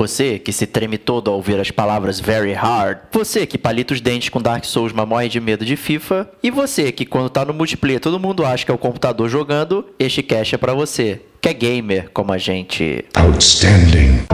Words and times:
Você 0.00 0.38
que 0.38 0.50
se 0.50 0.66
treme 0.66 0.96
todo 0.96 1.28
ao 1.28 1.36
ouvir 1.36 1.60
as 1.60 1.70
palavras 1.70 2.18
very 2.18 2.54
hard. 2.54 3.00
Você 3.12 3.44
que 3.44 3.58
palita 3.58 3.92
os 3.92 4.00
dentes 4.00 4.30
com 4.30 4.40
Dark 4.40 4.64
Souls, 4.64 4.94
mas 4.94 5.06
morre 5.06 5.28
de 5.28 5.38
medo 5.38 5.62
de 5.62 5.76
FIFA. 5.76 6.26
E 6.42 6.50
você 6.50 6.90
que 6.90 7.04
quando 7.04 7.28
tá 7.28 7.44
no 7.44 7.52
multiplayer 7.52 8.00
todo 8.00 8.18
mundo 8.18 8.46
acha 8.46 8.64
que 8.64 8.70
é 8.70 8.74
o 8.74 8.78
computador 8.78 9.28
jogando, 9.28 9.84
este 9.98 10.22
cache 10.22 10.54
é 10.54 10.58
pra 10.58 10.72
você. 10.72 11.20
Que 11.38 11.50
é 11.50 11.52
gamer 11.52 12.08
como 12.14 12.32
a 12.32 12.38
gente. 12.38 13.04
Outstanding. 13.14 14.24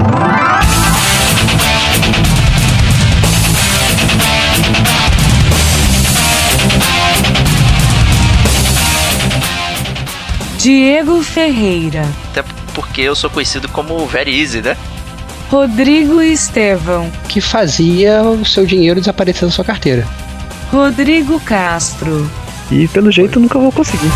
Diego 10.59 11.25
Ferreira, 11.25 12.05
Até 12.31 12.45
porque 12.73 13.01
eu 13.01 13.17
sou 13.17 13.29
conhecido 13.29 13.69
como 13.69 14.07
Very 14.07 14.41
Easy, 14.41 14.63
né? 14.63 14.77
Rodrigo 15.49 16.21
Estevão, 16.21 17.11
que 17.29 17.41
fazia 17.41 18.23
o 18.23 18.45
seu 18.45 18.67
dinheiro 18.67 19.01
desaparecer 19.01 19.49
da 19.49 19.55
sua 19.55 19.65
carteira. 19.65 20.07
Rodrigo 20.73 21.39
Castro, 21.41 22.29
E 22.71 22.89
pelo 22.89 23.13
jeito 23.13 23.39
nunca 23.39 23.59
vou 23.59 23.71
conseguir. 23.71 24.11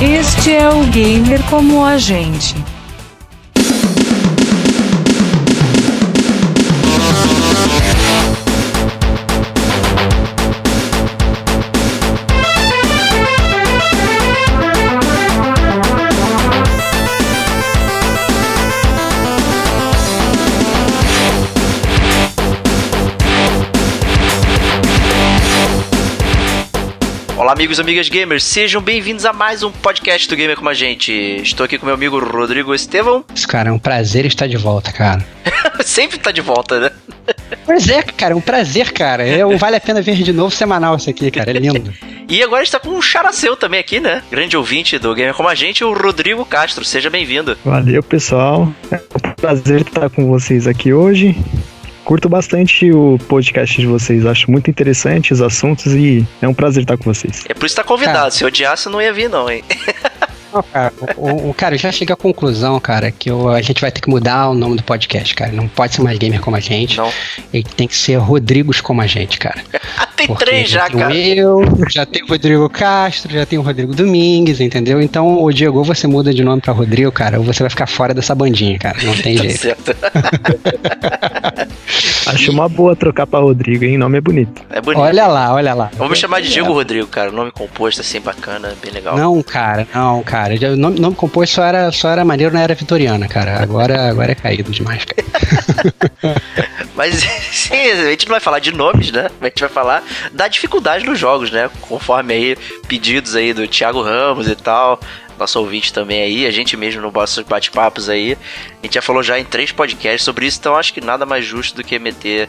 este 0.00 0.54
é 0.54 0.68
o 0.68 0.84
Gamer 0.86 1.40
como 1.44 1.84
a 1.84 1.96
gente. 1.96 2.56
Olá, 27.52 27.58
amigos 27.58 27.76
e 27.76 27.80
amigas 27.82 28.08
gamers, 28.08 28.44
sejam 28.44 28.80
bem-vindos 28.80 29.26
a 29.26 29.32
mais 29.32 29.62
um 29.62 29.70
podcast 29.70 30.26
do 30.26 30.34
Gamer 30.34 30.56
Como 30.56 30.70
a 30.70 30.74
Gente. 30.74 31.12
Estou 31.12 31.64
aqui 31.64 31.76
com 31.76 31.84
meu 31.84 31.94
amigo 31.94 32.18
Rodrigo 32.18 32.74
Estevão. 32.74 33.22
Esse 33.36 33.46
cara, 33.46 33.68
é 33.68 33.72
um 33.72 33.78
prazer 33.78 34.24
estar 34.24 34.46
de 34.46 34.56
volta, 34.56 34.90
cara. 34.90 35.22
Sempre 35.84 36.16
tá 36.16 36.32
de 36.32 36.40
volta, 36.40 36.80
né? 36.80 36.90
Pois 37.66 37.90
é, 37.90 38.02
cara, 38.02 38.32
é 38.32 38.36
um 38.36 38.40
prazer, 38.40 38.90
cara. 38.94 39.22
É 39.28 39.44
um 39.44 39.58
Vale 39.58 39.76
a 39.76 39.80
Pena 39.80 40.00
Ver 40.00 40.22
de 40.22 40.32
Novo 40.32 40.50
semanal 40.50 40.96
isso 40.96 41.10
aqui, 41.10 41.30
cara. 41.30 41.50
É 41.50 41.52
lindo. 41.52 41.92
E 42.26 42.42
agora 42.42 42.62
a 42.62 42.64
gente 42.64 42.72
tá 42.72 42.80
com 42.80 42.88
um 42.88 43.02
characeu 43.02 43.54
também 43.54 43.78
aqui, 43.78 44.00
né? 44.00 44.22
Grande 44.30 44.56
ouvinte 44.56 44.98
do 44.98 45.14
Gamer 45.14 45.34
Como 45.34 45.50
a 45.50 45.54
Gente, 45.54 45.84
o 45.84 45.92
Rodrigo 45.92 46.46
Castro. 46.46 46.82
Seja 46.82 47.10
bem-vindo. 47.10 47.58
Valeu, 47.62 48.02
pessoal. 48.02 48.72
É 48.90 48.96
um 48.96 49.32
prazer 49.32 49.82
estar 49.82 50.08
com 50.08 50.26
vocês 50.26 50.66
aqui 50.66 50.94
hoje. 50.94 51.36
Curto 52.04 52.28
bastante 52.28 52.90
o 52.92 53.16
podcast 53.28 53.80
de 53.80 53.86
vocês, 53.86 54.26
acho 54.26 54.50
muito 54.50 54.68
interessante 54.68 55.32
os 55.32 55.40
assuntos 55.40 55.86
e 55.94 56.26
é 56.40 56.48
um 56.48 56.54
prazer 56.54 56.82
estar 56.82 56.96
com 56.96 57.04
vocês. 57.04 57.44
É 57.48 57.54
por 57.54 57.64
isso 57.66 57.74
que 57.76 57.80
tá 57.82 57.86
convidado. 57.86 58.18
Cara. 58.18 58.30
Se 58.30 58.44
odiasse, 58.44 58.88
não 58.88 59.00
ia 59.00 59.12
vir, 59.12 59.28
não, 59.28 59.48
hein? 59.50 59.62
Não, 60.52 60.62
cara, 60.64 60.92
o, 61.16 61.48
o- 61.50 61.54
cara, 61.54 61.76
eu 61.76 61.78
já 61.78 61.90
cheguei 61.90 62.12
à 62.12 62.16
conclusão, 62.16 62.78
cara, 62.78 63.10
que 63.10 63.30
o- 63.30 63.48
a 63.48 63.62
gente 63.62 63.80
vai 63.80 63.90
ter 63.90 64.02
que 64.02 64.10
mudar 64.10 64.50
o 64.50 64.54
nome 64.54 64.76
do 64.76 64.82
podcast, 64.82 65.34
cara. 65.34 65.50
Não 65.52 65.66
pode 65.66 65.94
ser 65.94 66.02
mais 66.02 66.18
gamer 66.18 66.40
como 66.42 66.56
a 66.56 66.60
gente. 66.60 66.98
Não. 66.98 67.10
Ele 67.54 67.62
tem 67.74 67.88
que 67.88 67.96
ser 67.96 68.16
Rodrigos 68.16 68.80
como 68.82 69.00
a 69.00 69.06
gente, 69.06 69.38
cara. 69.38 69.62
Ah, 69.96 70.06
tem 70.14 70.26
Porque 70.26 70.44
três 70.44 70.68
já, 70.68 70.88
tem 70.90 70.98
cara. 70.98 71.14
eu, 71.16 71.62
já 71.88 72.04
tem 72.04 72.22
o 72.22 72.26
Rodrigo 72.26 72.68
Castro, 72.68 73.32
já 73.32 73.46
tem 73.46 73.58
o 73.58 73.62
Rodrigo 73.62 73.94
Domingues, 73.94 74.60
entendeu? 74.60 75.00
Então, 75.00 75.42
o 75.42 75.50
Diego, 75.50 75.78
ou 75.78 75.84
você 75.84 76.06
muda 76.06 76.34
de 76.34 76.44
nome 76.44 76.60
pra 76.60 76.74
Rodrigo, 76.74 77.10
cara, 77.12 77.38
ou 77.38 77.44
você 77.44 77.62
vai 77.62 77.70
ficar 77.70 77.86
fora 77.86 78.12
dessa 78.12 78.34
bandinha, 78.34 78.78
cara. 78.78 78.98
Não 79.04 79.14
tem 79.16 79.36
Tá 79.38 79.42
jeito. 79.44 79.58
certo. 79.58 79.96
Acho 82.26 82.50
uma 82.50 82.68
boa 82.68 82.94
trocar 82.94 83.26
pra 83.26 83.40
Rodrigo, 83.40 83.84
hein? 83.84 83.98
Nome 83.98 84.18
é 84.18 84.20
bonito. 84.20 84.62
É 84.70 84.80
bonito. 84.80 85.00
Olha 85.00 85.26
lá, 85.26 85.52
olha 85.54 85.74
lá. 85.74 85.90
Vamos 85.96 86.18
chamar 86.18 86.40
de 86.40 86.50
Diego 86.50 86.72
Rodrigo, 86.72 87.06
cara. 87.06 87.30
Nome 87.30 87.50
composto 87.50 88.00
assim, 88.00 88.20
bacana, 88.20 88.74
bem 88.82 88.92
legal. 88.92 89.16
Não, 89.16 89.42
cara, 89.42 89.86
não, 89.94 90.22
cara. 90.22 90.54
O 90.72 90.76
nome, 90.76 91.00
nome 91.00 91.16
composto 91.16 91.56
só 91.56 91.64
era, 91.64 91.90
só 91.90 92.10
era 92.10 92.24
maneiro 92.24 92.52
na 92.52 92.62
era 92.62 92.74
vitoriana, 92.74 93.28
cara. 93.28 93.62
Agora, 93.62 94.08
agora 94.08 94.32
é 94.32 94.34
caído 94.34 94.70
demais, 94.70 95.04
cara. 95.04 95.22
Mas 96.94 97.16
sim, 97.50 97.74
a 97.74 98.10
gente 98.10 98.26
não 98.26 98.32
vai 98.32 98.40
falar 98.40 98.58
de 98.58 98.72
nomes, 98.72 99.10
né? 99.10 99.28
A 99.40 99.44
gente 99.46 99.60
vai 99.60 99.68
falar 99.68 100.04
da 100.32 100.48
dificuldade 100.48 101.04
nos 101.04 101.18
jogos, 101.18 101.50
né? 101.50 101.70
Conforme 101.80 102.34
aí 102.34 102.56
pedidos 102.86 103.34
aí 103.34 103.52
do 103.52 103.66
Thiago 103.66 104.02
Ramos 104.02 104.48
e 104.48 104.54
tal, 104.54 105.00
nosso 105.42 105.58
ouvinte 105.58 105.92
também 105.92 106.22
aí, 106.22 106.46
a 106.46 106.50
gente 106.50 106.76
mesmo 106.76 107.02
no 107.02 107.10
nossos 107.10 107.44
bate-papos 107.44 108.08
aí. 108.08 108.36
A 108.82 108.86
gente 108.86 108.94
já 108.94 109.02
falou 109.02 109.22
já 109.22 109.38
em 109.38 109.44
três 109.44 109.70
podcasts 109.72 110.22
sobre 110.22 110.46
isso, 110.46 110.58
então 110.58 110.74
acho 110.74 110.94
que 110.94 111.00
nada 111.00 111.26
mais 111.26 111.44
justo 111.44 111.76
do 111.76 111.84
que 111.84 111.98
meter 111.98 112.48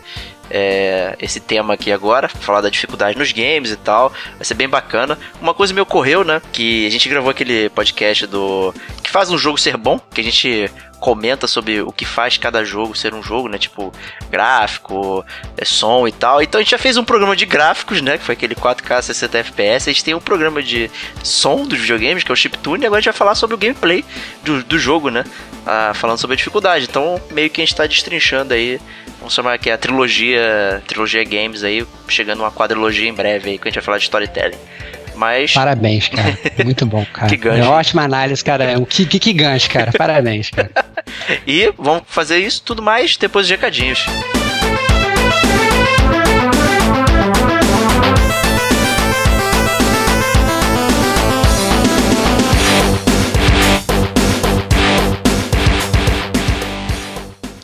é, 0.49 1.15
esse 1.19 1.39
tema 1.39 1.73
aqui 1.73 1.91
agora, 1.91 2.29
falar 2.29 2.61
da 2.61 2.69
dificuldade 2.69 3.17
nos 3.17 3.31
games 3.31 3.71
e 3.71 3.75
tal. 3.75 4.11
Vai 4.35 4.45
ser 4.45 4.53
bem 4.53 4.69
bacana. 4.69 5.17
Uma 5.41 5.53
coisa 5.53 5.73
me 5.73 5.81
ocorreu, 5.81 6.23
né? 6.23 6.41
Que 6.51 6.85
a 6.85 6.91
gente 6.91 7.09
gravou 7.09 7.29
aquele 7.29 7.69
podcast 7.69 8.27
do. 8.27 8.73
que 9.01 9.09
faz 9.09 9.31
um 9.31 9.37
jogo 9.37 9.57
ser 9.57 9.77
bom, 9.77 9.99
que 10.13 10.21
a 10.21 10.23
gente 10.23 10.69
comenta 11.03 11.47
sobre 11.47 11.81
o 11.81 11.91
que 11.91 12.05
faz 12.05 12.37
cada 12.37 12.63
jogo 12.63 12.95
ser 12.95 13.13
um 13.13 13.21
jogo, 13.21 13.49
né? 13.49 13.57
Tipo, 13.57 13.91
gráfico, 14.31 15.25
é, 15.57 15.65
som 15.65 16.07
e 16.07 16.13
tal. 16.13 16.41
Então 16.41 16.59
a 16.59 16.63
gente 16.63 16.71
já 16.71 16.77
fez 16.77 16.95
um 16.95 17.03
programa 17.03 17.35
de 17.35 17.45
gráficos, 17.45 18.01
né? 18.01 18.17
Que 18.17 18.23
foi 18.23 18.31
aquele 18.31 18.55
4K 18.55 19.01
60 19.01 19.37
FPS. 19.39 19.89
A 19.89 19.91
gente 19.91 20.01
tem 20.01 20.13
um 20.13 20.21
programa 20.21 20.63
de 20.63 20.89
som 21.21 21.65
dos 21.65 21.77
videogames, 21.77 22.23
que 22.23 22.31
é 22.31 22.33
o 22.33 22.37
Chiptune, 22.37 22.83
e 22.83 22.87
agora 22.87 22.99
a 22.99 23.01
gente 23.01 23.11
vai 23.11 23.17
falar 23.17 23.35
sobre 23.35 23.53
o 23.53 23.57
gameplay 23.57 24.05
do, 24.43 24.63
do 24.63 24.79
jogo, 24.79 25.09
né? 25.09 25.25
Ah, 25.65 25.91
falando 25.93 26.19
sobre 26.19 26.35
a 26.35 26.37
dificuldade. 26.37 26.85
Então, 26.89 27.21
meio 27.31 27.49
que 27.49 27.59
a 27.59 27.65
gente 27.65 27.75
tá 27.75 27.85
destrinchando 27.85 28.53
aí. 28.53 28.79
Vamos 29.19 29.33
chamar 29.33 29.55
aqui 29.55 29.69
a 29.69 29.77
trilogia, 29.77 30.81
trilogia 30.87 31.25
games 31.25 31.65
aí, 31.65 31.85
chegando 32.07 32.39
uma 32.39 32.51
quadrilogia 32.51 33.09
em 33.09 33.13
breve 33.13 33.49
aí, 33.49 33.57
que 33.57 33.67
a 33.67 33.69
gente 33.69 33.75
vai 33.75 33.83
falar 33.83 33.97
de 33.97 34.03
storytelling. 34.05 34.57
Mas 35.15 35.53
Parabéns, 35.53 36.07
cara. 36.07 36.37
Muito 36.63 36.85
bom, 36.85 37.05
cara. 37.13 37.27
Que 37.27 37.37
gancho. 37.37 37.63
É 37.63 37.67
ótima 37.67 38.03
análise, 38.03 38.43
cara. 38.43 38.63
É 38.63 38.85
que, 38.85 39.05
que, 39.05 39.19
que 39.19 39.33
gancho, 39.33 39.69
cara. 39.69 39.91
Parabéns, 39.91 40.49
cara. 40.49 40.71
E 41.45 41.71
vamos 41.77 42.03
fazer 42.07 42.39
isso 42.39 42.61
tudo 42.63 42.81
mais 42.81 43.17
depois 43.17 43.45
dos 43.45 43.51
recadinhos. 43.51 44.05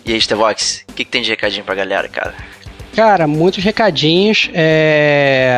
E 0.05 0.13
aí, 0.13 0.19
Stevox, 0.19 0.85
o 0.89 0.93
que, 0.93 1.05
que 1.05 1.11
tem 1.11 1.21
de 1.21 1.29
recadinho 1.29 1.63
pra 1.63 1.75
galera, 1.75 2.09
cara? 2.09 2.33
Cara, 2.95 3.27
muitos 3.27 3.63
recadinhos. 3.63 4.49
É... 4.53 5.55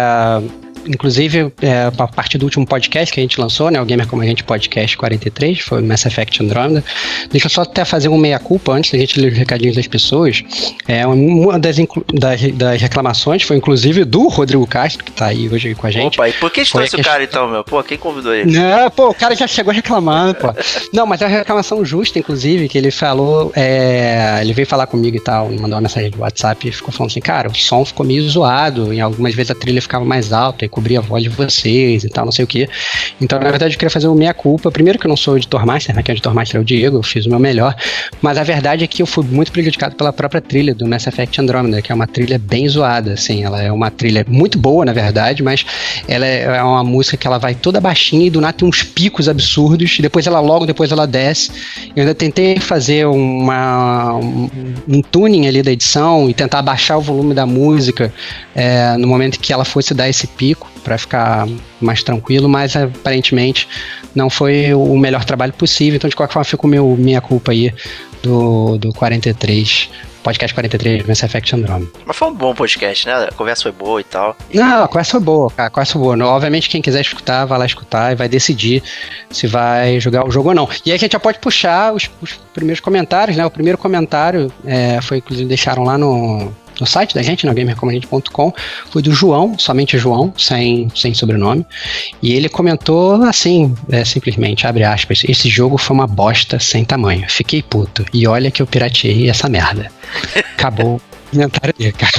Inclusive, 0.88 1.52
é, 1.62 1.84
a 1.86 2.08
partir 2.08 2.38
do 2.38 2.44
último 2.44 2.66
podcast 2.66 3.14
que 3.14 3.20
a 3.20 3.24
gente 3.24 3.40
lançou, 3.40 3.70
né? 3.70 3.82
O 3.82 3.86
Gamer 3.86 4.08
Como 4.08 4.22
a 4.22 4.26
Gente 4.26 4.44
Podcast 4.44 4.98
43, 4.98 5.60
foi 5.60 5.82
o 5.82 5.86
Mass 5.86 6.06
Effect 6.06 6.44
Andromeda. 6.44 6.84
Deixa 7.30 7.48
eu 7.48 7.50
só 7.50 7.62
até 7.62 7.86
fazer 7.86 8.08
uma 8.08 8.18
meia-culpa 8.18 8.74
antes 8.74 8.92
da 8.92 8.98
gente 8.98 9.20
ler 9.20 9.32
os 9.32 9.38
recadinhos 9.38 9.76
das 9.76 9.88
pessoas. 9.88 10.44
É, 10.88 11.06
uma 11.06 11.60
das, 11.60 11.78
das, 12.14 12.42
das 12.54 12.82
reclamações 12.82 13.44
foi, 13.44 13.58
inclusive, 13.58 14.04
do 14.04 14.28
Rodrigo 14.28 14.66
Castro, 14.66 15.04
que 15.04 15.12
tá 15.12 15.28
aí 15.28 15.50
hoje 15.50 15.76
com 15.76 15.88
a 15.88 15.92
gente. 15.92 16.16
Opa, 16.16 16.30
e 16.30 16.34
por 16.34 16.52
que 16.52 16.64
trouxe 16.66 16.96
o 16.96 17.04
cara 17.04 17.24
então, 17.24 17.48
meu? 17.48 17.64
Pô, 17.64 17.84
quem 17.84 17.98
convidou 17.98 18.34
ele? 18.34 18.52
Não, 18.52 18.90
pô, 18.90 19.10
o 19.10 19.14
cara 19.14 19.36
já 19.36 19.48
chegou 19.48 19.74
reclamando, 19.74 20.36
pô. 20.36 20.48
Não, 20.94 21.06
mas 21.06 21.22
é 21.22 21.26
uma 21.26 21.38
reclamação 21.38 21.84
justa, 21.86 22.20
inclusive, 22.20 22.68
que 22.68 22.78
ele 22.78 22.92
falou, 22.92 23.52
é, 23.56 24.40
ele 24.42 24.54
veio 24.54 24.68
falar 24.68 24.88
comigo 24.88 25.16
e 25.18 25.20
tal, 25.20 25.50
me 25.50 25.56
mandou 25.56 25.76
uma 25.76 25.82
mensagem 25.82 26.10
do 26.10 26.20
WhatsApp 26.20 26.68
e 26.68 26.72
ficou 26.72 26.92
falando 26.92 27.12
assim, 27.12 27.22
cara, 27.22 27.50
o 27.50 27.56
som 27.56 27.84
ficou 27.86 28.06
meio 28.06 28.28
zoado, 28.30 28.94
em 28.94 29.00
algumas 29.00 29.34
vezes 29.34 29.52
a 29.52 29.56
trilha 29.56 29.82
ficava 29.82 30.04
mais 30.04 30.34
alta 30.34 30.66
cobria 30.72 31.00
a 31.00 31.02
voz 31.02 31.24
de 31.24 31.30
vocês 31.30 32.04
e 32.04 32.10
tal, 32.10 32.26
não 32.26 32.32
sei 32.32 32.46
o 32.46 32.48
que. 32.48 32.68
Então, 33.20 33.40
na 33.40 33.50
verdade, 33.50 33.76
eu 33.76 33.78
queria 33.78 33.92
fazer 33.92 34.08
o 34.08 34.16
meia-culpa. 34.16 34.72
Primeiro 34.72 34.98
que 34.98 35.06
eu 35.06 35.10
não 35.10 35.18
sou 35.18 35.38
editor 35.38 35.66
master, 35.66 35.96
né, 35.96 36.02
que 36.02 36.12
é 36.12 36.14
editor 36.14 36.34
master 36.34 36.60
é 36.60 36.62
o 36.62 36.66
Diego, 36.66 36.98
eu 36.98 37.04
fiz 37.04 37.26
o 37.26 37.30
meu 37.30 37.40
melhor, 37.40 37.76
mas 38.22 38.38
a 38.38 38.44
verdade 38.44 38.84
é 38.84 38.88
que 38.88 39.02
eu 39.02 39.06
fui 39.06 39.26
muito 39.26 39.52
prejudicado 39.52 39.96
pela 39.96 40.12
própria 40.12 40.42
trilha 40.42 40.74
do 40.74 40.88
Mass 40.88 41.08
Effect 41.08 41.40
Andromeda, 41.40 41.82
que 41.82 41.92
é 41.92 41.96
uma 41.96 42.08
trilha 42.08 42.40
bem 42.40 42.68
zoada, 42.68 43.14
assim, 43.14 43.44
ela 43.44 43.62
é 43.62 43.72
uma 43.72 43.92
trilha 43.92 44.26
muito 44.28 44.58
boa, 44.58 44.86
na 44.86 44.94
verdade, 44.94 45.44
mas 45.44 45.66
ela 46.08 46.26
é 46.26 46.42
é 46.62 46.64
uma 46.64 46.84
música 46.84 47.18
que 47.18 47.28
ela 47.28 47.38
vai 47.38 47.56
toda 47.56 47.80
baixinha 47.80 48.28
e 48.28 48.30
do 48.30 48.40
nada 48.42 48.54
tem 48.54 48.68
uns 48.68 48.84
picos 48.84 49.28
absurdos, 49.28 49.98
e 50.00 50.02
depois 50.02 50.26
ela 50.28 50.40
logo 50.40 50.66
depois 50.66 50.92
ela 50.92 51.06
desce. 51.06 51.52
Eu 51.96 52.02
ainda 52.02 52.16
tentei 52.16 52.60
fazer 52.60 53.06
uma, 53.06 54.16
um, 54.16 54.50
um 54.88 55.02
tuning 55.02 55.48
ali 55.48 55.62
da 55.62 55.72
edição 55.72 56.30
e 56.30 56.34
tentar 56.34 56.62
baixar 56.62 56.98
o 56.98 57.02
volume 57.02 57.34
da 57.34 57.46
música 57.46 58.14
é, 58.56 58.96
no 58.98 59.08
momento 59.08 59.40
que 59.40 59.52
ela 59.52 59.66
fosse 59.66 59.94
dar 59.94 60.10
esse 60.10 60.28
pico, 60.28 60.61
pouco 60.62 60.72
para 60.84 60.98
ficar 60.98 61.48
mais 61.80 62.04
tranquilo, 62.04 62.48
mas 62.48 62.76
aparentemente 62.76 63.68
não 64.14 64.30
foi 64.30 64.74
o 64.74 64.98
melhor 64.98 65.26
trabalho 65.26 65.54
possível. 65.54 65.98
Então, 65.98 66.10
de 66.10 66.16
qualquer 66.16 66.34
forma, 66.34 66.46
fica 66.46 66.68
meu 66.68 66.96
minha 66.98 67.22
culpa 67.22 67.52
aí 67.52 67.74
do, 68.22 68.78
do 68.78 68.94
43 68.94 69.90
podcast 70.22 70.54
43 70.54 71.08
Mass 71.08 71.24
Effect 71.24 71.56
Andromeda. 71.56 71.92
Mas 72.06 72.16
foi 72.16 72.28
um 72.28 72.36
bom 72.36 72.54
podcast, 72.54 73.08
né? 73.08 73.14
A 73.14 73.32
conversa 73.32 73.64
foi 73.64 73.72
boa 73.72 74.00
e 74.00 74.04
tal. 74.04 74.36
Não, 74.54 74.84
a 74.84 74.88
conversa 74.88 75.12
foi 75.14 75.20
boa, 75.20 75.50
cara. 75.50 75.68
A 75.68 75.72
conversa 75.72 75.94
foi 75.94 76.02
boa. 76.02 76.28
Obviamente, 76.28 76.70
quem 76.70 76.80
quiser 76.80 77.02
escutar, 77.02 77.46
vai 77.46 77.58
lá 77.58 77.66
escutar 77.66 78.12
e 78.12 78.16
vai 78.16 78.30
decidir 78.30 78.84
se 79.32 79.48
vai 79.48 80.00
jogar 80.00 80.28
o 80.28 80.30
jogo 80.30 80.50
ou 80.50 80.56
não. 80.56 80.70
E 80.86 80.92
aí 80.92 80.96
a 80.96 81.00
gente 81.00 81.14
já 81.14 81.20
pode 81.20 81.40
puxar 81.40 81.92
os, 81.92 82.08
os 82.22 82.34
primeiros 82.54 82.80
comentários, 82.80 83.36
né? 83.36 83.44
O 83.44 83.50
primeiro 83.50 83.80
comentário 83.80 84.54
é, 84.64 85.02
foi, 85.02 85.18
inclusive, 85.18 85.48
deixaram 85.48 85.84
lá 85.84 85.98
no, 85.98 86.54
no 86.80 86.86
site 86.86 87.14
da 87.14 87.22
gente, 87.22 87.46
no 87.46 87.54
gamercomagente.com, 87.54 88.54
foi 88.90 89.02
do 89.02 89.12
João, 89.12 89.58
somente 89.58 89.98
João, 89.98 90.34
sem, 90.38 90.90
sem 90.96 91.14
sobrenome. 91.14 91.66
E 92.22 92.34
ele 92.34 92.50
comentou 92.50 93.24
assim, 93.24 93.76
é, 93.90 94.04
simplesmente, 94.06 94.66
abre 94.66 94.84
aspas, 94.84 95.24
esse 95.28 95.50
jogo 95.50 95.78
foi 95.78 95.96
uma 95.96 96.08
bosta 96.08 96.60
sem 96.60 96.84
tamanho. 96.84 97.26
Fiquei 97.30 97.62
puto. 97.62 98.06
E 98.14 98.28
olha 98.28 98.52
que 98.52 98.62
eu 98.62 98.68
pirateei 98.68 99.30
essa 99.30 99.50
merda. 99.50 99.92
Acabou 100.58 101.02
comentário 101.32 101.74
dele, 101.78 101.94
cara. 101.94 102.12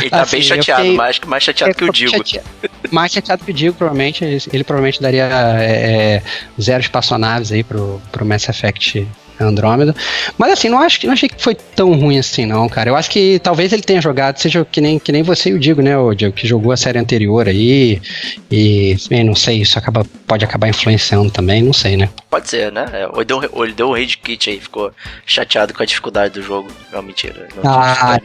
Ele 0.00 0.10
tá 0.10 0.22
assim, 0.22 0.36
bem 0.36 0.42
chateado, 0.42 0.82
fiquei, 0.82 0.96
mais, 0.96 1.20
mais 1.26 1.42
chateado 1.42 1.74
que 1.74 1.84
o 1.84 1.92
Digo. 1.92 2.10
Chateado, 2.12 2.48
mais 2.90 3.12
chateado 3.12 3.44
que 3.44 3.50
o 3.50 3.54
Digo, 3.54 3.74
provavelmente. 3.74 4.24
Ele, 4.24 4.42
ele 4.52 4.64
provavelmente 4.64 5.02
daria 5.02 5.28
é, 5.60 6.16
é 6.16 6.22
zero 6.60 6.80
espaçonaves 6.80 7.52
aí 7.52 7.64
pro, 7.64 8.00
pro 8.12 8.24
Mass 8.24 8.48
Effect 8.48 9.06
Andrômeda. 9.40 9.94
Mas 10.38 10.52
assim, 10.52 10.68
não 10.68 10.80
acho 10.80 11.00
que 11.00 11.06
não 11.06 11.14
achei 11.14 11.28
que 11.28 11.42
foi 11.42 11.54
tão 11.54 11.92
ruim 11.92 12.18
assim, 12.18 12.46
não, 12.46 12.68
cara. 12.68 12.90
Eu 12.90 12.96
acho 12.96 13.10
que 13.10 13.38
talvez 13.40 13.72
ele 13.72 13.82
tenha 13.82 14.00
jogado, 14.00 14.38
seja 14.38 14.64
que 14.64 14.80
nem, 14.80 14.98
que 14.98 15.12
nem 15.12 15.22
você 15.22 15.50
e 15.50 15.54
o 15.54 15.58
Digo, 15.58 15.82
né, 15.82 15.96
o 15.96 16.14
Diego, 16.14 16.34
que 16.34 16.46
jogou 16.46 16.72
a 16.72 16.76
série 16.76 16.98
anterior 16.98 17.48
aí. 17.48 18.00
E 18.50 18.96
bem, 19.08 19.24
não 19.24 19.34
sei, 19.34 19.62
isso 19.62 19.78
acaba, 19.78 20.04
pode 20.26 20.44
acabar 20.44 20.68
influenciando 20.68 21.30
também, 21.30 21.62
não 21.62 21.72
sei, 21.72 21.96
né? 21.96 22.08
Pode 22.30 22.48
ser, 22.48 22.70
né? 22.70 22.86
É, 22.92 23.06
ou, 23.06 23.16
ele 23.16 23.24
deu, 23.24 23.50
ou 23.52 23.64
ele 23.64 23.74
deu 23.74 23.88
um 23.88 23.92
rage 23.92 24.18
kit 24.18 24.50
aí, 24.50 24.60
ficou 24.60 24.92
chateado 25.26 25.74
com 25.74 25.82
a 25.82 25.86
dificuldade 25.86 26.34
do 26.34 26.42
jogo. 26.42 26.70
Não, 26.92 27.02
mentira. 27.02 27.48
Não 27.56 27.62
ah, 27.64 28.18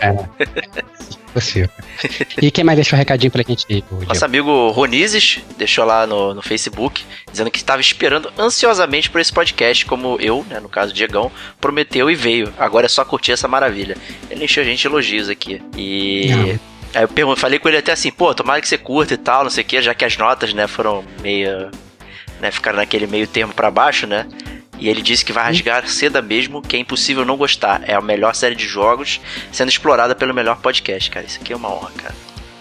é. 0.00 0.14
possível. 1.28 1.68
E 2.40 2.50
quem 2.50 2.64
mais 2.64 2.76
deixou 2.76 2.96
um 2.96 2.98
recadinho 2.98 3.30
pra 3.30 3.42
gente 3.46 3.66
aí? 3.70 3.84
Nosso 4.06 4.24
amigo 4.24 4.70
Ronizes 4.70 5.40
deixou 5.56 5.84
lá 5.84 6.06
no, 6.06 6.34
no 6.34 6.42
Facebook, 6.42 7.04
dizendo 7.30 7.50
que 7.50 7.58
estava 7.58 7.80
esperando 7.80 8.32
ansiosamente 8.38 9.10
por 9.10 9.20
esse 9.20 9.32
podcast, 9.32 9.84
como 9.86 10.16
eu, 10.20 10.44
né, 10.48 10.60
no 10.60 10.68
caso 10.68 10.92
Diegão, 10.92 11.30
prometeu 11.60 12.10
e 12.10 12.14
veio. 12.14 12.52
Agora 12.58 12.86
é 12.86 12.88
só 12.88 13.04
curtir 13.04 13.32
essa 13.32 13.48
maravilha. 13.48 13.96
Ele 14.30 14.44
encheu 14.44 14.62
a 14.62 14.66
gente 14.66 14.80
de 14.80 14.86
elogios 14.86 15.28
aqui. 15.28 15.60
E. 15.76 16.28
Não. 16.30 16.60
Aí 16.94 17.02
eu 17.02 17.08
pergunto, 17.08 17.38
falei 17.38 17.58
com 17.58 17.68
ele 17.68 17.76
até 17.76 17.92
assim, 17.92 18.10
pô, 18.10 18.34
tomara 18.34 18.60
que 18.60 18.68
você 18.68 18.78
curta 18.78 19.12
e 19.12 19.18
tal, 19.18 19.42
não 19.42 19.50
sei 19.50 19.62
o 19.62 19.66
que, 19.66 19.82
já 19.82 19.94
que 19.94 20.04
as 20.04 20.16
notas, 20.16 20.54
né, 20.54 20.66
foram 20.66 21.04
meio. 21.20 21.70
né, 22.40 22.50
ficaram 22.50 22.78
naquele 22.78 23.06
meio 23.06 23.26
termo 23.26 23.52
para 23.52 23.70
baixo, 23.70 24.06
né? 24.06 24.26
E 24.78 24.88
ele 24.88 25.02
disse 25.02 25.24
que 25.24 25.32
vai 25.32 25.44
rasgar 25.44 25.88
seda 25.88 26.22
mesmo, 26.22 26.62
que 26.62 26.76
é 26.76 26.78
impossível 26.78 27.24
não 27.24 27.36
gostar. 27.36 27.82
É 27.84 27.94
a 27.94 28.00
melhor 28.00 28.34
série 28.34 28.54
de 28.54 28.66
jogos 28.66 29.20
sendo 29.50 29.68
explorada 29.68 30.14
pelo 30.14 30.32
melhor 30.32 30.58
podcast, 30.60 31.10
cara. 31.10 31.26
Isso 31.26 31.38
aqui 31.40 31.52
é 31.52 31.56
uma 31.56 31.72
honra, 31.72 31.90
cara. 31.96 32.14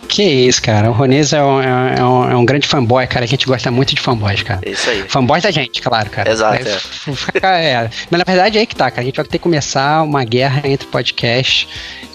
Que 0.08 0.24
isso, 0.24 0.62
cara. 0.62 0.90
O 0.90 0.94
Ronês 0.94 1.34
é 1.34 1.44
um, 1.44 1.62
é, 1.62 2.04
um, 2.04 2.32
é 2.32 2.36
um 2.36 2.46
grande 2.46 2.66
fanboy, 2.66 3.06
cara. 3.08 3.26
A 3.26 3.28
gente 3.28 3.46
gosta 3.46 3.70
muito 3.70 3.94
de 3.94 4.02
fanboys, 4.02 4.42
cara. 4.42 4.62
Isso 4.66 4.90
aí. 4.90 5.04
Fanboys 5.08 5.44
da 5.44 5.52
gente, 5.52 5.82
claro, 5.82 6.10
cara. 6.10 6.32
Exato. 6.32 6.66
É, 7.44 7.72
é. 7.72 7.90
Mas 8.10 8.20
na 8.20 8.24
verdade 8.24 8.58
é 8.58 8.62
aí 8.62 8.66
que 8.66 8.76
tá, 8.76 8.90
cara. 8.90 9.02
A 9.02 9.06
gente 9.06 9.16
vai 9.16 9.26
ter 9.26 9.38
que 9.38 9.40
começar 9.40 10.02
uma 10.04 10.24
guerra 10.24 10.62
entre 10.66 10.88
podcasts. 10.88 11.68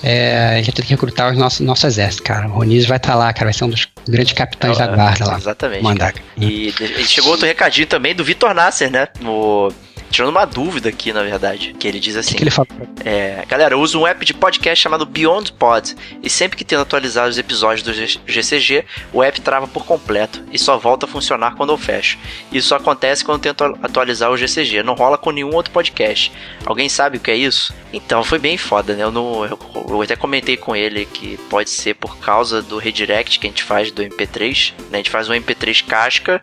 É, 0.03 0.57
a 0.59 0.63
gente 0.63 0.73
tem 0.73 0.85
que 0.85 0.91
recrutar 0.91 1.33
o 1.33 1.37
nosso, 1.37 1.63
nosso 1.63 1.87
exército, 1.87 2.23
cara. 2.23 2.49
O 2.49 2.53
Ronise 2.53 2.87
vai 2.87 2.97
estar 2.97 3.13
tá 3.13 3.15
lá, 3.15 3.33
cara. 3.33 3.47
Vai 3.47 3.53
ser 3.53 3.65
um 3.65 3.71
dos 3.71 3.87
grandes 4.09 4.33
capitães 4.33 4.81
é, 4.81 4.87
da 4.87 4.95
guarda 4.95 5.27
lá. 5.27 5.37
Exatamente. 5.37 5.83
Mandar. 5.83 6.15
E, 6.37 6.75
e 6.99 7.05
chegou 7.05 7.33
outro 7.33 7.47
recadinho 7.47 7.87
também 7.87 8.15
do 8.15 8.25
Vitor 8.25 8.55
Nasser, 8.55 8.91
né? 8.91 9.09
No 9.21 9.71
tirando 10.13 10.31
uma 10.31 10.45
dúvida 10.45 10.91
aqui, 10.91 11.13
na 11.13 11.23
verdade. 11.23 11.75
Que 11.79 11.89
ele 11.89 11.99
diz 11.99 12.17
assim: 12.17 12.33
que, 12.33 12.37
que 12.37 12.43
ele 12.45 12.51
fala? 12.51 12.69
É, 13.05 13.45
galera, 13.49 13.75
eu 13.75 13.81
uso 13.81 13.99
um 13.99 14.07
app 14.07 14.25
de 14.25 14.35
podcast 14.35 14.81
chamado 14.81 15.05
Beyond 15.05 15.53
Pod. 15.55 15.97
E 16.23 16.31
sempre 16.31 16.57
que 16.57 16.65
tento 16.65 16.83
atualizar 16.83 17.29
os 17.29 17.39
episódios 17.39 17.83
do 17.83 17.93
GCG, 17.93 18.85
o 19.13 19.23
app 19.23 19.41
trava 19.41 19.67
por 19.67 19.85
completo 19.85 20.45
e 20.53 20.59
só 20.59 20.79
volta 20.79 21.07
a 21.07 21.09
funcionar 21.09 21.57
quando 21.57 21.71
eu 21.71 21.79
fecho. 21.79 22.19
Isso 22.53 22.75
acontece 22.75 23.25
quando 23.25 23.41
tento 23.41 23.65
atualizar 23.83 24.31
o 24.31 24.37
GCG. 24.37 24.83
Não 24.83 24.95
rola 24.95 25.19
com 25.19 25.31
nenhum 25.31 25.55
outro 25.55 25.73
podcast. 25.73 26.31
Alguém 26.65 26.89
sabe 26.89 27.17
o 27.17 27.21
que 27.21 27.31
é 27.31 27.37
isso? 27.37 27.75
Então, 27.93 28.23
foi 28.23 28.39
bem 28.39 28.57
foda, 28.57 28.95
né? 28.95 29.03
Eu, 29.03 29.11
não, 29.11 29.45
eu, 29.45 29.59
eu 29.89 30.03
até 30.03 30.15
comentei 30.15 30.57
com 30.57 30.77
ele 30.77 31.05
que 31.07 31.37
pode 31.49 31.71
ser 31.71 31.95
por 31.95 32.19
causa 32.19 32.63
do 32.63 32.79
redirect 32.79 33.39
que 33.39 33.47
a 33.47 33.51
gente 33.51 33.63
faz 33.63 33.91
do 33.91 34.03
MP3. 34.03 34.73
Né? 34.79 34.85
A 34.93 34.97
gente 34.99 35.11
faz 35.11 35.29
um 35.29 35.33
MP3 35.33 35.85
casca 35.85 36.41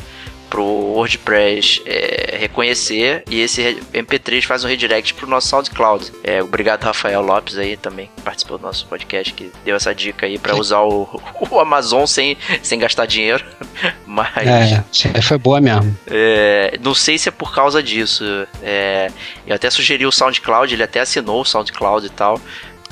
pro 0.49 0.63
WordPress 0.63 1.81
é, 1.85 2.37
reconhecer 2.39 3.23
e 3.29 3.41
esse 3.41 3.77
MP3 3.93 4.43
faz 4.43 4.63
um 4.63 4.67
redirect 4.67 5.13
pro 5.13 5.27
nosso 5.27 5.47
SoundCloud. 5.49 6.11
É, 6.23 6.41
obrigado 6.41 6.83
Rafael 6.83 7.21
Lopes 7.21 7.57
aí 7.57 7.77
também 7.77 8.09
que 8.15 8.21
participou 8.21 8.57
do 8.57 8.63
nosso 8.63 8.85
podcast 8.87 9.33
que 9.33 9.51
deu 9.63 9.75
essa 9.75 9.93
dica 9.93 10.25
aí 10.25 10.37
para 10.37 10.55
usar 10.55 10.81
o, 10.81 11.21
o, 11.49 11.59
Amazon 11.59 12.05
sem, 12.05 12.37
sem 12.61 12.79
gastar 12.79 13.05
dinheiro. 13.05 13.43
Mas 14.05 14.27
é, 15.15 15.21
foi 15.21 15.37
boa 15.37 15.61
mesmo. 15.61 15.95
É, 16.07 16.77
não 16.81 16.93
sei 16.93 17.17
se 17.17 17.29
é 17.29 17.31
por 17.31 17.53
causa 17.53 17.81
disso. 17.81 18.23
É, 18.61 19.11
eu 19.45 19.55
até 19.55 19.69
sugeri 19.69 20.05
o 20.05 20.11
SoundCloud, 20.11 20.73
ele 20.73 20.83
até 20.83 20.99
assinou 20.99 21.41
o 21.41 21.45
SoundCloud 21.45 22.05
e 22.05 22.09
tal. 22.09 22.41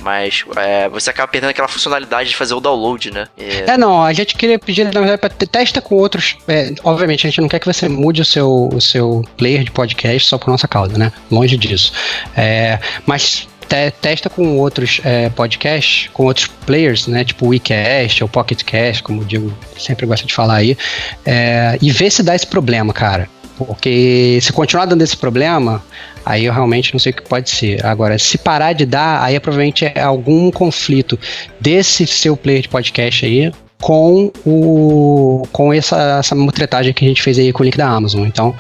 Mas 0.02 0.46
é, 0.56 0.88
você 0.90 1.10
acaba 1.10 1.28
perdendo 1.28 1.50
aquela 1.50 1.68
funcionalidade 1.68 2.30
de 2.30 2.36
fazer 2.36 2.54
o 2.54 2.60
download, 2.60 3.12
né? 3.12 3.28
É, 3.38 3.72
é 3.72 3.78
não, 3.78 4.04
a 4.04 4.14
gente 4.14 4.36
queria 4.36 4.60
pedir, 4.60 4.86
na 4.86 4.92
verdade, 4.92 5.18
para 5.18 5.30
testa 5.30 5.82
com 5.82 5.96
outros. 5.96 6.38
É, 6.48 6.74
obviamente, 6.84 7.26
a 7.26 7.30
gente 7.30 7.42
não 7.42 7.48
quer 7.48 7.60
que 7.60 7.66
você 7.66 7.90
mude 7.90 8.22
o 8.22 8.26
seu, 8.26 8.70
o 8.74 8.80
seu 8.80 9.24
player 9.38 9.64
de 9.64 9.72
podcast 9.72 10.28
só 10.28 10.38
por 10.38 10.50
nossa 10.50 10.68
causa, 10.68 10.98
né? 10.98 11.12
Longe 11.32 11.58
disso. 11.58 11.92
É, 12.36 12.80
mas 13.06 13.48
te, 13.68 13.92
testa 13.92 14.30
com 14.30 14.58
outros 14.58 15.02
é, 15.04 15.30
podcasts, 15.30 16.10
com 16.14 16.26
outros 16.26 16.48
players, 16.48 17.08
né? 17.08 17.24
Tipo 17.24 17.46
o 17.46 17.50
WeCast 17.50 18.24
ou 18.24 18.30
PocketCast, 18.30 19.04
como 19.04 19.22
o 19.22 19.26
Diego 19.26 19.54
sempre 19.78 20.06
gosta 20.06 20.26
de 20.26 20.34
falar 20.34 20.56
aí, 20.56 20.78
é, 21.26 21.78
e 21.82 21.92
vê 21.92 22.10
se 22.10 22.24
dá 22.24 22.36
esse 22.36 22.48
problema, 22.48 22.94
cara. 22.94 23.30
Porque 23.58 24.40
se 24.42 24.54
continuar 24.54 24.86
dando 24.86 25.02
esse 25.02 25.18
problema, 25.18 25.84
aí 26.28 26.46
eu 26.46 26.54
realmente 26.54 26.94
não 26.94 27.00
sei 27.00 27.12
o 27.12 27.16
que 27.16 27.24
pode 27.24 27.50
ser. 27.50 27.86
Agora, 27.86 28.18
se 28.20 28.38
parar 28.38 28.74
de 28.74 28.86
dar, 28.86 29.24
aí 29.24 29.36
é 29.36 29.40
provavelmente 29.40 29.86
é 29.86 30.02
algum 30.02 30.52
conflito 30.52 31.18
desse 31.60 32.06
seu 32.06 32.36
player 32.36 32.62
de 32.62 32.70
podcast 32.70 33.26
aí 33.26 33.52
com 33.80 34.32
o 34.46 35.48
com 35.52 35.72
essa, 35.72 36.18
essa 36.20 36.36
mutretagem 36.36 36.94
que 36.94 37.06
a 37.06 37.08
gente 37.08 37.22
fez 37.22 37.38
aí 37.38 37.54
com 37.54 37.62
o 37.62 37.66
link 37.66 37.78
da 37.78 37.88
Amazon. 37.88 38.26
Então, 38.26 38.56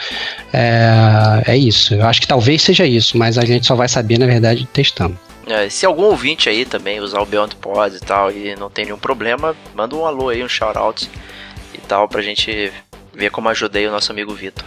é, 0.54 1.44
é 1.48 1.58
isso. 1.58 1.94
Eu 1.94 2.06
acho 2.06 2.22
que 2.22 2.28
talvez 2.28 2.62
seja 2.62 2.86
isso, 2.86 3.18
mas 3.18 3.38
a 3.38 3.46
gente 3.46 3.66
só 3.66 3.76
vai 3.76 3.90
saber, 3.90 4.18
na 4.18 4.26
verdade, 4.26 4.68
testando. 4.72 5.18
É, 5.48 5.70
se 5.70 5.86
algum 5.86 6.04
ouvinte 6.04 6.50
aí 6.50 6.66
também 6.66 7.00
usar 7.00 7.22
o 7.22 7.26
Beyond 7.26 7.56
Pod 7.56 7.96
e 7.96 8.00
tal 8.00 8.32
e 8.32 8.56
não 8.58 8.70
tem 8.70 8.86
nenhum 8.86 8.98
problema, 8.98 9.56
manda 9.74 9.96
um 9.96 10.06
alô 10.06 10.30
aí, 10.30 10.44
um 10.44 10.50
shout 10.50 10.78
out 10.78 11.10
e 11.74 11.78
tal 11.80 12.08
pra 12.08 12.22
gente 12.22 12.72
ver 13.14 13.32
como 13.32 13.50
ajudei 13.50 13.88
o 13.88 13.92
nosso 13.92 14.12
amigo 14.12 14.34
Vitor. 14.34 14.66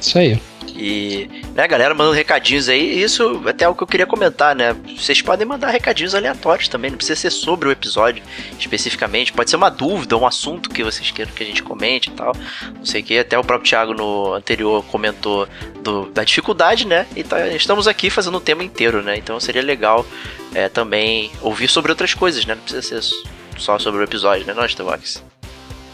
Isso 0.00 0.18
aí. 0.18 0.38
E, 0.76 1.28
né, 1.58 1.66
galera, 1.66 1.92
mandando 1.92 2.14
recadinhos 2.14 2.68
aí. 2.68 3.02
Isso 3.02 3.42
até 3.44 3.64
é 3.64 3.68
o 3.68 3.74
que 3.74 3.82
eu 3.82 3.86
queria 3.86 4.06
comentar, 4.06 4.54
né? 4.54 4.76
Vocês 4.96 5.20
podem 5.20 5.44
mandar 5.44 5.70
recadinhos 5.70 6.14
aleatórios 6.14 6.68
também, 6.68 6.88
não 6.88 6.96
precisa 6.96 7.18
ser 7.18 7.30
sobre 7.30 7.68
o 7.68 7.72
episódio 7.72 8.22
especificamente. 8.60 9.32
Pode 9.32 9.50
ser 9.50 9.56
uma 9.56 9.68
dúvida, 9.68 10.16
um 10.16 10.24
assunto 10.24 10.70
que 10.70 10.84
vocês 10.84 11.10
queiram 11.10 11.32
que 11.32 11.42
a 11.42 11.46
gente 11.46 11.64
comente 11.64 12.10
e 12.10 12.12
tal. 12.12 12.32
Não 12.76 12.84
sei 12.84 13.00
o 13.00 13.04
que. 13.04 13.18
Até 13.18 13.36
o 13.36 13.42
próprio 13.42 13.68
Thiago 13.68 13.92
no 13.92 14.34
anterior 14.34 14.84
comentou 14.84 15.48
do, 15.82 16.08
da 16.10 16.22
dificuldade, 16.22 16.86
né? 16.86 17.08
E 17.16 17.24
tá, 17.24 17.48
estamos 17.48 17.88
aqui 17.88 18.08
fazendo 18.08 18.36
o 18.38 18.40
tema 18.40 18.62
inteiro, 18.62 19.02
né? 19.02 19.16
Então 19.16 19.40
seria 19.40 19.62
legal 19.62 20.06
é, 20.54 20.68
também 20.68 21.32
ouvir 21.42 21.66
sobre 21.66 21.90
outras 21.90 22.14
coisas, 22.14 22.46
né? 22.46 22.54
Não 22.54 22.62
precisa 22.62 22.82
ser 22.82 23.16
só 23.56 23.80
sobre 23.80 24.00
o 24.00 24.04
episódio, 24.04 24.46
né, 24.46 24.54
nós, 24.54 24.76
Tevox? 24.76 25.24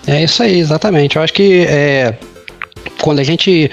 É 0.06 0.22
isso 0.22 0.42
aí, 0.42 0.58
exatamente. 0.58 1.16
Eu 1.16 1.22
acho 1.22 1.32
que 1.32 1.64
é, 1.66 2.18
quando 3.00 3.20
a 3.20 3.24
gente 3.24 3.70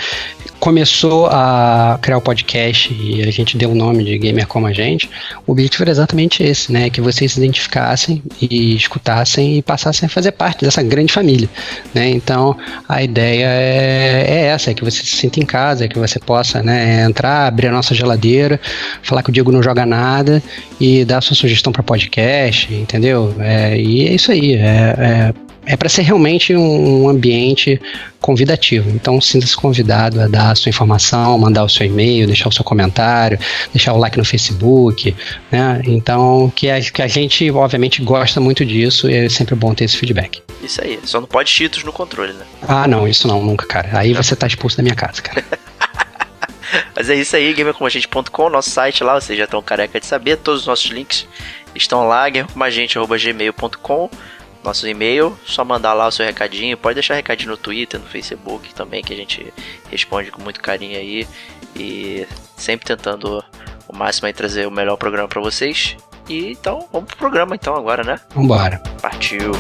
começou 0.62 1.26
a 1.26 1.98
criar 2.00 2.18
o 2.18 2.22
podcast 2.22 2.94
e 2.94 3.24
a 3.24 3.32
gente 3.32 3.58
deu 3.58 3.72
o 3.72 3.76
nome 3.76 4.04
de 4.04 4.16
Gamer 4.20 4.46
Como 4.46 4.68
a 4.68 4.72
Gente, 4.72 5.10
o 5.48 5.54
objetivo 5.54 5.84
era 5.84 5.90
exatamente 5.90 6.44
esse, 6.44 6.72
né? 6.72 6.88
Que 6.88 7.02
vocês 7.02 7.32
se 7.32 7.40
identificassem 7.40 8.22
e 8.40 8.76
escutassem 8.76 9.58
e 9.58 9.62
passassem 9.64 10.06
a 10.06 10.10
fazer 10.10 10.34
parte 10.34 10.64
dessa 10.64 10.84
grande 10.84 11.12
família, 11.12 11.50
né? 11.96 12.08
Então, 12.10 12.56
a 12.88 13.02
ideia 13.02 13.48
é, 13.48 14.26
é 14.28 14.46
essa, 14.46 14.70
é 14.70 14.76
que 14.76 14.84
você 14.84 15.00
se 15.00 15.16
sinta 15.16 15.40
em 15.40 15.46
casa, 15.48 15.86
é 15.86 15.88
que 15.88 15.98
você 15.98 16.20
possa 16.20 16.62
né, 16.62 17.04
entrar, 17.06 17.48
abrir 17.48 17.68
a 17.68 17.72
nossa 17.72 17.96
geladeira, 17.96 18.62
falar 19.02 19.24
que 19.24 19.32
o 19.32 19.34
Diego 19.34 19.52
não 19.52 19.64
joga 19.64 19.84
nada 19.84 20.44
e 20.80 21.04
dar 21.04 21.22
sua 21.22 21.36
sugestão 21.36 21.74
para 21.74 21.82
podcast, 21.82 22.72
entendeu? 22.72 23.34
É, 23.40 23.76
e 23.80 24.08
é 24.08 24.14
isso 24.14 24.32
aí, 24.32 24.54
é, 24.54 24.96
é 25.00 25.51
é 25.66 25.78
para 25.78 25.90
ser 25.90 26.02
realmente 26.02 26.56
um, 26.56 27.08
ambiente 27.08 27.80
convidativo. 28.20 28.90
Então, 28.90 29.22
sinta-se 29.22 29.56
convidado 29.56 30.20
a 30.20 30.28
dar 30.28 30.52
a 30.52 30.56
sua 30.56 30.70
informação, 30.70 31.38
mandar 31.38 31.64
o 31.64 31.70
seu 31.70 31.86
e-mail, 31.86 32.28
deixar 32.28 32.50
o 32.50 32.52
seu 32.52 32.64
comentário, 32.64 33.38
deixar 33.74 33.94
o 33.94 33.98
like 33.98 34.18
no 34.18 34.26
Facebook, 34.26 35.16
né? 35.52 35.82
Então, 35.86 36.52
que 36.56 36.70
a, 36.70 36.82
que 36.82 37.02
a 37.02 37.08
gente, 37.08 37.50
obviamente, 37.52 38.02
gosta 38.02 38.40
muito 38.40 38.66
disso 38.66 39.10
e 39.10 39.16
é 39.16 39.30
sempre 39.30 39.56
bom 39.56 39.74
ter 39.74 39.86
esse 39.86 39.98
feedback. 39.98 40.42
Isso 40.64 40.82
aí, 40.82 41.00
só 41.04 41.20
não 41.20 41.28
pode 41.28 41.50
cheetos 41.50 41.84
no 41.84 41.94
controle, 41.94 42.34
né? 42.34 42.46
Ah, 42.68 42.88
não, 42.88 43.08
isso 43.08 43.28
não, 43.28 43.44
nunca, 43.44 43.66
cara. 43.66 44.00
Aí 44.00 44.14
você 44.14 44.36
tá 44.36 44.48
expulso 44.48 44.78
da 44.78 44.84
minha 44.84 44.96
casa, 44.96 45.22
cara. 45.22 45.44
Mas 46.96 47.10
é 47.10 47.16
isso 47.16 47.36
aí, 47.36 47.54
gamercomagente.com, 47.54 48.50
nosso 48.50 48.70
site 48.70 49.04
lá, 49.04 49.20
vocês 49.20 49.38
já 49.38 49.44
estão 49.44 49.62
careca 49.62 50.00
de 50.00 50.06
saber, 50.06 50.38
todos 50.38 50.62
os 50.62 50.68
nossos 50.68 50.90
links 50.90 51.28
estão 51.76 52.08
lá, 52.08 52.30
gamercomagente.gmail.com 52.30 54.10
nosso 54.64 54.88
e-mail, 54.88 55.38
só 55.46 55.66
mandar 55.66 55.94
lá 55.94 56.08
o 56.08 56.12
seu 56.12 56.26
recadinho, 56.26 56.78
pode 56.78 56.96
deixar 56.96 57.16
recadinho 57.16 57.52
no 57.52 57.58
Twitter, 57.58 58.00
no 58.00 58.06
Facebook 58.06 58.74
também, 58.74 59.04
que 59.04 59.14
a 59.14 59.16
gente 59.16 59.54
responde 59.90 60.32
com 60.32 60.42
muito 60.42 60.62
carinho 60.62 60.98
aí 60.98 61.28
e 61.76 62.28
sempre 62.56 62.86
tentando 62.86 63.44
o 63.88 63.96
máximo 63.96 64.28
aí 64.28 64.34
trazer 64.34 64.68
o 64.68 64.72
melhor 64.72 64.98
programa 64.98 65.28
para 65.28 65.42
vocês. 65.42 65.98
E 66.30 66.52
então, 66.52 66.88
vamos 66.92 67.10
pro 67.10 67.18
programa 67.18 67.56
então 67.56 67.76
agora, 67.76 68.04
né? 68.04 68.20
Vambora. 68.34 68.82
Partiu. 69.02 69.52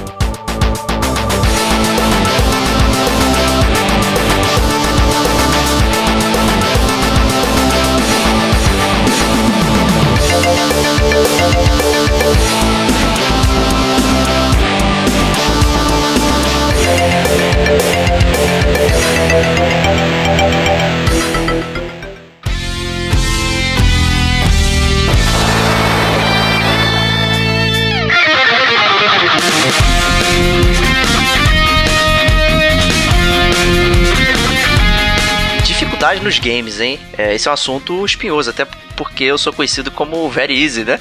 Nos 36.19 36.39
games, 36.39 36.79
hein? 36.79 36.99
É, 37.17 37.33
esse 37.33 37.47
é 37.47 37.51
um 37.51 37.53
assunto 37.53 38.05
espinhoso, 38.05 38.49
até 38.49 38.65
porque 38.95 39.23
eu 39.23 39.37
sou 39.37 39.53
conhecido 39.53 39.91
como 39.91 40.29
Very 40.29 40.61
Easy, 40.61 40.83
né? 40.83 40.99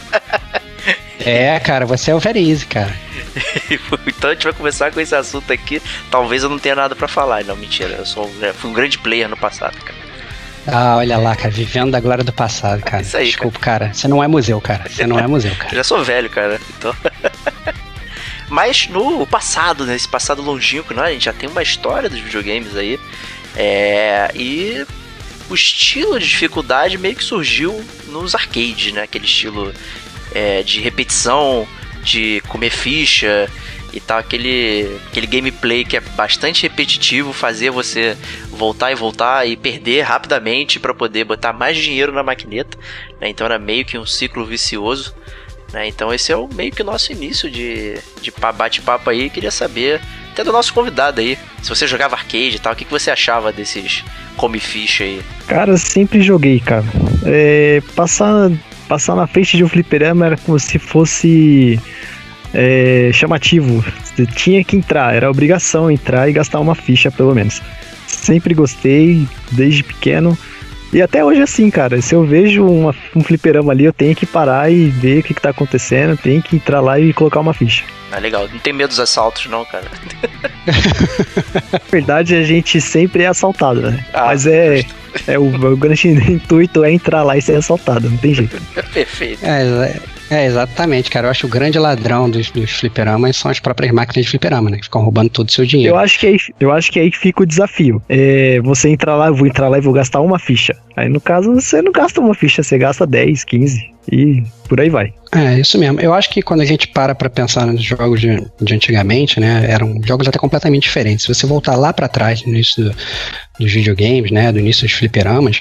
é, 1.19 1.59
cara, 1.61 1.85
você 1.85 2.11
é 2.11 2.15
o 2.15 2.21
Very 2.21 2.49
Easy, 2.49 2.67
cara. 2.67 2.95
então 4.07 4.31
a 4.31 4.35
gente 4.35 4.45
vai 4.45 4.53
começar 4.53 4.91
com 4.91 5.01
esse 5.01 5.15
assunto 5.15 5.53
aqui. 5.53 5.83
Talvez 6.11 6.43
eu 6.43 6.49
não 6.49 6.59
tenha 6.59 6.75
nada 6.75 6.95
para 6.95 7.09
falar. 7.09 7.45
Não, 7.45 7.57
mentira. 7.57 7.97
Eu 7.97 8.07
sou, 8.07 8.31
fui 8.55 8.71
um 8.71 8.73
grande 8.73 8.99
player 8.99 9.29
no 9.29 9.37
passado, 9.37 9.77
cara. 9.83 9.99
Ah, 10.67 10.97
olha 10.97 11.17
lá, 11.17 11.35
cara, 11.35 11.51
vivendo 11.51 11.91
da 11.91 12.01
glória 12.01 12.23
do 12.23 12.33
passado, 12.33 12.83
cara. 12.83 13.03
Isso 13.03 13.17
aí, 13.17 13.27
Desculpa, 13.27 13.59
cara. 13.59 13.79
cara. 13.87 13.95
Você 13.95 14.07
não 14.07 14.23
é 14.23 14.29
museu, 14.29 14.61
cara. 14.61 14.89
Você 14.89 15.07
não 15.07 15.19
é 15.19 15.27
museu, 15.27 15.55
cara. 15.57 15.71
já 15.75 15.85
sou 15.85 16.05
velho, 16.05 16.29
cara. 16.29 16.61
Então. 16.79 16.95
Mas 18.49 18.89
no 18.89 19.27
passado, 19.27 19.87
nesse 19.87 20.07
né, 20.07 20.13
passado 20.13 20.43
longínquo, 20.43 20.93
né, 20.93 21.03
a 21.03 21.13
gente 21.13 21.25
já 21.25 21.33
tem 21.33 21.49
uma 21.49 21.63
história 21.63 22.11
dos 22.11 22.21
videogames 22.21 22.77
aí. 22.77 22.99
É, 23.57 24.31
e 24.35 24.85
o 25.51 25.55
estilo 25.55 26.19
de 26.19 26.29
dificuldade 26.29 26.97
meio 26.97 27.17
que 27.17 27.25
surgiu 27.25 27.85
nos 28.07 28.35
arcades, 28.35 28.93
né? 28.93 29.03
Aquele 29.03 29.25
estilo 29.25 29.75
é, 30.33 30.63
de 30.63 30.81
repetição, 30.81 31.67
de 32.03 32.41
comer 32.49 32.71
ficha 32.71 33.51
e 33.93 33.99
tal, 33.99 34.19
aquele, 34.19 35.01
aquele 35.09 35.27
gameplay 35.27 35.85
que 35.85 35.97
é 35.97 36.01
bastante 36.01 36.63
repetitivo, 36.63 37.33
fazer 37.33 37.71
você 37.71 38.17
voltar 38.49 38.93
e 38.93 38.95
voltar 38.95 39.47
e 39.49 39.57
perder 39.57 40.03
rapidamente 40.03 40.79
para 40.79 40.95
poder 40.95 41.25
botar 41.25 41.53
mais 41.53 41.77
dinheiro 41.77 42.13
na 42.13 42.23
maquineta. 42.23 42.79
Né? 43.21 43.29
Então 43.29 43.45
era 43.45 43.59
meio 43.59 43.85
que 43.85 43.99
um 43.99 44.07
ciclo 44.07 44.45
vicioso. 44.45 45.13
Né? 45.73 45.89
Então 45.89 46.15
esse 46.15 46.31
é 46.31 46.37
o 46.37 46.49
meio 46.49 46.71
que 46.71 46.83
o 46.83 46.85
nosso 46.85 47.11
início 47.11 47.51
de, 47.51 47.99
de 48.23 48.33
bate-papo 48.57 49.11
aí. 49.11 49.29
Queria 49.29 49.51
saber 49.51 50.01
até 50.41 50.45
do 50.45 50.53
nosso 50.53 50.73
convidado 50.73 51.21
aí. 51.21 51.39
Se 51.63 51.69
você 51.69 51.87
jogava 51.87 52.17
arcade 52.17 52.57
e 52.57 52.59
tal, 52.59 52.73
o 52.73 52.77
que, 52.77 52.85
que 52.85 52.91
você 52.91 53.11
achava 53.11 53.53
desses 53.53 54.03
come 54.37 54.59
ficha 54.59 55.05
aí? 55.05 55.21
Cara, 55.47 55.77
sempre 55.77 56.23
joguei, 56.23 56.59
cara. 56.59 56.85
É, 57.25 57.83
passar, 57.95 58.51
passar 58.89 59.15
na 59.15 59.27
frente 59.27 59.57
de 59.57 59.65
um 59.65 59.69
fliperama 59.69 60.27
era 60.27 60.37
como 60.39 60.59
se 60.59 60.79
fosse 60.79 61.79
é, 62.55 63.11
chamativo. 63.13 63.85
Você 64.05 64.27
tinha 64.27 64.65
que 64.65 64.77
entrar, 64.77 65.15
era 65.15 65.31
obrigação 65.31 65.91
entrar 65.91 66.29
e 66.29 66.33
gastar 66.33 66.61
uma 66.61 66.75
ficha, 66.75 67.11
pelo 67.11 67.35
menos. 67.35 67.61
Sempre 68.07 68.55
gostei, 68.55 69.27
desde 69.53 69.83
pequeno. 69.83 70.37
E 70.93 71.01
até 71.01 71.25
hoje 71.25 71.41
é 71.41 71.45
assim, 71.45 71.71
cara. 71.71 72.01
Se 72.03 72.15
eu 72.15 72.25
vejo 72.25 72.67
uma, 72.67 72.95
um 73.15 73.23
fliperama 73.23 73.73
ali, 73.73 73.85
eu 73.85 73.93
tenho 73.93 74.17
que 74.17 74.27
parar 74.27 74.73
e 74.73 74.87
ver 74.87 75.21
o 75.21 75.23
que, 75.23 75.35
que 75.35 75.41
tá 75.41 75.51
acontecendo. 75.51 76.17
Tenho 76.17 76.43
que 76.43 76.57
entrar 76.57 76.81
lá 76.81 76.99
e 76.99 77.13
colocar 77.13 77.41
uma 77.41 77.55
ficha. 77.55 77.85
Ah, 78.13 78.19
legal. 78.19 78.49
Não 78.49 78.59
tem 78.59 78.73
medo 78.73 78.89
dos 78.89 79.01
assaltos, 79.01 79.47
não, 79.47 79.65
cara. 79.65 79.85
Na 81.73 81.81
verdade, 81.91 82.35
a 82.35 82.43
gente 82.43 82.81
sempre 82.81 83.23
é 83.23 83.27
assaltado, 83.27 83.83
né? 83.83 84.05
Ah, 84.13 84.27
Mas 84.27 84.47
é. 84.47 84.85
É 85.27 85.39
o, 85.39 85.45
o 85.45 85.77
grande 85.77 86.09
intuito 86.31 86.85
é 86.85 86.93
entrar 86.93 87.23
lá 87.23 87.37
e 87.37 87.43
ser 87.43 87.57
assaltado, 87.57 88.09
não 88.09 88.17
tem 88.17 88.35
jeito. 88.35 88.61
Perfeito. 88.93 89.45
É, 89.45 89.63
é 89.63 90.21
é, 90.31 90.47
exatamente, 90.47 91.11
cara. 91.11 91.27
Eu 91.27 91.31
acho 91.33 91.41
que 91.41 91.47
o 91.47 91.49
grande 91.49 91.77
ladrão 91.77 92.31
dos, 92.31 92.53
dos 92.53 92.71
fliperamas 92.71 93.37
são 93.37 93.51
as 93.51 93.59
próprias 93.59 93.93
máquinas 93.93 94.25
de 94.25 94.31
fliperama, 94.31 94.71
né? 94.71 94.79
Que 94.79 94.85
ficam 94.85 95.03
roubando 95.03 95.29
todo 95.29 95.49
o 95.49 95.51
seu 95.51 95.67
dinheiro. 95.67 95.97
Eu 95.97 95.99
acho 95.99 96.21
que 96.21 96.27
aí, 96.29 96.37
eu 96.61 96.71
acho 96.71 96.93
que 96.93 97.01
aí 97.01 97.11
fica 97.11 97.43
o 97.43 97.47
desafio. 97.47 98.01
É, 98.09 98.61
você 98.61 98.89
entrar 98.89 99.17
lá, 99.17 99.27
eu 99.27 99.35
vou 99.35 99.49
entrar 99.49 99.69
lá 99.69 99.79
e 99.79 99.81
vou 99.81 99.93
gastar 99.93 100.21
uma 100.21 100.39
ficha. 100.39 100.77
Aí 100.97 101.09
no 101.09 101.21
caso, 101.21 101.53
você 101.53 101.83
não 101.83 101.91
gasta 101.91 102.21
uma 102.21 102.33
ficha, 102.33 102.63
você 102.63 102.79
gasta 102.79 103.05
10, 103.05 103.43
15 103.43 103.91
e 104.11 104.43
por 104.69 104.81
aí 104.81 104.89
vai. 104.89 105.13
É, 105.33 105.59
isso 105.59 105.79
mesmo. 105.79 106.01
Eu 106.01 106.13
acho 106.13 106.31
que 106.31 106.43
quando 106.43 106.61
a 106.61 106.65
gente 106.65 106.89
para 106.89 107.15
pra 107.15 107.31
pensar 107.31 107.67
nos 107.67 107.83
jogos 107.83 108.21
de, 108.21 108.45
de 108.61 108.75
antigamente, 108.75 109.39
né, 109.39 109.67
eram 109.69 110.01
jogos 110.05 110.27
até 110.27 110.39
completamente 110.39 110.85
diferentes. 110.85 111.25
Se 111.25 111.33
você 111.33 111.47
voltar 111.47 111.77
lá 111.77 111.93
para 111.93 112.09
trás, 112.09 112.43
no 112.45 112.51
início 112.51 112.85
do, 112.85 112.97
dos 113.59 113.73
videogames, 113.73 114.31
né, 114.31 114.51
do 114.51 114.59
início 114.59 114.87
dos 114.87 114.93
fliperamas, 114.93 115.61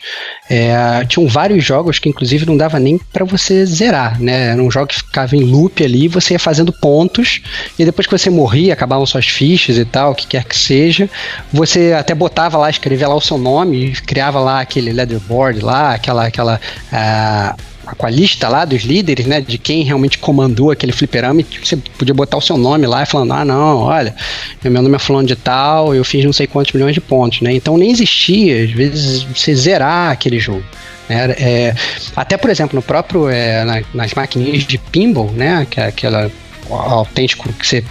é, 0.50 1.06
tinham 1.06 1.28
vários 1.28 1.64
jogos 1.64 2.00
que 2.00 2.10
inclusive 2.10 2.46
não 2.46 2.58
dava 2.58 2.80
nem 2.80 2.98
para 2.98 3.26
você 3.26 3.66
zerar, 3.66 4.20
né? 4.20 4.48
Era 4.52 4.62
um 4.62 4.72
jogo 4.72 4.88
que 4.88 4.96
ficava 4.96 5.36
em 5.36 5.44
loop 5.44 5.84
ali, 5.84 6.08
você 6.08 6.34
ia 6.34 6.40
fazendo 6.40 6.74
pontos 6.74 7.42
e 7.78 7.86
depois 7.86 8.08
que 8.08 8.18
você 8.18 8.30
morria, 8.30 8.74
acabavam 8.74 9.06
suas 9.06 9.28
fichas 9.28 9.78
e 9.78 9.86
tal, 9.86 10.12
o 10.12 10.16
que 10.16 10.26
quer 10.26 10.46
que 10.46 10.58
seja, 10.58 11.10
você 11.52 11.94
até 11.94 12.16
botava 12.16 12.58
lá, 12.58 12.70
escrevia 12.70 13.08
lá 13.08 13.16
o 13.16 13.22
seu 13.22 13.38
nome, 13.38 13.92
criava 14.06 14.40
lá 14.40 14.62
aquele 14.62 14.92
leaderboard 14.92 15.60
lá, 15.62 15.94
aquela 15.94 16.26
aquela 16.26 16.60
uh, 16.92 17.69
com 17.98 18.06
a 18.06 18.10
lista 18.10 18.48
lá 18.48 18.66
dos 18.66 18.84
líderes, 18.84 19.26
né, 19.26 19.42
de 19.42 19.58
quem 19.58 19.84
realmente 19.84 20.18
comandou 20.18 20.72
aquele 20.72 20.92
fliperama, 20.92 21.42
você 21.64 21.78
podia 21.78 22.14
botar 22.14 22.38
o 22.38 22.42
seu 22.42 22.58
nome 22.58 22.86
lá 22.86 23.04
e 23.04 23.06
falando, 23.06 23.34
ah, 23.34 23.46
não, 23.46 23.78
olha, 23.78 24.16
meu 24.64 24.82
nome 24.82 24.96
é 24.96 25.00
fulano 25.00 25.28
de 25.28 25.36
tal, 25.36 25.94
eu 25.94 26.04
fiz 26.04 26.24
não 26.24 26.34
sei 26.34 26.48
quantos 26.48 26.74
milhões 26.74 26.94
de 26.94 27.02
pontos, 27.02 27.42
né, 27.42 27.54
então 27.54 27.78
nem 27.78 27.92
existia, 27.92 28.64
às 28.64 28.72
vezes, 28.72 29.24
você 29.24 29.56
zerar 29.56 30.12
aquele 30.12 30.40
jogo. 30.40 30.64
Né, 31.08 31.36
é, 31.38 31.76
até, 32.16 32.38
por 32.38 32.50
exemplo, 32.50 32.76
no 32.76 32.82
próprio, 32.82 33.30
é, 33.30 33.64
na, 33.64 33.82
nas 33.94 34.14
maquininhas 34.14 34.64
de 34.64 34.78
pinball, 34.78 35.32
né, 35.32 35.66
que 35.70 35.80
é 35.80 35.88
aquela 35.88 36.32
autêntico 36.70 37.52
que 37.54 37.66
você 37.66 37.84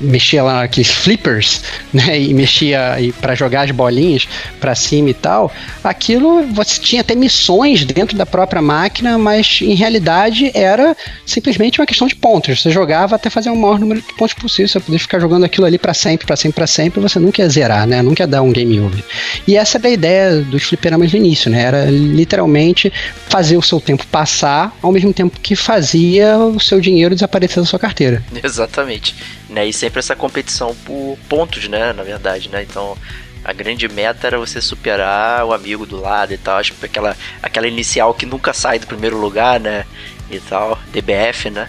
mexia 0.00 0.42
lá 0.42 0.60
naqueles 0.60 0.90
flippers, 0.90 1.62
né, 1.92 2.20
e 2.20 2.32
mexia 2.32 2.96
para 3.20 3.34
jogar 3.34 3.62
as 3.62 3.70
bolinhas 3.70 4.26
para 4.58 4.74
cima 4.74 5.10
e 5.10 5.14
tal, 5.14 5.52
aquilo 5.82 6.46
você 6.52 6.80
tinha 6.80 7.00
até 7.02 7.14
missões 7.14 7.84
dentro 7.84 8.16
da 8.16 8.26
própria 8.26 8.62
máquina, 8.62 9.18
mas 9.18 9.60
em 9.62 9.74
realidade 9.74 10.50
era 10.54 10.96
simplesmente 11.26 11.80
uma 11.80 11.86
questão 11.86 12.06
de 12.06 12.14
pontos. 12.14 12.62
Você 12.62 12.70
jogava 12.70 13.16
até 13.16 13.30
fazer 13.30 13.50
o 13.50 13.56
maior 13.56 13.78
número 13.78 14.00
de 14.00 14.14
pontos 14.14 14.34
possível, 14.34 14.68
você 14.68 14.80
podia 14.80 14.98
ficar 14.98 15.20
jogando 15.20 15.44
aquilo 15.44 15.66
ali 15.66 15.78
para 15.78 15.94
sempre, 15.94 16.26
para 16.26 16.36
sempre, 16.36 16.54
para 16.54 16.66
sempre, 16.66 17.00
você 17.00 17.18
nunca 17.18 17.42
ia 17.42 17.48
zerar, 17.48 17.86
né? 17.86 18.02
Nunca 18.02 18.22
ia 18.22 18.26
dar 18.26 18.42
um 18.42 18.52
game 18.52 18.80
over. 18.80 19.02
E 19.46 19.56
essa 19.56 19.78
era 19.78 19.88
a 19.88 19.90
ideia 19.90 20.40
dos 20.42 20.62
fliperamas 20.62 21.12
no 21.12 21.18
início, 21.18 21.50
né? 21.50 21.62
Era 21.62 21.84
literalmente 21.90 22.92
fazer 23.28 23.56
o 23.56 23.62
seu 23.62 23.80
tempo 23.80 24.06
passar 24.06 24.76
ao 24.82 24.92
mesmo 24.92 25.12
tempo 25.12 25.38
que 25.40 25.54
fazia 25.56 26.38
o 26.38 26.60
seu 26.60 26.80
dinheiro 26.80 27.14
desaparecer 27.14 27.62
da 27.62 27.66
sua 27.66 27.78
carteira. 27.78 28.22
Exatamente. 28.42 29.14
Né? 29.48 29.66
E 29.66 29.72
sempre 29.72 29.89
essa 29.98 30.14
competição 30.14 30.74
por 30.84 31.18
pontos, 31.28 31.68
né? 31.68 31.92
Na 31.92 32.02
verdade, 32.02 32.48
né? 32.48 32.62
Então 32.62 32.96
a 33.44 33.52
grande 33.52 33.88
meta 33.88 34.26
era 34.26 34.38
você 34.38 34.60
superar 34.60 35.44
o 35.44 35.52
amigo 35.52 35.86
do 35.86 36.00
lado 36.00 36.32
e 36.32 36.38
tal. 36.38 36.58
Acho 36.58 36.74
que 36.74 36.86
aquela, 36.86 37.16
aquela 37.42 37.66
inicial 37.66 38.14
que 38.14 38.26
nunca 38.26 38.52
sai 38.52 38.78
do 38.78 38.86
primeiro 38.86 39.18
lugar, 39.18 39.58
né? 39.58 39.84
E 40.30 40.38
tal, 40.38 40.78
DBF, 40.92 41.50
né? 41.50 41.68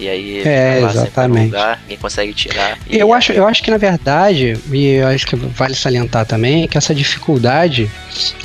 E 0.00 0.08
aí 0.08 0.38
É, 0.40 0.42
sempre 0.44 0.80
no 0.80 0.90
exatamente. 0.90 1.44
lugar, 1.46 1.78
ninguém 1.82 1.98
consegue 1.98 2.32
tirar. 2.32 2.78
E 2.88 2.98
Eu 2.98 3.12
aí- 3.12 3.18
acho, 3.18 3.32
eu 3.32 3.46
acho 3.46 3.62
que 3.62 3.70
na 3.70 3.76
verdade, 3.76 4.56
e 4.72 4.86
eu 4.94 5.06
acho 5.08 5.26
que 5.26 5.36
vale 5.36 5.74
salientar 5.74 6.24
também, 6.24 6.66
que 6.66 6.78
essa 6.78 6.94
dificuldade 6.94 7.90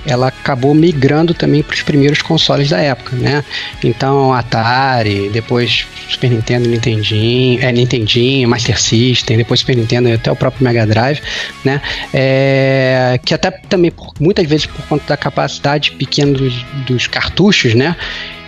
ela 0.05 0.27
acabou 0.27 0.73
migrando 0.75 1.33
também 1.33 1.63
para 1.63 1.73
os 1.73 1.81
primeiros 1.81 2.21
consoles 2.21 2.69
da 2.69 2.79
época, 2.79 3.15
né? 3.15 3.43
Então 3.83 4.33
Atari, 4.33 5.29
depois 5.29 5.87
Super 6.09 6.29
Nintendo, 6.29 6.67
Nintendinho, 6.69 7.63
é, 7.63 7.71
Nintendinho, 7.71 8.47
Master 8.49 8.79
System, 8.79 9.37
depois 9.37 9.61
Super 9.61 9.75
Nintendo 9.77 10.09
e 10.09 10.13
até 10.13 10.31
o 10.31 10.35
próprio 10.35 10.63
Mega 10.63 10.85
Drive, 10.85 11.21
né? 11.63 11.81
É, 12.13 13.19
que 13.23 13.33
até 13.33 13.49
também 13.51 13.91
por- 13.91 14.13
muitas 14.19 14.45
vezes 14.45 14.65
por 14.65 14.85
conta 14.87 15.03
da 15.07 15.17
capacidade 15.17 15.91
pequena 15.91 16.33
dos, 16.33 16.53
dos 16.85 17.07
cartuchos, 17.07 17.73
né? 17.73 17.95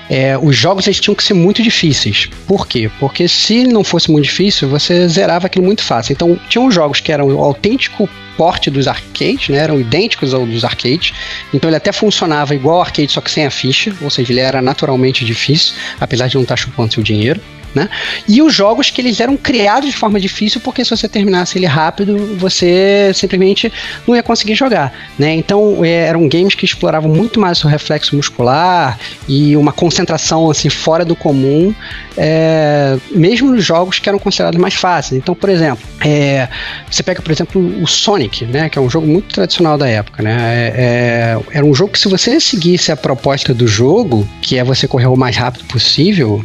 É, 0.10 0.38
os 0.38 0.56
jogos 0.56 0.88
eles 0.88 1.00
tinham 1.00 1.16
que 1.16 1.24
ser 1.24 1.34
muito 1.34 1.62
difíceis. 1.62 2.30
Por 2.48 2.68
quê? 2.68 2.90
Porque 3.00 3.28
se 3.28 3.66
não 3.66 3.84
fosse 3.84 4.10
muito 4.12 4.26
difícil, 4.26 4.70
você 4.70 5.08
zerava 5.08 5.48
aquilo 5.48 5.66
muito 5.66 5.84
fácil. 5.84 6.14
Então, 6.14 6.40
tinham 6.50 6.72
jogos 6.72 7.00
que 7.00 7.12
eram 7.12 7.28
o 7.28 7.44
autêntico 7.44 8.10
porte 8.38 8.70
dos 8.70 8.88
arcades, 8.88 9.50
né? 9.50 9.58
Eram 9.58 9.80
idênticos 9.80 10.34
ao 10.34 10.46
dos 10.46 10.64
arcades. 10.64 11.14
Então 11.54 11.70
ele 11.70 11.78
até 11.78 11.92
funcionava 11.92 12.54
igual 12.54 12.76
ao 12.76 12.82
arcade, 12.84 13.12
só 13.12 13.20
que 13.20 13.32
sem 13.32 13.46
a 13.46 13.50
ficha, 13.50 13.94
ou 14.02 14.10
seja, 14.10 14.32
ele 14.32 14.40
era 14.40 14.62
naturalmente 14.62 15.26
difícil, 15.26 15.74
apesar 16.00 16.28
de 16.28 16.36
não 16.36 16.44
estar 16.44 16.56
chupando 16.56 16.94
seu 16.94 17.02
dinheiro. 17.02 17.42
Né? 17.76 17.90
E 18.28 18.42
os 18.42 18.54
jogos 18.54 18.90
que 18.90 19.02
eles 19.02 19.20
eram 19.20 19.38
criados 19.38 19.90
de 19.90 19.96
forma 19.96 20.20
difícil, 20.20 20.60
porque 20.62 20.84
se 20.84 20.90
você 20.90 21.08
terminasse 21.08 21.58
ele 21.58 21.66
rápido, 21.66 22.36
você 22.38 23.12
simplesmente 23.14 23.72
não 24.08 24.16
ia 24.16 24.24
conseguir 24.24 24.56
jogar. 24.56 24.94
Né? 25.18 25.36
Então 25.36 25.84
é, 25.84 26.08
eram 26.08 26.28
games 26.28 26.56
que 26.56 26.66
exploravam 26.66 27.10
muito 27.10 27.40
mais 27.40 27.64
o 27.64 27.68
reflexo 27.68 28.16
muscular 28.16 28.98
e 29.28 29.56
uma 29.56 29.72
concentração 29.72 30.50
assim 30.50 30.70
fora 30.70 31.06
do 31.06 31.16
comum, 31.16 31.74
é, 32.18 32.98
mesmo 33.12 33.52
nos 33.52 33.64
jogos 33.64 34.00
que 34.00 34.10
eram 34.10 34.20
considerados 34.20 34.60
mais 34.60 34.74
fáceis. 34.74 35.20
Então, 35.22 35.36
por 35.36 35.50
exemplo, 35.50 35.84
é, 36.04 36.48
você 36.90 37.04
pega, 37.04 37.22
por 37.22 37.32
exemplo, 37.32 37.62
o 37.82 37.88
Sonic, 37.88 38.46
né, 38.46 38.70
que 38.70 38.78
é 38.78 38.82
um 38.82 38.90
jogo 38.90 39.06
muito 39.06 39.34
tradicional 39.34 39.78
da 39.78 39.88
época. 39.88 40.24
Né? 40.24 40.36
É, 40.40 40.74
é, 40.76 41.58
era 41.58 41.66
um 41.66 41.74
jogo 41.74 41.92
que, 41.92 42.00
se 42.00 42.08
você 42.08 42.40
seguisse 42.40 42.92
a 42.92 42.96
proposta 42.96 43.54
do 43.54 43.68
jogo, 43.68 44.28
que 44.42 44.58
é 44.58 44.64
você 44.64 44.88
correr 44.88 45.08
o 45.08 45.16
mais 45.16 45.36
rápido 45.36 45.66
possível, 45.66 46.44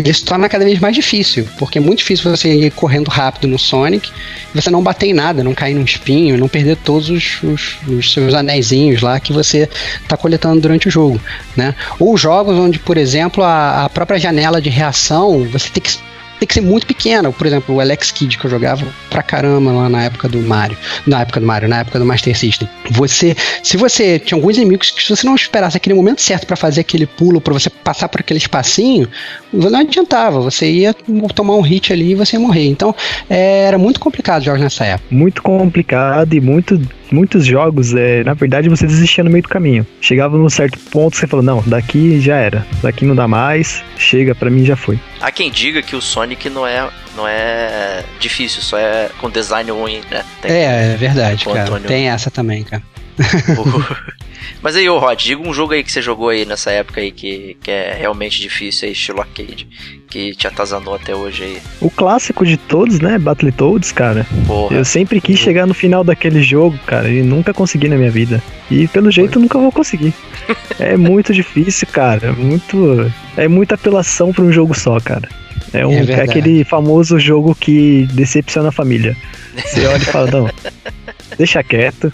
ele 0.00 0.12
se 0.12 0.24
torna 0.24 0.48
cada 0.48 0.64
vez 0.64 0.78
mais 0.78 0.94
difícil, 0.94 1.48
porque 1.58 1.78
é 1.78 1.80
muito 1.80 1.98
difícil 1.98 2.30
você 2.30 2.52
ir 2.52 2.70
correndo 2.70 3.08
rápido 3.08 3.48
no 3.48 3.58
Sonic 3.58 4.10
e 4.54 4.60
você 4.60 4.70
não 4.70 4.82
bater 4.82 5.06
em 5.06 5.12
nada, 5.12 5.42
não 5.42 5.54
cair 5.54 5.74
num 5.74 5.84
espinho, 5.84 6.38
não 6.38 6.48
perder 6.48 6.76
todos 6.76 7.10
os, 7.10 7.42
os, 7.42 7.76
os 7.88 8.12
seus 8.12 8.34
anéisinhos 8.34 9.02
lá 9.02 9.18
que 9.18 9.32
você 9.32 9.68
está 10.02 10.16
coletando 10.16 10.60
durante 10.60 10.88
o 10.88 10.90
jogo, 10.90 11.20
né? 11.56 11.74
Ou 11.98 12.16
jogos 12.16 12.56
onde, 12.56 12.78
por 12.78 12.96
exemplo, 12.96 13.42
a, 13.42 13.84
a 13.84 13.88
própria 13.88 14.18
janela 14.18 14.60
de 14.60 14.70
reação 14.70 15.44
você 15.50 15.68
tem 15.70 15.82
que 15.82 15.90
tem 16.38 16.46
que 16.46 16.54
ser 16.54 16.60
muito 16.60 16.86
pequena. 16.86 17.30
Por 17.32 17.46
exemplo, 17.46 17.74
o 17.74 17.80
Alex 17.80 18.10
Kidd 18.12 18.38
que 18.38 18.44
eu 18.44 18.50
jogava 18.50 18.86
pra 19.10 19.22
caramba 19.22 19.72
lá 19.72 19.88
na 19.88 20.04
época 20.04 20.28
do 20.28 20.38
Mario. 20.40 20.76
Na 21.06 21.22
época 21.22 21.40
do 21.40 21.46
Mario, 21.46 21.68
na 21.68 21.80
época 21.80 21.98
do 21.98 22.04
Master 22.04 22.36
System. 22.36 22.68
Você, 22.90 23.36
se 23.62 23.76
você 23.76 24.18
tinha 24.18 24.38
alguns 24.38 24.56
inimigos 24.56 24.90
que 24.90 25.02
se 25.02 25.10
você 25.10 25.26
não 25.26 25.34
esperasse 25.34 25.76
aquele 25.76 25.94
momento 25.94 26.22
certo 26.22 26.46
para 26.46 26.56
fazer 26.56 26.80
aquele 26.82 27.06
pulo, 27.06 27.40
para 27.40 27.52
você 27.52 27.68
passar 27.68 28.08
por 28.08 28.20
aquele 28.20 28.38
espacinho, 28.38 29.08
não 29.52 29.78
adiantava. 29.80 30.40
Você 30.40 30.70
ia 30.70 30.94
tomar 31.34 31.54
um 31.54 31.60
hit 31.60 31.92
ali 31.92 32.12
e 32.12 32.14
você 32.14 32.36
ia 32.36 32.40
morrer. 32.40 32.66
Então, 32.66 32.94
é, 33.28 33.64
era 33.64 33.78
muito 33.78 34.00
complicado 34.00 34.42
jogos 34.44 34.60
nessa 34.60 34.84
época. 34.84 35.08
Muito 35.14 35.42
complicado 35.42 36.34
e 36.34 36.40
muito, 36.40 36.80
muitos 37.10 37.44
jogos, 37.46 37.94
é, 37.94 38.22
na 38.24 38.34
verdade, 38.34 38.68
você 38.68 38.86
desistia 38.86 39.24
no 39.24 39.30
meio 39.30 39.42
do 39.42 39.48
caminho. 39.48 39.86
Chegava 40.00 40.36
num 40.36 40.48
certo 40.50 40.78
ponto, 40.90 41.16
você 41.16 41.26
falou, 41.26 41.44
não, 41.44 41.62
daqui 41.66 42.20
já 42.20 42.36
era. 42.36 42.66
Daqui 42.82 43.04
não 43.04 43.14
dá 43.14 43.26
mais, 43.28 43.82
chega, 43.96 44.34
pra 44.34 44.50
mim 44.50 44.64
já 44.64 44.76
foi. 44.76 44.98
Há 45.20 45.30
quem 45.30 45.50
diga 45.50 45.82
que 45.82 45.96
o 45.96 46.00
Sonic 46.00 46.48
não 46.50 46.66
é, 46.66 46.88
não 47.16 47.26
é 47.26 48.02
difícil, 48.20 48.62
só 48.62 48.78
é 48.78 49.08
com 49.20 49.28
design 49.30 49.70
ruim, 49.70 50.00
né? 50.10 50.24
Tem- 50.42 50.50
É, 50.52 50.92
é 50.92 50.96
verdade, 50.96 51.44
cara. 51.44 51.62
Antônio. 51.62 51.86
Tem 51.88 52.08
essa 52.08 52.30
também, 52.30 52.62
cara. 52.64 52.82
Mas 54.62 54.76
aí, 54.76 54.88
ô 54.88 54.98
Rod, 54.98 55.18
diga 55.20 55.42
um 55.42 55.52
jogo 55.52 55.72
aí 55.72 55.82
que 55.82 55.92
você 55.92 56.02
jogou 56.02 56.28
aí 56.28 56.44
nessa 56.44 56.70
época 56.70 57.00
aí 57.00 57.10
que, 57.10 57.56
que 57.62 57.70
é 57.70 57.94
realmente 57.98 58.40
difícil 58.40 58.86
aí, 58.86 58.92
estilo 58.92 59.20
arcade, 59.20 59.68
que 60.08 60.34
te 60.34 60.46
atazanou 60.46 60.94
até 60.94 61.14
hoje 61.14 61.44
aí. 61.44 61.58
O 61.80 61.90
clássico 61.90 62.44
de 62.44 62.56
todos, 62.56 63.00
né? 63.00 63.18
Battletoads, 63.18 63.92
cara. 63.92 64.26
Porra. 64.46 64.76
Eu 64.76 64.84
sempre 64.84 65.20
quis 65.20 65.38
chegar 65.38 65.66
no 65.66 65.74
final 65.74 66.02
daquele 66.02 66.42
jogo, 66.42 66.78
cara, 66.86 67.08
e 67.08 67.22
nunca 67.22 67.54
consegui 67.54 67.88
na 67.88 67.96
minha 67.96 68.10
vida. 68.10 68.42
E 68.70 68.88
pelo 68.88 69.10
jeito 69.10 69.38
nunca 69.38 69.58
vou 69.58 69.72
conseguir. 69.72 70.12
É 70.78 70.96
muito 70.96 71.34
difícil, 71.34 71.88
cara. 71.88 72.32
Muito. 72.32 73.12
É 73.36 73.48
muita 73.48 73.74
apelação 73.74 74.32
pra 74.32 74.44
um 74.44 74.52
jogo 74.52 74.78
só, 74.78 74.98
cara. 75.00 75.28
É, 75.72 75.86
um, 75.86 75.92
É 75.92 76.12
é 76.12 76.22
aquele 76.22 76.64
famoso 76.64 77.18
jogo 77.18 77.54
que 77.54 78.06
decepciona 78.12 78.68
a 78.68 78.72
família. 78.72 79.16
Você 79.56 79.86
olha 79.86 79.96
e 79.96 80.04
fala, 80.06 80.30
não, 80.30 80.50
deixa 81.36 81.62
quieto, 81.62 82.12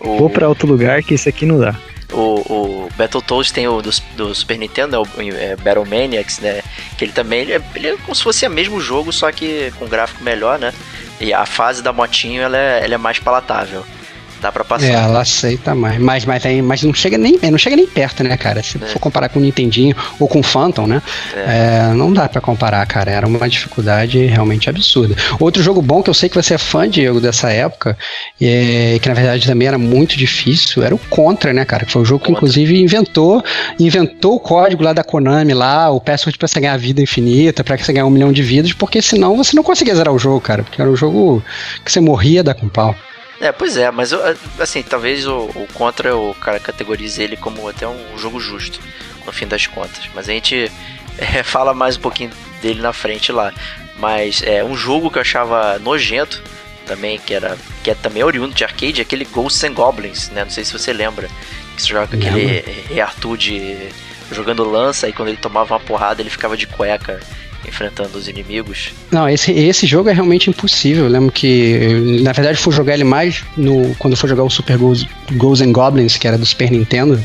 O, 0.00 0.16
vou 0.18 0.30
pra 0.30 0.48
outro 0.48 0.68
lugar 0.68 1.02
que 1.02 1.14
esse 1.14 1.28
aqui 1.28 1.44
não 1.44 1.58
dá. 1.58 1.74
o, 2.12 2.86
o 2.86 2.88
Battletoads 2.96 3.50
tem 3.50 3.68
o 3.68 3.82
do, 3.82 3.90
do 4.16 4.34
Super 4.34 4.58
Nintendo, 4.58 4.92
né, 4.92 4.98
o 4.98 5.36
é, 5.36 5.56
Battle 5.56 5.86
Maniacs, 5.86 6.38
né? 6.40 6.62
Que 6.96 7.04
ele 7.04 7.12
também 7.12 7.40
ele 7.40 7.52
é, 7.52 7.62
ele 7.74 7.88
é 7.88 7.96
como 7.96 8.14
se 8.14 8.22
fosse 8.22 8.46
o 8.46 8.50
mesmo 8.50 8.80
jogo, 8.80 9.12
só 9.12 9.30
que 9.30 9.72
com 9.78 9.86
gráfico 9.86 10.22
melhor, 10.22 10.58
né? 10.58 10.72
E 11.20 11.32
a 11.32 11.44
fase 11.44 11.82
da 11.82 11.92
motinho 11.92 12.42
ela 12.42 12.56
é, 12.56 12.84
ela 12.84 12.94
é 12.94 12.98
mais 12.98 13.18
palatável. 13.18 13.84
Dá 14.40 14.52
pra 14.52 14.64
passar. 14.64 14.86
É, 14.86 14.92
ela 14.92 15.20
aceita 15.20 15.74
mais. 15.74 15.98
Mas, 15.98 16.24
mas, 16.24 16.46
aí, 16.46 16.62
mas 16.62 16.82
não, 16.82 16.94
chega 16.94 17.18
nem, 17.18 17.38
não 17.50 17.58
chega 17.58 17.74
nem 17.74 17.86
perto, 17.86 18.22
né, 18.22 18.36
cara? 18.36 18.62
Se 18.62 18.76
É. 18.82 18.86
for 18.86 18.98
comparar 19.00 19.28
com 19.28 19.38
o 19.38 19.42
Nintendinho 19.42 19.96
ou 20.20 20.28
com 20.28 20.40
o 20.40 20.42
Phantom, 20.42 20.86
né? 20.86 21.02
É, 21.34 21.92
não 21.94 22.12
dá 22.12 22.28
pra 22.28 22.40
comparar, 22.40 22.86
cara. 22.86 23.10
Era 23.10 23.26
uma 23.26 23.48
dificuldade 23.48 24.24
realmente 24.26 24.70
absurda. 24.70 25.16
Outro 25.40 25.62
jogo 25.62 25.82
bom 25.82 26.02
que 26.02 26.10
eu 26.10 26.14
sei 26.14 26.28
que 26.28 26.36
você 26.36 26.54
é 26.54 26.58
fã, 26.58 26.88
Diego, 26.88 27.20
dessa 27.20 27.50
época, 27.50 27.96
e 28.40 28.98
que 29.02 29.08
na 29.08 29.14
verdade 29.14 29.46
também 29.46 29.66
era 29.66 29.78
muito 29.78 30.16
difícil, 30.16 30.82
era 30.84 30.94
o 30.94 30.98
Contra, 30.98 31.52
né, 31.52 31.64
cara? 31.64 31.84
Que 31.84 31.92
foi 31.92 32.02
o 32.02 32.04
jogo 32.04 32.20
que 32.20 32.26
Contra. 32.26 32.38
inclusive 32.38 32.80
inventou, 32.80 33.42
inventou 33.78 34.34
o 34.36 34.40
código 34.40 34.82
lá 34.84 34.92
da 34.92 35.02
Konami, 35.02 35.52
lá, 35.54 35.90
o 35.90 36.00
password 36.00 36.38
pra 36.38 36.46
você 36.46 36.60
ganhar 36.60 36.76
vida 36.76 37.02
infinita, 37.02 37.64
pra 37.64 37.76
você 37.76 37.92
ganhar 37.92 38.06
um 38.06 38.10
milhão 38.10 38.32
de 38.32 38.42
vidas, 38.42 38.72
porque 38.72 39.02
senão 39.02 39.36
você 39.36 39.56
não 39.56 39.62
conseguia 39.62 39.94
zerar 39.96 40.14
o 40.14 40.18
jogo, 40.18 40.40
cara. 40.40 40.62
Porque 40.62 40.80
era 40.80 40.90
um 40.90 40.96
jogo 40.96 41.42
que 41.84 41.90
você 41.90 41.98
morria 42.00 42.42
da 42.44 42.54
com 42.54 42.68
pau. 42.68 42.94
É, 43.40 43.52
pois 43.52 43.76
é, 43.76 43.90
mas 43.90 44.12
eu, 44.12 44.20
assim, 44.58 44.82
talvez 44.82 45.26
o, 45.26 45.44
o 45.54 45.68
Contra 45.72 46.08
eu 46.08 46.36
cara, 46.40 46.58
categorize 46.58 47.22
ele 47.22 47.36
como 47.36 47.68
até 47.68 47.86
um 47.86 48.18
jogo 48.18 48.40
justo, 48.40 48.80
no 49.24 49.32
fim 49.32 49.46
das 49.46 49.66
contas. 49.66 50.08
Mas 50.14 50.28
a 50.28 50.32
gente 50.32 50.70
é, 51.18 51.42
fala 51.42 51.72
mais 51.72 51.96
um 51.96 52.00
pouquinho 52.00 52.30
dele 52.60 52.80
na 52.80 52.92
frente 52.92 53.30
lá. 53.30 53.52
Mas 53.96 54.42
é 54.42 54.62
um 54.64 54.76
jogo 54.76 55.10
que 55.10 55.18
eu 55.18 55.22
achava 55.22 55.78
nojento 55.78 56.42
também, 56.86 57.18
que 57.18 57.34
era 57.34 57.56
que 57.82 57.90
é 57.90 57.94
também 57.94 58.22
oriundo 58.22 58.54
de 58.54 58.64
arcade, 58.64 59.00
é 59.00 59.02
aquele 59.02 59.24
Ghosts 59.24 59.62
and 59.64 59.74
Goblins, 59.74 60.30
né? 60.30 60.44
Não 60.44 60.50
sei 60.50 60.64
se 60.64 60.72
você 60.72 60.92
lembra. 60.92 61.28
Que 61.74 61.82
você 61.82 61.88
joga 61.88 62.08
com 62.08 62.16
aquele 62.16 62.60
Rei 62.88 63.00
Arthur 63.00 63.36
de 63.36 63.88
jogando 64.32 64.68
lança 64.68 65.08
e 65.08 65.12
quando 65.12 65.28
ele 65.28 65.38
tomava 65.38 65.74
uma 65.74 65.80
porrada 65.80 66.20
ele 66.20 66.30
ficava 66.30 66.56
de 66.56 66.66
cueca 66.66 67.20
enfrentando 67.66 68.16
os 68.16 68.28
inimigos. 68.28 68.92
Não, 69.10 69.28
esse, 69.28 69.52
esse 69.52 69.86
jogo 69.86 70.08
é 70.08 70.12
realmente 70.12 70.50
impossível. 70.50 71.04
Eu 71.04 71.10
lembro 71.10 71.32
que, 71.32 72.20
na 72.22 72.32
verdade, 72.32 72.58
fui 72.58 72.72
jogar 72.72 72.94
ele 72.94 73.04
mais 73.04 73.44
no, 73.56 73.94
quando 73.96 74.16
fui 74.16 74.28
jogar 74.28 74.44
o 74.44 74.50
Super 74.50 74.78
Ghosts, 74.78 75.08
Ghosts 75.32 75.66
and 75.66 75.72
Goblins, 75.72 76.16
que 76.16 76.26
era 76.26 76.38
do 76.38 76.46
Super 76.46 76.70
Nintendo, 76.70 77.22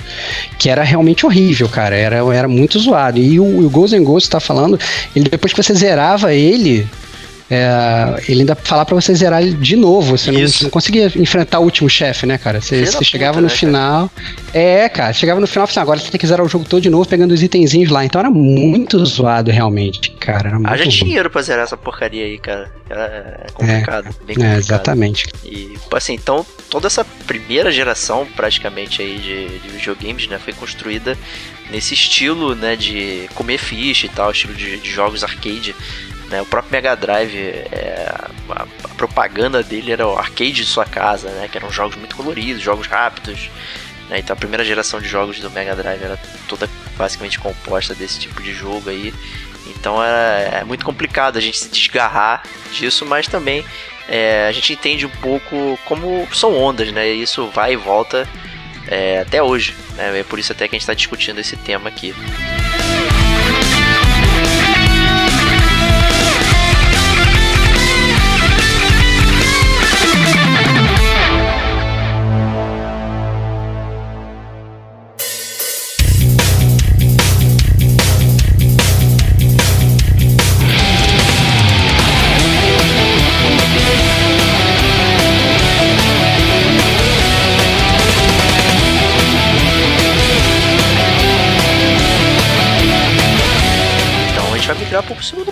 que 0.58 0.70
era 0.70 0.84
realmente 0.84 1.26
horrível, 1.26 1.70
cara. 1.70 1.96
Era, 1.96 2.18
era 2.34 2.48
muito 2.48 2.80
zoado. 2.80 3.20
E 3.20 3.40
o, 3.40 3.66
o 3.66 3.70
Ghosts 3.70 4.00
and 4.00 4.04
Ghosts 4.04 4.30
tá 4.30 4.40
falando, 4.40 4.80
ele 5.16 5.30
depois 5.30 5.54
que 5.54 5.62
você 5.62 5.74
zerava 5.74 6.34
ele. 6.34 6.88
É, 7.54 8.24
ele 8.28 8.42
ainda 8.42 8.56
falava 8.56 8.88
pra 8.88 8.96
você 8.96 9.14
zerar 9.14 9.42
ele 9.42 9.54
de 9.54 9.76
novo. 9.76 10.18
Você 10.18 10.32
não, 10.32 10.42
não 10.62 10.70
conseguia 10.70 11.12
enfrentar 11.16 11.60
o 11.60 11.64
último 11.64 11.90
chefe, 11.90 12.26
né, 12.26 12.38
cara? 12.38 12.60
Você, 12.62 12.86
você 12.86 12.94
puta, 12.94 13.04
chegava 13.04 13.38
né, 13.38 13.44
no 13.44 13.48
cara? 13.48 13.60
final. 13.60 14.12
É, 14.54 14.90
cara, 14.90 15.14
chegava 15.14 15.40
no 15.40 15.48
final 15.48 15.68
e 15.68 15.70
assim, 15.70 15.80
agora 15.80 16.00
você 16.00 16.10
tem 16.10 16.20
que 16.20 16.28
zerar 16.28 16.46
o 16.46 16.50
jogo 16.50 16.66
todo 16.66 16.82
de 16.82 16.90
novo, 16.90 17.08
pegando 17.08 17.34
os 17.34 17.44
itenzinhos 17.44 17.90
lá. 17.90 18.04
Então 18.04 18.20
era 18.20 18.30
muito 18.30 19.04
zoado, 19.06 19.52
realmente, 19.52 20.12
cara. 20.12 20.50
Era 20.50 20.60
muito 20.60 20.70
Haja 20.72 20.84
ruim. 20.84 20.92
dinheiro 20.92 21.30
pra 21.30 21.42
zerar 21.42 21.64
essa 21.64 21.78
porcaria 21.78 22.26
aí, 22.26 22.38
cara. 22.38 22.72
É 22.90 23.48
complicado, 23.54 24.04
bem 24.04 24.36
complicado. 24.36 24.54
É, 24.54 24.58
exatamente. 24.58 25.26
E, 25.44 25.74
assim, 25.92 26.14
então, 26.14 26.46
toda 26.70 26.88
essa 26.88 27.06
primeira 27.26 27.72
geração, 27.72 28.28
praticamente, 28.36 29.02
aí, 29.02 29.18
de, 29.18 29.60
de 29.60 29.68
videogames, 29.70 30.28
né, 30.28 30.38
foi 30.38 30.54
construída 30.54 31.18
nesse 31.72 31.94
estilo, 31.94 32.56
né, 32.56 32.76
de 32.76 33.28
comer 33.34 33.58
ficha 33.58 34.06
e 34.06 34.10
tal, 34.10 34.32
estilo 34.32 34.54
de, 34.54 34.78
de 34.78 34.92
jogos 34.92 35.24
arcade, 35.24 35.76
né, 36.34 36.42
o 36.42 36.46
próprio 36.48 36.72
Mega 36.72 36.96
Drive, 36.96 37.38
é, 37.38 38.12
a, 38.50 38.66
a 38.84 38.88
propaganda 38.98 39.62
dele 39.62 39.92
era 39.92 40.08
o 40.08 40.18
arcade 40.18 40.54
de 40.54 40.66
sua 40.66 40.84
casa, 40.84 41.30
né, 41.30 41.48
que 41.48 41.56
eram 41.56 41.72
jogos 41.72 41.96
muito 41.96 42.16
coloridos, 42.16 42.62
jogos 42.62 42.88
rápidos, 42.88 43.52
né, 44.10 44.18
então 44.18 44.34
a 44.34 44.38
primeira 44.38 44.66
geração 44.66 45.00
de 45.00 45.08
jogos 45.08 45.40
do 45.40 45.52
Mega 45.52 45.76
Drive 45.76 46.04
era 46.04 46.20
toda 46.48 46.68
basicamente 46.98 47.38
composta 47.38 47.94
desse 47.94 48.20
tipo 48.20 48.42
de 48.42 48.52
jogo 48.52 48.90
aí, 48.90 49.14
então 49.68 50.04
é, 50.04 50.62
é 50.62 50.64
muito 50.64 50.84
complicado 50.84 51.38
a 51.38 51.40
gente 51.40 51.60
se 51.60 51.70
desgarrar 51.70 52.42
disso, 52.72 53.06
mas 53.06 53.28
também 53.28 53.64
é, 54.10 54.48
a 54.48 54.52
gente 54.52 54.74
entende 54.74 55.06
um 55.06 55.10
pouco 55.22 55.80
como 55.86 56.28
são 56.34 56.54
ondas, 56.58 56.92
né? 56.92 57.14
E 57.14 57.22
isso 57.22 57.48
vai 57.48 57.74
e 57.74 57.78
volta 57.78 58.28
é, 58.88 59.22
até 59.22 59.42
hoje. 59.42 59.74
Né? 59.96 60.20
É 60.20 60.24
por 60.24 60.40
isso 60.40 60.52
até 60.52 60.68
que 60.68 60.76
a 60.76 60.78
gente 60.78 60.84
está 60.84 60.94
discutindo 60.94 61.40
esse 61.40 61.56
tema 61.56 61.88
aqui. 61.88 62.14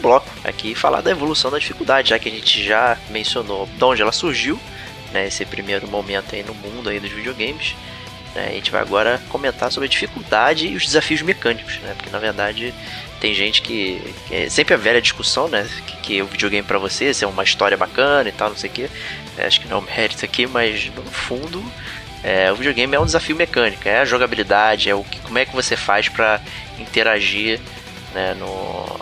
Bloco 0.02 0.28
aqui 0.44 0.72
e 0.72 0.76
falar 0.76 1.02
da 1.02 1.12
evolução 1.12 1.52
da 1.52 1.60
dificuldade, 1.60 2.10
já 2.10 2.20
que 2.20 2.28
a 2.28 2.32
gente 2.32 2.64
já 2.64 2.98
mencionou 3.10 3.68
de 3.68 3.84
onde 3.84 4.02
ela 4.02 4.12
surgiu, 4.12 4.60
né, 5.12 5.28
esse 5.28 5.46
primeiro 5.46 5.88
momento 5.88 6.36
aí 6.36 6.44
no 6.44 6.54
mundo 6.54 6.90
aí 6.90 7.00
dos 7.00 7.12
videogames. 7.12 7.76
Né, 8.34 8.48
a 8.50 8.54
gente 8.54 8.72
vai 8.72 8.82
agora 8.82 9.22
comentar 9.30 9.72
sobre 9.72 9.88
a 9.88 9.90
dificuldade 9.90 10.68
e 10.68 10.76
os 10.76 10.86
desafios 10.86 11.22
mecânicos, 11.22 11.78
né, 11.80 11.94
porque 11.96 12.10
na 12.10 12.20
verdade 12.20 12.74
tem 13.20 13.34
gente 13.34 13.62
que, 13.62 14.02
que 14.28 14.36
é 14.36 14.50
sempre 14.50 14.74
a 14.74 14.78
velha 14.78 15.02
discussão, 15.02 15.48
né, 15.48 15.70
que, 15.86 15.98
que 15.98 16.22
o 16.22 16.26
videogame 16.26 16.66
para 16.66 16.80
você 16.80 17.12
é 17.22 17.28
uma 17.28 17.44
história 17.44 17.78
bacana 17.78 18.28
e 18.28 18.32
tal, 18.32 18.50
não 18.50 18.58
sei 18.58 18.70
o 18.70 18.74
que. 18.74 18.90
É, 19.38 19.46
acho 19.46 19.62
que 19.62 19.68
não 19.68 19.78
é 19.78 19.80
um 19.82 19.84
mérito 19.84 20.26
aqui, 20.26 20.48
mas 20.48 20.90
no 20.96 21.04
fundo 21.04 21.64
é, 22.24 22.52
o 22.52 22.56
videogame 22.56 22.96
é 22.96 23.00
um 23.00 23.06
desafio 23.06 23.36
mecânico, 23.36 23.88
é 23.88 24.00
a 24.00 24.06
jogabilidade, 24.06 24.90
é 24.90 24.96
o 24.96 25.04
que, 25.04 25.20
como 25.20 25.38
é 25.38 25.46
que 25.46 25.56
você 25.56 25.76
faz 25.76 26.08
para 26.08 26.40
interagir 26.80 27.60
né, 28.14 28.36
no, 28.36 29.00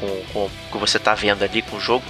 com, 0.00 0.22
com 0.32 0.38
o 0.44 0.50
que 0.72 0.78
você 0.78 0.96
está 0.96 1.14
vendo 1.14 1.42
ali 1.42 1.62
com 1.62 1.76
o 1.76 1.80
jogo. 1.80 2.04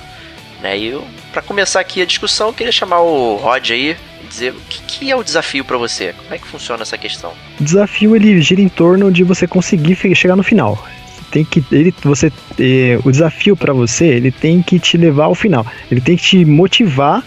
Né? 0.63 0.79
E 0.79 1.01
para 1.33 1.43
começar 1.43 1.81
aqui 1.81 2.01
a 2.01 2.07
discussão, 2.07 2.49
eu 2.49 2.53
queria 2.53 2.73
chamar 2.73 3.01
o 3.01 3.37
Rod 3.37 3.71
aí 3.71 3.97
e 4.23 4.27
dizer 4.27 4.53
o 4.53 4.61
que, 4.69 4.83
que 4.83 5.11
é 5.11 5.17
o 5.17 5.25
desafio 5.25 5.65
para 5.65 5.77
você. 5.77 6.15
Como 6.17 6.35
é 6.35 6.39
que 6.39 6.47
funciona 6.47 6.83
essa 6.83 6.97
questão? 6.97 7.33
O 7.61 7.65
desafio 7.65 8.15
ele 8.15 8.41
gira 8.41 8.61
em 8.61 8.69
torno 8.69 9.11
de 9.11 9.25
você 9.25 9.47
conseguir 9.47 9.97
chegar 10.15 10.37
no 10.37 10.43
final. 10.43 10.87
Tem 11.31 11.45
que 11.45 11.65
ele 11.73 11.95
você 12.03 12.31
eh, 12.61 12.99
o 13.05 13.11
desafio 13.11 13.57
para 13.57 13.73
você 13.73 14.05
ele 14.05 14.31
tem 14.31 14.63
que 14.63 14.79
te 14.79 14.97
levar 14.97 15.25
ao 15.25 15.35
final. 15.35 15.67
Ele 15.91 16.01
tem 16.01 16.17
que 16.17 16.23
te 16.23 16.45
motivar 16.45 17.25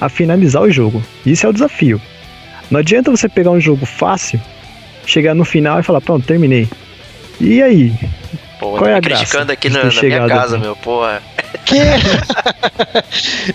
a 0.00 0.08
finalizar 0.08 0.62
o 0.62 0.70
jogo. 0.70 1.02
Isso 1.26 1.44
é 1.44 1.48
o 1.48 1.52
desafio. 1.52 2.00
Não 2.70 2.80
adianta 2.80 3.10
você 3.10 3.28
pegar 3.28 3.50
um 3.50 3.60
jogo 3.60 3.84
fácil, 3.86 4.40
chegar 5.06 5.34
no 5.34 5.44
final 5.44 5.80
e 5.80 5.82
falar, 5.82 6.00
pronto, 6.00 6.26
terminei. 6.26 6.68
E 7.40 7.62
aí? 7.62 7.92
Pô, 8.58 8.72
Qual 8.72 8.86
é 8.86 8.96
a 8.96 9.00
criticando 9.00 9.52
aqui 9.52 9.70
na, 9.70 9.84
na 9.84 10.02
minha 10.02 10.26
casa, 10.26 10.58
meu, 10.58 10.74
porra. 10.74 11.22
Que? 11.64 11.78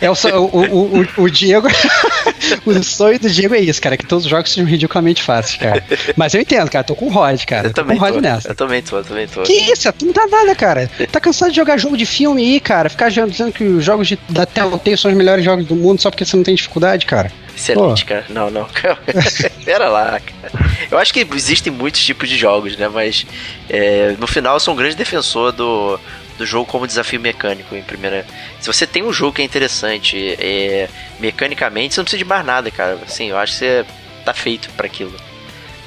é 0.02 0.10
o, 0.10 0.14
o, 0.38 1.00
o, 1.00 1.24
o, 1.24 1.30
Diego. 1.30 1.68
o 2.66 2.84
sonho 2.84 3.20
do 3.20 3.30
Diego 3.30 3.54
é 3.54 3.60
isso, 3.60 3.82
cara, 3.82 3.98
que 3.98 4.06
todos 4.06 4.24
os 4.26 4.30
jogos 4.30 4.52
sejam 4.52 4.70
ridiculamente 4.70 5.22
fáceis, 5.22 5.58
cara. 5.58 5.84
Mas 6.16 6.34
eu 6.34 6.42
entendo, 6.42 6.70
cara, 6.70 6.84
tô 6.84 6.96
com 6.96 7.08
o 7.08 7.10
Rod, 7.10 7.44
cara. 7.46 7.68
Eu 7.68 7.74
tô 7.74 7.82
também 7.82 7.98
com 7.98 8.04
o 8.04 8.08
Rod 8.08 8.16
tô. 8.16 8.22
nessa. 8.22 8.50
Eu 8.50 8.56
também 8.56 8.82
tô, 8.82 8.98
eu 8.98 9.04
também 9.04 9.28
tô. 9.28 9.42
Que 9.44 9.54
isso? 9.54 9.92
Tu 9.94 10.06
não 10.06 10.14
dá 10.14 10.26
nada, 10.28 10.56
cara. 10.56 10.90
Tá 11.12 11.20
cansado 11.20 11.50
de 11.50 11.58
jogar 11.58 11.78
jogo 11.78 11.98
de 11.98 12.06
filme 12.06 12.42
aí, 12.42 12.60
cara. 12.60 12.90
Ficar 12.90 13.10
dizendo 13.10 13.52
que 13.52 13.64
os 13.64 13.84
jogos 13.84 14.08
de, 14.08 14.18
da 14.30 14.46
Telltale 14.46 14.98
são 14.98 15.12
os 15.12 15.18
melhores 15.18 15.44
jogos 15.44 15.66
do 15.66 15.76
mundo 15.76 16.02
só 16.02 16.10
porque 16.10 16.24
você 16.24 16.38
não 16.38 16.44
tem 16.44 16.56
dificuldade, 16.56 17.06
cara. 17.06 17.32
Excelente, 17.64 18.04
cara. 18.04 18.26
Não, 18.30 18.50
não. 18.50 18.68
Pera 19.64 19.88
lá, 19.88 20.20
cara. 20.20 20.52
Eu 20.92 20.98
acho 20.98 21.14
que 21.14 21.26
existem 21.34 21.72
muitos 21.72 22.04
tipos 22.04 22.28
de 22.28 22.38
jogos, 22.38 22.76
né? 22.76 22.90
Mas 22.90 23.26
é, 23.70 24.16
no 24.20 24.28
final 24.28 24.56
eu 24.56 24.60
sou 24.60 24.74
um 24.74 24.78
grande 24.78 24.96
defensor 24.96 25.54
do, 25.54 25.98
do 26.38 26.46
jogo 26.46 26.70
como 26.70 26.86
desafio 26.86 27.20
mecânico 27.20 27.74
em 27.76 27.82
primeira. 27.82 28.26
Se 28.60 28.68
você 28.68 28.86
tem 28.86 29.02
um 29.02 29.14
jogo 29.14 29.34
que 29.34 29.42
é 29.42 29.46
interessante 29.46 30.36
é, 30.38 30.90
mecanicamente, 31.20 31.94
você 31.94 32.02
não 32.02 32.06
precisa 32.06 32.24
de 32.24 32.26
mais 32.26 32.46
nada, 32.46 32.70
cara. 32.70 33.00
Assim, 33.06 33.30
eu 33.30 33.38
acho 33.38 33.54
que 33.54 33.60
você 33.60 33.86
tá 34.26 34.34
feito 34.34 34.70
para 34.72 34.86
aquilo. 34.86 35.14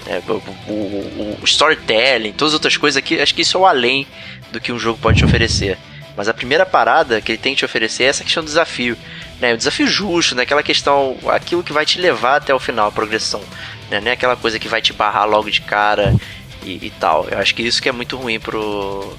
É, 0.07 0.23
o, 0.29 0.33
o, 0.71 1.39
o, 1.43 1.45
storytelling, 1.45 2.33
todas 2.33 2.53
as 2.53 2.55
outras 2.55 2.77
coisas 2.77 2.97
aqui, 2.97 3.21
acho 3.21 3.35
que 3.35 3.43
isso 3.43 3.57
é 3.57 3.61
o 3.61 3.67
além 3.67 4.07
do 4.53 4.61
que 4.61 4.73
um 4.73 4.79
jogo 4.79 4.99
pode 4.99 5.19
te 5.19 5.25
oferecer. 5.25 5.77
Mas 6.17 6.29
a 6.29 6.35
primeira 6.35 6.65
parada 6.65 7.21
que 7.21 7.33
ele 7.33 7.39
tem 7.39 7.53
que 7.53 7.59
te 7.59 7.65
oferecer 7.65 8.05
é 8.05 8.07
essa 8.07 8.25
questão 8.25 8.43
do 8.43 8.47
desafio. 8.47 8.97
Né? 9.41 9.55
O 9.55 9.57
desafio 9.57 9.87
justo, 9.87 10.35
né? 10.35 10.43
aquela 10.43 10.63
questão, 10.63 11.17
aquilo 11.29 11.63
que 11.63 11.73
vai 11.73 11.85
te 11.85 12.01
levar 12.01 12.37
até 12.37 12.55
o 12.55 12.59
final, 12.59 12.89
a 12.89 12.93
progressão. 12.93 13.43
Né? 13.91 14.01
Não 14.01 14.09
é 14.09 14.13
aquela 14.13 14.37
coisa 14.37 14.59
que 14.59 14.69
vai 14.69 14.81
te 14.81 14.93
barrar 14.93 15.29
logo 15.29 15.51
de 15.51 15.61
cara 15.61 16.15
e, 16.63 16.87
e 16.87 16.93
tal. 16.99 17.27
Eu 17.29 17.39
acho 17.39 17.55
que 17.55 17.63
isso 17.63 17.83
que 17.83 17.89
é 17.89 17.93
muito 17.93 18.17
ruim 18.17 18.41
pro, 18.41 19.17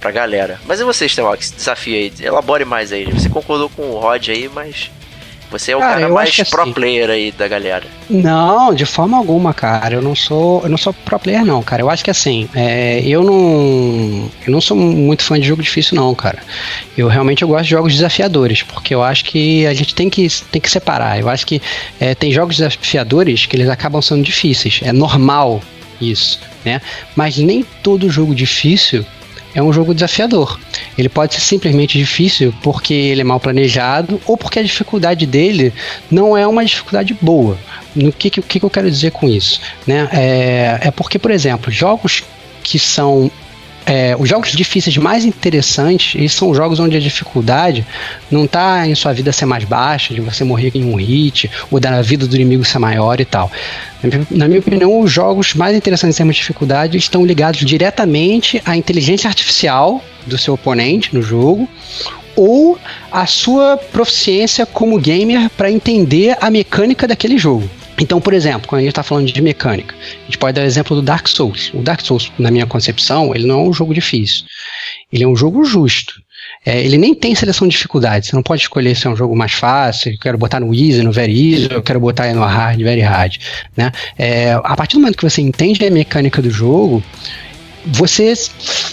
pra 0.00 0.10
galera. 0.10 0.60
Mas 0.66 0.80
e 0.80 0.84
você, 0.84 1.08
Stevox? 1.08 1.52
Desafio 1.52 1.94
aí, 1.94 2.12
elabore 2.20 2.64
mais 2.64 2.92
aí. 2.92 3.04
Você 3.06 3.28
concordou 3.28 3.68
com 3.70 3.82
o 3.82 3.98
Rod 3.98 4.28
aí, 4.28 4.48
mas 4.48 4.90
você 5.50 5.72
é 5.72 5.76
o 5.76 5.80
cara, 5.80 6.00
cara 6.00 6.08
mais 6.08 6.36
pro 6.50 6.62
assim, 6.62 6.72
player 6.72 7.10
aí 7.10 7.30
da 7.30 7.46
galera. 7.46 7.84
Não, 8.08 8.74
de 8.74 8.84
forma 8.84 9.16
alguma, 9.16 9.54
cara. 9.54 9.94
Eu 9.94 10.02
não 10.02 10.14
sou, 10.14 10.62
eu 10.62 10.68
não 10.68 10.76
sou 10.76 10.92
pro 10.92 11.18
player 11.18 11.44
não, 11.44 11.62
cara. 11.62 11.82
Eu 11.82 11.90
acho 11.90 12.04
que 12.04 12.10
assim, 12.10 12.48
é, 12.54 13.00
eu 13.04 13.22
não, 13.22 14.30
eu 14.46 14.52
não 14.52 14.60
sou 14.60 14.76
muito 14.76 15.22
fã 15.22 15.38
de 15.38 15.46
jogo 15.46 15.62
difícil 15.62 15.96
não, 15.96 16.14
cara. 16.14 16.38
Eu 16.96 17.08
realmente 17.08 17.42
eu 17.42 17.48
gosto 17.48 17.64
de 17.64 17.70
jogos 17.70 17.94
desafiadores, 17.94 18.62
porque 18.62 18.94
eu 18.94 19.02
acho 19.02 19.24
que 19.24 19.66
a 19.66 19.74
gente 19.74 19.94
tem 19.94 20.10
que, 20.10 20.26
tem 20.50 20.60
que 20.60 20.70
separar. 20.70 21.18
Eu 21.20 21.28
acho 21.28 21.46
que 21.46 21.60
é, 22.00 22.14
tem 22.14 22.32
jogos 22.32 22.56
desafiadores 22.56 23.46
que 23.46 23.56
eles 23.56 23.68
acabam 23.68 24.02
sendo 24.02 24.22
difíceis. 24.22 24.80
É 24.82 24.92
normal 24.92 25.60
isso, 26.00 26.40
né? 26.64 26.80
Mas 27.14 27.36
nem 27.38 27.64
todo 27.82 28.10
jogo 28.10 28.34
difícil 28.34 29.04
é 29.56 29.62
um 29.62 29.72
jogo 29.72 29.94
desafiador. 29.94 30.60
Ele 30.98 31.08
pode 31.08 31.34
ser 31.34 31.40
simplesmente 31.40 31.96
difícil 31.98 32.54
porque 32.62 32.92
ele 32.92 33.22
é 33.22 33.24
mal 33.24 33.40
planejado 33.40 34.20
ou 34.26 34.36
porque 34.36 34.58
a 34.58 34.62
dificuldade 34.62 35.24
dele 35.24 35.72
não 36.10 36.36
é 36.36 36.46
uma 36.46 36.62
dificuldade 36.62 37.16
boa. 37.22 37.56
No 37.94 38.12
que, 38.12 38.28
que, 38.28 38.42
que 38.42 38.62
eu 38.62 38.68
quero 38.68 38.90
dizer 38.90 39.12
com 39.12 39.26
isso? 39.26 39.58
Né? 39.86 40.06
É, 40.12 40.88
é 40.88 40.90
porque, 40.90 41.18
por 41.18 41.30
exemplo, 41.30 41.72
jogos 41.72 42.22
que 42.62 42.78
são 42.78 43.30
é, 43.86 44.16
os 44.18 44.28
jogos 44.28 44.50
difíceis 44.50 44.96
mais 44.96 45.24
interessantes 45.24 46.16
eles 46.16 46.32
são 46.32 46.52
jogos 46.52 46.80
onde 46.80 46.96
a 46.96 47.00
dificuldade 47.00 47.86
não 48.28 48.44
está 48.44 48.86
em 48.86 48.94
sua 48.96 49.12
vida 49.12 49.30
ser 49.30 49.46
mais 49.46 49.62
baixa, 49.62 50.12
de 50.12 50.20
você 50.20 50.42
morrer 50.42 50.72
em 50.74 50.84
um 50.84 50.96
hit, 50.96 51.48
ou 51.70 51.78
da 51.78 52.02
vida 52.02 52.26
do 52.26 52.34
inimigo 52.34 52.64
ser 52.64 52.80
maior 52.80 53.20
e 53.20 53.24
tal. 53.24 53.50
Na 54.30 54.48
minha 54.48 54.58
opinião, 54.58 55.00
os 55.00 55.10
jogos 55.10 55.54
mais 55.54 55.76
interessantes 55.76 56.16
em 56.16 56.18
termos 56.18 56.34
de 56.34 56.42
dificuldade 56.42 56.98
estão 56.98 57.24
ligados 57.24 57.60
diretamente 57.64 58.60
à 58.64 58.76
inteligência 58.76 59.28
artificial 59.28 60.02
do 60.26 60.36
seu 60.36 60.54
oponente 60.54 61.14
no 61.14 61.22
jogo, 61.22 61.68
ou 62.34 62.78
a 63.10 63.24
sua 63.24 63.76
proficiência 63.76 64.66
como 64.66 64.98
gamer 64.98 65.48
para 65.50 65.70
entender 65.70 66.36
a 66.40 66.50
mecânica 66.50 67.06
daquele 67.06 67.38
jogo. 67.38 67.70
Então, 67.98 68.20
por 68.20 68.34
exemplo, 68.34 68.68
quando 68.68 68.80
a 68.80 68.82
gente 68.82 68.90
está 68.90 69.02
falando 69.02 69.30
de 69.30 69.40
mecânica, 69.40 69.94
a 69.94 70.24
gente 70.26 70.38
pode 70.38 70.54
dar 70.54 70.62
o 70.62 70.66
exemplo 70.66 70.96
do 70.96 71.02
Dark 71.02 71.26
Souls. 71.28 71.70
O 71.72 71.82
Dark 71.82 72.00
Souls, 72.02 72.30
na 72.38 72.50
minha 72.50 72.66
concepção, 72.66 73.34
ele 73.34 73.46
não 73.46 73.60
é 73.60 73.68
um 73.68 73.72
jogo 73.72 73.94
difícil. 73.94 74.44
Ele 75.12 75.24
é 75.24 75.28
um 75.28 75.36
jogo 75.36 75.64
justo. 75.64 76.14
É, 76.64 76.82
ele 76.84 76.98
nem 76.98 77.14
tem 77.14 77.34
seleção 77.34 77.66
de 77.66 77.72
dificuldade. 77.72 78.26
Você 78.26 78.34
não 78.34 78.42
pode 78.42 78.62
escolher 78.62 78.94
se 78.96 79.06
é 79.06 79.10
um 79.10 79.16
jogo 79.16 79.36
mais 79.36 79.52
fácil, 79.52 80.12
eu 80.12 80.18
quero 80.18 80.36
botar 80.36 80.60
no 80.60 80.74
easy, 80.74 81.02
no 81.02 81.12
very 81.12 81.32
easy, 81.32 81.68
eu 81.70 81.82
quero 81.82 82.00
botar 82.00 82.32
no 82.34 82.42
hard, 82.42 82.80
very 82.82 83.00
hard. 83.00 83.36
Né? 83.76 83.92
É, 84.18 84.52
a 84.52 84.76
partir 84.76 84.96
do 84.96 85.00
momento 85.00 85.16
que 85.16 85.28
você 85.28 85.40
entende 85.40 85.84
a 85.84 85.90
mecânica 85.90 86.42
do 86.42 86.50
jogo, 86.50 87.02
você 87.86 88.34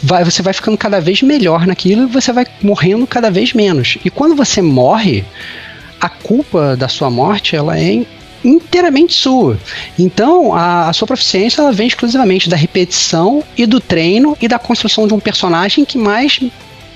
vai, 0.04 0.24
você 0.24 0.42
vai 0.44 0.54
ficando 0.54 0.78
cada 0.78 1.02
vez 1.02 1.22
melhor 1.24 1.66
naquilo 1.66 2.04
e 2.04 2.06
você 2.06 2.32
vai 2.32 2.46
morrendo 2.62 3.08
cada 3.08 3.32
vez 3.32 3.54
menos. 3.54 3.98
E 4.06 4.10
quando 4.10 4.36
você 4.36 4.62
morre, 4.62 5.26
a 6.00 6.10
culpa 6.10 6.78
da 6.78 6.88
sua 6.88 7.10
morte 7.10 7.56
ela 7.56 7.80
é 7.80 8.06
inteiramente 8.44 9.14
sua. 9.14 9.58
Então, 9.98 10.54
a, 10.54 10.90
a, 10.90 10.94
sua 10.94 11.08
proficiência 11.08 11.62
ela 11.62 11.72
vem 11.72 11.88
exclusivamente 11.88 12.50
da 12.50 12.56
repetição 12.56 13.44
e 13.58 13.66
do 13.66 13.80
treino 13.80 14.38
e 14.42 14.48
da 14.48 14.60
construção 14.60 15.08
de 15.08 15.14
um 15.14 15.20
personagem 15.20 15.86
que 15.86 15.98
mais 15.98 16.40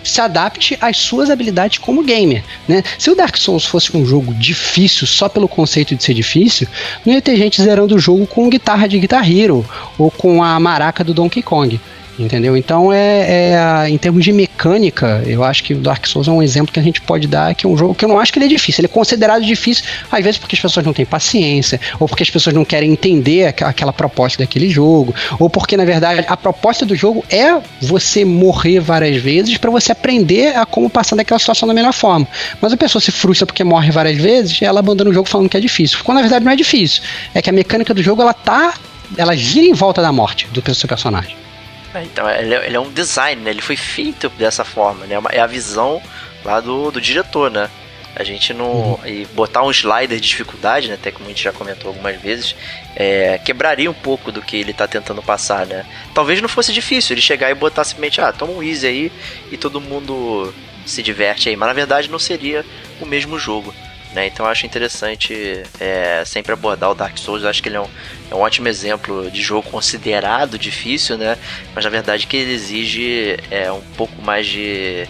se 0.03 0.21
adapte 0.21 0.77
às 0.79 0.97
suas 0.97 1.29
habilidades 1.29 1.79
como 1.79 2.03
gamer, 2.03 2.43
né? 2.67 2.83
Se 2.97 3.09
o 3.09 3.15
Dark 3.15 3.35
Souls 3.37 3.65
fosse 3.65 3.95
um 3.95 4.05
jogo 4.05 4.33
difícil 4.33 5.05
só 5.05 5.27
pelo 5.27 5.47
conceito 5.47 5.95
de 5.95 6.03
ser 6.03 6.13
difícil, 6.13 6.67
não 7.05 7.13
ia 7.13 7.21
ter 7.21 7.35
gente 7.35 7.61
zerando 7.61 7.95
o 7.95 7.99
jogo 7.99 8.25
com 8.25 8.49
guitarra 8.49 8.87
de 8.87 8.99
Guitar 8.99 9.29
Hero 9.29 9.65
ou 9.97 10.09
com 10.09 10.41
a 10.41 10.59
maraca 10.59 11.03
do 11.03 11.13
Donkey 11.13 11.41
Kong. 11.41 11.79
Entendeu? 12.19 12.57
Então, 12.57 12.91
é, 12.91 13.53
é, 13.53 13.89
em 13.89 13.97
termos 13.97 14.23
de 14.25 14.31
mecânica, 14.31 15.21
eu 15.25 15.43
acho 15.43 15.63
que 15.63 15.75
o 15.75 15.77
Dark 15.77 16.07
Souls 16.07 16.27
é 16.27 16.31
um 16.31 16.41
exemplo 16.41 16.73
que 16.73 16.79
a 16.79 16.83
gente 16.83 16.99
pode 16.99 17.27
dar, 17.27 17.53
que 17.53 17.65
é 17.65 17.69
um 17.69 17.77
jogo 17.77 17.93
que 17.93 18.03
eu 18.03 18.09
não 18.09 18.19
acho 18.19 18.33
que 18.33 18.39
ele 18.39 18.45
é 18.45 18.49
difícil. 18.49 18.81
Ele 18.81 18.87
é 18.87 18.93
considerado 18.93 19.43
difícil, 19.43 19.83
às 20.11 20.23
vezes 20.23 20.39
porque 20.39 20.55
as 20.55 20.61
pessoas 20.61 20.83
não 20.83 20.93
têm 20.93 21.05
paciência, 21.05 21.79
ou 21.99 22.07
porque 22.07 22.23
as 22.23 22.29
pessoas 22.29 22.55
não 22.55 22.65
querem 22.65 22.91
entender 22.91 23.45
aquela 23.61 23.93
proposta 23.93 24.39
daquele 24.39 24.67
jogo, 24.67 25.13
ou 25.39 25.47
porque, 25.47 25.77
na 25.77 25.85
verdade, 25.85 26.25
a 26.27 26.35
proposta 26.35 26.85
do 26.85 26.95
jogo 26.95 27.23
é 27.29 27.59
você 27.79 28.25
morrer 28.25 28.79
várias 28.79 29.21
vezes 29.21 29.57
para 29.57 29.69
você 29.69 29.91
aprender 29.91 30.55
a 30.55 30.65
como 30.65 30.89
passar 30.89 31.15
daquela 31.15 31.39
situação 31.39 31.67
da 31.67 31.73
melhor 31.73 31.93
forma. 31.93 32.27
Mas 32.59 32.73
a 32.73 32.77
pessoa 32.77 32.99
se 32.99 33.11
frustra 33.11 33.45
porque 33.45 33.63
morre 33.63 33.91
várias 33.91 34.17
vezes, 34.17 34.59
ela 34.63 34.79
abandona 34.79 35.11
o 35.11 35.13
jogo 35.13 35.29
falando 35.29 35.49
que 35.49 35.57
é 35.57 35.59
difícil. 35.59 35.99
Quando 36.03 36.15
na 36.15 36.21
verdade 36.21 36.43
não 36.43 36.51
é 36.51 36.55
difícil. 36.55 37.03
É 37.33 37.43
que 37.43 37.49
a 37.49 37.53
mecânica 37.53 37.93
do 37.93 38.01
jogo 38.01 38.23
ela 38.23 38.33
tá. 38.33 38.73
Ela 39.15 39.35
gira 39.37 39.65
em 39.65 39.73
volta 39.73 40.01
da 40.01 40.11
morte 40.11 40.47
do 40.51 40.75
seu 40.75 40.87
personagem. 40.89 41.46
É, 41.93 42.03
então, 42.03 42.29
ele 42.29 42.53
é, 42.53 42.65
ele 42.65 42.75
é, 42.75 42.79
um 42.79 42.91
design, 42.91 43.41
né? 43.41 43.49
Ele 43.49 43.61
foi 43.61 43.75
feito 43.75 44.29
dessa 44.29 44.63
forma, 44.63 45.05
né? 45.05 45.15
É 45.31 45.39
a 45.39 45.47
visão 45.47 46.01
lá 46.43 46.59
do, 46.59 46.91
do 46.91 46.99
diretor, 47.01 47.49
né? 47.49 47.69
A 48.15 48.23
gente 48.23 48.53
não. 48.53 48.71
Uhum. 48.71 48.99
E 49.05 49.25
botar 49.33 49.63
um 49.63 49.71
slider 49.71 50.19
de 50.19 50.27
dificuldade, 50.27 50.87
né? 50.87 50.95
Até 50.95 51.11
como 51.11 51.25
a 51.25 51.29
gente 51.29 51.43
já 51.43 51.53
comentou 51.53 51.89
algumas 51.89 52.19
vezes, 52.19 52.55
é, 52.95 53.39
quebraria 53.43 53.89
um 53.89 53.93
pouco 53.93 54.31
do 54.31 54.41
que 54.41 54.57
ele 54.57 54.73
tá 54.73 54.87
tentando 54.87 55.21
passar, 55.21 55.65
né? 55.65 55.85
Talvez 56.13 56.41
não 56.41 56.49
fosse 56.49 56.73
difícil 56.73 57.13
ele 57.13 57.21
chegar 57.21 57.51
e 57.51 57.53
botar 57.53 57.83
simplesmente, 57.83 58.19
ah, 58.19 58.33
toma 58.33 58.53
um 58.53 58.63
easy 58.63 58.87
aí 58.87 59.11
e 59.51 59.57
todo 59.57 59.79
mundo 59.79 60.53
se 60.85 61.03
diverte 61.03 61.47
aí. 61.47 61.55
Mas 61.55 61.67
na 61.67 61.73
verdade 61.73 62.09
não 62.09 62.17
seria 62.17 62.65
o 62.99 63.05
mesmo 63.05 63.37
jogo. 63.37 63.73
Né? 64.17 64.25
Então 64.25 64.47
eu 64.47 64.51
acho 64.51 64.65
interessante 64.65 65.61
é, 65.79 66.23
sempre 66.25 66.51
abordar 66.51 66.89
o 66.89 66.95
Dark 66.95 67.15
Souls. 67.19 67.43
Eu 67.43 67.49
acho 67.49 67.61
que 67.61 67.69
ele 67.69 67.75
é 67.75 67.81
um, 67.81 67.89
é 68.31 68.33
um 68.33 68.39
ótimo 68.39 68.67
exemplo 68.67 69.29
de 69.29 69.43
jogo 69.43 69.69
considerado 69.69 70.57
difícil, 70.57 71.19
né? 71.19 71.37
Mas 71.75 71.83
na 71.83 71.91
verdade 71.91 72.25
que 72.25 72.35
ele 72.35 72.51
exige 72.51 73.37
é, 73.51 73.71
um 73.71 73.81
pouco 73.95 74.19
mais 74.23 74.47
de, 74.47 75.07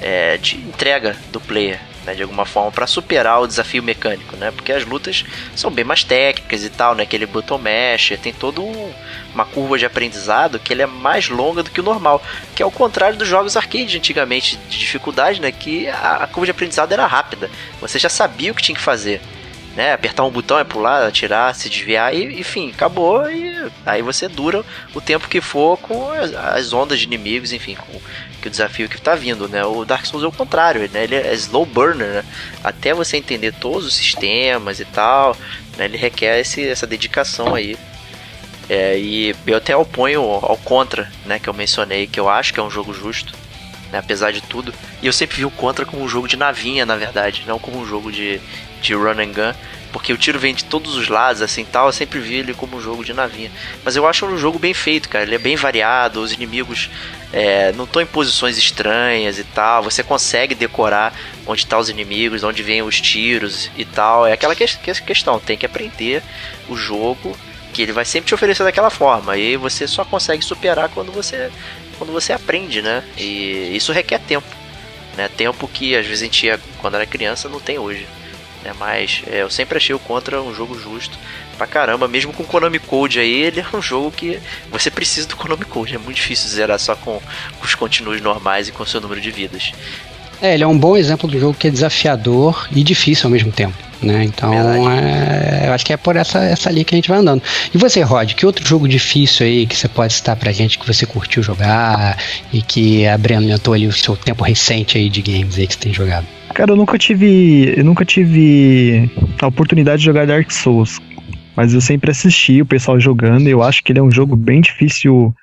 é, 0.00 0.36
de 0.36 0.58
entrega 0.58 1.16
do 1.32 1.40
player 1.40 1.80
né, 2.06 2.14
de 2.14 2.22
alguma 2.22 2.46
forma 2.46 2.70
para 2.70 2.86
superar 2.86 3.40
o 3.42 3.46
desafio 3.46 3.82
mecânico, 3.82 4.36
né? 4.36 4.52
Porque 4.52 4.72
as 4.72 4.84
lutas 4.84 5.24
são 5.56 5.70
bem 5.70 5.84
mais 5.84 6.04
técnicas 6.04 6.62
e 6.62 6.70
tal, 6.70 6.94
né? 6.94 7.02
Aquele 7.02 7.26
button 7.26 7.58
mash, 7.58 8.12
tem 8.22 8.32
todo 8.32 8.62
um, 8.62 8.92
uma 9.34 9.44
curva 9.44 9.76
de 9.76 9.84
aprendizado 9.84 10.58
que 10.60 10.72
ele 10.72 10.82
é 10.82 10.86
mais 10.86 11.28
longa 11.28 11.62
do 11.62 11.70
que 11.70 11.80
o 11.80 11.82
normal, 11.82 12.22
que 12.54 12.62
é 12.62 12.66
o 12.66 12.70
contrário 12.70 13.18
dos 13.18 13.26
jogos 13.26 13.56
arcade 13.56 13.98
antigamente 13.98 14.56
de 14.68 14.78
dificuldade, 14.78 15.40
né? 15.40 15.50
Que 15.50 15.88
a, 15.88 16.18
a 16.22 16.26
curva 16.28 16.46
de 16.46 16.52
aprendizado 16.52 16.92
era 16.92 17.06
rápida, 17.06 17.50
você 17.80 17.98
já 17.98 18.08
sabia 18.08 18.52
o 18.52 18.54
que 18.54 18.62
tinha 18.62 18.76
que 18.76 18.82
fazer. 18.82 19.20
Né, 19.74 19.92
apertar 19.92 20.24
um 20.24 20.30
botão 20.30 20.58
é 20.58 20.64
pular, 20.64 21.06
atirar, 21.06 21.54
se 21.54 21.68
desviar 21.68 22.14
e 22.14 22.40
enfim, 22.40 22.70
acabou 22.70 23.30
e 23.30 23.54
aí 23.84 24.00
você 24.00 24.26
dura 24.26 24.64
o 24.94 25.02
tempo 25.02 25.28
que 25.28 25.38
for 25.38 25.76
com 25.76 26.10
as, 26.12 26.32
as 26.34 26.72
ondas 26.72 26.98
de 26.98 27.04
inimigos, 27.04 27.52
enfim, 27.52 27.74
com 27.74 28.00
que 28.46 28.48
o 28.48 28.50
desafio 28.50 28.88
que 28.88 29.00
tá 29.00 29.14
vindo, 29.14 29.48
né? 29.48 29.64
O 29.64 29.84
Dark 29.84 30.06
Souls 30.06 30.24
é 30.24 30.28
o 30.28 30.32
contrário, 30.32 30.88
né? 30.92 31.04
Ele 31.04 31.16
é 31.16 31.34
slow 31.34 31.66
burner, 31.66 32.06
né? 32.06 32.24
Até 32.62 32.94
você 32.94 33.16
entender 33.16 33.52
todos 33.52 33.86
os 33.86 33.94
sistemas 33.94 34.78
e 34.78 34.84
tal, 34.84 35.36
né? 35.76 35.86
Ele 35.86 35.96
requer 35.96 36.38
esse, 36.38 36.66
essa 36.66 36.86
dedicação 36.86 37.54
aí. 37.54 37.76
É, 38.68 38.98
e 38.98 39.34
eu 39.46 39.56
até 39.56 39.76
oponho 39.76 40.22
ao 40.22 40.56
Contra, 40.58 41.10
né? 41.24 41.38
Que 41.40 41.48
eu 41.48 41.54
mencionei, 41.54 42.06
que 42.06 42.20
eu 42.20 42.28
acho 42.28 42.54
que 42.54 42.60
é 42.60 42.62
um 42.62 42.70
jogo 42.70 42.94
justo, 42.94 43.34
né? 43.90 43.98
Apesar 43.98 44.32
de 44.32 44.40
tudo. 44.40 44.72
E 45.02 45.06
eu 45.06 45.12
sempre 45.12 45.36
vi 45.36 45.44
o 45.44 45.50
Contra 45.50 45.84
como 45.84 46.02
um 46.02 46.08
jogo 46.08 46.28
de 46.28 46.36
navinha, 46.36 46.86
na 46.86 46.96
verdade, 46.96 47.42
não 47.46 47.58
como 47.58 47.80
um 47.80 47.86
jogo 47.86 48.12
de, 48.12 48.40
de 48.80 48.94
run 48.94 49.20
and 49.20 49.32
gun 49.32 49.54
porque 49.96 50.12
o 50.12 50.18
tiro 50.18 50.38
vem 50.38 50.54
de 50.54 50.62
todos 50.62 50.94
os 50.94 51.08
lados, 51.08 51.40
assim 51.40 51.64
tal. 51.64 51.86
Eu 51.86 51.92
sempre 51.92 52.20
vi 52.20 52.34
ele 52.34 52.52
como 52.52 52.76
um 52.76 52.80
jogo 52.82 53.02
de 53.02 53.14
navinha. 53.14 53.50
Mas 53.82 53.96
eu 53.96 54.06
acho 54.06 54.26
um 54.26 54.36
jogo 54.36 54.58
bem 54.58 54.74
feito, 54.74 55.08
cara. 55.08 55.24
Ele 55.24 55.36
é 55.36 55.38
bem 55.38 55.56
variado, 55.56 56.20
os 56.20 56.34
inimigos 56.34 56.90
é, 57.32 57.72
não 57.72 57.84
estão 57.84 58.02
em 58.02 58.06
posições 58.06 58.58
estranhas 58.58 59.38
e 59.38 59.44
tal. 59.44 59.82
Você 59.82 60.02
consegue 60.02 60.54
decorar 60.54 61.18
onde 61.46 61.62
estão 61.62 61.78
tá 61.78 61.80
os 61.80 61.88
inimigos, 61.88 62.44
onde 62.44 62.62
vêm 62.62 62.82
os 62.82 63.00
tiros 63.00 63.70
e 63.74 63.86
tal. 63.86 64.26
É 64.26 64.34
aquela 64.34 64.54
que 64.54 64.66
questão, 65.00 65.40
tem 65.40 65.56
que 65.56 65.64
aprender 65.64 66.22
o 66.68 66.76
jogo, 66.76 67.34
que 67.72 67.80
ele 67.80 67.92
vai 67.92 68.04
sempre 68.04 68.28
te 68.28 68.34
oferecer 68.34 68.64
daquela 68.64 68.90
forma. 68.90 69.38
E 69.38 69.56
você 69.56 69.88
só 69.88 70.04
consegue 70.04 70.44
superar 70.44 70.90
quando 70.90 71.10
você, 71.10 71.50
quando 71.96 72.12
você 72.12 72.34
aprende, 72.34 72.82
né? 72.82 73.02
E 73.16 73.74
isso 73.74 73.92
requer 73.92 74.18
tempo. 74.18 74.54
Né? 75.16 75.30
Tempo 75.34 75.66
que 75.66 75.96
às 75.96 76.04
vezes 76.04 76.20
a 76.20 76.24
gente 76.26 76.38
tinha 76.38 76.60
quando 76.82 76.96
era 76.96 77.06
criança, 77.06 77.48
não 77.48 77.60
tem 77.60 77.78
hoje 77.78 78.06
né? 78.66 78.72
Mas 78.78 79.22
é, 79.26 79.42
eu 79.42 79.50
sempre 79.50 79.78
achei 79.78 79.94
o 79.94 79.98
Contra 79.98 80.42
um 80.42 80.54
jogo 80.54 80.78
justo 80.78 81.16
pra 81.56 81.66
caramba, 81.66 82.06
mesmo 82.06 82.32
com 82.32 82.42
o 82.42 82.46
Konami 82.46 82.78
Code 82.78 83.18
aí, 83.18 83.42
ele 83.42 83.60
é 83.60 83.76
um 83.76 83.80
jogo 83.80 84.10
que 84.10 84.38
você 84.70 84.90
precisa 84.90 85.26
do 85.26 85.36
Konami 85.36 85.64
Code, 85.64 85.94
é 85.94 85.98
muito 85.98 86.16
difícil 86.16 86.48
zerar 86.50 86.78
só 86.78 86.94
com, 86.94 87.20
os 87.62 87.74
continuos 87.74 88.20
normais 88.20 88.68
e 88.68 88.72
com 88.72 88.82
o 88.82 88.86
seu 88.86 89.00
número 89.00 89.20
de 89.20 89.30
vidas. 89.30 89.72
É, 90.42 90.52
ele 90.52 90.64
é 90.64 90.66
um 90.66 90.78
bom 90.78 90.96
exemplo 90.96 91.28
do 91.28 91.40
jogo 91.40 91.54
que 91.54 91.66
é 91.66 91.70
desafiador 91.70 92.68
e 92.70 92.82
difícil 92.82 93.26
ao 93.26 93.30
mesmo 93.30 93.50
tempo. 93.50 93.74
Né? 94.02 94.24
Então, 94.24 94.52
é, 94.90 95.64
eu 95.66 95.72
acho 95.72 95.86
que 95.86 95.94
é 95.94 95.96
por 95.96 96.14
essa, 96.14 96.44
essa 96.44 96.70
linha 96.70 96.84
que 96.84 96.94
a 96.94 96.98
gente 96.98 97.08
vai 97.08 97.18
andando. 97.18 97.42
E 97.74 97.78
você, 97.78 98.02
Rod, 98.02 98.34
que 98.34 98.44
outro 98.44 98.66
jogo 98.66 98.86
difícil 98.86 99.46
aí 99.46 99.66
que 99.66 99.74
você 99.74 99.88
pode 99.88 100.12
citar 100.12 100.36
pra 100.36 100.52
gente 100.52 100.78
que 100.78 100.86
você 100.86 101.06
curtiu 101.06 101.42
jogar 101.42 102.18
e 102.52 102.60
que 102.60 103.06
abrilhantou 103.06 103.72
ali 103.72 103.86
o 103.86 103.92
seu 103.92 104.14
tempo 104.14 104.44
recente 104.44 104.98
aí 104.98 105.08
de 105.08 105.22
games 105.22 105.58
aí 105.58 105.66
que 105.66 105.72
você 105.72 105.80
tem 105.80 105.94
jogado? 105.94 106.26
Cara, 106.56 106.72
eu 106.72 106.76
nunca 106.76 106.96
tive. 106.96 107.74
Eu 107.76 107.84
nunca 107.84 108.02
tive 108.02 109.10
a 109.42 109.46
oportunidade 109.46 109.98
de 109.98 110.06
jogar 110.06 110.26
Dark 110.26 110.50
Souls. 110.50 110.98
Mas 111.54 111.74
eu 111.74 111.82
sempre 111.82 112.10
assisti 112.10 112.62
o 112.62 112.66
pessoal 112.66 112.98
jogando 112.98 113.46
e 113.46 113.50
eu 113.50 113.62
acho 113.62 113.84
que 113.84 113.92
ele 113.92 113.98
é 113.98 114.02
um 114.02 114.10
jogo 114.10 114.34
bem 114.34 114.62
difícil 114.62 115.34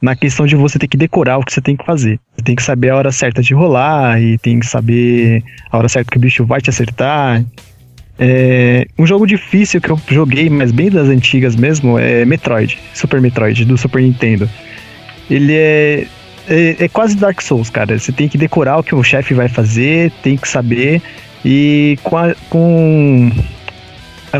na 0.00 0.14
questão 0.14 0.46
de 0.46 0.54
você 0.54 0.78
ter 0.78 0.86
que 0.86 0.96
decorar 0.96 1.38
o 1.38 1.44
que 1.44 1.52
você 1.52 1.60
tem 1.60 1.76
que 1.76 1.84
fazer. 1.84 2.20
Você 2.36 2.44
tem 2.44 2.54
que 2.54 2.62
saber 2.62 2.90
a 2.90 2.96
hora 2.96 3.10
certa 3.10 3.42
de 3.42 3.52
rolar 3.52 4.22
e 4.22 4.38
tem 4.38 4.60
que 4.60 4.66
saber 4.66 5.42
a 5.72 5.76
hora 5.76 5.88
certa 5.88 6.08
que 6.08 6.18
o 6.18 6.20
bicho 6.20 6.44
vai 6.44 6.60
te 6.60 6.70
acertar. 6.70 7.44
É, 8.16 8.86
um 8.96 9.04
jogo 9.04 9.26
difícil 9.26 9.80
que 9.80 9.90
eu 9.90 10.00
joguei, 10.08 10.48
mas 10.48 10.70
bem 10.70 10.88
das 10.88 11.08
antigas 11.08 11.56
mesmo, 11.56 11.98
é 11.98 12.24
Metroid, 12.24 12.78
Super 12.94 13.20
Metroid, 13.20 13.64
do 13.64 13.76
Super 13.76 14.02
Nintendo. 14.02 14.48
Ele 15.28 15.52
é 15.52 16.06
é, 16.50 16.84
é, 16.84 16.88
quase 16.88 17.16
Dark 17.16 17.40
Souls, 17.40 17.70
cara. 17.70 17.96
Você 17.96 18.10
tem 18.10 18.28
que 18.28 18.36
decorar 18.36 18.78
o 18.78 18.82
que 18.82 18.94
o 18.94 19.02
chefe 19.04 19.32
vai 19.32 19.48
fazer, 19.48 20.10
tem 20.22 20.36
que 20.36 20.48
saber. 20.48 21.00
E 21.44 21.96
com, 22.02 22.18
a, 22.18 22.34
com 22.50 23.30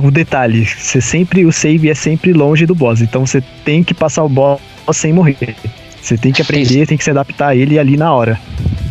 o 0.03 0.11
detalhe, 0.11 0.67
você 0.67 1.01
sempre 1.01 1.47
o 1.47 1.53
save 1.53 1.89
é 1.89 1.95
sempre 1.95 2.33
longe 2.33 2.67
do 2.67 2.75
boss, 2.75 3.01
então 3.01 3.25
você 3.25 3.43
tem 3.65 3.83
que 3.83 3.95
passar 3.95 4.25
o 4.25 4.29
boss 4.29 4.61
sem 4.93 5.13
morrer. 5.13 5.55
Você 6.03 6.19
tem 6.19 6.33
que 6.33 6.43
aprender, 6.43 6.87
tem 6.87 6.99
que 6.99 7.05
se 7.05 7.11
adaptar 7.11 7.49
a 7.49 7.57
ele 7.57 7.79
ali 7.79 7.97
na 7.97 8.13
hora. 8.13 8.39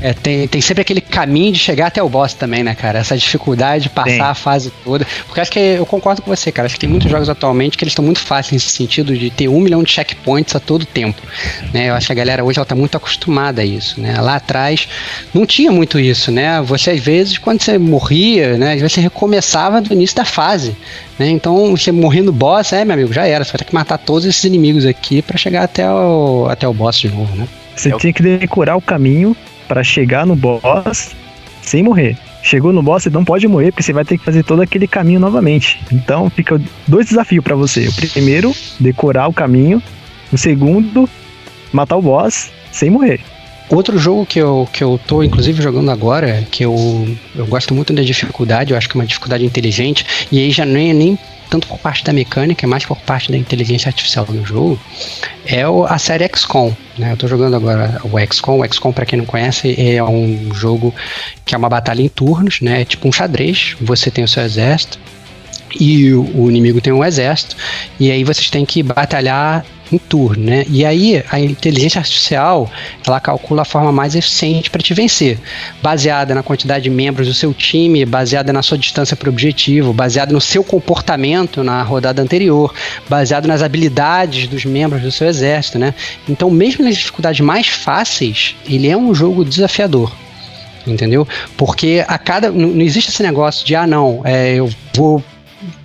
É, 0.02 0.14
tem, 0.14 0.48
tem 0.48 0.62
sempre 0.62 0.82
aquele 0.82 1.02
caminho 1.02 1.52
de 1.52 1.60
chegar 1.60 1.88
até 1.88 2.02
o 2.02 2.08
boss 2.08 2.34
também, 2.34 2.64
né, 2.64 2.74
cara? 2.74 3.00
Essa 3.00 3.18
dificuldade 3.18 3.84
de 3.84 3.90
passar 3.90 4.10
tem. 4.10 4.22
a 4.22 4.34
fase 4.34 4.72
toda. 4.84 5.06
Porque 5.26 5.42
acho 5.42 5.52
que 5.52 5.60
eu 5.60 5.86
concordo 5.86 6.22
com 6.22 6.34
você, 6.34 6.52
cara. 6.52 6.66
Acho 6.66 6.76
que 6.76 6.80
tem 6.80 6.90
muitos 6.90 7.10
jogos 7.10 7.30
atualmente 7.30 7.78
que 7.78 7.84
eles 7.84 7.92
estão 7.92 8.06
muito 8.06 8.20
fáceis 8.20 8.54
nesse 8.54 8.76
sentido 8.76 9.18
de 9.18 9.30
ter 9.30 9.48
um 9.48 9.60
milhão 9.60 9.84
de 9.84 9.92
checkpoints 9.92 10.56
a 10.56 10.60
todo 10.60 10.86
tempo. 10.86 11.22
Né? 11.74 11.90
Eu 11.90 11.96
acho 11.96 12.08
que 12.08 12.14
a 12.14 12.16
galera 12.16 12.44
hoje 12.44 12.60
ela 12.60 12.66
tá 12.66 12.76
muito 12.76 12.96
acostumada 12.96 13.62
a 13.62 13.66
isso, 13.66 14.00
né? 14.00 14.20
Lá 14.22 14.36
atrás 14.36 14.88
não 15.34 15.46
tinha 15.46 15.72
muito 15.72 16.00
isso, 16.00 16.32
né? 16.32 16.62
Você 16.62 16.92
às 16.92 17.00
vezes, 17.00 17.38
quando 17.38 17.62
você 17.62 17.78
morria, 17.78 18.58
né? 18.58 18.74
Às 18.74 18.82
vezes 18.82 18.94
você 18.94 19.02
recomeçava 19.02 19.82
do 19.82 19.94
início 19.94 20.16
da 20.16 20.26
fase. 20.26 20.76
Né? 21.18 21.30
Então, 21.30 21.72
você 21.76 21.92
morrendo 21.92 22.28
no 22.28 22.32
boss, 22.32 22.72
é, 22.74 22.86
meu 22.86 22.94
amigo, 22.94 23.12
já 23.12 23.28
era. 23.28 23.44
Você 23.44 23.52
vai 23.52 23.60
ter 23.60 23.66
que 23.66 23.74
matar 23.74 23.98
todos 23.98 24.26
esses 24.26 24.44
inimigos 24.44 24.86
aqui 24.86 25.22
para 25.22 25.38
chegar 25.38 25.64
até 25.64 25.90
o, 25.90 26.48
até 26.50 26.68
o 26.68 26.74
boss 26.74 26.98
de 26.98 27.10
novo, 27.10 27.36
né? 27.36 27.48
Você 27.76 27.94
é 27.94 27.98
tinha 27.98 28.14
que 28.14 28.22
decorar 28.22 28.76
o 28.76 28.82
caminho 28.82 29.36
para 29.70 29.84
chegar 29.84 30.26
no 30.26 30.36
boss 30.36 31.16
sem 31.62 31.84
morrer. 31.84 32.18
Chegou 32.42 32.74
no 32.74 32.82
boss, 32.82 33.04
você 33.04 33.10
não 33.10 33.24
pode 33.24 33.48
morrer, 33.48 33.72
porque 33.72 33.84
você 33.84 33.94
vai 33.94 34.04
ter 34.04 34.18
que 34.18 34.26
fazer 34.26 34.44
todo 34.44 34.62
aquele 34.62 34.88
caminho 34.88 35.20
novamente. 35.20 35.80
Então 35.92 36.30
fica 36.30 36.60
dois 36.88 37.06
desafios 37.06 37.44
para 37.44 37.56
você. 37.56 37.88
O 37.88 37.94
primeiro, 37.94 38.54
decorar 38.80 39.28
o 39.28 39.34
caminho. 39.34 39.82
O 40.32 40.38
segundo, 40.38 41.08
matar 41.72 41.98
o 41.98 42.02
boss 42.02 42.50
sem 42.72 42.90
morrer. 42.90 43.20
Outro 43.70 44.00
jogo 44.00 44.26
que 44.26 44.40
eu, 44.40 44.68
que 44.74 44.84
eu 44.84 45.00
tô, 45.06 45.22
inclusive, 45.22 45.62
jogando 45.62 45.92
agora, 45.92 46.44
que 46.50 46.66
eu, 46.66 46.76
eu 47.36 47.46
gosto 47.46 47.76
muito 47.76 47.94
da 47.94 48.02
dificuldade, 48.02 48.72
eu 48.72 48.78
acho 48.78 48.90
que 48.90 48.98
é 48.98 49.00
uma 49.00 49.06
dificuldade 49.06 49.46
inteligente, 49.46 50.04
e 50.32 50.40
aí 50.40 50.50
já 50.50 50.66
nem, 50.66 50.92
nem 50.92 51.20
tanto 51.50 51.68
por 51.68 51.80
parte 51.80 52.04
da 52.04 52.14
mecânica, 52.14 52.68
mais 52.68 52.86
por 52.86 52.98
parte 53.00 53.32
da 53.32 53.38
inteligência 53.38 53.90
artificial 53.90 54.26
do 54.26 54.46
jogo, 54.46 54.80
é 55.46 55.64
a 55.64 55.98
série 55.98 56.30
XCOM. 56.36 56.74
Né? 56.98 57.10
Eu 57.10 57.14
estou 57.16 57.28
jogando 57.28 57.56
agora 57.56 58.00
o 58.04 58.34
XCOM. 58.34 58.60
O 58.60 58.66
XCOM, 58.66 58.92
para 58.92 59.06
quem 59.06 59.18
não 59.18 59.26
conhece, 59.26 59.76
é 59.80 60.04
um 60.04 60.54
jogo 60.54 60.94
que 61.46 61.56
é 61.56 61.58
uma 61.58 61.70
batalha 61.70 62.02
em 62.02 62.10
turnos, 62.10 62.62
né? 62.62 62.82
É 62.82 62.86
tipo 62.86 63.08
um 63.08 63.12
xadrez. 63.12 63.76
Você 63.82 64.12
tem 64.12 64.24
o 64.24 64.28
seu 64.28 64.44
exército 64.44 65.00
e 65.80 66.14
o, 66.14 66.50
inimigo 66.50 66.82
tem 66.82 66.94
um 66.94 67.04
exército, 67.04 67.56
e 68.00 68.12
aí 68.12 68.24
vocês 68.24 68.50
têm 68.50 68.66
que 68.66 68.82
batalhar 68.82 69.66
em 69.92 69.98
turno, 69.98 70.46
né? 70.46 70.66
E 70.70 70.86
aí 70.86 71.24
a 71.32 71.40
inteligência 71.40 72.00
artificial 72.00 72.72
ela 73.06 73.20
calcula 73.20 73.64
a 73.64 73.66
forma 73.66 73.92
mais 73.92 74.16
eficiente 74.16 74.70
para 74.70 74.82
te 74.82 74.94
vencer, 74.94 75.40
baseada 75.82 76.36
na 76.36 76.44
quantidade 76.44 76.84
de 76.84 76.90
membros 76.90 77.28
do 77.28 77.34
seu 77.34 77.54
time, 77.54 78.06
baseada 78.06 78.54
na 78.54 78.62
sua 78.62 78.78
distância 78.78 79.18
para 79.18 79.30
o 79.30 79.34
objetivo, 79.34 79.92
baseada 79.92 80.32
no 80.32 80.42
seu 80.42 80.64
comportamento 80.64 81.64
na 81.64 81.82
rodada 81.82 82.22
anterior, 82.22 82.74
baseado 83.10 83.48
nas 83.48 83.64
habilidades 83.64 84.48
dos 84.48 84.64
membros 84.64 85.02
do 85.02 85.12
seu 85.12 85.28
exército, 85.28 85.80
né? 85.80 85.94
Então, 86.28 86.50
mesmo 86.50 86.86
nas 86.86 86.96
dificuldades 86.96 87.42
mais 87.42 87.68
fáceis, 87.68 88.56
ele 88.68 88.88
é 88.88 88.96
um 88.96 89.14
jogo 89.14 89.44
desafiador 89.44 90.12
entendeu? 90.88 91.28
Porque 91.58 92.04
a 92.08 92.18
cada. 92.18 92.52
Não, 92.52 92.82
existe 92.82 93.10
esse 93.10 93.22
negócio 93.22 93.66
de, 93.66 93.76
ah, 93.76 93.86
não, 93.86 94.22
é, 94.24 94.56
eu 94.56 94.70
vou 94.94 95.24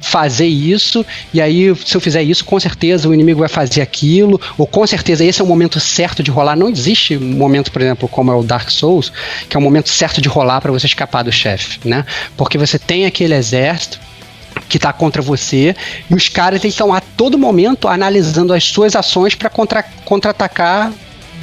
fazer 0.00 0.46
isso, 0.46 1.04
e 1.32 1.40
aí 1.40 1.74
se 1.76 1.96
eu 1.96 2.00
fizer 2.00 2.22
isso, 2.22 2.44
com 2.44 2.58
certeza 2.60 3.08
o 3.08 3.14
inimigo 3.14 3.40
vai 3.40 3.48
fazer 3.48 3.80
aquilo, 3.80 4.40
ou 4.56 4.66
com 4.66 4.86
certeza 4.86 5.24
esse 5.24 5.40
é 5.40 5.44
o 5.44 5.46
momento 5.46 5.80
certo 5.80 6.22
de 6.22 6.30
rolar. 6.30 6.56
Não 6.56 6.68
existe 6.68 7.16
um 7.16 7.36
momento, 7.36 7.72
por 7.72 7.82
exemplo, 7.82 8.08
como 8.08 8.30
é 8.30 8.34
o 8.34 8.42
Dark 8.42 8.70
Souls, 8.70 9.12
que 9.48 9.56
é 9.56 9.58
o 9.58 9.62
momento 9.62 9.88
certo 9.88 10.20
de 10.20 10.28
rolar 10.28 10.60
para 10.60 10.70
você 10.72 10.86
escapar 10.86 11.22
do 11.22 11.32
chefe, 11.32 11.80
né? 11.84 12.04
Porque 12.36 12.56
você 12.56 12.78
tem 12.78 13.06
aquele 13.06 13.34
exército 13.34 13.98
que 14.68 14.76
está 14.76 14.92
contra 14.92 15.20
você, 15.20 15.74
e 16.08 16.14
os 16.14 16.28
caras 16.28 16.62
estão 16.64 16.92
a 16.92 17.00
todo 17.00 17.36
momento 17.36 17.88
analisando 17.88 18.52
as 18.52 18.64
suas 18.64 18.94
ações 18.94 19.34
para 19.34 19.50
contra-atacar 19.50 20.92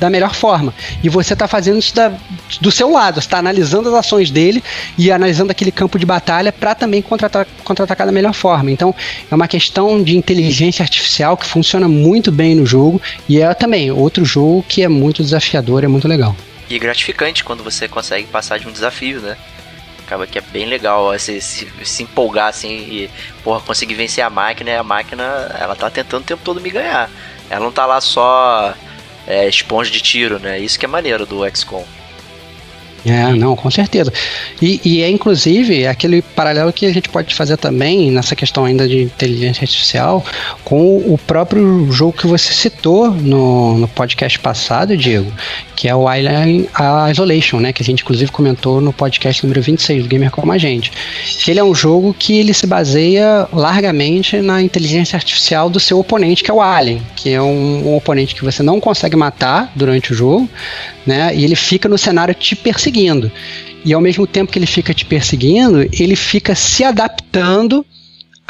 da 0.01 0.09
melhor 0.09 0.33
forma. 0.33 0.73
E 1.03 1.07
você 1.07 1.33
está 1.33 1.47
fazendo 1.47 1.77
isso 1.77 1.93
da, 1.93 2.11
do 2.59 2.71
seu 2.71 2.91
lado, 2.91 3.19
está 3.19 3.37
analisando 3.37 3.87
as 3.89 3.93
ações 3.93 4.31
dele 4.31 4.63
e 4.97 5.11
analisando 5.11 5.51
aquele 5.51 5.71
campo 5.71 5.99
de 5.99 6.07
batalha 6.07 6.51
para 6.51 6.73
também 6.73 7.03
contra-atacar 7.03 7.55
contra 7.63 7.85
da 7.85 8.11
melhor 8.11 8.33
forma. 8.33 8.71
Então 8.71 8.95
é 9.29 9.35
uma 9.35 9.47
questão 9.47 10.01
de 10.01 10.17
inteligência 10.17 10.81
artificial 10.81 11.37
que 11.37 11.45
funciona 11.45 11.87
muito 11.87 12.31
bem 12.31 12.55
no 12.55 12.65
jogo 12.65 12.99
e 13.29 13.39
é 13.39 13.53
também 13.53 13.91
outro 13.91 14.25
jogo 14.25 14.65
que 14.67 14.81
é 14.81 14.87
muito 14.87 15.21
desafiador, 15.21 15.83
é 15.83 15.87
muito 15.87 16.07
legal. 16.07 16.35
E 16.67 16.79
gratificante 16.79 17.43
quando 17.43 17.63
você 17.63 17.87
consegue 17.87 18.25
passar 18.25 18.57
de 18.57 18.67
um 18.67 18.71
desafio, 18.71 19.21
né? 19.21 19.37
Acaba 20.07 20.25
que 20.25 20.39
é 20.39 20.41
bem 20.41 20.65
legal 20.65 21.17
se, 21.19 21.39
se, 21.39 21.67
se 21.83 22.03
empolgar 22.03 22.47
assim 22.47 22.69
e, 22.69 23.09
porra, 23.43 23.61
conseguir 23.61 23.93
vencer 23.93 24.23
a 24.23 24.31
máquina 24.31 24.71
e 24.71 24.75
a 24.75 24.83
máquina, 24.83 25.23
ela 25.59 25.75
tá 25.75 25.91
tentando 25.91 26.23
o 26.23 26.25
tempo 26.25 26.41
todo 26.43 26.59
me 26.59 26.71
ganhar. 26.71 27.07
Ela 27.51 27.63
não 27.63 27.71
tá 27.71 27.85
lá 27.85 28.01
só 28.01 28.73
é, 29.31 29.47
esponja 29.47 29.89
de 29.89 30.01
tiro, 30.01 30.37
né? 30.39 30.59
Isso 30.59 30.77
que 30.77 30.85
é 30.85 30.89
maneiro 30.89 31.25
do 31.25 31.49
XCOM. 31.49 31.85
É, 33.05 33.33
não, 33.33 33.55
com 33.55 33.69
certeza. 33.71 34.13
E, 34.61 34.79
e, 34.85 35.01
é 35.01 35.09
inclusive 35.09 35.87
aquele 35.87 36.21
paralelo 36.21 36.71
que 36.71 36.85
a 36.85 36.93
gente 36.93 37.09
pode 37.09 37.33
fazer 37.33 37.57
também 37.57 38.11
nessa 38.11 38.35
questão 38.35 38.63
ainda 38.63 38.87
de 38.87 39.01
inteligência 39.01 39.63
artificial 39.63 40.23
com 40.63 40.97
o 40.97 41.19
próprio 41.25 41.91
jogo 41.91 42.13
que 42.13 42.27
você 42.27 42.53
citou 42.53 43.09
no, 43.09 43.79
no 43.79 43.87
podcast 43.87 44.37
passado, 44.37 44.95
Diego, 44.95 45.31
que 45.75 45.87
é 45.87 45.95
o 45.95 46.11
Island 46.13 46.69
Isolation, 47.09 47.59
né? 47.59 47.73
Que 47.73 47.81
a 47.81 47.85
gente 47.85 48.03
inclusive 48.03 48.31
comentou 48.31 48.79
no 48.79 48.93
podcast 48.93 49.43
número 49.43 49.61
26 49.61 50.03
do 50.03 50.09
Gamer 50.09 50.29
Como 50.29 50.51
a 50.51 50.57
Gente. 50.59 50.91
Que 51.43 51.49
ele 51.49 51.59
é 51.59 51.63
um 51.63 51.73
jogo 51.73 52.13
que 52.17 52.37
ele 52.37 52.53
se 52.53 52.67
baseia 52.67 53.47
largamente 53.51 54.37
na 54.41 54.61
inteligência 54.61 55.17
artificial 55.17 55.71
do 55.71 55.79
seu 55.79 55.97
oponente, 55.97 56.43
que 56.43 56.51
é 56.51 56.53
o 56.53 56.61
Alien, 56.61 57.01
que 57.15 57.31
é 57.31 57.41
um, 57.41 57.87
um 57.87 57.95
oponente 57.95 58.35
que 58.35 58.43
você 58.43 58.61
não 58.61 58.79
consegue 58.79 59.15
matar 59.15 59.71
durante 59.75 60.11
o 60.11 60.15
jogo, 60.15 60.47
né? 61.03 61.35
E 61.35 61.43
ele 61.43 61.55
fica 61.55 61.89
no 61.89 61.97
cenário 61.97 62.35
te 62.35 62.55
perseguindo. 62.55 62.90
E 63.83 63.93
ao 63.93 64.01
mesmo 64.01 64.27
tempo 64.27 64.51
que 64.51 64.59
ele 64.59 64.65
fica 64.65 64.93
te 64.93 65.05
perseguindo, 65.05 65.87
ele 65.91 66.15
fica 66.15 66.53
se 66.53 66.83
adaptando 66.83 67.85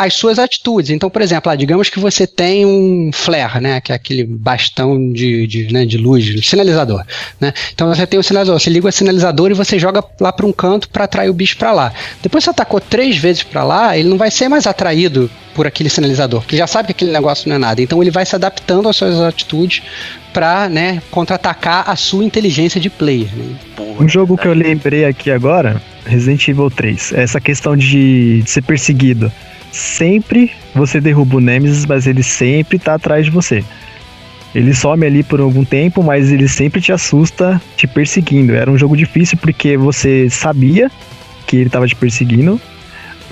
as 0.02 0.16
suas 0.16 0.40
atitudes. 0.40 0.90
Então, 0.90 1.12
por 1.12 1.22
exemplo, 1.22 1.52
ah, 1.52 1.56
digamos 1.56 1.88
que 1.88 2.00
você 2.00 2.26
tem 2.26 2.66
um 2.66 3.12
flare, 3.14 3.62
né, 3.62 3.80
que 3.80 3.92
é 3.92 3.96
aquele 3.96 4.24
bastão 4.24 5.12
de, 5.14 5.46
de, 5.46 5.72
né, 5.72 5.86
de 5.86 5.98
luz, 5.98 6.26
sinalizador. 6.44 7.06
Né? 7.40 7.54
Então 7.72 7.88
você 7.88 8.08
tem 8.08 8.20
o 8.20 8.24
sinalizador, 8.24 8.60
você 8.60 8.70
liga 8.72 8.88
o 8.88 8.92
sinalizador 8.92 9.52
e 9.52 9.54
você 9.54 9.78
joga 9.78 10.04
lá 10.20 10.34
para 10.34 10.48
um 10.48 10.52
canto 10.52 10.90
para 10.90 11.04
atrair 11.04 11.30
o 11.30 11.34
bicho 11.34 11.56
para 11.56 11.72
lá. 11.72 11.94
Depois 12.24 12.44
você 12.44 12.50
atacou 12.50 12.82
três 12.82 13.16
vezes 13.18 13.44
para 13.44 13.64
lá, 13.64 13.96
ele 13.96 14.10
não 14.10 14.18
vai 14.18 14.32
ser 14.32 14.50
mais 14.50 14.66
atraído 14.66 15.30
por 15.54 15.68
aquele 15.68 15.90
sinalizador, 15.90 16.42
porque 16.42 16.58
já 16.58 16.66
sabe 16.66 16.88
que 16.88 16.92
aquele 16.94 17.12
negócio 17.12 17.48
não 17.48 17.58
é 17.58 17.60
nada. 17.60 17.80
Então 17.80 18.02
ele 18.02 18.10
vai 18.10 18.26
se 18.26 18.36
adaptando 18.36 18.90
às 18.90 18.96
suas 18.96 19.20
atitudes 19.22 19.84
para 20.34 20.68
né, 20.68 21.00
contra-atacar 21.12 21.88
a 21.88 21.96
sua 21.96 22.24
inteligência 22.24 22.82
de 22.82 22.90
player. 22.90 23.30
Né? 23.36 23.56
Um 24.00 24.10
jogo 24.10 24.36
que 24.36 24.48
eu 24.48 24.54
lembrei 24.54 25.06
aqui 25.06 25.30
agora, 25.30 25.80
Resident 26.06 26.48
Evil 26.48 26.72
3, 26.72 27.14
essa 27.14 27.40
questão 27.40 27.78
de, 27.78 28.42
de 28.42 28.50
ser 28.50 28.64
perseguido 28.64 29.32
sempre 29.72 30.52
você 30.74 31.00
derruba 31.00 31.38
o 31.38 31.40
Nemesis, 31.40 31.86
mas 31.86 32.08
ele 32.08 32.24
sempre 32.24 32.78
tá 32.78 32.96
atrás 32.96 33.26
de 33.26 33.32
você. 33.32 33.64
Ele 34.54 34.74
some 34.74 35.06
ali 35.06 35.24
por 35.24 35.40
algum 35.40 35.64
tempo, 35.64 36.04
mas 36.04 36.32
ele 36.32 36.48
sempre 36.48 36.82
te 36.82 36.92
assusta 36.92 37.62
te 37.78 37.88
perseguindo. 37.88 38.54
Era 38.54 38.70
um 38.70 38.78
jogo 38.78 38.98
difícil 38.98 39.38
porque 39.38 39.78
você 39.78 40.30
sabia 40.30 40.92
que 41.48 41.56
ele 41.56 41.68
estava 41.68 41.88
te 41.88 41.96
perseguindo. 41.96 42.60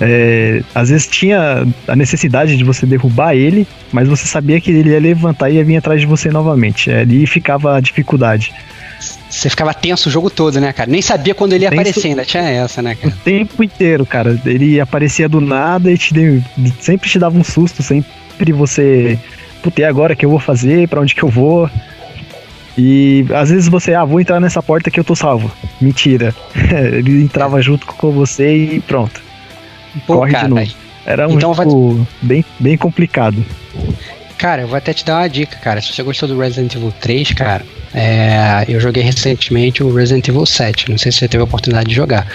É, 0.00 0.62
às 0.74 0.88
vezes 0.88 1.06
tinha 1.06 1.66
a 1.86 1.94
necessidade 1.94 2.56
de 2.56 2.64
você 2.64 2.86
derrubar 2.86 3.34
ele, 3.34 3.66
mas 3.92 4.08
você 4.08 4.26
sabia 4.26 4.58
que 4.58 4.70
ele 4.70 4.88
ia 4.88 4.98
levantar 4.98 5.50
e 5.50 5.56
ia 5.56 5.64
vir 5.64 5.76
atrás 5.76 6.00
de 6.00 6.06
você 6.06 6.30
novamente. 6.30 6.90
É, 6.90 7.00
ali 7.00 7.26
ficava 7.26 7.76
a 7.76 7.80
dificuldade. 7.80 8.50
Você 9.00 9.48
ficava 9.48 9.72
tenso 9.72 10.08
o 10.08 10.12
jogo 10.12 10.28
todo, 10.28 10.60
né, 10.60 10.72
cara? 10.72 10.90
Nem 10.90 11.00
sabia 11.00 11.34
quando 11.34 11.54
ele 11.54 11.64
ia 11.64 11.70
Tenso 11.70 11.80
aparecer, 11.80 12.08
ainda 12.08 12.24
tinha 12.24 12.42
essa, 12.42 12.82
né, 12.82 12.94
cara? 12.94 13.14
O 13.14 13.16
tempo 13.18 13.64
inteiro, 13.64 14.04
cara. 14.04 14.38
Ele 14.44 14.78
aparecia 14.78 15.28
do 15.28 15.40
nada 15.40 15.90
e 15.90 15.96
te 15.96 16.12
deu, 16.12 16.42
sempre 16.80 17.08
te 17.08 17.18
dava 17.18 17.36
um 17.36 17.44
susto, 17.44 17.82
sempre 17.82 18.52
você. 18.52 19.18
Putz, 19.62 19.82
agora 19.84 20.14
que 20.14 20.24
eu 20.24 20.30
vou 20.30 20.38
fazer? 20.38 20.88
para 20.88 21.00
onde 21.00 21.14
que 21.14 21.22
eu 21.22 21.28
vou? 21.28 21.68
E 22.76 23.26
às 23.34 23.50
vezes 23.50 23.68
você, 23.68 23.94
ah, 23.94 24.04
vou 24.04 24.20
entrar 24.20 24.40
nessa 24.40 24.62
porta 24.62 24.90
que 24.90 25.00
eu 25.00 25.04
tô 25.04 25.14
salvo. 25.14 25.50
Mentira. 25.80 26.34
ele 26.92 27.22
entrava 27.22 27.60
junto 27.60 27.86
com 27.86 28.10
você 28.10 28.54
e 28.54 28.80
pronto. 28.80 29.20
Pô, 30.06 30.18
Corre 30.18 30.32
cara, 30.32 30.44
de 30.44 30.54
novo. 30.54 30.70
Era 31.04 31.28
um 31.28 31.32
então 31.32 31.54
jogo 31.54 31.94
vai... 31.94 32.06
bem, 32.22 32.44
bem 32.58 32.76
complicado. 32.76 33.44
Cara, 34.40 34.62
eu 34.62 34.68
vou 34.68 34.78
até 34.78 34.94
te 34.94 35.04
dar 35.04 35.18
uma 35.18 35.28
dica, 35.28 35.54
cara. 35.56 35.82
Se 35.82 35.92
você 35.92 36.02
gostou 36.02 36.26
do 36.26 36.40
Resident 36.40 36.74
Evil 36.74 36.94
3, 36.98 37.32
cara, 37.34 37.62
é, 37.92 38.64
eu 38.66 38.80
joguei 38.80 39.02
recentemente 39.02 39.82
o 39.82 39.92
Resident 39.92 40.26
Evil 40.28 40.46
7. 40.46 40.90
Não 40.90 40.96
sei 40.96 41.12
se 41.12 41.18
você 41.18 41.28
teve 41.28 41.42
a 41.42 41.44
oportunidade 41.44 41.90
de 41.90 41.94
jogar. 41.94 42.26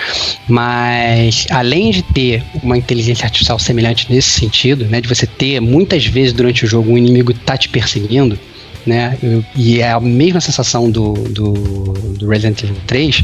Mas, 0.48 1.48
além 1.50 1.90
de 1.90 2.04
ter 2.04 2.44
uma 2.62 2.78
inteligência 2.78 3.26
artificial 3.26 3.58
semelhante 3.58 4.06
nesse 4.14 4.30
sentido, 4.30 4.86
né, 4.86 5.02
de 5.02 5.08
você 5.08 5.26
ter 5.26 5.60
muitas 5.60 6.06
vezes 6.06 6.32
durante 6.32 6.64
o 6.64 6.68
jogo 6.68 6.92
um 6.92 6.98
inimigo 6.98 7.34
tá 7.34 7.58
te 7.58 7.70
perseguindo, 7.70 8.38
né? 8.86 9.18
E 9.56 9.82
é 9.82 9.92
a 9.92 10.00
mesma 10.00 10.40
sensação 10.40 10.92
do, 10.92 11.12
do, 11.14 11.54
do, 12.20 12.30
Resident 12.30 12.62
Evil 12.62 12.78
3. 12.86 13.24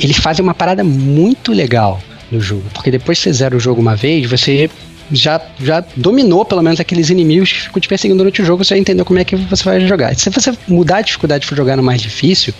Eles 0.00 0.16
fazem 0.16 0.42
uma 0.42 0.52
parada 0.52 0.82
muito 0.82 1.52
legal 1.52 2.02
no 2.28 2.40
jogo, 2.40 2.64
porque 2.74 2.90
depois 2.90 3.18
que 3.18 3.22
você 3.22 3.32
zera 3.32 3.56
o 3.56 3.60
jogo 3.60 3.80
uma 3.80 3.94
vez, 3.94 4.28
você 4.28 4.68
já, 5.12 5.40
já 5.60 5.84
dominou 5.96 6.44
pelo 6.44 6.62
menos 6.62 6.78
aqueles 6.80 7.10
inimigos 7.10 7.52
que 7.52 7.60
ficam 7.62 7.80
te 7.80 7.88
perseguindo 7.88 8.18
durante 8.18 8.42
o 8.42 8.44
jogo, 8.44 8.64
você 8.64 8.74
já 8.74 8.78
entendeu 8.78 9.04
como 9.04 9.18
é 9.18 9.24
que 9.24 9.36
você 9.36 9.64
vai 9.64 9.80
jogar. 9.86 10.14
Se 10.14 10.30
você 10.30 10.52
mudar 10.68 10.98
a 10.98 11.02
dificuldade 11.02 11.46
for 11.46 11.56
jogar 11.56 11.76
no 11.76 11.82
mais 11.82 12.00
difícil, 12.00 12.54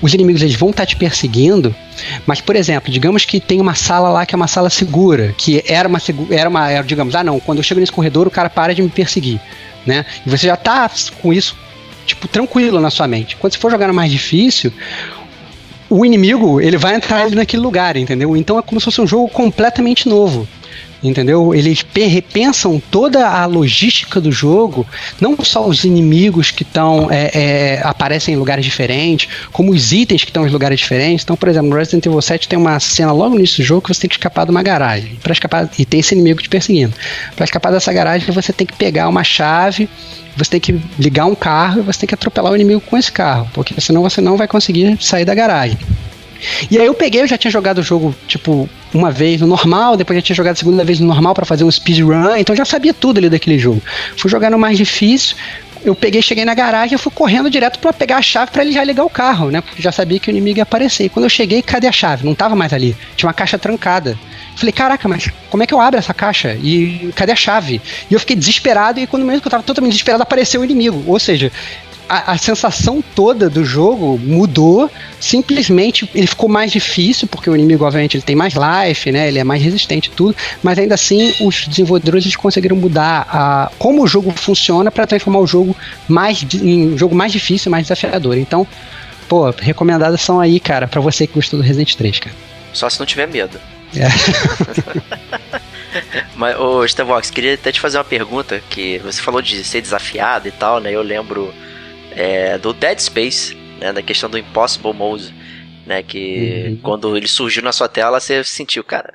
os 0.00 0.14
inimigos 0.14 0.42
eles 0.42 0.54
vão 0.54 0.70
estar 0.70 0.82
tá 0.82 0.86
te 0.86 0.96
perseguindo, 0.96 1.74
mas 2.26 2.40
por 2.40 2.56
exemplo, 2.56 2.92
digamos 2.92 3.24
que 3.24 3.40
tem 3.40 3.60
uma 3.60 3.74
sala 3.74 4.08
lá 4.08 4.26
que 4.26 4.34
é 4.34 4.36
uma 4.36 4.48
sala 4.48 4.70
segura, 4.70 5.34
que 5.36 5.62
era 5.66 5.88
uma 5.88 6.00
era 6.30 6.48
uma, 6.48 6.70
era, 6.70 6.84
digamos, 6.84 7.14
ah 7.14 7.24
não, 7.24 7.40
quando 7.40 7.58
eu 7.58 7.64
chego 7.64 7.80
nesse 7.80 7.92
corredor 7.92 8.26
o 8.26 8.30
cara 8.30 8.48
para 8.48 8.74
de 8.74 8.82
me 8.82 8.88
perseguir, 8.88 9.40
né? 9.86 10.04
E 10.24 10.30
você 10.30 10.46
já 10.46 10.56
tá 10.56 10.90
com 11.20 11.32
isso 11.32 11.56
tipo 12.06 12.26
tranquilo 12.28 12.80
na 12.80 12.90
sua 12.90 13.06
mente. 13.06 13.36
Quando 13.36 13.52
você 13.52 13.58
for 13.58 13.70
jogar 13.70 13.88
no 13.88 13.94
mais 13.94 14.10
difícil, 14.10 14.72
o 15.88 16.04
inimigo 16.04 16.60
ele 16.60 16.76
vai 16.76 16.94
entrar 16.94 17.22
ali 17.22 17.34
naquele 17.34 17.62
lugar, 17.62 17.96
entendeu? 17.96 18.36
Então 18.36 18.58
é 18.58 18.62
como 18.62 18.80
se 18.80 18.84
fosse 18.84 19.00
um 19.00 19.06
jogo 19.06 19.28
completamente 19.28 20.08
novo 20.08 20.48
entendeu? 21.02 21.54
Eles 21.54 21.84
repensam 21.94 22.80
toda 22.90 23.28
a 23.28 23.44
logística 23.46 24.20
do 24.20 24.30
jogo, 24.30 24.86
não 25.20 25.36
só 25.42 25.66
os 25.66 25.84
inimigos 25.84 26.50
que 26.50 26.62
estão 26.62 27.08
é, 27.10 27.30
é, 27.34 27.80
aparecem 27.82 28.34
em 28.34 28.36
lugares 28.36 28.64
diferentes, 28.64 29.28
como 29.52 29.72
os 29.72 29.92
itens 29.92 30.22
que 30.22 30.30
estão 30.30 30.46
em 30.46 30.50
lugares 30.50 30.78
diferentes. 30.78 31.24
Então, 31.24 31.36
por 31.36 31.48
exemplo, 31.48 31.74
Resident 31.74 32.06
Evil 32.06 32.22
7 32.22 32.48
tem 32.48 32.58
uma 32.58 32.78
cena 32.78 33.12
logo 33.12 33.30
no 33.30 33.38
início 33.38 33.62
do 33.62 33.66
jogo 33.66 33.82
que 33.82 33.94
você 33.94 34.02
tem 34.02 34.08
que 34.08 34.16
escapar 34.16 34.44
de 34.44 34.50
uma 34.50 34.62
garagem. 34.62 35.16
Para 35.22 35.32
escapar 35.32 35.68
e 35.78 35.84
tem 35.84 36.00
esse 36.00 36.14
inimigo 36.14 36.40
te 36.40 36.48
perseguindo. 36.48 36.94
Para 37.34 37.44
escapar 37.44 37.72
dessa 37.72 37.92
garagem, 37.92 38.32
você 38.32 38.52
tem 38.52 38.66
que 38.66 38.74
pegar 38.74 39.08
uma 39.08 39.24
chave 39.24 39.88
você 40.36 40.50
tem 40.52 40.60
que 40.60 40.80
ligar 40.98 41.26
um 41.26 41.34
carro 41.34 41.80
e 41.80 41.82
você 41.82 42.00
tem 42.00 42.06
que 42.06 42.14
atropelar 42.14 42.52
o 42.52 42.56
inimigo 42.56 42.80
com 42.80 42.96
esse 42.96 43.12
carro, 43.12 43.48
porque 43.52 43.78
senão 43.80 44.02
você 44.02 44.20
não 44.20 44.36
vai 44.36 44.48
conseguir 44.48 44.96
sair 45.00 45.24
da 45.24 45.34
garagem. 45.34 45.78
E 46.70 46.78
aí 46.78 46.86
eu 46.86 46.94
peguei, 46.94 47.22
eu 47.22 47.26
já 47.26 47.36
tinha 47.36 47.50
jogado 47.50 47.78
o 47.78 47.82
jogo, 47.82 48.14
tipo, 48.26 48.68
uma 48.92 49.10
vez 49.10 49.40
no 49.40 49.46
normal, 49.46 49.96
depois 49.96 50.16
já 50.18 50.22
tinha 50.22 50.36
jogado 50.36 50.54
a 50.54 50.56
segunda 50.56 50.84
vez 50.84 51.00
no 51.00 51.06
normal 51.06 51.34
para 51.34 51.44
fazer 51.44 51.64
um 51.64 51.70
speedrun, 51.70 52.36
então 52.36 52.54
já 52.54 52.64
sabia 52.64 52.92
tudo 52.94 53.18
ali 53.18 53.28
daquele 53.28 53.58
jogo. 53.58 53.82
Fui 54.16 54.30
jogar 54.30 54.50
no 54.50 54.58
mais 54.58 54.76
difícil, 54.76 55.36
eu 55.84 55.94
peguei, 55.94 56.22
cheguei 56.22 56.44
na 56.44 56.54
garagem, 56.54 56.94
eu 56.94 56.98
fui 56.98 57.12
correndo 57.12 57.50
direto 57.50 57.78
para 57.78 57.92
pegar 57.92 58.18
a 58.18 58.22
chave 58.22 58.50
para 58.52 58.62
ele 58.62 58.72
já 58.72 58.84
ligar 58.84 59.04
o 59.04 59.10
carro, 59.10 59.50
né? 59.50 59.60
Porque 59.60 59.82
já 59.82 59.90
sabia 59.90 60.18
que 60.18 60.28
o 60.28 60.30
inimigo 60.30 60.58
ia 60.58 60.62
aparecer. 60.62 61.04
E 61.04 61.08
quando 61.08 61.24
eu 61.24 61.30
cheguei, 61.30 61.60
cadê 61.60 61.88
a 61.88 61.92
chave? 61.92 62.24
Não 62.24 62.34
tava 62.34 62.54
mais 62.54 62.72
ali. 62.72 62.96
Tinha 63.16 63.26
uma 63.26 63.34
caixa 63.34 63.58
trancada. 63.58 64.16
Falei, 64.56 64.72
caraca, 64.72 65.08
mas 65.08 65.28
como 65.50 65.62
é 65.62 65.66
que 65.66 65.74
eu 65.74 65.80
abro 65.80 65.98
essa 65.98 66.14
caixa? 66.14 66.56
E 66.62 67.10
cadê 67.16 67.32
a 67.32 67.36
chave? 67.36 67.80
E 68.10 68.14
eu 68.14 68.20
fiquei 68.20 68.36
desesperado, 68.36 69.00
e 69.00 69.06
quando 69.06 69.24
mesmo 69.24 69.40
que 69.40 69.48
eu 69.48 69.50
tava 69.50 69.62
totalmente 69.62 69.92
desesperado, 69.92 70.22
apareceu 70.22 70.60
o 70.60 70.64
inimigo. 70.64 71.02
Ou 71.06 71.18
seja, 71.18 71.50
a, 72.08 72.32
a, 72.32 72.38
sensação 72.38 73.02
toda 73.14 73.48
do 73.48 73.64
jogo 73.64 74.18
mudou. 74.18 74.90
Simplesmente 75.20 76.08
ele 76.14 76.26
ficou 76.26 76.48
mais 76.48 76.72
difícil, 76.72 77.28
porque 77.28 77.48
o 77.48 77.54
inimigo, 77.54 77.84
obviamente, 77.84 78.16
ele 78.16 78.22
tem 78.22 78.36
mais 78.36 78.54
life, 78.54 79.10
né? 79.10 79.28
Ele 79.28 79.38
é 79.38 79.44
mais 79.44 79.62
resistente 79.62 80.08
e 80.08 80.12
tudo. 80.12 80.36
Mas 80.62 80.78
ainda 80.78 80.94
assim, 80.94 81.34
os 81.40 81.66
desenvolvedores 81.66 82.24
eles 82.24 82.36
conseguiram 82.36 82.76
mudar 82.76 83.26
a, 83.30 83.70
como 83.78 84.02
o 84.02 84.06
jogo 84.06 84.30
funciona 84.32 84.90
para 84.90 85.06
transformar 85.06 85.40
o 85.40 85.46
jogo 85.46 85.76
mais, 86.08 86.44
em 86.54 86.94
um 86.94 86.98
jogo 86.98 87.14
mais 87.14 87.32
difícil, 87.32 87.70
mais 87.70 87.84
desafiador. 87.84 88.36
Então, 88.36 88.66
pô, 89.28 89.50
recomendadas 89.50 90.20
são 90.20 90.40
aí, 90.40 90.60
cara, 90.60 90.86
para 90.86 91.00
você 91.00 91.26
que 91.26 91.34
gostou 91.34 91.58
do 91.58 91.64
Resident 91.64 91.94
3, 91.94 92.18
cara. 92.18 92.36
Só 92.72 92.88
se 92.88 92.98
não 92.98 93.06
tiver 93.06 93.26
medo. 93.28 93.60
É. 93.96 94.08
Mas, 96.34 96.58
ô, 96.58 96.86
Stevox, 96.88 97.30
queria 97.30 97.54
até 97.54 97.70
te 97.70 97.80
fazer 97.80 97.98
uma 97.98 98.04
pergunta, 98.04 98.62
que 98.70 98.98
você 98.98 99.20
falou 99.20 99.42
de 99.42 99.62
ser 99.62 99.80
desafiado 99.80 100.48
e 100.48 100.50
tal, 100.50 100.80
né? 100.80 100.90
Eu 100.90 101.02
lembro 101.02 101.52
é, 102.16 102.58
do 102.58 102.72
Dead 102.72 102.98
Space, 102.98 103.54
né, 103.78 103.92
da 103.92 104.02
questão 104.02 104.30
do 104.30 104.38
Impossible 104.38 104.92
Mode, 104.92 105.34
né, 105.86 106.02
que 106.02 106.66
uhum. 106.68 106.76
quando 106.82 107.16
ele 107.16 107.28
surgiu 107.28 107.62
na 107.62 107.72
sua 107.72 107.88
tela 107.88 108.20
você 108.20 108.44
sentiu, 108.44 108.84
cara, 108.84 109.12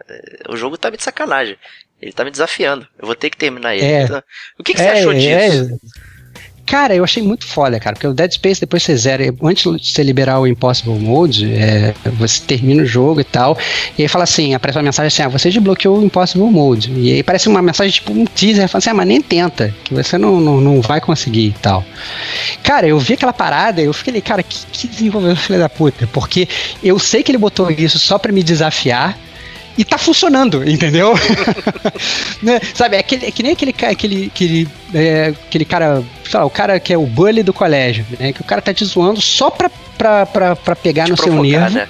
o 0.49 0.57
jogo 0.57 0.77
tá 0.77 0.91
me 0.91 0.97
de 0.97 1.03
sacanagem. 1.03 1.57
Ele 1.99 2.13
tá 2.13 2.23
me 2.23 2.29
desafiando. 2.29 2.87
Eu 2.99 3.07
vou 3.07 3.15
ter 3.15 3.29
que 3.29 3.37
terminar 3.37 3.75
ele. 3.75 3.85
É. 3.85 4.03
Então, 4.03 4.23
o 4.59 4.63
que, 4.63 4.73
que 4.73 4.79
você 4.79 4.85
é, 4.85 4.91
achou 4.91 5.13
disso? 5.13 5.79
Cara, 6.67 6.93
eu 6.93 7.01
achei 7.01 7.23
muito 7.23 7.47
foda, 7.47 7.79
cara, 7.79 7.95
porque 7.95 8.05
o 8.05 8.13
Dead 8.13 8.29
Space 8.33 8.59
depois 8.59 8.83
você 8.83 8.95
zera, 8.97 9.23
antes 9.41 9.63
de 9.63 9.89
você 9.89 10.03
liberar 10.03 10.41
o 10.41 10.45
Impossible 10.45 10.99
Mode, 10.99 11.49
é, 11.53 11.93
você 12.19 12.41
termina 12.45 12.83
o 12.83 12.85
jogo 12.85 13.21
e 13.21 13.23
tal, 13.23 13.57
e 13.97 14.01
aí 14.01 14.07
fala 14.09 14.25
assim, 14.25 14.53
aparece 14.53 14.77
uma 14.77 14.83
mensagem 14.83 15.07
assim, 15.07 15.23
ah, 15.23 15.29
você 15.29 15.49
desbloqueou 15.49 15.97
o 15.97 16.03
Impossible 16.03 16.51
Mode, 16.51 16.91
e 16.91 17.13
aí 17.13 17.23
parece 17.23 17.47
uma 17.47 17.61
mensagem 17.61 17.93
tipo 17.93 18.11
um 18.11 18.25
teaser, 18.25 18.67
fala 18.67 18.79
assim, 18.79 18.89
ah, 18.89 18.93
mas 18.93 19.07
nem 19.07 19.21
tenta, 19.21 19.73
que 19.85 19.93
você 19.93 20.17
não, 20.17 20.41
não, 20.41 20.59
não 20.59 20.81
vai 20.81 20.99
conseguir 20.99 21.47
e 21.47 21.55
tal. 21.61 21.85
Cara, 22.61 22.85
eu 22.85 22.99
vi 22.99 23.13
aquela 23.13 23.31
parada, 23.31 23.81
eu 23.81 23.93
fiquei, 23.93 24.19
cara, 24.19 24.43
que, 24.43 24.65
que 24.69 24.89
desenvolvedor 24.89 25.37
filho 25.37 25.59
da 25.59 25.69
puta, 25.69 26.05
porque 26.11 26.49
eu 26.83 26.99
sei 26.99 27.23
que 27.23 27.31
ele 27.31 27.37
botou 27.37 27.71
isso 27.71 27.97
só 27.97 28.19
para 28.19 28.33
me 28.33 28.43
desafiar, 28.43 29.17
e 29.77 29.85
tá 29.85 29.97
funcionando, 29.97 30.67
entendeu? 30.67 31.13
né? 32.41 32.59
Sabe, 32.73 32.95
é, 32.95 32.99
aquele, 32.99 33.25
é 33.25 33.31
que 33.31 33.43
nem 33.43 33.51
aquele, 33.51 33.75
aquele, 33.83 34.31
aquele, 34.33 34.67
é, 34.93 35.33
aquele 35.47 35.65
cara, 35.65 36.03
sei 36.29 36.39
lá, 36.39 36.45
o 36.45 36.49
cara 36.49 36.79
que 36.79 36.91
é 36.91 36.97
o 36.97 37.05
bully 37.05 37.43
do 37.43 37.53
colégio, 37.53 38.05
né? 38.19 38.33
Que 38.33 38.41
o 38.41 38.45
cara 38.45 38.61
tá 38.61 38.73
te 38.73 38.83
zoando 38.83 39.21
só 39.21 39.51
pra, 39.51 39.69
pra, 39.97 40.25
pra, 40.25 40.55
pra 40.55 40.75
pegar 40.75 41.05
te 41.05 41.11
no 41.11 41.17
seu 41.17 41.41
nervo. 41.41 41.75
Né? 41.75 41.87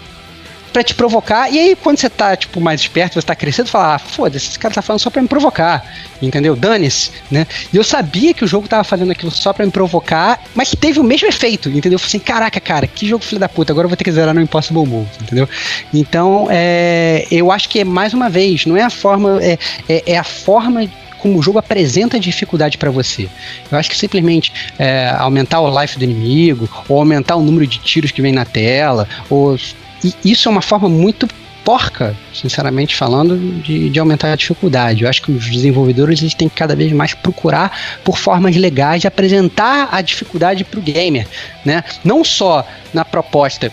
Para 0.78 0.84
te 0.84 0.94
provocar. 0.94 1.52
E 1.52 1.58
aí, 1.58 1.76
quando 1.76 1.98
você 1.98 2.08
tá, 2.08 2.36
tipo, 2.36 2.62
mais 2.62 2.82
esperto, 2.82 3.20
você 3.20 3.26
tá 3.26 3.36
crescendo, 3.36 3.68
fala, 3.68 3.96
ah, 3.96 4.00
foda-se, 4.00 4.50
esse 4.50 4.60
cara 4.60 4.76
tá 4.76 4.82
falando 4.82 5.00
só 5.00 5.10
pra 5.10 5.20
me 5.24 5.28
provocar. 5.28 5.84
Entendeu? 6.22 6.56
Dane-se, 6.56 7.10
né? 7.32 7.48
E 7.74 7.78
eu 7.78 7.84
sabia 7.84 8.32
que 8.32 8.44
o 8.44 8.48
jogo 8.48 8.68
tava 8.68 8.84
fazendo 8.84 9.12
aquilo 9.12 9.32
só 9.32 9.54
pra 9.54 9.66
me 9.66 9.72
provocar, 9.72 10.40
mas 10.54 10.76
teve 10.80 11.00
o 11.00 11.04
mesmo 11.04 11.28
efeito, 11.28 11.70
entendeu? 11.70 11.94
Eu 11.94 12.00
falei 12.00 12.10
assim, 12.10 12.20
caraca, 12.20 12.60
cara, 12.60 12.86
que 12.86 13.08
jogo 13.08 13.24
filho 13.24 13.40
da 13.40 13.50
puta, 13.50 13.74
agora 13.74 13.86
eu 13.86 13.90
vou 13.90 13.98
ter 13.98 14.04
que 14.04 14.12
zerar 14.12 14.36
no 14.36 14.42
Impossible 14.42 14.86
Mode, 14.86 15.10
entendeu? 15.20 15.50
Então, 15.92 16.48
é, 16.52 17.26
eu 17.32 17.52
acho 17.52 17.70
que 17.70 17.80
é 17.80 17.84
mais 17.84 18.14
uma 18.14 18.30
vez, 18.30 18.68
não 18.68 18.78
é 18.78 18.84
a 18.84 18.90
forma, 18.92 19.40
é, 19.42 19.58
é, 19.90 20.04
é 20.06 20.18
a 20.18 20.24
forma 20.24 20.88
como 21.18 21.40
o 21.40 21.42
jogo 21.42 21.58
apresenta 21.58 22.20
dificuldade 22.20 22.78
para 22.78 22.92
você. 22.92 23.28
Eu 23.72 23.78
acho 23.80 23.90
que 23.90 23.98
simplesmente 23.98 24.54
é, 24.78 25.10
aumentar 25.18 25.60
o 25.60 25.82
life 25.82 25.98
do 25.98 26.04
inimigo, 26.04 26.70
ou 26.88 27.00
aumentar 27.00 27.36
o 27.36 27.42
número 27.42 27.66
de 27.66 27.80
tiros 27.80 28.12
que 28.12 28.22
vem 28.22 28.32
na 28.32 28.46
tela, 28.46 29.08
ou 29.28 29.58
e 30.04 30.32
isso 30.32 30.48
é 30.48 30.52
uma 30.52 30.62
forma 30.62 30.88
muito 30.88 31.28
porca, 31.68 32.16
sinceramente 32.34 32.96
falando, 32.96 33.38
de, 33.62 33.90
de 33.90 34.00
aumentar 34.00 34.32
a 34.32 34.36
dificuldade. 34.38 35.04
Eu 35.04 35.10
acho 35.10 35.22
que 35.22 35.34
os 35.34 35.50
desenvolvedores 35.50 36.22
eles 36.22 36.34
têm 36.34 36.48
que 36.48 36.56
cada 36.56 36.74
vez 36.74 36.94
mais 36.94 37.14
procurar 37.14 37.78
por 38.06 38.18
formas 38.18 38.56
legais 38.56 39.02
de 39.02 39.08
apresentar 39.08 39.90
a 39.92 40.02
dificuldade 40.02 40.64
para 40.64 40.80
o 40.80 40.82
gamer, 40.82 41.28
né? 41.66 41.84
Não 42.06 42.24
só 42.24 42.66
na 42.94 43.04
proposta 43.04 43.70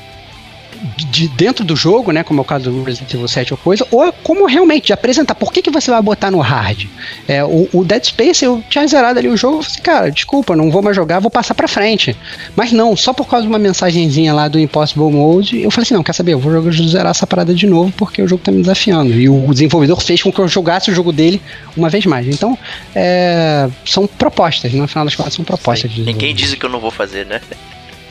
de 1.11 1.29
dentro 1.29 1.65
do 1.65 1.75
jogo, 1.75 2.13
né, 2.13 2.23
como 2.23 2.41
é 2.41 2.43
o 2.43 2.45
caso 2.45 2.71
do 2.71 2.83
Resident 2.83 3.13
Evil 3.15 3.29
7 3.29 3.55
ou 3.55 3.59
coisa, 3.59 3.87
ou 3.91 4.13
como 4.23 4.47
realmente 4.47 4.87
de 4.87 4.93
apresentar 4.93 5.35
por 5.35 5.53
que, 5.53 5.63
que 5.63 5.71
você 5.71 5.91
vai 5.91 6.03
botar 6.03 6.31
no 6.31 6.41
hard. 6.41 6.87
É, 7.27 7.43
o, 7.45 7.69
o 7.73 7.85
Dead 7.85 8.05
Space 8.05 8.45
eu 8.45 8.63
tinha 8.69 8.87
zerado 8.87 9.19
ali 9.19 9.29
o 9.29 9.37
jogo, 9.37 9.59
eu 9.59 9.63
falei, 9.63 9.73
assim, 9.73 9.83
cara, 9.83 10.11
desculpa, 10.11 10.55
não 10.55 10.71
vou 10.71 10.83
mais 10.83 10.95
jogar, 10.95 11.21
vou 11.21 11.31
passar 11.31 11.55
para 11.55 11.67
frente. 11.67 12.17
Mas 12.55 12.73
não, 12.73 12.97
só 12.97 13.13
por 13.13 13.27
causa 13.27 13.47
de 13.47 13.49
uma 13.49 13.59
mensagenzinha 13.59 14.35
lá 14.35 14.49
do 14.49 14.59
Impossible 14.59 15.11
Mode, 15.11 15.61
eu 15.61 15.71
falei 15.71 15.85
assim, 15.85 15.95
não, 15.95 16.03
quer 16.03 16.13
saber, 16.13 16.35
eu 16.35 16.39
vou 16.39 16.53
jogar, 16.53 16.73
zerar 16.73 17.11
essa 17.11 17.27
parada 17.27 17.55
de 17.55 17.67
novo 17.67 17.93
porque 17.97 18.21
o 18.21 18.29
jogo 18.29 18.43
tá 18.43 18.53
me 18.53 18.61
desafiando. 18.61 19.13
E 19.13 19.29
o 19.29 19.53
desenvolvedor 19.53 20.01
fez 20.01 20.23
com 20.23 20.33
que 20.33 20.39
eu 20.39 20.49
jogasse 20.49 20.91
o 20.91 20.95
jogo 20.95 21.13
dele 21.13 21.41
uma 21.77 21.89
vez 21.89 22.05
mais. 22.07 22.27
Então, 22.27 22.59
é, 22.95 23.69
são 23.85 24.07
propostas, 24.07 24.73
no 24.73 24.87
final 24.87 25.05
das 25.05 25.15
contas 25.15 25.35
são 25.35 25.45
propostas. 25.45 25.91
Ninguém 25.97 26.35
diz 26.35 26.55
que 26.55 26.65
eu 26.65 26.71
não 26.71 26.81
vou 26.81 26.91
fazer, 26.91 27.27
né? 27.27 27.41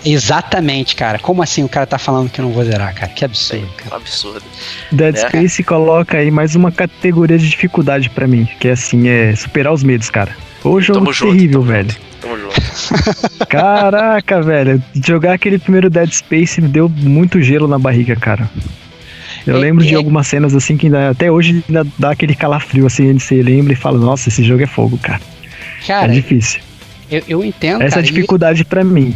Exatamente, 0.06 0.96
cara. 0.96 1.18
Como 1.20 1.42
assim 1.42 1.64
o 1.64 1.70
cara 1.70 1.86
tá 1.86 1.98
falando 1.98 2.30
que 2.30 2.40
eu 2.40 2.46
não 2.46 2.52
vou 2.52 2.64
zerar, 2.64 2.94
cara? 2.94 3.12
Que 3.12 3.24
absurdo, 3.24 3.68
cara. 3.78 3.96
Absurdo. 3.96 4.44
Dead 4.92 5.16
é. 5.16 5.28
Space 5.28 5.64
coloca 5.64 6.18
aí 6.18 6.30
mais 6.30 6.56
uma 6.56 6.72
categoria 6.72 7.38
de 7.38 7.50
dificuldade 7.50 8.10
para 8.10 8.28
mim, 8.28 8.48
que 8.60 8.68
é 8.68 8.72
assim, 8.72 9.08
é 9.08 9.36
superar 9.36 9.74
os 9.74 9.84
medos, 9.84 10.10
cara. 10.10 10.36
O 10.64 10.80
jogo 10.80 11.00
tamo 11.00 11.14
terrível, 11.14 11.62
junto, 11.62 11.72
velho. 11.72 11.96
Tamo 12.22 12.38
junto. 12.38 12.62
Caraca, 13.48 14.42
velho. 14.42 14.84
Jogar 14.94 15.34
aquele 15.34 15.58
primeiro 15.58 15.90
Dead 15.90 16.12
Space 16.12 16.62
me 16.62 16.68
deu 16.68 16.90
muito 16.90 17.42
gelo 17.42 17.68
na 17.68 17.80
barriga, 17.80 18.16
cara. 18.16 18.50
Eu 19.46 19.58
é, 19.58 19.60
lembro 19.60 19.84
é... 19.84 19.88
de 19.88 19.96
algumas 19.96 20.28
cenas 20.28 20.56
assim 20.56 20.78
que 20.78 20.88
ainda, 20.88 21.10
até 21.10 21.32
hoje 21.32 21.64
ainda 21.68 21.86
dá 21.98 22.12
aquele 22.12 22.36
calafrio 22.36 22.86
assim, 22.86 23.18
você 23.18 23.42
lembra 23.42 23.74
e 23.74 23.76
fala, 23.76 23.98
nossa, 23.98 24.30
esse 24.30 24.44
jogo 24.44 24.64
é 24.64 24.68
fogo, 24.68 24.98
cara. 24.98 25.22
Cara, 25.86 26.12
é 26.12 26.16
difícil. 26.16 26.62
Eu, 27.12 27.22
eu 27.28 27.44
entendo. 27.44 27.82
Essa 27.82 27.96
cara, 27.96 28.02
é 28.02 28.04
a 28.04 28.06
dificuldade 28.06 28.62
e... 28.62 28.66
para 28.66 28.84
mim. 28.84 29.16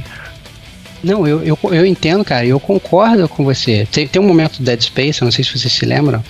Não, 1.04 1.28
eu, 1.28 1.44
eu, 1.44 1.58
eu 1.72 1.86
entendo, 1.86 2.26
cara, 2.26 2.46
eu 2.46 2.60
concordo 2.60 3.28
com 3.30 3.44
você. 3.44 3.88
Tem, 3.92 4.08
tem 4.08 4.22
um 4.22 4.26
momento 4.26 4.58
do 4.58 4.64
Dead 4.64 4.82
Space, 4.82 5.22
eu 5.22 5.26
não 5.26 5.32
sei 5.32 5.44
se 5.44 5.58
vocês 5.58 5.72
se 5.72 5.86
lembram, 5.86 6.24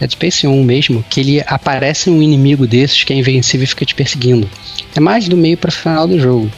Dead 0.00 0.10
Space 0.10 0.46
1 0.46 0.64
mesmo, 0.64 1.04
que 1.08 1.20
ele 1.20 1.44
aparece 1.46 2.08
um 2.08 2.22
inimigo 2.22 2.66
desses 2.66 3.04
que 3.04 3.12
é 3.12 3.16
invencível 3.16 3.64
e 3.64 3.66
fica 3.66 3.84
te 3.84 3.94
perseguindo. 3.94 4.48
É 4.94 5.00
mais 5.00 5.28
do 5.28 5.36
meio 5.36 5.56
para 5.56 5.68
o 5.68 5.72
final 5.72 6.06
do 6.06 6.18
jogo. 6.18 6.50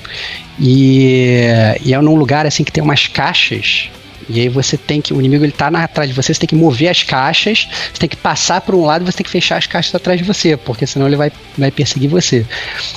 E, 0.59 1.41
e 1.85 1.93
é 1.93 2.01
num 2.01 2.17
lugar 2.17 2.47
assim 2.47 2.65
que 2.65 2.73
tem 2.73 2.83
umas 2.83 3.07
caixas 3.07 3.91
e 4.29 4.41
aí 4.41 4.49
você 4.49 4.77
tem 4.77 5.01
que. 5.01 5.13
O 5.13 5.19
inimigo 5.19 5.45
ele 5.45 5.53
tá 5.53 5.69
atrás 5.69 6.09
de 6.09 6.15
você, 6.15 6.33
você 6.33 6.41
tem 6.41 6.49
que 6.49 6.55
mover 6.55 6.89
as 6.89 7.03
caixas, 7.03 7.69
você 7.93 7.99
tem 7.99 8.09
que 8.09 8.17
passar 8.17 8.61
por 8.61 8.75
um 8.75 8.85
lado 8.85 9.05
você 9.05 9.19
tem 9.19 9.25
que 9.25 9.31
fechar 9.31 9.57
as 9.57 9.67
caixas 9.67 9.95
atrás 9.95 10.19
de 10.19 10.25
você, 10.25 10.57
porque 10.57 10.87
senão 10.87 11.07
ele 11.07 11.17
vai, 11.17 11.31
vai 11.57 11.71
perseguir 11.71 12.09
você. 12.09 12.45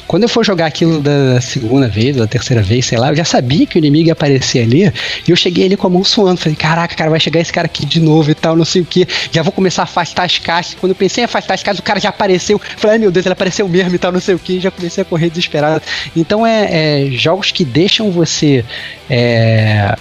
Quando 0.07 0.23
eu 0.23 0.29
for 0.29 0.45
jogar 0.45 0.65
aquilo 0.65 0.99
da 0.99 1.39
segunda 1.41 1.87
vez, 1.87 2.15
da 2.15 2.27
terceira 2.27 2.61
vez, 2.61 2.85
sei 2.85 2.97
lá, 2.97 3.09
eu 3.09 3.15
já 3.15 3.25
sabia 3.25 3.65
que 3.65 3.77
o 3.77 3.79
inimigo 3.79 4.07
ia 4.07 4.13
aparecer 4.13 4.63
ali, 4.63 4.91
e 5.27 5.31
eu 5.31 5.35
cheguei 5.35 5.65
ali 5.65 5.77
com 5.77 5.87
a 5.87 5.89
mão 5.89 6.03
suando. 6.03 6.39
Falei, 6.39 6.55
caraca, 6.55 6.95
cara, 6.95 7.09
vai 7.09 7.19
chegar 7.19 7.39
esse 7.39 7.53
cara 7.53 7.65
aqui 7.65 7.85
de 7.85 7.99
novo 7.99 8.31
e 8.31 8.35
tal, 8.35 8.55
não 8.55 8.65
sei 8.65 8.81
o 8.81 8.85
que. 8.85 9.07
Já 9.31 9.41
vou 9.41 9.51
começar 9.51 9.83
a 9.83 9.85
afastar 9.85 10.23
as 10.23 10.37
caixas. 10.37 10.75
Quando 10.79 10.91
eu 10.91 10.95
pensei 10.95 11.23
em 11.23 11.25
afastar 11.25 11.53
as 11.53 11.63
caixas, 11.63 11.79
o 11.79 11.83
cara 11.83 11.99
já 11.99 12.09
apareceu. 12.09 12.59
Falei, 12.77 12.95
ai 12.95 12.99
meu 12.99 13.11
Deus, 13.11 13.25
ele 13.25 13.33
apareceu 13.33 13.67
mesmo 13.67 13.95
e 13.95 13.97
tal, 13.97 14.11
não 14.11 14.19
sei 14.19 14.35
o 14.35 14.39
que. 14.39 14.59
Já 14.59 14.71
comecei 14.71 15.01
a 15.01 15.05
correr 15.05 15.29
desesperado. 15.29 15.83
Então 16.15 16.45
é, 16.45 17.05
é 17.05 17.11
jogos 17.11 17.51
que 17.51 17.63
deixam 17.63 18.11
você 18.11 18.63
é, 19.09 19.95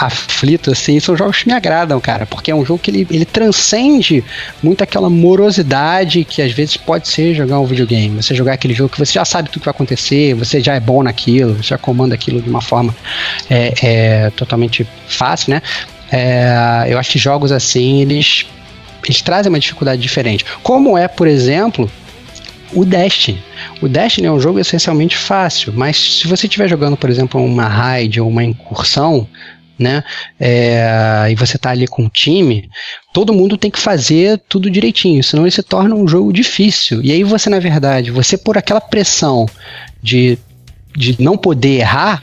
aflito, 0.00 0.70
assim, 0.70 0.98
são 0.98 1.16
jogos 1.16 1.42
que 1.42 1.48
me 1.48 1.52
agradam, 1.52 2.00
cara, 2.00 2.24
porque 2.24 2.50
é 2.50 2.54
um 2.54 2.64
jogo 2.64 2.78
que 2.78 2.90
ele, 2.90 3.06
ele 3.10 3.24
transcende 3.24 4.24
muito 4.62 4.82
aquela 4.82 5.10
morosidade 5.10 6.24
que 6.24 6.40
às 6.40 6.52
vezes 6.52 6.76
pode 6.76 7.06
ser 7.08 7.34
jogar 7.34 7.60
um 7.60 7.66
videogame. 7.66 8.22
Você 8.22 8.34
jogar 8.34 8.54
aquele 8.54 8.72
jogo 8.72 8.88
que 8.88 8.98
você 8.98 9.12
já 9.12 9.24
sabe 9.24 9.50
tudo 9.50 9.60
que 9.60 9.66
vai 9.66 9.74
acontecer, 9.74 10.34
você 10.34 10.60
já 10.60 10.74
é 10.74 10.80
bom 10.80 11.02
naquilo, 11.02 11.54
você 11.56 11.68
já 11.68 11.78
comanda 11.78 12.14
aquilo 12.14 12.40
de 12.40 12.48
uma 12.48 12.62
forma 12.62 12.96
é, 13.50 13.74
é 13.82 14.30
totalmente 14.30 14.86
fácil, 15.06 15.50
né? 15.50 15.62
É, 16.10 16.86
eu 16.88 16.98
acho 16.98 17.10
que 17.10 17.18
jogos 17.18 17.52
assim, 17.52 18.00
eles, 18.00 18.46
eles 19.04 19.20
trazem 19.20 19.50
uma 19.50 19.60
dificuldade 19.60 20.00
diferente. 20.00 20.44
Como 20.62 20.96
é, 20.96 21.06
por 21.06 21.28
exemplo, 21.28 21.90
o 22.72 22.84
Destiny. 22.84 23.42
O 23.80 23.88
Destiny 23.88 24.26
é 24.26 24.32
um 24.32 24.40
jogo 24.40 24.58
essencialmente 24.58 25.16
fácil, 25.16 25.72
mas 25.74 26.20
se 26.20 26.28
você 26.28 26.46
estiver 26.46 26.68
jogando, 26.68 26.96
por 26.96 27.10
exemplo, 27.10 27.44
uma 27.44 27.68
raid 27.68 28.20
ou 28.20 28.28
uma 28.28 28.44
incursão, 28.44 29.26
né? 29.80 30.04
É, 30.38 31.26
e 31.30 31.34
você 31.34 31.56
tá 31.56 31.70
ali 31.70 31.86
com 31.86 32.04
o 32.04 32.10
time, 32.10 32.68
todo 33.14 33.32
mundo 33.32 33.56
tem 33.56 33.70
que 33.70 33.78
fazer 33.78 34.38
tudo 34.46 34.70
direitinho, 34.70 35.24
senão 35.24 35.44
ele 35.44 35.50
se 35.50 35.62
torna 35.62 35.94
um 35.94 36.06
jogo 36.06 36.32
difícil. 36.32 37.00
E 37.02 37.10
aí 37.10 37.24
você, 37.24 37.48
na 37.48 37.58
verdade, 37.58 38.10
você 38.10 38.36
por 38.36 38.58
aquela 38.58 38.80
pressão 38.80 39.46
de, 40.02 40.38
de 40.94 41.20
não 41.20 41.36
poder 41.36 41.78
errar, 41.78 42.22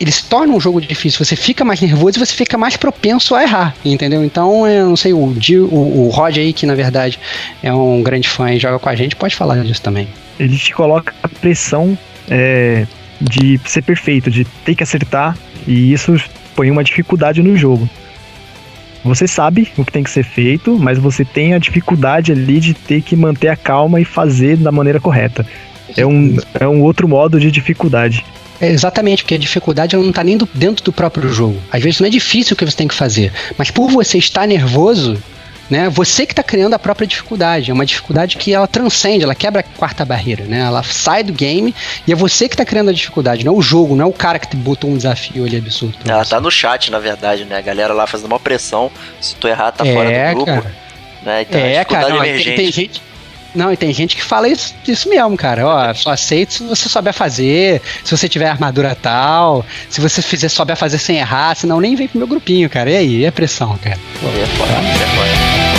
ele 0.00 0.10
se 0.10 0.24
torna 0.24 0.54
um 0.54 0.60
jogo 0.60 0.80
difícil, 0.80 1.22
você 1.22 1.36
fica 1.36 1.64
mais 1.64 1.80
nervoso 1.80 2.16
e 2.18 2.24
você 2.24 2.32
fica 2.32 2.56
mais 2.56 2.76
propenso 2.76 3.34
a 3.34 3.42
errar, 3.42 3.74
entendeu? 3.84 4.24
Então, 4.24 4.66
eu 4.66 4.88
não 4.88 4.96
sei, 4.96 5.12
o, 5.12 5.18
o, 5.18 6.06
o 6.06 6.08
Rod 6.08 6.38
aí, 6.38 6.52
que 6.52 6.64
na 6.64 6.74
verdade 6.74 7.18
é 7.62 7.72
um 7.72 8.02
grande 8.02 8.28
fã 8.28 8.50
e 8.52 8.58
joga 8.58 8.78
com 8.78 8.88
a 8.88 8.94
gente, 8.94 9.16
pode 9.16 9.36
falar 9.36 9.62
disso 9.64 9.82
também. 9.82 10.08
Ele 10.38 10.56
te 10.56 10.72
coloca 10.72 11.12
a 11.22 11.28
pressão 11.28 11.98
é, 12.30 12.86
de 13.20 13.60
ser 13.66 13.82
perfeito, 13.82 14.30
de 14.30 14.44
ter 14.64 14.76
que 14.76 14.82
acertar, 14.82 15.36
e 15.66 15.92
isso 15.92 16.16
põe 16.58 16.72
uma 16.72 16.82
dificuldade 16.82 17.40
no 17.40 17.56
jogo. 17.56 17.88
Você 19.04 19.28
sabe 19.28 19.68
o 19.76 19.84
que 19.84 19.92
tem 19.92 20.02
que 20.02 20.10
ser 20.10 20.24
feito, 20.24 20.76
mas 20.76 20.98
você 20.98 21.24
tem 21.24 21.54
a 21.54 21.58
dificuldade 21.58 22.32
ali 22.32 22.58
de 22.58 22.74
ter 22.74 23.00
que 23.00 23.14
manter 23.14 23.46
a 23.46 23.54
calma 23.54 24.00
e 24.00 24.04
fazer 24.04 24.56
da 24.56 24.72
maneira 24.72 24.98
correta. 24.98 25.46
É 25.96 26.04
um, 26.04 26.36
é 26.58 26.66
um 26.66 26.82
outro 26.82 27.06
modo 27.06 27.38
de 27.38 27.48
dificuldade. 27.52 28.24
É 28.60 28.68
exatamente, 28.68 29.22
porque 29.22 29.36
a 29.36 29.38
dificuldade 29.38 29.96
não 29.96 30.08
está 30.08 30.24
nem 30.24 30.36
do, 30.36 30.48
dentro 30.52 30.84
do 30.84 30.92
próprio 30.92 31.32
jogo. 31.32 31.62
Às 31.70 31.80
vezes 31.80 32.00
não 32.00 32.08
é 32.08 32.10
difícil 32.10 32.54
o 32.54 32.56
que 32.56 32.64
você 32.64 32.76
tem 32.76 32.88
que 32.88 32.94
fazer, 32.94 33.32
mas 33.56 33.70
por 33.70 33.88
você 33.88 34.18
estar 34.18 34.44
nervoso, 34.44 35.16
né? 35.70 35.88
Você 35.88 36.26
que 36.26 36.32
está 36.32 36.42
criando 36.42 36.74
a 36.74 36.78
própria 36.78 37.06
dificuldade. 37.06 37.70
É 37.70 37.74
uma 37.74 37.86
dificuldade 37.86 38.36
que 38.36 38.52
ela 38.52 38.66
transcende, 38.66 39.24
ela 39.24 39.34
quebra 39.34 39.60
a 39.60 39.62
quarta 39.62 40.04
barreira, 40.04 40.44
né? 40.44 40.60
Ela 40.60 40.82
sai 40.82 41.22
do 41.22 41.32
game 41.32 41.74
e 42.06 42.12
é 42.12 42.14
você 42.14 42.48
que 42.48 42.54
está 42.54 42.64
criando 42.64 42.90
a 42.90 42.92
dificuldade, 42.92 43.44
não 43.44 43.54
é 43.54 43.56
o 43.56 43.62
jogo, 43.62 43.94
não 43.94 44.06
é 44.06 44.08
o 44.08 44.12
cara 44.12 44.38
que 44.38 44.48
te 44.48 44.56
botou 44.56 44.90
um 44.90 44.96
desafio 44.96 45.44
ali 45.44 45.56
absurdo. 45.56 45.96
Ela 46.06 46.24
você. 46.24 46.30
tá 46.30 46.40
no 46.40 46.50
chat, 46.50 46.90
na 46.90 46.98
verdade, 46.98 47.44
né? 47.44 47.56
A 47.56 47.60
galera 47.60 47.92
lá 47.92 48.06
fazendo 48.06 48.26
uma 48.26 48.40
pressão. 48.40 48.90
Se 49.20 49.34
tu 49.36 49.48
errar, 49.48 49.72
tá 49.72 49.86
é, 49.86 49.94
fora 49.94 50.10
do 50.10 50.34
grupo. 50.34 50.46
Cara. 50.46 50.74
Né? 51.22 51.42
Então, 51.42 51.60
é, 51.60 51.84
cara, 51.84 52.08
não, 52.08 52.20
tem, 52.20 52.42
tem, 52.42 52.72
gente. 52.72 53.02
Não, 53.54 53.72
e 53.72 53.76
tem 53.76 53.92
gente 53.92 54.14
que 54.14 54.22
fala 54.22 54.48
isso, 54.48 54.74
isso 54.86 55.08
mesmo, 55.08 55.36
cara. 55.36 55.66
Ó, 55.66 55.94
só 55.94 56.10
aceito 56.10 56.52
se 56.52 56.62
você 56.62 56.88
souber 56.88 57.12
fazer, 57.12 57.80
se 58.04 58.16
você 58.16 58.28
tiver 58.28 58.48
armadura 58.48 58.96
tal, 59.00 59.64
se 59.88 60.00
você 60.00 60.22
fizer 60.22 60.48
souber 60.48 60.76
fazer 60.76 60.98
sem 60.98 61.18
errar, 61.18 61.54
senão 61.56 61.80
nem 61.80 61.94
vem 61.94 62.08
pro 62.08 62.18
meu 62.18 62.26
grupinho, 62.26 62.68
cara. 62.68 62.90
E 62.90 62.96
aí, 62.96 63.24
é 63.24 63.30
pressão, 63.30 63.76
cara. 63.78 63.98
Pô, 64.20 64.28
é 64.28 64.46
foda, 64.46 64.72
é 64.72 65.06
foda. 65.16 65.77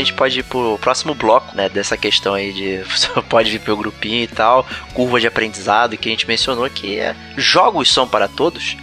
A 0.00 0.04
gente 0.04 0.14
pode 0.14 0.40
ir 0.40 0.42
pro 0.44 0.78
próximo 0.78 1.14
bloco, 1.14 1.54
né? 1.56 1.68
Dessa 1.68 1.96
questão 1.96 2.34
aí 2.34 2.52
de 2.52 2.78
você 2.90 3.08
pode 3.28 3.50
vir 3.50 3.60
pelo 3.60 3.76
grupinho 3.76 4.24
e 4.24 4.28
tal, 4.28 4.66
curva 4.94 5.20
de 5.20 5.26
aprendizado 5.26 5.96
que 5.96 6.08
a 6.08 6.12
gente 6.12 6.26
mencionou 6.26 6.68
que 6.70 6.98
é 6.98 7.14
jogos 7.36 7.92
são 7.92 8.06
para 8.06 8.28
todos. 8.28 8.76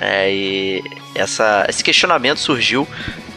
É, 0.00 0.32
e 0.32 0.84
essa, 1.14 1.66
esse 1.68 1.82
questionamento 1.82 2.38
surgiu 2.38 2.86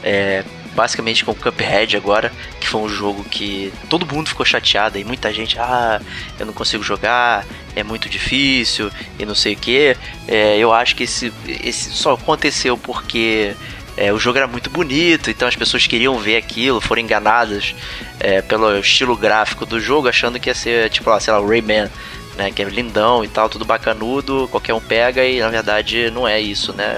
é, 0.03 0.43
basicamente 0.75 1.25
com 1.25 1.31
o 1.31 1.35
Cuphead 1.35 1.97
agora, 1.97 2.31
que 2.59 2.67
foi 2.67 2.81
um 2.81 2.89
jogo 2.89 3.23
que 3.23 3.73
todo 3.89 4.05
mundo 4.05 4.29
ficou 4.29 4.45
chateado 4.45 4.97
e 4.97 5.03
muita 5.03 5.33
gente, 5.33 5.57
ah, 5.59 6.01
eu 6.39 6.45
não 6.45 6.53
consigo 6.53 6.83
jogar, 6.83 7.45
é 7.75 7.83
muito 7.83 8.07
difícil 8.07 8.91
e 9.19 9.25
não 9.25 9.35
sei 9.35 9.53
o 9.53 9.57
que. 9.57 9.95
É, 10.27 10.57
eu 10.57 10.71
acho 10.71 10.95
que 10.95 11.03
esse, 11.03 11.31
esse 11.47 11.89
só 11.91 12.13
aconteceu 12.13 12.77
porque 12.77 13.55
é, 13.97 14.11
o 14.11 14.17
jogo 14.19 14.37
era 14.37 14.47
muito 14.47 14.69
bonito, 14.69 15.29
então 15.29 15.47
as 15.47 15.55
pessoas 15.55 15.85
queriam 15.85 16.17
ver 16.17 16.37
aquilo, 16.37 16.79
foram 16.81 17.01
enganadas 17.01 17.75
é, 18.19 18.41
pelo 18.41 18.77
estilo 18.77 19.15
gráfico 19.15 19.65
do 19.65 19.79
jogo, 19.79 20.07
achando 20.07 20.39
que 20.39 20.49
ia 20.49 20.55
ser 20.55 20.89
tipo, 20.89 21.09
lá, 21.09 21.19
sei 21.19 21.33
lá, 21.33 21.39
o 21.39 21.47
Rayman. 21.47 21.89
Né, 22.37 22.49
que 22.49 22.61
é 22.61 22.65
lindão 22.65 23.25
e 23.25 23.27
tal, 23.27 23.49
tudo 23.49 23.65
bacanudo, 23.65 24.47
qualquer 24.49 24.73
um 24.73 24.79
pega 24.79 25.25
e 25.25 25.41
na 25.41 25.49
verdade 25.49 26.09
não 26.11 26.25
é 26.25 26.39
isso, 26.39 26.71
né? 26.71 26.95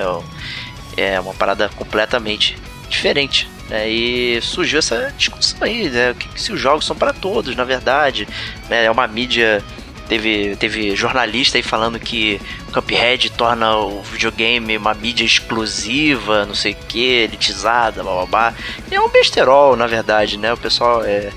É 0.95 1.19
uma 1.19 1.33
parada 1.33 1.67
completamente 1.69 2.55
diferente. 2.87 3.49
Né? 3.69 3.89
E 3.89 4.41
surgiu 4.41 4.79
essa 4.79 5.11
discussão 5.17 5.59
aí, 5.61 5.89
né? 5.89 6.15
Que, 6.17 6.39
se 6.39 6.51
os 6.51 6.59
jogos 6.59 6.85
são 6.85 6.95
para 6.95 7.13
todos, 7.13 7.55
na 7.55 7.63
verdade. 7.63 8.27
Né? 8.69 8.85
É 8.85 8.91
uma 8.91 9.07
mídia. 9.07 9.63
Teve, 10.08 10.56
teve 10.58 10.95
jornalista 10.95 11.58
aí 11.58 11.64
falando 11.64 11.99
que 11.99 12.39
o 12.68 12.74
Cuphead 12.74 13.32
torna 13.32 13.78
o 13.78 14.01
videogame 14.04 14.78
uma 14.78 14.93
mídia 14.93 15.24
exclusiva, 15.24 16.45
não 16.45 16.54
sei 16.54 16.74
o 16.74 16.86
que, 16.88 17.04
elitizada, 17.24 18.04
blá 18.04 18.14
blá 18.14 18.26
blá. 18.26 18.54
E 18.91 18.95
é 18.95 19.01
um 19.01 19.10
besterol, 19.10 19.76
na 19.76 19.88
verdade, 19.88 20.38
né? 20.38 20.54
O 20.54 20.58
pessoal 20.58 21.04
é. 21.04 21.32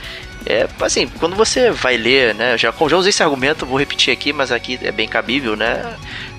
É, 0.49 0.69
assim, 0.81 1.09
quando 1.09 1.35
você 1.35 1.73
vai 1.73 1.97
ler, 1.97 2.35
né? 2.35 2.57
Já, 2.57 2.73
já 2.89 2.97
usei 2.97 3.11
esse 3.11 3.23
argumento, 3.23 3.67
vou 3.67 3.79
repetir 3.79 4.13
aqui, 4.13 4.33
mas 4.33 4.53
aqui 4.53 4.79
é 4.83 4.93
bem 4.93 5.09
cabível, 5.09 5.57
né? 5.57 5.97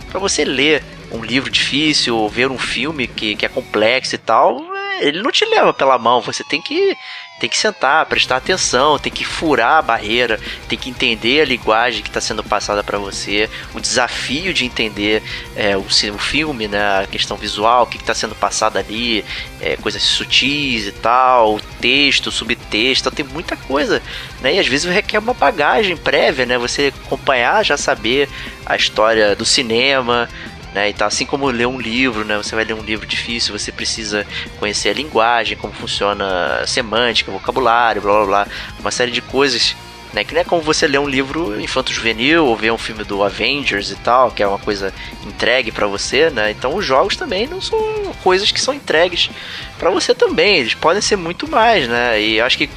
Para 0.10 0.20
você 0.20 0.46
ler 0.46 0.84
um 1.12 1.24
livro 1.24 1.50
difícil, 1.50 2.16
ou 2.16 2.30
ver 2.30 2.50
um 2.50 2.58
filme 2.58 3.08
que, 3.08 3.36
que 3.36 3.46
é 3.46 3.50
complexo 3.50 4.16
e 4.16 4.18
tal, 4.18 4.64
ele 5.00 5.22
não 5.22 5.32
te 5.32 5.46
leva 5.46 5.74
pela 5.74 5.98
mão, 5.98 6.22
você 6.22 6.44
tem 6.44 6.62
que 6.62 6.96
tem 7.40 7.50
que 7.50 7.58
sentar, 7.58 8.06
prestar 8.08 8.38
atenção, 8.38 8.98
tem 8.98 9.12
que 9.12 9.24
furar 9.24 9.78
a 9.78 9.82
barreira, 9.82 10.40
tem 10.68 10.78
que 10.78 10.90
entender 10.90 11.42
a 11.42 11.46
linguagem 11.46 12.02
que 12.02 12.10
está 12.10 12.20
sendo 12.20 12.44
passada 12.44 12.84
para 12.84 12.98
você, 12.98 13.50
o 13.74 13.80
desafio 13.80 14.54
de 14.54 14.66
entender 14.66 15.22
é, 15.56 15.78
o, 15.78 15.82
o, 15.82 16.18
filme, 16.18 16.68
né, 16.68 17.04
a 17.04 17.08
questão 17.08 17.38
visual, 17.38 17.84
o 17.84 17.88
que 17.88 17.98
está 17.98 18.14
sendo 18.16 18.34
passado 18.34 18.78
ali, 18.78 19.24
é, 19.62 19.78
coisas 19.78 20.02
sutis 20.02 20.88
e 20.88 20.92
tal, 20.92 21.60
texto, 21.80 22.32
subtexto, 22.32 23.12
tem 23.12 23.26
muita 23.26 23.56
coisa, 23.56 24.02
né, 24.42 24.56
e 24.56 24.60
às 24.60 24.68
vezes 24.68 24.92
requer 24.92 25.20
uma 25.20 25.34
bagagem 25.34 25.96
prévia, 25.96 26.46
né, 26.46 26.58
você 26.58 26.92
acompanhar, 27.06 27.64
já 27.64 27.78
saber 27.78 28.28
a 28.66 28.76
história 28.76 29.36
do 29.36 29.46
cinema, 29.46 30.28
né? 30.74 30.90
Então, 30.90 31.08
assim 31.08 31.26
como 31.26 31.48
ler 31.48 31.68
um 31.68 31.80
livro, 31.80 32.24
né? 32.24 32.38
Você 32.38 32.56
vai 32.56 32.64
ler 32.64 32.74
um 32.74 32.84
livro 32.84 33.06
difícil, 33.06 33.58
você 33.58 33.72
precisa 33.72 34.26
conhecer 34.60 34.90
a 34.90 34.94
linguagem, 34.94 35.58
como 35.58 35.74
funciona 35.74 36.62
a 36.62 36.68
semântica, 36.68 37.32
vocabulário, 37.32 38.02
blá 38.02 38.14
blá 38.14 38.26
blá, 38.26 38.48
uma 38.80 38.92
série 38.92 39.12
de 39.12 39.22
coisas 39.22 39.76
né? 40.14 40.24
Que 40.24 40.34
não 40.34 40.42
é 40.42 40.44
como 40.44 40.62
você 40.62 40.88
ler 40.88 41.00
um 41.00 41.08
livro 41.08 41.60
infanto-juvenil 41.60 42.46
ou 42.46 42.56
ver 42.56 42.72
um 42.72 42.78
filme 42.78 43.04
do 43.04 43.24
Avengers 43.24 43.92
e 43.92 43.96
tal, 43.96 44.32
que 44.32 44.42
é 44.42 44.48
uma 44.48 44.58
coisa 44.58 44.94
entregue 45.26 45.72
para 45.72 45.88
você, 45.88 46.30
né? 46.30 46.52
Então 46.52 46.76
os 46.76 46.86
jogos 46.86 47.16
também 47.16 47.48
não 47.48 47.62
são 47.62 47.80
coisas 48.24 48.52
que 48.52 48.60
são 48.60 48.74
entregues 48.74 49.30
para 49.78 49.90
você 49.90 50.16
também, 50.16 50.58
eles 50.58 50.74
podem 50.74 51.02
ser 51.02 51.18
muito 51.18 51.50
mais, 51.50 51.88
né? 51.88 52.20
E 52.20 52.42
acho 52.42 52.58
que 52.58 52.70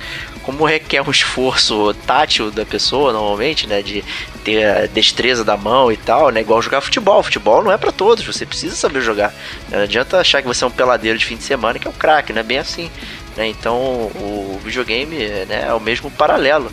como 0.42 0.64
requer 0.64 1.02
um 1.02 1.10
esforço 1.10 1.94
tátil 2.06 2.50
da 2.50 2.64
pessoa, 2.64 3.12
normalmente, 3.12 3.66
né? 3.66 3.82
De 3.82 4.04
ter 4.44 4.64
a 4.64 4.86
destreza 4.86 5.44
da 5.44 5.56
mão 5.56 5.92
e 5.92 5.96
tal, 5.96 6.30
né? 6.30 6.40
Igual 6.40 6.62
jogar 6.62 6.80
futebol. 6.80 7.22
Futebol 7.22 7.62
não 7.62 7.72
é 7.72 7.76
para 7.76 7.92
todos, 7.92 8.24
você 8.24 8.46
precisa 8.46 8.74
saber 8.74 9.00
jogar. 9.00 9.34
Não 9.70 9.80
adianta 9.80 10.18
achar 10.18 10.42
que 10.42 10.48
você 10.48 10.64
é 10.64 10.66
um 10.66 10.70
peladeiro 10.70 11.18
de 11.18 11.26
fim 11.26 11.36
de 11.36 11.42
semana 11.42 11.78
que 11.78 11.86
é 11.86 11.90
um 11.90 11.94
craque, 11.94 12.32
não 12.32 12.40
é 12.40 12.44
bem 12.44 12.58
assim. 12.58 12.90
Né? 13.36 13.48
Então 13.48 13.76
o 13.76 14.60
videogame 14.64 15.16
né, 15.46 15.66
é 15.68 15.74
o 15.74 15.80
mesmo 15.80 16.10
paralelo. 16.10 16.70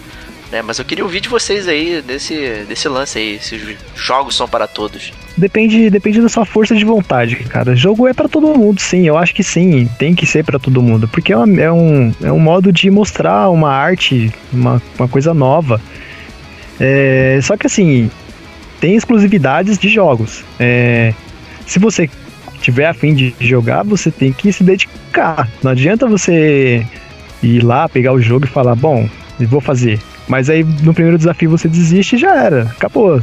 Né? 0.51 0.61
Mas 0.61 0.79
eu 0.79 0.85
queria 0.85 1.03
ouvir 1.03 1.19
de 1.19 1.29
vocês 1.29 1.67
aí 1.67 2.01
desse, 2.01 2.65
desse 2.67 2.87
lance 2.87 3.17
aí, 3.17 3.39
se 3.39 3.55
os 3.55 3.75
jogos 3.95 4.35
são 4.35 4.47
para 4.47 4.67
todos. 4.67 5.11
Depende, 5.35 5.89
depende 5.89 6.21
da 6.21 6.29
sua 6.29 6.45
força 6.45 6.75
de 6.75 6.85
vontade, 6.85 7.35
cara. 7.35 7.75
Jogo 7.75 8.07
é 8.07 8.13
para 8.13 8.27
todo 8.27 8.47
mundo, 8.57 8.79
sim. 8.79 9.07
Eu 9.07 9.17
acho 9.17 9.35
que 9.35 9.43
sim, 9.43 9.87
tem 9.99 10.15
que 10.15 10.25
ser 10.25 10.43
para 10.43 10.57
todo 10.57 10.81
mundo, 10.81 11.07
porque 11.07 11.33
é, 11.33 11.37
uma, 11.37 11.61
é, 11.61 11.71
um, 11.71 12.13
é 12.23 12.31
um 12.31 12.39
modo 12.39 12.71
de 12.71 12.89
mostrar 12.89 13.49
uma 13.49 13.71
arte, 13.71 14.33
uma, 14.51 14.81
uma 14.97 15.07
coisa 15.07 15.33
nova. 15.33 15.81
É, 16.79 17.39
só 17.43 17.57
que 17.57 17.67
assim, 17.67 18.09
tem 18.79 18.95
exclusividades 18.95 19.77
de 19.77 19.89
jogos. 19.89 20.43
É, 20.59 21.13
se 21.65 21.77
você 21.77 22.09
tiver 22.61 22.87
afim 22.87 23.13
de 23.13 23.35
jogar, 23.39 23.83
você 23.83 24.09
tem 24.09 24.31
que 24.31 24.51
se 24.51 24.63
dedicar. 24.63 25.49
Não 25.61 25.71
adianta 25.71 26.07
você 26.07 26.85
ir 27.43 27.63
lá, 27.63 27.87
pegar 27.87 28.13
o 28.13 28.21
jogo 28.21 28.45
e 28.45 28.49
falar, 28.49 28.75
bom, 28.75 29.07
vou 29.45 29.61
fazer. 29.61 29.99
Mas 30.27 30.49
aí 30.49 30.63
no 30.63 30.93
primeiro 30.93 31.17
desafio 31.17 31.49
você 31.49 31.67
desiste 31.67 32.15
e 32.15 32.19
já 32.19 32.35
era, 32.35 32.63
acabou. 32.63 33.21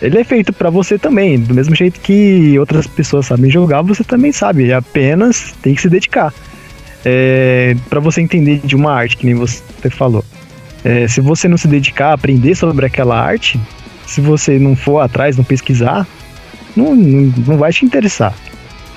Ele 0.00 0.18
é 0.18 0.24
feito 0.24 0.52
para 0.52 0.70
você 0.70 0.98
também, 0.98 1.38
do 1.38 1.54
mesmo 1.54 1.74
jeito 1.74 2.00
que 2.00 2.58
outras 2.58 2.86
pessoas 2.86 3.26
sabem 3.26 3.50
jogar, 3.50 3.82
você 3.82 4.02
também 4.02 4.32
sabe, 4.32 4.72
apenas 4.72 5.54
tem 5.62 5.74
que 5.74 5.82
se 5.82 5.88
dedicar. 5.88 6.32
É, 7.04 7.76
para 7.88 8.00
você 8.00 8.20
entender 8.20 8.60
de 8.64 8.74
uma 8.74 8.92
arte, 8.92 9.16
que 9.16 9.26
nem 9.26 9.34
você 9.34 9.62
falou. 9.90 10.24
É, 10.84 11.06
se 11.08 11.20
você 11.20 11.48
não 11.48 11.56
se 11.56 11.68
dedicar 11.68 12.08
a 12.08 12.12
aprender 12.14 12.54
sobre 12.54 12.86
aquela 12.86 13.18
arte, 13.18 13.58
se 14.06 14.20
você 14.20 14.58
não 14.58 14.74
for 14.76 15.00
atrás, 15.00 15.36
não 15.36 15.44
pesquisar, 15.44 16.06
não, 16.76 16.94
não, 16.94 17.32
não 17.46 17.56
vai 17.56 17.72
te 17.72 17.84
interessar. 17.84 18.34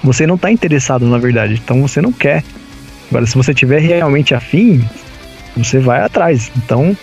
Você 0.03 0.27
não 0.27 0.35
está 0.35 0.51
interessado, 0.51 1.05
na 1.05 1.17
verdade, 1.17 1.59
então 1.63 1.81
você 1.81 2.01
não 2.01 2.11
quer. 2.11 2.43
Agora, 3.09 3.25
se 3.25 3.35
você 3.35 3.53
tiver 3.53 3.79
realmente 3.79 4.33
afim, 4.33 4.83
você 5.57 5.79
vai 5.79 6.01
atrás. 6.01 6.51
Então, 6.57 6.95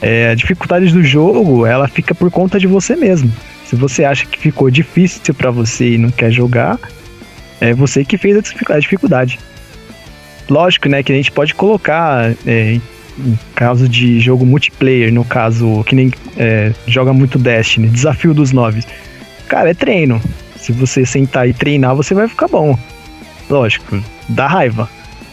é, 0.00 0.30
a 0.30 0.34
dificuldade 0.34 0.92
do 0.92 1.02
jogo, 1.02 1.64
ela 1.64 1.86
fica 1.86 2.14
por 2.14 2.30
conta 2.30 2.58
de 2.58 2.66
você 2.66 2.96
mesmo. 2.96 3.32
Se 3.64 3.76
você 3.76 4.04
acha 4.04 4.26
que 4.26 4.38
ficou 4.38 4.70
difícil 4.70 5.32
para 5.34 5.50
você 5.50 5.94
e 5.94 5.98
não 5.98 6.10
quer 6.10 6.30
jogar, 6.30 6.78
é 7.60 7.72
você 7.72 8.04
que 8.04 8.18
fez 8.18 8.36
a 8.68 8.78
dificuldade. 8.78 9.38
Lógico, 10.50 10.88
né, 10.88 11.02
que 11.02 11.12
a 11.12 11.14
gente 11.14 11.30
pode 11.30 11.54
colocar 11.54 12.34
é, 12.46 12.78
em 13.18 13.38
caso 13.54 13.88
de 13.88 14.18
jogo 14.20 14.44
multiplayer, 14.44 15.12
no 15.12 15.24
caso, 15.24 15.84
que 15.84 15.94
nem 15.94 16.10
é, 16.36 16.72
joga 16.86 17.12
muito 17.12 17.38
Destiny, 17.38 17.88
desafio 17.88 18.34
dos 18.34 18.52
nove. 18.52 18.82
Cara, 19.48 19.70
é 19.70 19.74
treino. 19.74 20.20
Se 20.56 20.72
você 20.72 21.04
sentar 21.04 21.48
e 21.48 21.52
treinar, 21.52 21.94
você 21.94 22.14
vai 22.14 22.28
ficar 22.28 22.48
bom. 22.48 22.78
Lógico, 23.48 24.02
dá 24.28 24.46
raiva. 24.46 24.88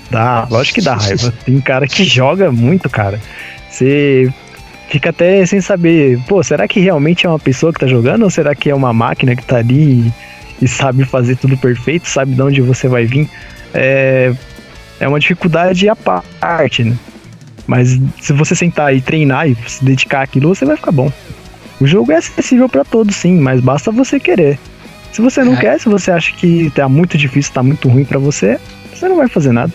Dá, 0.10 0.48
lógico 0.50 0.76
que 0.76 0.82
dá 0.82 0.96
raiva. 0.96 1.34
Tem 1.46 1.60
cara 1.62 1.88
que 1.88 2.04
joga 2.04 2.52
muito, 2.52 2.90
cara. 2.90 3.20
Você 3.70 4.32
fica 4.90 5.12
até 5.12 5.46
sem 5.46 5.62
saber, 5.62 6.20
pô, 6.28 6.42
será 6.42 6.68
que 6.68 6.80
realmente 6.80 7.26
é 7.26 7.30
uma 7.30 7.40
pessoa 7.40 7.72
que 7.72 7.80
tá 7.80 7.88
jogando 7.88 8.24
ou 8.24 8.30
será 8.30 8.56
que 8.56 8.70
é 8.70 8.76
uma 8.76 8.92
máquina 8.92 9.36
que 9.36 9.46
tá 9.46 9.58
ali 9.58 10.12
e, 10.60 10.66
e 10.66 10.68
sabe 10.68 11.06
fazer 11.06 11.36
tudo 11.36 11.56
perfeito, 11.58 12.10
sabe 12.10 12.34
de 12.34 12.42
onde 12.42 12.62
você 12.62 12.88
vai 12.88 13.06
vir? 13.06 13.30
É, 13.74 14.34
é 15.00 15.08
uma 15.08 15.20
dificuldade 15.20 15.88
à 15.88 15.96
parte, 15.96 16.84
né? 16.84 16.98
Mas 17.68 18.00
se 18.20 18.34
você 18.34 18.56
sentar 18.56 18.96
e 18.96 19.00
treinar 19.00 19.48
e 19.48 19.56
se 19.68 19.86
dedicar 19.86 20.24
àquilo, 20.24 20.56
você 20.56 20.66
vai 20.66 20.76
ficar 20.76 20.92
bom. 20.92 21.12
O 21.80 21.86
jogo 21.86 22.12
é 22.12 22.16
acessível 22.16 22.68
para 22.68 22.84
todos, 22.84 23.16
sim, 23.16 23.40
mas 23.40 23.62
basta 23.62 23.92
você 23.92 24.20
querer. 24.20 24.60
Se 25.12 25.22
você 25.22 25.44
não 25.44 25.54
é. 25.54 25.58
quer, 25.58 25.80
se 25.80 25.88
você 25.88 26.12
acha 26.12 26.32
que 26.34 26.72
tá 26.72 26.90
muito 26.90 27.18
difícil, 27.18 27.54
tá 27.54 27.62
muito 27.62 27.88
ruim 27.88 28.04
para 28.04 28.18
você, 28.18 28.60
você 28.94 29.08
não 29.08 29.18
vai 29.18 29.28
fazer 29.28 29.52
nada. 29.52 29.72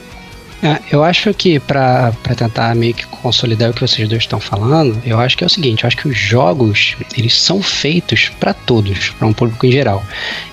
É, 0.64 0.80
eu 0.90 1.04
acho 1.04 1.34
que 1.34 1.60
para 1.60 2.10
tentar 2.38 2.74
meio 2.74 2.94
que 2.94 3.04
consolidar 3.06 3.70
o 3.70 3.74
que 3.74 3.82
vocês 3.82 4.08
dois 4.08 4.22
estão 4.22 4.40
falando, 4.40 4.98
eu 5.04 5.20
acho 5.20 5.36
que 5.36 5.44
é 5.44 5.46
o 5.46 5.50
seguinte, 5.50 5.84
eu 5.84 5.88
acho 5.88 5.96
que 5.98 6.08
os 6.08 6.16
jogos, 6.16 6.96
eles 7.14 7.34
são 7.34 7.62
feitos 7.62 8.30
para 8.40 8.54
todos, 8.54 9.10
para 9.10 9.28
um 9.28 9.32
público 9.34 9.66
em 9.66 9.70
geral. 9.70 10.02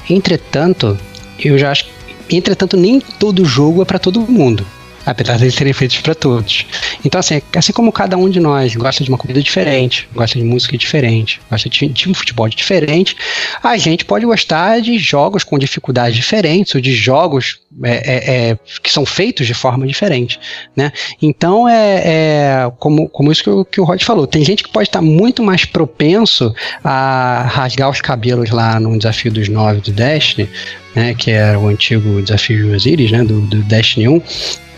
Entretanto, 0.09 0.99
eu 1.39 1.57
já 1.57 1.71
acho 1.71 1.85
entretanto 2.29 2.75
nem 2.75 2.99
todo 2.99 3.45
jogo 3.45 3.81
é 3.81 3.85
para 3.85 3.99
todo 3.99 4.19
mundo 4.21 4.65
apesar 5.05 5.37
de 5.37 5.45
eles 5.45 5.55
serem 5.55 5.73
feitos 5.73 5.99
para 5.99 6.15
todos. 6.15 6.65
Então, 7.03 7.19
assim, 7.19 7.41
assim 7.55 7.73
como 7.73 7.91
cada 7.91 8.17
um 8.17 8.29
de 8.29 8.39
nós 8.39 8.75
gosta 8.75 9.03
de 9.03 9.09
uma 9.09 9.17
comida 9.17 9.41
diferente, 9.41 10.07
gosta 10.13 10.37
de 10.37 10.45
música 10.45 10.77
diferente, 10.77 11.41
gosta 11.49 11.69
de, 11.69 11.87
de 11.87 12.09
um 12.09 12.13
futebol 12.13 12.47
diferente, 12.49 13.15
a 13.63 13.77
gente 13.77 14.05
pode 14.05 14.25
gostar 14.25 14.79
de 14.81 14.97
jogos 14.97 15.43
com 15.43 15.57
dificuldades 15.57 16.15
diferentes 16.15 16.75
ou 16.75 16.81
de 16.81 16.93
jogos 16.93 17.59
é, 17.83 17.91
é, 17.91 18.49
é, 18.49 18.57
que 18.83 18.91
são 18.91 19.05
feitos 19.05 19.47
de 19.47 19.53
forma 19.53 19.87
diferente, 19.87 20.39
né? 20.75 20.91
Então, 21.21 21.67
é, 21.67 22.01
é 22.03 22.71
como, 22.77 23.07
como 23.07 23.31
isso 23.31 23.43
que 23.43 23.49
o, 23.49 23.65
que 23.65 23.81
o 23.81 23.83
Rod 23.83 24.01
falou, 24.03 24.27
tem 24.27 24.43
gente 24.43 24.63
que 24.63 24.69
pode 24.69 24.89
estar 24.89 25.01
muito 25.01 25.41
mais 25.41 25.63
propenso 25.63 26.53
a 26.83 27.43
rasgar 27.47 27.89
os 27.89 28.01
cabelos 28.01 28.49
lá 28.49 28.79
no 28.79 28.97
desafio 28.97 29.31
dos 29.31 29.47
nove 29.47 29.79
do 29.81 29.91
Destiny, 29.91 30.49
né, 30.95 31.13
que 31.13 31.31
era 31.31 31.57
o 31.57 31.67
antigo 31.67 32.21
desafio 32.21 32.57
de 32.57 32.75
Osiris, 32.75 33.11
né, 33.11 33.23
do, 33.23 33.41
do 33.41 33.63
Destiny 33.63 34.07
1, 34.07 34.21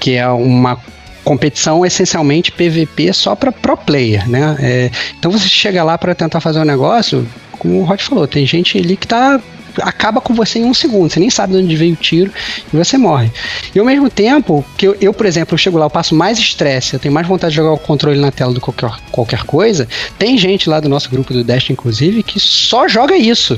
que 0.04 0.16
é 0.16 0.28
uma 0.28 0.78
competição 1.24 1.86
essencialmente 1.86 2.52
PVP 2.52 3.14
só 3.14 3.36
para 3.36 3.54
pro 3.54 3.78
player, 3.78 4.30
né? 4.30 4.58
É, 4.60 4.92
então 5.18 5.32
você 5.32 5.48
chega 5.48 5.82
lá 5.82 5.98
para 5.98 6.14
tentar 6.14 6.42
fazer 6.42 6.60
um 6.60 6.66
negócio, 6.66 7.26
como 7.58 7.80
o 7.80 7.84
Rod 7.86 8.02
falou, 8.02 8.28
tem 8.28 8.46
gente 8.46 8.78
ali 8.78 8.98
que 8.98 9.08
tá 9.08 9.40
acaba 9.82 10.20
com 10.20 10.34
você 10.34 10.60
em 10.60 10.66
um 10.66 10.74
segundo. 10.74 11.10
Você 11.10 11.22
nem 11.22 11.30
sabe 11.30 11.54
de 11.54 11.60
onde 11.64 11.76
veio 11.78 11.94
o 11.94 11.96
tiro 11.96 12.34
e 12.72 12.76
você 12.76 12.98
morre. 12.98 13.32
E 13.74 13.80
ao 13.80 13.86
mesmo 13.86 14.10
tempo, 14.10 14.64
que 14.78 14.86
eu, 14.86 14.98
eu 15.00 15.14
por 15.14 15.26
exemplo, 15.26 15.54
eu 15.54 15.58
chego 15.58 15.78
lá, 15.78 15.86
eu 15.86 15.90
passo 15.90 16.14
mais 16.14 16.38
estresse, 16.38 16.94
eu 16.96 17.00
tenho 17.00 17.14
mais 17.14 17.26
vontade 17.26 17.52
de 17.52 17.56
jogar 17.56 17.72
o 17.72 17.78
controle 17.78 18.20
na 18.20 18.30
tela 18.30 18.54
do 18.54 18.60
que 18.60 18.66
qualquer, 18.66 19.00
qualquer 19.10 19.44
coisa. 19.44 19.88
Tem 20.20 20.38
gente 20.38 20.70
lá 20.70 20.82
do 20.82 20.90
nosso 20.90 21.10
grupo 21.10 21.34
do 21.34 21.46
Destiny, 21.46 21.78
inclusive, 21.80 22.24
que 22.24 22.42
só 22.42 22.90
joga 22.90 23.16
isso 23.16 23.58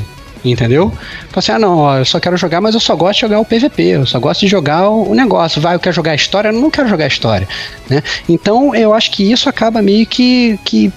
entendeu? 0.52 0.91
Fala 1.30 1.38
assim, 1.38 1.52
ah 1.52 1.60
não, 1.60 1.98
eu 1.98 2.06
só 2.06 2.20
quero 2.20 2.38
jogar, 2.38 2.62
mas 2.62 2.74
eu 2.74 2.80
só 2.80 2.96
gosto 2.96 3.16
de 3.16 3.22
jogar 3.22 3.39
o 3.39 3.46
PVP, 3.46 3.84
eu 3.84 4.06
só 4.06 4.20
gosto 4.20 4.41
de 4.41 4.48
jogar 4.48 4.89
o, 4.89 5.14
negócio. 5.14 5.62
Vai, 5.62 5.76
eu 5.76 5.80
quero 5.80 5.96
jogar 5.96 6.12
a 6.12 6.16
história, 6.16 6.50
eu 6.50 6.54
não 6.54 6.70
quero 6.70 6.88
jogar 6.88 7.06
a 7.06 7.08
história, 7.08 7.48
né? 7.89 8.02
Então 8.28 8.76
eu 8.76 8.93
acho 8.93 9.12
que 9.12 9.32
isso 9.32 9.50
acaba 9.50 9.82
meio 9.82 10.06
que, 10.06 10.60
que 10.64 10.91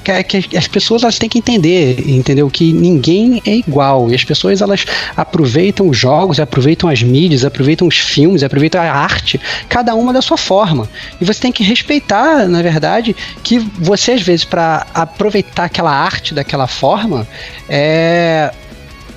que 0.00 0.56
as 0.56 0.68
pessoas 0.68 1.02
elas 1.02 1.18
têm 1.18 1.28
que 1.28 1.38
entender, 1.38 2.08
entendeu? 2.08 2.48
Que 2.48 2.72
ninguém 2.72 3.42
é 3.44 3.56
igual. 3.56 4.10
E 4.10 4.14
as 4.14 4.24
pessoas 4.24 4.60
elas 4.60 4.84
aproveitam 5.16 5.88
os 5.88 5.96
jogos, 5.96 6.38
aproveitam 6.38 6.88
as 6.88 7.02
mídias, 7.02 7.44
aproveitam 7.44 7.88
os 7.88 7.98
filmes, 7.98 8.42
aproveitam 8.42 8.80
a 8.80 8.90
arte, 8.90 9.40
cada 9.68 9.94
uma 9.94 10.12
da 10.12 10.22
sua 10.22 10.36
forma. 10.36 10.88
E 11.20 11.24
você 11.24 11.40
tem 11.40 11.52
que 11.52 11.64
respeitar, 11.64 12.48
na 12.48 12.62
verdade, 12.62 13.14
que 13.42 13.58
você 13.58 14.12
às 14.12 14.22
vezes 14.22 14.44
para 14.44 14.86
aproveitar 14.94 15.64
aquela 15.64 15.92
arte 15.92 16.34
daquela 16.34 16.66
forma, 16.66 17.26
é 17.68 18.52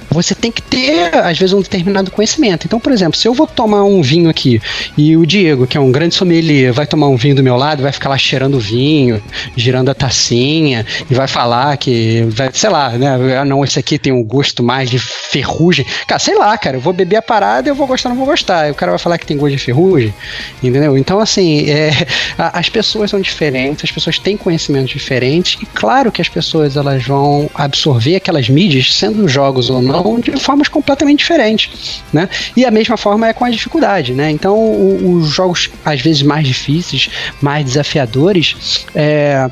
você 0.10 0.36
tem 0.36 0.52
que 0.52 0.62
ter, 0.62 1.16
às 1.16 1.38
vezes, 1.38 1.54
um 1.54 1.62
determinado 1.62 2.12
conhecimento. 2.12 2.66
Então, 2.66 2.80
por 2.80 2.92
exemplo, 2.92 3.18
se 3.18 3.28
eu 3.28 3.34
vou 3.34 3.48
tomar 3.48 3.84
um 3.84 4.02
vinho 4.02 4.30
aqui 4.30 4.62
e 4.98 5.16
o 5.16 5.26
Diego, 5.26 5.68
que 5.68 5.78
é 5.78 5.82
um 5.82 5.92
grande 5.92 6.16
sommelier, 6.16 6.72
vai 6.74 6.86
tomar 6.86 7.08
um 7.08 7.16
vinho 7.16 7.36
do 7.36 7.44
meu 7.44 7.56
lado, 7.56 7.84
vai 7.84 7.92
ficar 7.92 8.10
lá 8.10 8.18
cheirando 8.18 8.56
o 8.56 8.60
vinho, 8.60 9.22
girando 9.56 9.90
a 9.90 9.94
tacinha 9.94 10.86
e 11.10 11.14
vai 11.14 11.28
falar 11.28 11.78
que, 11.78 12.26
vai, 12.30 12.50
sei 12.54 12.70
lá, 12.70 12.90
né? 12.90 13.38
Ah, 13.40 13.46
não, 13.46 13.64
esse 13.64 13.80
aqui 13.80 13.98
tem 13.98 14.12
um 14.12 14.24
gosto 14.24 14.64
mais 14.64 14.90
de 14.90 15.00
ferrugem. 15.00 15.86
Cara, 16.08 16.20
sei 16.20 16.36
lá, 16.36 16.58
cara, 16.58 16.78
eu 16.78 16.82
vou 16.82 16.94
beber 16.94 17.18
a 17.18 17.22
parada, 17.22 17.70
eu 17.70 17.76
vou 17.76 17.88
gostar, 17.88 18.10
não 18.10 18.16
vou 18.16 18.26
gostar. 18.26 18.68
E 18.68 18.72
o 18.72 18.76
cara 18.76 18.92
vai 18.92 19.00
falar 19.00 19.18
que 19.18 19.26
tem 19.26 19.38
gosto 19.38 19.56
de 19.56 19.64
ferrugem, 19.64 20.14
entendeu? 20.62 20.98
Então, 20.98 21.20
assim, 21.20 21.70
é, 21.70 21.92
as 22.38 22.70
pessoas 22.70 23.10
são 23.10 23.20
diferentes, 23.20 23.84
as 23.84 23.92
pessoas 23.92 24.20
têm 24.20 24.38
conhecimentos 24.38 24.92
diferentes 24.92 25.62
e 25.62 25.66
claro 25.66 26.12
que 26.12 26.22
as 26.22 26.30
pessoas 26.30 26.76
elas 26.76 27.04
vão 27.04 27.50
absorver 27.54 28.16
aquelas 28.16 28.50
mídias, 28.50 28.94
sendo 28.94 29.28
jogos 29.28 29.70
ou 29.70 29.82
não, 29.82 29.93
de 30.20 30.40
formas 30.40 30.68
completamente 30.68 31.20
diferentes, 31.20 32.04
né? 32.12 32.30
E 32.56 32.66
a 32.66 32.72
mesma 32.72 32.98
forma 32.98 33.28
é 33.28 33.34
com 33.34 33.46
a 33.46 33.50
dificuldade, 33.50 34.14
né? 34.14 34.32
Então, 34.32 34.56
o, 34.56 35.18
os 35.18 35.28
jogos 35.28 35.70
às 35.86 36.02
vezes 36.02 36.22
mais 36.22 36.48
difíceis, 36.48 37.10
mais 37.42 37.66
desafiadores, 37.66 38.86
é, 38.96 39.50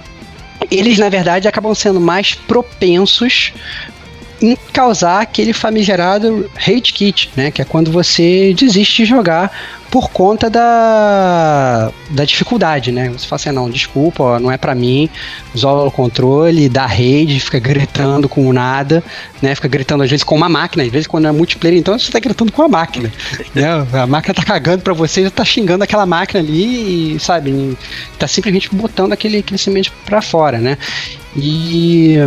eles 0.69 0.97
na 0.97 1.09
verdade 1.09 1.47
acabam 1.47 1.73
sendo 1.73 1.99
mais 1.99 2.33
propensos 2.33 3.53
em 4.41 4.57
causar 4.73 5.21
aquele 5.21 5.53
famigerado 5.53 6.49
rage 6.55 6.93
kit, 6.93 7.29
né? 7.35 7.51
Que 7.51 7.61
é 7.61 7.65
quando 7.65 7.91
você 7.91 8.53
desiste 8.53 9.03
de 9.03 9.05
jogar 9.05 9.51
por 9.91 10.09
conta 10.09 10.49
da, 10.49 11.91
da 12.09 12.23
dificuldade, 12.23 12.93
né? 12.93 13.09
Você 13.09 13.27
fala 13.27 13.35
assim, 13.35 13.51
não, 13.51 13.69
desculpa, 13.69 14.23
ó, 14.23 14.39
não 14.39 14.49
é 14.49 14.57
para 14.57 14.73
mim, 14.73 15.09
isola 15.53 15.85
o 15.85 15.91
controle, 15.91 16.69
dá 16.69 16.85
rage, 16.85 17.39
fica 17.41 17.59
gritando 17.59 18.29
com 18.29 18.51
nada, 18.53 19.03
né? 19.41 19.53
Fica 19.53 19.67
gritando 19.67 20.01
às 20.03 20.09
vezes 20.09 20.23
com 20.23 20.35
uma 20.35 20.47
máquina, 20.47 20.83
às 20.83 20.89
vezes 20.89 21.07
quando 21.07 21.27
é 21.27 21.31
multiplayer, 21.31 21.77
então 21.77 21.99
você 21.99 22.09
tá 22.09 22.19
gritando 22.19 22.53
com 22.53 22.61
a 22.63 22.69
máquina, 22.69 23.11
né? 23.53 23.85
A 23.91 24.07
máquina 24.07 24.33
tá 24.33 24.43
cagando 24.43 24.81
para 24.81 24.93
você, 24.93 25.23
já 25.23 25.29
tá 25.29 25.43
xingando 25.43 25.83
aquela 25.83 26.05
máquina 26.05 26.39
ali 26.39 27.15
e, 27.15 27.19
sabe, 27.19 27.77
tá 28.17 28.27
simplesmente 28.27 28.73
botando 28.73 29.11
aquele, 29.11 29.43
crescimento 29.43 29.91
para 30.05 30.21
fora, 30.21 30.57
né? 30.57 30.77
E 31.35 32.17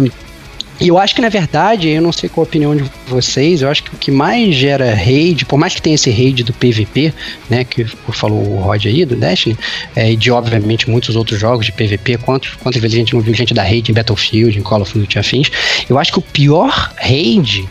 e 0.81 0.89
eu 0.89 0.99
acho 0.99 1.14
que, 1.14 1.20
na 1.20 1.29
verdade, 1.29 1.89
eu 1.89 2.03
não 2.03 2.11
sei 2.11 2.29
qual 2.29 2.45
a 2.45 2.49
opinião 2.49 2.75
de 2.75 2.85
vocês, 3.07 3.62
eu 3.62 3.70
acho 3.70 3.85
que 3.85 3.95
o 3.95 3.99
que 3.99 4.11
mais 4.11 4.55
gera 4.55 4.93
raid, 4.93 5.45
por 5.45 5.57
mais 5.57 5.75
que 5.75 5.81
tenha 5.81 5.95
esse 5.95 6.11
raid 6.11 6.43
do 6.43 6.53
PVP, 6.53 7.14
né, 7.49 7.64
que 7.64 7.85
falou 8.12 8.41
o 8.41 8.61
Rod 8.61 8.85
aí, 8.87 9.05
do 9.05 9.14
Destiny, 9.14 9.57
é, 9.95 10.12
e 10.12 10.16
de, 10.16 10.33
obviamente, 10.33 10.91
muitos 10.91 11.14
outros 11.14 11.39
jogos 11.39 11.66
de 11.66 11.72
PVP, 11.72 12.18
quantas, 12.18 12.55
quantas 12.55 12.83
vezes 12.83 12.97
a 12.97 12.99
gente 12.99 13.14
não 13.14 13.20
viu 13.20 13.33
gente 13.35 13.55
da 13.55 13.62
raid 13.62 13.91
em 13.91 13.95
Battlefield, 13.95 14.59
em 14.59 14.62
Call 14.62 14.83
of 14.83 14.99
Duty 14.99 15.18
afins, 15.18 15.51
eu 15.89 15.99
acho 15.99 16.12
que 16.12 16.18
o 16.18 16.22
pior 16.22 16.93
raid 16.97 17.68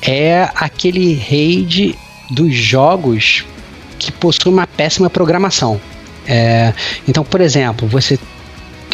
é 0.00 0.48
aquele 0.54 1.14
raid 1.14 1.98
dos 2.30 2.54
jogos 2.54 3.44
que 3.98 4.12
possuem 4.12 4.54
uma 4.54 4.66
péssima 4.66 5.10
programação. 5.10 5.80
É, 6.26 6.72
então, 7.08 7.24
por 7.24 7.40
exemplo, 7.40 7.88
você 7.88 8.18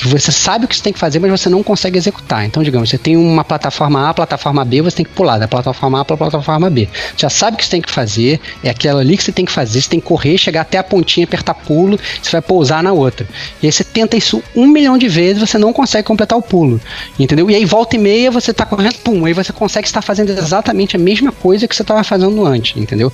que 0.05 0.11
você 0.11 0.30
sabe 0.30 0.66
o 0.66 0.68
que 0.68 0.76
você 0.76 0.82
tem 0.82 0.92
que 0.92 0.98
fazer, 0.98 1.18
mas 1.18 1.30
você 1.30 1.48
não 1.48 1.62
consegue 1.62 1.96
executar. 1.96 2.44
Então, 2.44 2.62
digamos, 2.62 2.90
você 2.90 2.98
tem 2.98 3.16
uma 3.16 3.42
plataforma 3.42 4.11
A, 4.11 4.14
plataforma 4.14 4.64
B, 4.64 4.82
você 4.82 4.96
tem 4.96 5.05
que 5.05 5.12
pular 5.12 5.38
da 5.38 5.48
plataforma 5.48 6.00
A 6.00 6.05
para 6.05 6.14
a 6.14 6.18
plataforma 6.18 6.68
B. 6.68 6.88
Você 6.92 7.22
já 7.22 7.30
sabe 7.30 7.55
o 7.55 7.59
que 7.59 7.64
você 7.64 7.70
tem 7.70 7.80
que 7.80 7.90
fazer, 7.90 8.38
é 8.62 8.68
aquela 8.68 9.00
ali 9.00 9.16
que 9.16 9.24
você 9.24 9.32
tem 9.32 9.44
que 9.44 9.52
fazer, 9.52 9.80
você 9.80 9.88
tem 9.88 10.00
que 10.00 10.07
correr, 10.07 10.36
chegar 10.36 10.61
até 10.61 10.76
a 10.76 10.84
pontinha, 10.84 11.24
apertar 11.24 11.55
pulo, 11.55 11.98
você 12.22 12.30
vai 12.30 12.42
pousar 12.42 12.82
na 12.82 12.92
outra. 12.92 13.26
E 13.62 13.66
aí 13.66 13.72
você 13.72 13.82
tenta 13.82 14.16
isso 14.16 14.42
um 14.55 14.66
milhão 14.66 14.98
de 14.98 15.09
vezes, 15.09 15.40
você 15.40 15.57
não 15.57 15.72
consegue 15.72 16.07
completar 16.07 16.38
o 16.38 16.42
pulo, 16.42 16.80
entendeu? 17.18 17.50
E 17.50 17.55
aí 17.55 17.64
volta 17.64 17.96
e 17.96 17.98
meia 17.98 18.30
você 18.30 18.50
está 18.50 18.66
correndo, 18.66 18.96
pum, 18.96 19.24
aí 19.24 19.32
você 19.32 19.52
consegue 19.52 19.86
estar 19.86 20.02
fazendo 20.02 20.30
exatamente 20.30 20.96
a 20.96 20.98
mesma 20.98 21.32
coisa 21.32 21.66
que 21.66 21.74
você 21.74 21.82
estava 21.82 22.05
fazendo 22.05 22.44
antes, 22.44 22.76
entendeu? 22.76 23.12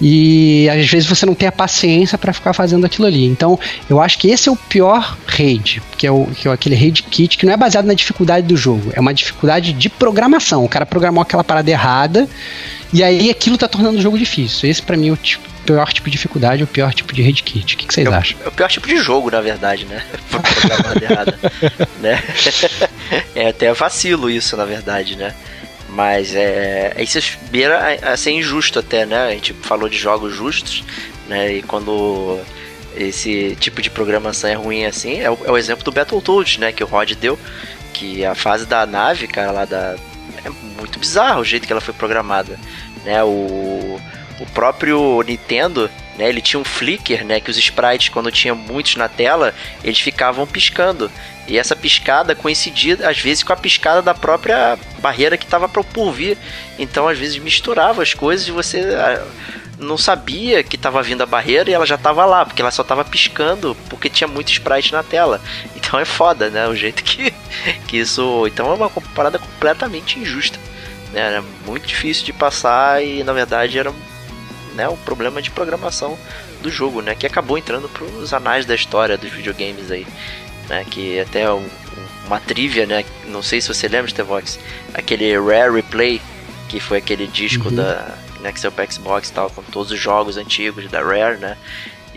E 0.00 0.68
às 0.68 0.86
vezes 0.88 1.08
você 1.08 1.26
não 1.26 1.34
tem 1.34 1.48
a 1.48 1.52
paciência 1.52 2.16
para 2.16 2.32
ficar 2.32 2.52
fazendo 2.52 2.84
aquilo 2.84 3.06
ali. 3.06 3.24
Então, 3.24 3.58
eu 3.88 4.00
acho 4.00 4.18
que 4.18 4.28
esse 4.28 4.48
é 4.48 4.52
o 4.52 4.56
pior 4.56 5.16
raid, 5.26 5.82
que 5.96 6.06
é 6.06 6.12
o 6.12 6.27
que 6.34 6.48
é 6.48 6.50
aquele 6.50 6.74
raid 6.74 7.02
kit, 7.02 7.36
que 7.36 7.46
não 7.46 7.52
é 7.52 7.56
baseado 7.56 7.86
na 7.86 7.94
dificuldade 7.94 8.46
do 8.46 8.56
jogo, 8.56 8.90
é 8.94 9.00
uma 9.00 9.14
dificuldade 9.14 9.72
de 9.72 9.88
programação. 9.88 10.64
O 10.64 10.68
cara 10.68 10.86
programou 10.86 11.22
aquela 11.22 11.44
parada 11.44 11.70
errada 11.70 12.28
e 12.92 13.02
aí 13.02 13.30
aquilo 13.30 13.58
tá 13.58 13.68
tornando 13.68 13.98
o 13.98 14.02
jogo 14.02 14.18
difícil. 14.18 14.68
Esse 14.68 14.82
para 14.82 14.96
mim 14.96 15.08
é 15.08 15.12
o 15.12 15.16
tipo, 15.16 15.46
pior 15.64 15.92
tipo 15.92 16.06
de 16.06 16.12
dificuldade, 16.12 16.62
o 16.62 16.66
pior 16.66 16.94
tipo 16.94 17.12
de 17.12 17.22
raid 17.22 17.42
kit. 17.42 17.74
O 17.74 17.78
que, 17.78 17.86
que 17.86 17.94
vocês 17.94 18.06
é 18.06 18.10
acham? 18.10 18.38
É 18.44 18.48
o 18.48 18.52
pior 18.52 18.68
tipo 18.70 18.86
de 18.86 18.96
jogo, 18.96 19.30
na 19.30 19.40
verdade, 19.40 19.84
né? 19.84 20.02
Programado 20.30 21.04
errado, 21.04 21.34
né? 22.00 22.22
É 23.34 23.48
até 23.48 23.72
vacilo 23.72 24.28
isso, 24.28 24.54
na 24.56 24.66
verdade, 24.66 25.16
né? 25.16 25.34
Mas 25.88 26.34
é. 26.34 26.94
Isso 26.98 27.18
beira 27.50 27.98
a 28.02 28.16
ser 28.16 28.32
injusto 28.32 28.78
até, 28.78 29.06
né? 29.06 29.28
A 29.28 29.30
gente 29.30 29.54
falou 29.62 29.88
de 29.88 29.96
jogos 29.96 30.34
justos, 30.34 30.84
né? 31.26 31.54
E 31.54 31.62
quando 31.62 32.38
esse 32.98 33.56
tipo 33.60 33.80
de 33.80 33.90
programação 33.90 34.50
é 34.50 34.54
ruim 34.54 34.84
assim, 34.84 35.20
é 35.20 35.30
o, 35.30 35.38
é 35.44 35.50
o 35.50 35.56
exemplo 35.56 35.84
do 35.84 35.92
Battletoads, 35.92 36.58
né, 36.58 36.72
que 36.72 36.82
o 36.82 36.86
Rod 36.86 37.12
deu, 37.12 37.38
que 37.94 38.24
a 38.24 38.34
fase 38.34 38.66
da 38.66 38.84
nave, 38.86 39.26
cara, 39.26 39.50
lá 39.50 39.64
da 39.64 39.96
é 40.44 40.50
muito 40.80 40.98
bizarro 40.98 41.40
o 41.40 41.44
jeito 41.44 41.66
que 41.66 41.72
ela 41.72 41.80
foi 41.80 41.94
programada, 41.94 42.58
né? 43.04 43.22
O 43.24 44.00
o 44.40 44.46
próprio 44.46 45.20
Nintendo, 45.22 45.90
né, 46.16 46.28
ele 46.28 46.40
tinha 46.40 46.60
um 46.60 46.64
flicker, 46.64 47.24
né, 47.24 47.40
que 47.40 47.50
os 47.50 47.56
sprites 47.56 48.08
quando 48.08 48.30
tinha 48.30 48.54
muitos 48.54 48.96
na 48.96 49.08
tela, 49.08 49.54
eles 49.82 49.98
ficavam 49.98 50.46
piscando. 50.46 51.10
E 51.46 51.58
essa 51.58 51.74
piscada 51.74 52.34
coincidia 52.34 52.98
às 53.08 53.18
vezes 53.18 53.42
com 53.42 53.52
a 53.52 53.56
piscada 53.56 54.02
da 54.02 54.14
própria 54.14 54.78
barreira 55.00 55.36
que 55.36 55.44
estava 55.44 55.68
por 55.68 56.12
vir. 56.12 56.36
Então 56.78 57.08
às 57.08 57.18
vezes 57.18 57.38
misturava 57.38 58.02
as 58.02 58.14
coisas 58.14 58.46
e 58.46 58.52
você 58.52 58.80
não 59.78 59.96
sabia 59.96 60.62
que 60.62 60.76
estava 60.76 61.02
vindo 61.02 61.22
a 61.22 61.26
barreira 61.26 61.70
e 61.70 61.72
ela 61.72 61.86
já 61.86 61.94
estava 61.94 62.24
lá, 62.24 62.44
porque 62.44 62.60
ela 62.60 62.70
só 62.70 62.82
estava 62.82 63.04
piscando 63.04 63.76
porque 63.88 64.08
tinha 64.08 64.26
muito 64.26 64.50
sprite 64.50 64.92
na 64.92 65.02
tela. 65.02 65.40
Então 65.76 65.98
é 65.98 66.04
foda, 66.04 66.50
né? 66.50 66.66
O 66.66 66.74
jeito 66.74 67.02
que, 67.02 67.32
que 67.86 67.98
isso. 67.98 68.44
Então 68.46 68.70
é 68.70 68.74
uma 68.74 68.90
parada 69.14 69.38
completamente 69.38 70.18
injusta. 70.18 70.58
Né? 71.12 71.20
Era 71.20 71.44
muito 71.64 71.86
difícil 71.86 72.24
de 72.24 72.32
passar 72.32 73.02
e 73.04 73.22
na 73.22 73.32
verdade 73.32 73.78
era 73.78 73.92
né, 74.74 74.88
um 74.88 74.96
problema 74.96 75.40
de 75.40 75.50
programação 75.50 76.18
do 76.60 76.70
jogo, 76.70 77.00
né? 77.00 77.14
Que 77.14 77.26
acabou 77.26 77.56
entrando 77.56 77.88
para 77.88 78.04
os 78.04 78.32
anais 78.32 78.66
da 78.66 78.74
história 78.74 79.16
dos 79.16 79.30
videogames 79.30 79.90
aí. 79.90 80.06
Né, 80.68 80.84
que 80.90 81.18
até 81.18 81.50
um, 81.50 81.66
uma 82.26 82.40
trivia, 82.40 82.84
né? 82.84 83.04
Não 83.26 83.42
sei 83.42 83.60
se 83.60 83.68
você 83.68 83.88
lembra, 83.88 84.10
Stevox, 84.10 84.58
aquele 84.92 85.38
Rare 85.38 85.72
Replay, 85.72 86.20
que 86.68 86.78
foi 86.78 86.98
aquele 86.98 87.26
disco 87.26 87.68
uhum. 87.68 87.76
da 87.76 88.14
né, 88.40 88.52
que 88.52 88.60
saiu 88.60 88.72
pro 88.72 88.90
Xbox 88.90 89.28
e 89.28 89.32
tal, 89.32 89.50
com 89.50 89.62
todos 89.62 89.90
os 89.90 89.98
jogos 89.98 90.36
antigos 90.36 90.90
da 90.90 91.02
Rare, 91.02 91.38
né? 91.38 91.56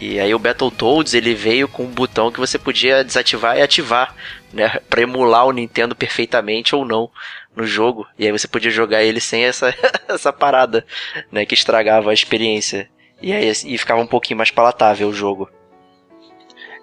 E 0.01 0.19
aí 0.19 0.34
o 0.34 0.39
Battletoads 0.39 1.13
ele 1.13 1.36
veio 1.36 1.67
com 1.67 1.84
um 1.84 1.91
botão 1.91 2.32
que 2.32 2.39
você 2.39 2.57
podia 2.57 3.03
desativar 3.03 3.57
e 3.57 3.61
ativar, 3.61 4.15
né, 4.51 4.80
para 4.89 5.01
emular 5.01 5.45
o 5.45 5.51
Nintendo 5.51 5.95
perfeitamente 5.95 6.76
ou 6.76 6.84
não 6.84 7.09
no 7.55 7.67
jogo. 7.67 8.07
E 8.17 8.26
aí 8.26 8.32
você 8.32 8.47
podia 8.47 8.72
jogar 8.72 9.03
ele 9.03 9.22
sem 9.22 9.43
essa 9.43 9.74
essa 10.09 10.34
parada, 10.34 10.84
né, 11.32 11.45
que 11.45 11.53
estragava 11.53 12.09
a 12.09 12.13
experiência. 12.13 12.89
E 13.22 13.32
aí 13.32 13.47
e 13.47 13.78
ficava 13.78 14.01
um 14.01 14.07
pouquinho 14.07 14.38
mais 14.38 14.49
palatável 14.49 15.07
o 15.07 15.13
jogo. 15.13 15.47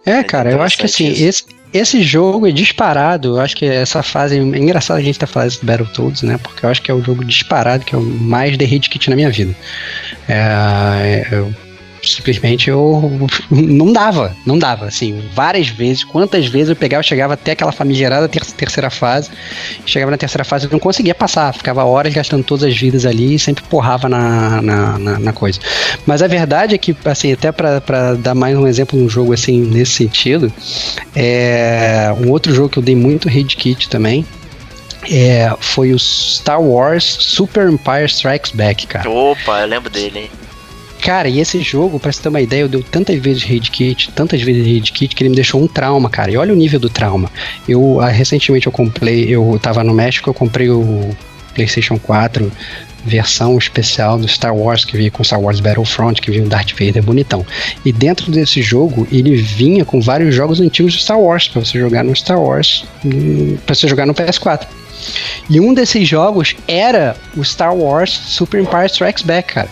É, 0.07 0.23
cara, 0.23 0.53
eu 0.53 0.63
acho 0.63 0.79
que 0.79 0.87
assim, 0.87 1.09
esse, 1.09 1.45
esse 1.73 2.03
jogo 2.03 2.47
é 2.47 2.53
disparado. 2.53 3.37
Eu 3.37 3.41
acho 3.41 3.57
que 3.57 3.65
essa 3.65 4.03
fase. 4.03 4.39
É 4.39 4.41
engraçado 4.41 4.99
a 4.99 5.03
gente 5.03 5.17
estar 5.17 5.27
tá 5.27 5.33
falando 5.33 5.59
do 5.59 5.67
Battletoads, 5.67 6.23
né? 6.23 6.39
Porque 6.39 6.65
eu 6.65 6.71
acho 6.71 6.83
que 6.83 6.91
é 6.91 6.95
o 6.95 7.03
jogo 7.03 7.25
disparado 7.25 7.85
que 7.85 7.95
o 7.95 8.01
mais 8.01 8.57
The 8.57 8.65
Hit 8.65 8.89
Kit 8.89 9.11
na 9.11 9.17
minha 9.17 9.31
vida. 9.31 9.55
É, 10.29 11.27
eu 11.31 11.53
simplesmente 12.15 12.71
eu 12.71 13.27
não 13.51 13.93
dava, 13.93 14.37
não 14.45 14.59
dava, 14.59 14.87
assim, 14.87 15.23
várias 15.35 15.69
vezes, 15.69 16.05
quantas 16.05 16.47
vezes 16.47 16.71
eu 16.71 16.77
pegava, 16.77 17.01
eu 17.01 17.05
chegava 17.05 17.35
até 17.35 17.53
aquela 17.53 17.73
famigerada 17.73 18.29
ter 18.29 18.45
terceira 18.45 18.91
fase, 18.91 19.31
chegava 19.87 20.11
na 20.11 20.17
terceira 20.17 20.45
fase 20.45 20.67
eu 20.67 20.71
não 20.71 20.79
conseguia 20.79 21.15
passar, 21.15 21.53
ficava 21.53 21.85
horas 21.85 22.13
gastando 22.13 22.45
todas 22.45 22.65
as 22.65 22.77
vidas 22.77 23.07
ali 23.07 23.35
e 23.35 23.39
sempre 23.39 23.65
porrava 23.65 24.09
na, 24.09 24.63
na, 24.63 24.99
na, 24.99 25.19
na 25.19 25.33
coisa. 25.33 25.59
Mas 26.07 26.23
a 26.23 26.27
verdade 26.27 26.75
é 26.75 26.79
que, 26.79 26.97
assim, 27.05 27.33
até 27.33 27.53
para 27.53 28.15
dar 28.15 28.35
mais 28.35 28.57
um 28.57 28.67
exemplo 28.67 28.99
no 28.99 29.09
jogo, 29.09 29.33
assim, 29.33 29.61
nesse 29.61 29.93
sentido, 29.93 30.53
é 31.15 32.15
um 32.21 32.31
outro 32.31 32.55
jogo 32.55 32.69
que 32.69 32.79
eu 32.79 32.83
dei 32.83 32.97
muito 32.97 33.29
raid 33.29 33.57
kit 33.57 33.89
também, 33.89 34.25
é, 35.11 35.55
foi 35.61 35.93
o 35.93 35.99
Star 35.99 36.61
Wars 36.61 37.05
Super 37.05 37.69
Empire 37.69 38.07
Strikes 38.07 38.53
Back, 38.53 38.87
cara. 38.87 39.09
Opa, 39.09 39.61
eu 39.61 39.67
lembro 39.67 39.91
dele, 39.91 40.19
hein? 40.21 40.31
Cara, 41.03 41.29
e 41.29 41.41
esse 41.41 41.61
jogo, 41.61 41.99
pra 41.99 42.13
você 42.13 42.23
ter 42.23 42.29
uma 42.29 42.41
ideia, 42.41 42.63
eu 42.63 42.69
dei 42.69 42.83
tantas 42.83 43.19
vezes 43.19 43.43
raid 43.43 43.71
kit, 43.71 44.11
tantas 44.13 44.43
vezes 44.43 44.65
raid 44.65 44.93
kit, 44.93 45.15
que 45.15 45.23
ele 45.23 45.31
me 45.31 45.37
deixou 45.37 45.63
um 45.63 45.67
trauma, 45.67 46.11
cara. 46.11 46.31
E 46.31 46.37
olha 46.37 46.53
o 46.53 46.57
nível 46.57 46.81
do 46.81 46.91
trauma. 46.91 47.31
Eu, 47.69 48.01
ah, 48.01 48.09
recentemente 48.09 48.67
eu 48.67 48.73
comprei, 48.73 49.25
eu 49.29 49.59
tava 49.63 49.85
no 49.85 49.95
México, 49.95 50.29
eu 50.29 50.35
comprei 50.35 50.69
o 50.69 51.11
PlayStation 51.55 51.99
4 51.99 52.51
versão 53.05 53.57
especial 53.57 54.19
do 54.19 54.29
Star 54.29 54.55
Wars, 54.55 54.85
que 54.85 54.97
veio 54.97 55.11
com 55.11 55.25
Star 55.25 55.41
Wars 55.41 55.61
Battlefront, 55.61 56.21
que 56.21 56.31
veio 56.31 56.45
o 56.45 56.49
Darth 56.49 56.73
Vader 56.73 57.03
bonitão. 57.03 57.45
E 57.85 57.93
dentro 57.93 58.31
desse 58.31 58.61
jogo, 58.61 59.07
ele 59.11 59.37
vinha 59.37 59.85
com 59.85 60.01
vários 60.01 60.35
jogos 60.35 60.61
antigos 60.61 60.93
de 60.93 61.03
Star 61.03 61.19
Wars, 61.19 61.49
para 61.49 61.65
você 61.65 61.79
jogar 61.79 62.05
no 62.05 62.15
Star 62.15 62.41
Wars, 62.41 62.85
hum, 63.05 63.57
para 63.65 63.75
você 63.75 63.89
jogar 63.89 64.07
no 64.07 64.15
PS4. 64.15 64.67
E 65.49 65.61
um 65.61 65.73
desses 65.75 66.07
jogos 66.09 66.55
era 66.67 67.17
o 67.37 67.45
Star 67.45 67.75
Wars 67.75 68.11
Super 68.11 68.61
Empire 68.61 68.87
Strikes 68.87 69.23
Back, 69.23 69.55
cara. 69.55 69.69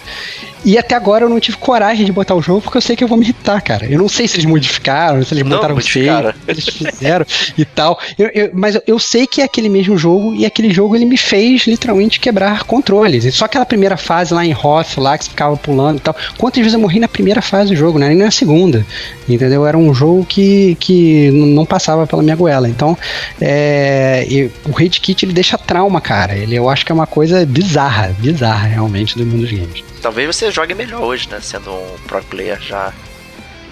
E 0.65 0.77
até 0.77 0.97
agora 0.97 1.25
eu 1.25 1.29
não 1.29 1.39
tive 1.39 1.57
coragem 1.59 2.05
de 2.05 2.11
botar 2.11 2.35
o 2.35 2.43
jogo 2.43 2.61
porque 2.63 2.77
eu 2.77 2.81
sei 2.83 2.97
que 2.97 3.05
eu 3.05 3.07
vou 3.07 3.17
me 3.17 3.23
irritar, 3.25 3.61
cara. 3.61 3.87
Eu 3.87 3.99
não 4.01 4.09
sei 4.09 4.27
se 4.27 4.35
eles 4.35 4.47
modificaram, 4.47 5.23
se 5.23 5.33
eles 5.33 5.45
Não, 5.45 5.51
botaram 5.57 5.77
feio, 5.81 6.35
eles 6.49 6.65
fizeram 6.69 7.25
e 7.57 7.65
tal. 7.65 8.01
Eu- 8.19 8.31
eu- 8.35 8.51
mas 8.53 8.75
eu, 8.75 8.83
eu 8.85 8.99
sei 8.99 9.29
que 9.29 9.41
é 9.41 9.45
aquele 9.45 9.69
mesmo 9.69 9.97
jogo 9.97 10.35
e 10.35 10.45
aquele 10.45 10.73
jogo 10.73 10.97
ele 10.97 11.05
me 11.05 11.17
fez 11.17 11.69
literalmente 11.69 12.19
quebrar 12.19 12.65
controles. 12.65 13.25
E 13.25 13.31
Só 13.31 13.45
aquela 13.45 13.65
primeira 13.65 13.97
fase 13.97 14.35
lá 14.35 14.45
em 14.45 14.53
Hoth, 14.53 14.97
lá 14.97 15.17
que 15.17 15.25
você 15.27 15.31
ficava 15.31 15.57
pulando 15.57 15.99
e 15.99 16.01
tal. 16.01 16.17
Quantas 16.37 16.59
vezes 16.59 16.75
eu 16.75 16.81
morri 16.81 16.99
na 16.99 17.07
primeira 17.07 17.41
fase 17.41 17.71
do 17.71 17.77
jogo, 17.77 17.97
né? 18.01 18.09
Nem 18.09 18.17
na 18.19 18.33
segunda. 18.33 18.85
Entendeu? 19.29 19.65
Era 19.65 19.79
um 19.79 19.95
jogo 19.95 20.25
que, 20.25 20.77
que 20.81 21.31
não 21.31 21.65
passava 21.65 22.09
pela 22.09 22.23
minha 22.25 22.35
goela. 22.35 22.69
Então, 22.69 22.99
é, 23.41 24.27
e 24.29 24.51
o 24.69 24.73
Raid 24.73 25.01
Kit 25.01 25.16
ele 25.25 25.33
deixa 25.33 25.57
trauma, 25.57 26.01
cara. 26.01 26.37
Ele, 26.37 26.55
eu 26.55 26.69
acho 26.69 26.85
que 26.85 26.93
é 26.93 26.95
uma 26.95 27.07
coisa 27.07 27.47
bizarra, 27.47 28.15
bizarra 28.19 28.69
realmente 28.69 29.17
do 29.17 29.25
mundo 29.25 29.43
dos 29.43 29.51
games. 29.51 29.85
Talvez 30.03 30.35
você 30.37 30.51
jogue 30.51 30.75
melhor 30.75 31.03
hoje, 31.03 31.29
né? 31.31 31.39
Sendo 31.41 31.73
um 31.73 31.97
pro 32.07 32.23
player 32.25 32.61
já. 32.61 32.93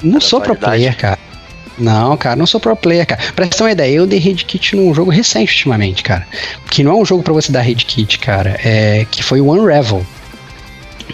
Não 0.02 0.20
sou 0.20 0.40
pro 0.40 0.56
player, 0.56 0.96
cara. 0.96 1.18
Não, 1.76 2.16
cara, 2.16 2.36
não 2.36 2.46
sou 2.46 2.60
pro 2.60 2.76
player, 2.76 3.06
cara. 3.06 3.20
Pra 3.34 3.44
você 3.44 3.50
ter 3.50 3.62
uma 3.62 3.72
ideia, 3.72 3.96
eu 3.96 4.06
dei 4.06 4.18
raid 4.18 4.44
kit 4.44 4.76
num 4.76 4.94
jogo 4.94 5.10
recente 5.10 5.52
ultimamente, 5.52 6.02
cara. 6.02 6.26
Que 6.70 6.84
não 6.84 6.92
é 6.92 6.94
um 6.94 7.04
jogo 7.04 7.22
pra 7.22 7.32
você 7.32 7.50
dar 7.50 7.62
raid 7.62 7.84
kit, 7.84 8.18
cara. 8.18 8.58
É 8.64 9.06
que 9.10 9.22
foi 9.22 9.40
o 9.40 9.50
Unravel. 9.50 10.06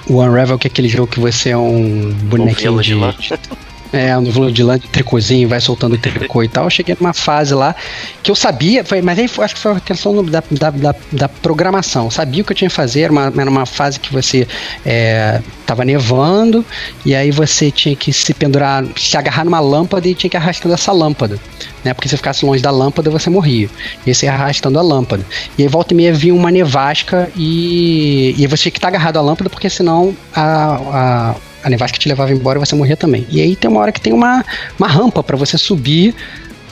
O 0.07 0.23
Unravel, 0.23 0.59
que 0.59 0.67
é 0.67 0.71
aquele 0.71 0.89
jogo 0.89 1.07
que 1.07 1.19
você 1.19 1.51
é 1.51 1.57
um 1.57 2.13
bonequinho 2.25 2.81
de. 2.83 2.95
É, 3.93 4.15
lã 4.17 4.79
de 4.79 4.89
tricôzinho, 4.89 5.49
vai 5.49 5.61
soltando 5.61 5.99
tricô 5.99 6.43
e 6.43 6.49
tal. 6.49 6.65
Eu 6.65 6.71
cheguei 6.71 6.97
numa 6.99 7.13
fase 7.13 7.55
lá 7.55 7.75
que 8.23 8.31
eu 8.31 8.35
sabia, 8.35 8.85
foi, 8.85 9.03
mas 9.03 9.19
aí 9.19 9.25
acho 9.25 9.55
que 9.55 9.61
foi 9.61 9.73
a 9.73 9.81
questão 9.81 10.25
da, 10.25 10.43
da, 10.51 10.71
da, 10.71 10.95
da 11.11 11.29
programação. 11.29 12.05
Eu 12.05 12.11
sabia 12.11 12.43
o 12.43 12.45
que 12.45 12.53
eu 12.53 12.57
tinha 12.57 12.69
que 12.69 12.75
fazer, 12.75 13.03
era 13.03 13.13
uma, 13.13 13.33
era 13.37 13.51
uma 13.51 13.67
fase 13.67 13.99
que 13.99 14.13
você 14.13 14.47
é, 14.85 15.41
tava 15.67 15.85
nevando, 15.85 16.65
e 17.05 17.15
aí 17.15 17.31
você 17.31 17.71
tinha 17.71 17.97
que 17.97 18.13
se 18.13 18.33
pendurar, 18.35 18.85
se 18.97 19.17
agarrar 19.17 19.45
numa 19.45 19.61
lâmpada 19.61 20.07
e 20.09 20.15
tinha 20.15 20.31
que 20.31 20.37
arrastando 20.37 20.75
essa 20.75 20.93
lâmpada. 20.93 21.39
Né, 21.83 21.95
porque 21.95 22.09
se 22.09 22.17
ficasse 22.17 22.45
longe 22.45 22.63
da 22.63 22.71
lâmpada, 22.71 23.09
você 23.11 23.31
morria. 23.31 23.69
E 24.05 24.11
aí 24.11 24.15
você 24.15 24.27
ia 24.27 24.33
arrastando 24.33 24.79
a 24.79 24.83
lâmpada. 24.83 25.25
E 25.57 25.63
aí 25.63 25.69
volta 25.69 25.95
e 25.95 25.97
meia 25.97 26.13
vinha 26.13 26.35
uma 26.35 26.51
nevasca 26.51 27.31
e, 27.35 28.35
e 28.37 28.47
você 28.47 28.65
tinha 28.65 28.73
que 28.73 28.79
estar 28.79 28.89
agarrado 28.89 29.17
à 29.17 29.23
lâmpada, 29.23 29.49
porque 29.49 29.71
senão 29.71 30.15
a, 30.35 31.33
a, 31.33 31.35
a 31.63 31.71
nevasca 31.71 31.99
te 31.99 32.09
levava 32.09 32.33
embora 32.33 32.59
e 32.59 32.61
você 32.61 32.75
morria 32.75 32.97
também. 32.97 33.27
E 33.31 33.41
aí 33.41 33.57
tem 33.57 33.71
uma 33.71 33.81
hora 33.81 33.93
que 33.93 34.01
tem 34.01 34.13
uma, 34.13 34.45
uma 34.79 34.89
rampa 34.89 35.23
para 35.23 35.37
você 35.37 35.59
subir 35.59 36.15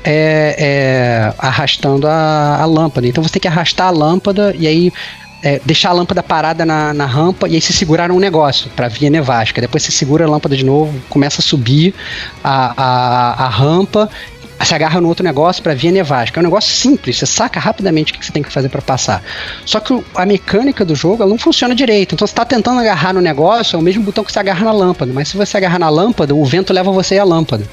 é, 0.05 0.55
é, 0.59 1.35
arrastando 1.39 2.07
a, 2.07 2.59
a 2.61 2.65
lâmpada. 2.65 3.07
Então 3.07 3.23
você 3.23 3.33
tem 3.33 3.41
que 3.41 3.49
arrastar 3.49 3.89
a 3.89 3.91
lâmpada 3.91 4.55
e 4.59 4.67
aí 4.67 4.93
é, 5.43 5.61
deixar 5.65 5.91
a 5.91 5.93
lâmpada 5.93 6.23
parada 6.23 6.65
na, 6.65 6.93
na 6.93 7.07
rampa 7.07 7.49
e 7.49 7.55
aí 7.55 7.61
se 7.61 7.73
segurar 7.73 8.09
num 8.09 8.19
negócio 8.19 8.71
para 8.71 8.89
vir 8.89 9.07
a 9.07 9.11
nevasca. 9.11 9.61
Depois 9.61 9.83
você 9.83 9.93
segura 9.93 10.25
a 10.25 10.29
lâmpada 10.29 10.57
de 10.57 10.65
novo, 10.65 10.99
começa 11.09 11.41
a 11.41 11.45
subir 11.45 11.95
a, 12.43 12.73
a, 12.77 13.45
a 13.45 13.49
rampa. 13.49 14.09
Se 14.61 14.75
agarra 14.75 15.01
no 15.01 15.09
outro 15.09 15.25
negócio 15.25 15.63
para 15.63 15.75
vir 15.75 15.89
a 15.89 15.93
nevasca. 15.93 16.39
É 16.39 16.41
um 16.41 16.45
negócio 16.45 16.71
simples, 16.73 17.17
você 17.17 17.27
saca 17.27 17.59
rapidamente 17.59 18.13
o 18.13 18.19
que 18.19 18.25
você 18.25 18.33
tem 18.33 18.43
que 18.43 18.53
fazer 18.53 18.69
para 18.69 18.83
passar. 18.83 19.23
Só 19.65 19.81
que 19.81 19.99
a 20.15 20.27
mecânica 20.27 20.85
do 20.85 20.95
jogo 20.95 21.23
ela 21.23 21.31
não 21.31 21.39
funciona 21.39 21.75
direito. 21.75 22.15
Então 22.15 22.27
você 22.27 22.35
tá 22.35 22.45
tentando 22.45 22.81
agarrar 22.81 23.15
no 23.15 23.21
negócio, 23.21 23.77
é 23.77 23.79
o 23.79 23.83
mesmo 23.83 24.03
botão 24.03 24.25
que 24.25 24.33
você 24.33 24.39
agarra 24.39 24.65
na 24.65 24.73
lâmpada. 24.73 25.13
Mas 25.13 25.29
se 25.29 25.37
você 25.37 25.57
agarrar 25.57 25.79
na 25.79 25.89
lâmpada, 25.89 26.35
o 26.35 26.45
vento 26.45 26.73
leva 26.73 26.91
você 26.91 27.19
a 27.19 27.25
lâmpada. 27.25 27.65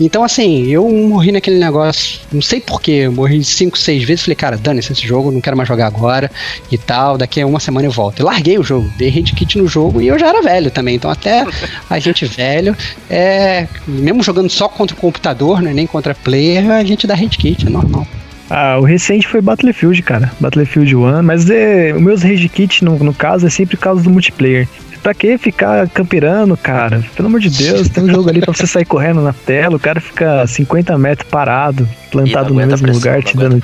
Então, 0.00 0.22
assim, 0.24 0.66
eu 0.66 0.88
morri 0.90 1.32
naquele 1.32 1.58
negócio, 1.58 2.20
não 2.32 2.42
sei 2.42 2.60
porquê, 2.60 3.08
morri 3.08 3.42
cinco, 3.44 3.78
seis 3.78 4.02
vezes. 4.04 4.24
Falei, 4.24 4.36
cara, 4.36 4.56
dane-se 4.56 4.92
esse 4.92 5.06
jogo, 5.06 5.30
não 5.30 5.40
quero 5.40 5.56
mais 5.56 5.68
jogar 5.68 5.86
agora 5.86 6.30
e 6.70 6.78
tal. 6.78 7.16
Daqui 7.16 7.40
a 7.40 7.46
uma 7.46 7.60
semana 7.60 7.86
eu 7.86 7.92
volto. 7.92 8.20
Eu 8.20 8.26
larguei 8.26 8.58
o 8.58 8.62
jogo, 8.62 8.90
dei 8.98 9.10
raid 9.10 9.32
kit 9.32 9.56
no 9.58 9.66
jogo 9.66 10.00
e 10.00 10.08
eu 10.08 10.18
já 10.18 10.28
era 10.28 10.42
velho 10.42 10.70
também. 10.70 10.96
Então, 10.96 11.10
até 11.10 11.46
a 11.88 11.98
gente 11.98 12.24
velho, 12.26 12.76
é, 13.08 13.66
mesmo 13.86 14.22
jogando 14.22 14.50
só 14.50 14.68
contra 14.68 14.96
o 14.96 15.00
computador, 15.00 15.62
né, 15.62 15.72
nem 15.72 15.86
contra 15.86 16.14
player, 16.32 16.70
a 16.70 16.82
gente 16.82 17.06
dá 17.06 17.14
raid 17.14 17.36
kit, 17.36 17.66
é 17.66 17.70
normal. 17.70 18.06
Ah, 18.48 18.78
o 18.78 18.84
recente 18.84 19.28
foi 19.28 19.42
Battlefield, 19.42 20.02
cara. 20.02 20.32
Battlefield 20.40 20.96
1. 20.96 21.22
Mas 21.22 21.48
é, 21.50 21.92
os 21.94 22.00
meus 22.00 22.22
rage 22.22 22.48
kit, 22.48 22.82
no, 22.82 22.98
no 22.98 23.12
caso, 23.12 23.46
é 23.46 23.50
sempre 23.50 23.76
por 23.76 23.82
causa 23.82 24.02
do 24.02 24.10
multiplayer. 24.10 24.66
Pra 25.02 25.12
que 25.12 25.36
ficar 25.36 25.88
camperando, 25.88 26.56
cara? 26.56 27.04
Pelo 27.14 27.28
amor 27.28 27.40
de 27.40 27.50
Deus, 27.50 27.88
tem 27.88 28.04
um 28.04 28.08
jogo 28.08 28.30
ali 28.30 28.40
pra 28.40 28.52
você 28.52 28.66
sair 28.66 28.84
correndo 28.84 29.20
na 29.20 29.32
tela, 29.32 29.76
o 29.76 29.80
cara 29.80 30.00
fica 30.00 30.46
50 30.46 30.96
metros 30.96 31.28
parado, 31.28 31.88
plantado 32.10 32.50
no 32.50 32.54
mesmo 32.54 32.78
pressão, 32.78 32.94
lugar, 32.94 33.22
te 33.22 33.36
dando, 33.36 33.62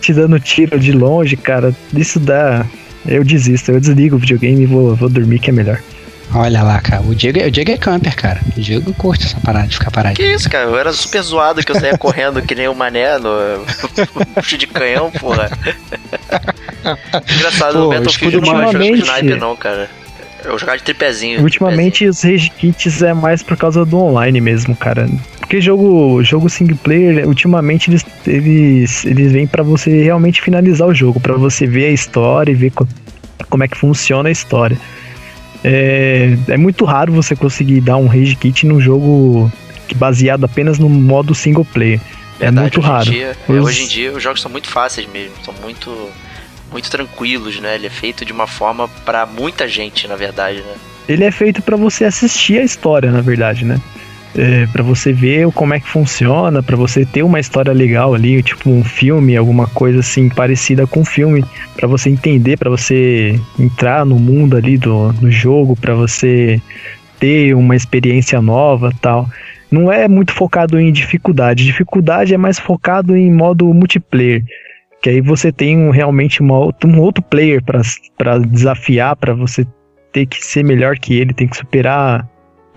te 0.00 0.14
dando 0.14 0.40
tiro 0.40 0.78
de 0.78 0.92
longe, 0.92 1.36
cara. 1.36 1.74
Isso 1.94 2.18
dá. 2.20 2.64
Eu 3.06 3.24
desisto, 3.24 3.72
eu 3.72 3.80
desligo 3.80 4.16
o 4.16 4.18
videogame 4.18 4.62
e 4.62 4.66
vou, 4.66 4.94
vou 4.94 5.08
dormir 5.08 5.40
que 5.40 5.50
é 5.50 5.52
melhor. 5.52 5.80
Olha 6.34 6.62
lá, 6.62 6.78
cara, 6.80 7.02
o 7.02 7.14
Diego, 7.14 7.40
o 7.46 7.50
Diego 7.50 7.70
é 7.70 7.76
camper, 7.78 8.14
cara. 8.14 8.40
O 8.56 8.60
Diego 8.60 8.92
curte 8.94 9.24
essa 9.24 9.40
parada 9.40 9.66
de 9.66 9.74
ficar 9.74 9.90
parado. 9.90 10.14
Que 10.14 10.22
isso, 10.34 10.48
cara? 10.50 10.64
Eu 10.64 10.78
era 10.78 10.92
super 10.92 11.22
zoado 11.22 11.64
que 11.64 11.72
eu 11.72 11.80
saía 11.80 11.96
correndo 11.96 12.42
que 12.42 12.54
nem 12.54 12.68
o 12.68 12.74
mané 12.74 13.18
no 13.18 13.64
puxo 14.34 14.58
de 14.58 14.66
canhão, 14.66 15.10
porra. 15.10 15.50
Engraçado, 17.36 17.72
Pô, 17.74 17.78
no 17.80 17.88
Battlefield 17.90 18.36
não 18.40 18.42
escudo 18.42 18.72
jogo 18.72 18.96
de 18.96 19.02
sniper 19.02 19.36
não, 19.38 19.56
cara. 19.56 19.88
Eu 20.44 20.58
jogava 20.58 20.78
de 20.78 20.84
tripézinho. 20.84 21.42
Ultimamente 21.42 22.06
os 22.06 22.22
rage 22.22 22.48
kits 22.50 23.02
é 23.02 23.12
mais 23.12 23.42
por 23.42 23.56
causa 23.56 23.84
do 23.84 23.98
online 23.98 24.40
mesmo, 24.40 24.74
cara. 24.76 25.08
Porque 25.40 25.60
jogo, 25.60 26.22
jogo 26.22 26.48
single 26.48 26.76
player, 26.76 27.26
ultimamente 27.26 27.90
eles 27.90 28.04
eles, 28.26 29.04
eles 29.04 29.32
vêm 29.32 29.46
pra 29.46 29.62
você 29.62 30.02
realmente 30.04 30.40
finalizar 30.40 30.86
o 30.86 30.94
jogo, 30.94 31.18
pra 31.18 31.34
você 31.34 31.66
ver 31.66 31.86
a 31.86 31.90
história 31.90 32.52
e 32.52 32.54
ver 32.54 32.70
co- 32.70 32.86
como 33.50 33.64
é 33.64 33.68
que 33.68 33.76
funciona 33.76 34.28
a 34.28 34.32
história. 34.32 34.78
É, 35.64 36.36
é 36.48 36.56
muito 36.56 36.84
raro 36.84 37.12
você 37.12 37.34
conseguir 37.34 37.80
dar 37.80 37.96
um 37.96 38.06
rage 38.06 38.36
kit 38.36 38.66
num 38.66 38.80
jogo 38.80 39.50
baseado 39.96 40.44
apenas 40.44 40.78
no 40.78 40.88
modo 40.88 41.34
single 41.34 41.64
player. 41.64 42.00
É 42.40 42.44
Verdade, 42.44 42.60
muito 42.60 42.78
hoje 42.80 42.88
raro. 42.88 43.10
dia- 43.10 43.36
é, 43.48 43.52
Os- 43.52 43.66
hoje 43.66 43.82
em 43.82 43.86
dia 43.88 44.12
os 44.12 44.22
jogos 44.22 44.40
são 44.40 44.50
muito 44.50 44.68
fáceis 44.68 45.08
mesmo, 45.12 45.32
são 45.44 45.54
muito 45.62 45.90
muito 46.70 46.90
tranquilos, 46.90 47.58
né? 47.60 47.76
Ele 47.76 47.86
é 47.86 47.90
feito 47.90 48.26
de 48.26 48.32
uma 48.32 48.46
forma 48.46 48.88
pra 49.04 49.24
muita 49.24 49.66
gente, 49.66 50.06
na 50.06 50.16
verdade, 50.16 50.58
né? 50.58 50.74
ele 51.08 51.24
é 51.24 51.30
feito 51.30 51.62
pra 51.62 51.74
você 51.74 52.04
assistir 52.04 52.58
a 52.58 52.62
história, 52.62 53.10
na 53.10 53.22
verdade, 53.22 53.64
né? 53.64 53.80
É, 54.40 54.66
para 54.68 54.84
você 54.84 55.12
ver 55.12 55.50
como 55.50 55.74
é 55.74 55.80
que 55.80 55.88
funciona, 55.88 56.62
pra 56.62 56.76
você 56.76 57.04
ter 57.04 57.24
uma 57.24 57.40
história 57.40 57.72
legal 57.72 58.14
ali, 58.14 58.40
tipo 58.40 58.70
um 58.70 58.84
filme, 58.84 59.36
alguma 59.36 59.66
coisa 59.66 59.98
assim 59.98 60.28
parecida 60.28 60.86
com 60.86 61.00
um 61.00 61.04
filme, 61.04 61.44
pra 61.74 61.88
você 61.88 62.08
entender, 62.08 62.56
pra 62.56 62.70
você 62.70 63.34
entrar 63.58 64.06
no 64.06 64.16
mundo 64.16 64.56
ali 64.56 64.78
do, 64.78 65.12
do 65.14 65.28
jogo, 65.28 65.74
pra 65.74 65.92
você 65.92 66.62
ter 67.18 67.52
uma 67.52 67.74
experiência 67.74 68.40
nova, 68.40 68.92
tal. 69.02 69.28
Não 69.72 69.90
é 69.90 70.06
muito 70.06 70.32
focado 70.32 70.78
em 70.78 70.92
dificuldade. 70.92 71.64
Dificuldade 71.64 72.32
é 72.32 72.38
mais 72.38 72.60
focado 72.60 73.16
em 73.16 73.32
modo 73.32 73.74
multiplayer. 73.74 74.44
Que 75.02 75.10
aí 75.10 75.20
você 75.20 75.50
tem 75.50 75.76
um- 75.76 75.90
realmente 75.90 76.40
uma, 76.40 76.60
um 76.84 77.00
outro 77.00 77.22
player 77.24 77.60
pra 77.62 78.38
desafiar, 78.38 79.16
pra 79.16 79.34
você 79.34 79.66
ter 80.12 80.26
que 80.26 80.44
ser 80.44 80.64
melhor 80.64 80.96
que 80.96 81.14
ele, 81.18 81.34
tem 81.34 81.48
que 81.48 81.56
superar 81.56 82.24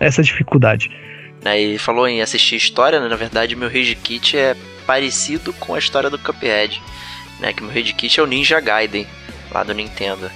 essa 0.00 0.24
dificuldade. 0.24 0.90
Né, 1.42 1.60
E 1.60 1.78
falou 1.78 2.06
em 2.06 2.22
assistir 2.22 2.56
história, 2.56 3.00
né? 3.00 3.08
Na 3.08 3.16
verdade, 3.16 3.56
meu 3.56 3.68
Rage 3.68 3.96
Kit 3.96 4.36
é 4.36 4.56
parecido 4.86 5.52
com 5.54 5.74
a 5.74 5.78
história 5.78 6.08
do 6.08 6.18
Cuphead, 6.18 6.80
né? 7.40 7.52
Que 7.52 7.62
meu 7.62 7.72
Rage 7.72 7.92
Kit 7.94 8.18
é 8.18 8.22
o 8.22 8.26
Ninja 8.26 8.60
Gaiden, 8.60 9.06
lá 9.50 9.62
do 9.62 9.74
Nintendo. 9.74 10.30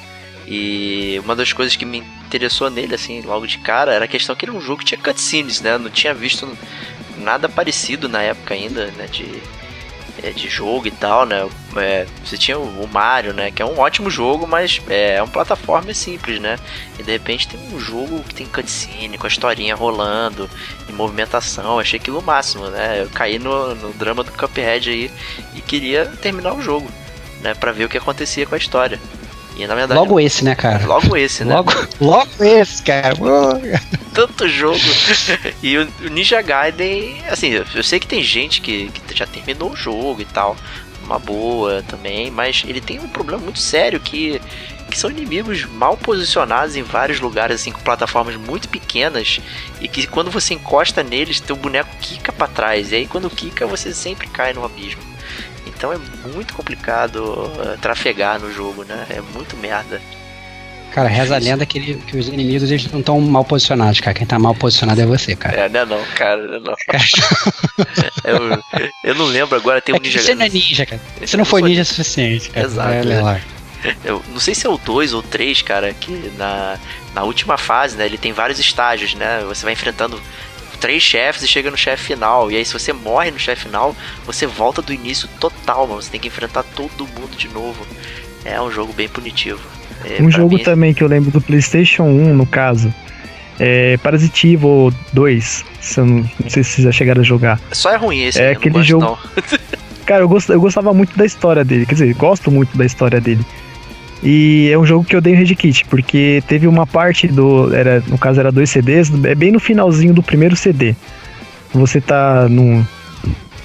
E 0.48 1.20
uma 1.24 1.34
das 1.34 1.52
coisas 1.52 1.76
que 1.76 1.84
me 1.84 1.98
interessou 1.98 2.70
nele, 2.70 2.94
assim, 2.94 3.20
logo 3.22 3.46
de 3.46 3.58
cara, 3.58 3.92
era 3.92 4.04
a 4.04 4.08
questão 4.08 4.34
que 4.34 4.44
era 4.44 4.52
um 4.52 4.60
jogo 4.60 4.80
que 4.80 4.86
tinha 4.86 5.00
cutscenes, 5.00 5.60
né? 5.60 5.74
Eu 5.74 5.78
não 5.78 5.90
tinha 5.90 6.12
visto 6.12 6.48
nada 7.18 7.48
parecido 7.48 8.08
na 8.08 8.22
época 8.22 8.54
ainda, 8.54 8.86
né? 8.92 9.06
De, 9.06 9.24
de 10.34 10.48
jogo 10.48 10.86
e 10.86 10.90
tal, 10.90 11.26
né? 11.26 11.48
É, 11.76 12.06
você 12.24 12.36
tinha 12.36 12.58
o 12.58 12.88
Mario, 12.88 13.32
né? 13.32 13.50
Que 13.50 13.62
é 13.62 13.64
um 13.64 13.78
ótimo 13.78 14.10
jogo, 14.10 14.46
mas 14.46 14.80
é, 14.88 15.16
é 15.16 15.22
um 15.22 15.28
plataforma 15.28 15.92
simples, 15.94 16.40
né? 16.40 16.58
E 16.98 17.02
de 17.02 17.12
repente 17.12 17.48
tem 17.48 17.60
um 17.72 17.78
jogo 17.78 18.22
que 18.24 18.34
tem 18.34 18.46
cutscene, 18.46 19.18
com 19.18 19.26
a 19.26 19.28
historinha 19.28 19.74
rolando, 19.74 20.48
em 20.88 20.92
movimentação. 20.92 21.74
Eu 21.74 21.80
achei 21.80 21.98
aquilo 21.98 22.20
o 22.20 22.22
máximo, 22.22 22.68
né? 22.68 23.02
Eu 23.02 23.10
caí 23.10 23.38
no, 23.38 23.74
no 23.74 23.92
drama 23.92 24.22
do 24.24 24.32
Cuphead 24.32 24.90
aí 24.90 25.10
e 25.54 25.60
queria 25.60 26.06
terminar 26.06 26.54
o 26.54 26.62
jogo, 26.62 26.90
né? 27.40 27.54
Pra 27.54 27.72
ver 27.72 27.84
o 27.84 27.88
que 27.88 27.98
acontecia 27.98 28.46
com 28.46 28.54
a 28.54 28.58
história. 28.58 28.98
E 29.56 29.66
na 29.66 29.74
verdade. 29.74 29.98
Logo 29.98 30.20
esse, 30.20 30.44
né, 30.44 30.54
cara? 30.54 30.84
Logo 30.86 31.16
esse, 31.16 31.44
né? 31.44 31.54
Logo, 31.54 31.72
logo 32.00 32.44
esse, 32.44 32.82
cara. 32.82 33.14
Tanto 34.12 34.48
jogo. 34.48 34.78
e 35.62 35.78
o 35.78 35.88
Ninja 36.10 36.42
Gaiden, 36.42 37.22
assim, 37.28 37.50
eu 37.74 37.82
sei 37.82 37.98
que 37.98 38.06
tem 38.06 38.22
gente 38.22 38.60
que, 38.60 38.90
que 38.90 39.16
já 39.16 39.26
terminou 39.26 39.72
o 39.72 39.76
jogo 39.76 40.20
e 40.20 40.26
tal. 40.26 40.56
Uma 41.02 41.18
boa 41.18 41.82
também, 41.84 42.30
mas 42.30 42.64
ele 42.66 42.80
tem 42.80 42.98
um 42.98 43.08
problema 43.08 43.42
muito 43.42 43.60
sério 43.60 44.00
que 44.00 44.40
que 44.90 44.96
são 44.96 45.10
inimigos 45.10 45.64
mal 45.64 45.96
posicionados 45.96 46.76
em 46.76 46.82
vários 46.82 47.20
lugares, 47.20 47.60
assim, 47.60 47.72
com 47.72 47.80
plataformas 47.80 48.36
muito 48.36 48.68
pequenas, 48.68 49.40
e 49.80 49.88
que 49.88 50.06
quando 50.06 50.30
você 50.30 50.54
encosta 50.54 51.02
neles, 51.02 51.40
teu 51.40 51.56
boneco 51.56 51.90
quica 52.00 52.32
para 52.32 52.46
trás, 52.46 52.92
e 52.92 52.96
aí 52.96 53.06
quando 53.06 53.28
quica, 53.28 53.66
você 53.66 53.92
sempre 53.92 54.28
cai 54.28 54.52
no 54.52 54.64
abismo. 54.64 55.02
Então 55.66 55.92
é 55.92 55.98
muito 56.32 56.54
complicado 56.54 57.16
uh, 57.16 57.78
trafegar 57.80 58.40
no 58.40 58.52
jogo, 58.52 58.84
né? 58.84 59.06
É 59.10 59.20
muito 59.20 59.56
merda. 59.56 60.00
Cara, 60.92 61.08
reza 61.08 61.36
a 61.36 61.38
lenda 61.38 61.66
que, 61.66 61.78
ele, 61.78 61.94
que 62.06 62.16
os 62.16 62.28
inimigos 62.28 62.70
eles 62.70 62.90
não 62.90 63.00
estão 63.00 63.20
mal 63.20 63.44
posicionados, 63.44 64.00
cara. 64.00 64.14
Quem 64.14 64.26
tá 64.26 64.38
mal 64.38 64.54
posicionado 64.54 64.98
é 65.00 65.04
você, 65.04 65.36
cara. 65.36 65.54
É, 65.54 65.68
não 65.68 65.80
é 65.80 65.84
não, 65.84 66.04
cara, 66.14 66.58
não. 66.58 66.74
É 66.88 68.38
não. 68.38 68.62
eu, 68.64 68.64
eu 69.04 69.14
não 69.14 69.26
lembro 69.26 69.56
agora, 69.56 69.82
tem 69.82 69.94
um 69.94 69.98
é 69.98 70.00
ninja. 70.00 70.20
Você 70.20 70.34
não 70.34 70.46
é 70.46 70.48
ninja, 70.48 70.86
cara. 70.86 71.02
Você 71.20 71.36
não 71.36 71.44
foi 71.44 71.60
ninja 71.60 71.84
suficiente, 71.84 72.48
cara. 72.48 72.66
Exato. 72.66 72.90
É, 72.90 73.94
eu 74.04 74.22
não 74.32 74.40
sei 74.40 74.54
se 74.54 74.66
é 74.66 74.70
o 74.70 74.78
2 74.78 75.12
ou 75.12 75.22
3, 75.22 75.60
cara, 75.62 75.92
que 75.92 76.32
na, 76.38 76.78
na 77.14 77.24
última 77.24 77.58
fase, 77.58 77.96
né, 77.96 78.06
ele 78.06 78.16
tem 78.16 78.32
vários 78.32 78.58
estágios, 78.58 79.14
né? 79.14 79.44
Você 79.46 79.64
vai 79.64 79.74
enfrentando 79.74 80.20
três 80.80 81.02
chefes 81.02 81.42
e 81.42 81.48
chega 81.48 81.70
no 81.70 81.76
chefe 81.76 82.04
final. 82.04 82.50
E 82.50 82.56
aí, 82.56 82.64
se 82.64 82.72
você 82.72 82.92
morre 82.92 83.30
no 83.30 83.38
chefe 83.38 83.64
final, 83.64 83.94
você 84.24 84.46
volta 84.46 84.80
do 84.80 84.92
início 84.92 85.28
total, 85.40 85.86
mano. 85.86 86.02
Você 86.02 86.10
tem 86.10 86.20
que 86.20 86.28
enfrentar 86.28 86.62
todo 86.62 87.06
mundo 87.18 87.36
de 87.36 87.48
novo. 87.48 87.86
É 88.44 88.60
um 88.60 88.70
jogo 88.70 88.92
bem 88.92 89.08
punitivo. 89.08 89.60
É, 90.04 90.22
um 90.22 90.30
jogo 90.30 90.56
mim... 90.56 90.62
também 90.62 90.94
que 90.94 91.02
eu 91.02 91.08
lembro 91.08 91.30
do 91.30 91.40
PlayStation 91.40 92.04
1, 92.04 92.34
no 92.34 92.46
caso. 92.46 92.92
É 93.58 93.96
Parasitivo 93.98 94.92
2. 95.12 95.64
Se 95.80 96.00
eu 96.00 96.06
não, 96.06 96.16
não 96.16 96.50
sei 96.50 96.62
se 96.62 96.72
vocês 96.72 96.84
já 96.84 96.92
chegaram 96.92 97.22
a 97.22 97.24
jogar. 97.24 97.58
Só 97.72 97.90
é 97.90 97.96
ruim 97.96 98.22
esse, 98.22 98.40
é 98.40 98.50
aquele 98.50 98.82
jogo. 98.82 99.18
Cara, 100.04 100.22
eu, 100.22 100.28
gost, 100.28 100.48
eu 100.48 100.60
gostava 100.60 100.94
muito 100.94 101.16
da 101.16 101.24
história 101.24 101.64
dele. 101.64 101.84
Quer 101.84 101.94
dizer, 101.94 102.14
gosto 102.14 102.50
muito 102.50 102.76
da 102.76 102.84
história 102.84 103.20
dele. 103.20 103.44
E 104.22 104.70
é 104.72 104.78
um 104.78 104.86
jogo 104.86 105.04
que 105.04 105.14
eu 105.14 105.20
dei 105.20 105.34
um 105.34 105.44
Kit, 105.44 105.84
porque 105.86 106.42
teve 106.48 106.66
uma 106.66 106.86
parte 106.86 107.26
do. 107.26 107.74
Era, 107.74 108.02
no 108.08 108.18
caso 108.18 108.40
era 108.40 108.50
dois 108.50 108.70
CDs, 108.70 109.12
é 109.24 109.34
bem 109.34 109.52
no 109.52 109.60
finalzinho 109.60 110.14
do 110.14 110.22
primeiro 110.22 110.56
CD. 110.56 110.94
Você 111.72 112.00
tá 112.00 112.48
num. 112.48 112.84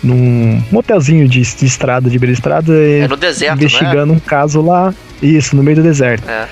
num 0.04 0.62
motelzinho 0.72 1.28
de, 1.28 1.41
de 1.41 1.66
estrada, 1.66 2.10
de 2.10 2.20
beira 2.20 2.34
estrada, 2.34 2.74
é 2.74 3.08
no 3.08 3.16
deserto, 3.16 3.56
investigando 3.56 4.14
é? 4.14 4.16
um 4.16 4.20
caso 4.20 4.62
lá. 4.62 4.93
Isso, 5.22 5.56
no 5.56 5.64
meio 5.64 5.78
do 5.78 5.84
deserto. 5.84 6.30
É. 6.30 6.47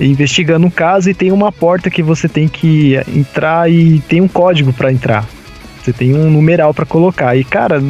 Investigando 0.00 0.66
um 0.66 0.70
caso 0.70 1.10
e 1.10 1.14
tem 1.14 1.30
uma 1.30 1.52
porta 1.52 1.90
que 1.90 2.02
você 2.02 2.28
tem 2.28 2.48
que 2.48 2.96
entrar 3.14 3.70
e 3.70 4.00
tem 4.08 4.20
um 4.20 4.28
código 4.28 4.72
para 4.72 4.90
entrar. 4.90 5.26
Você 5.80 5.92
tem 5.92 6.14
um 6.14 6.30
numeral 6.30 6.72
para 6.72 6.86
colocar. 6.86 7.36
E, 7.36 7.44
cara, 7.44 7.82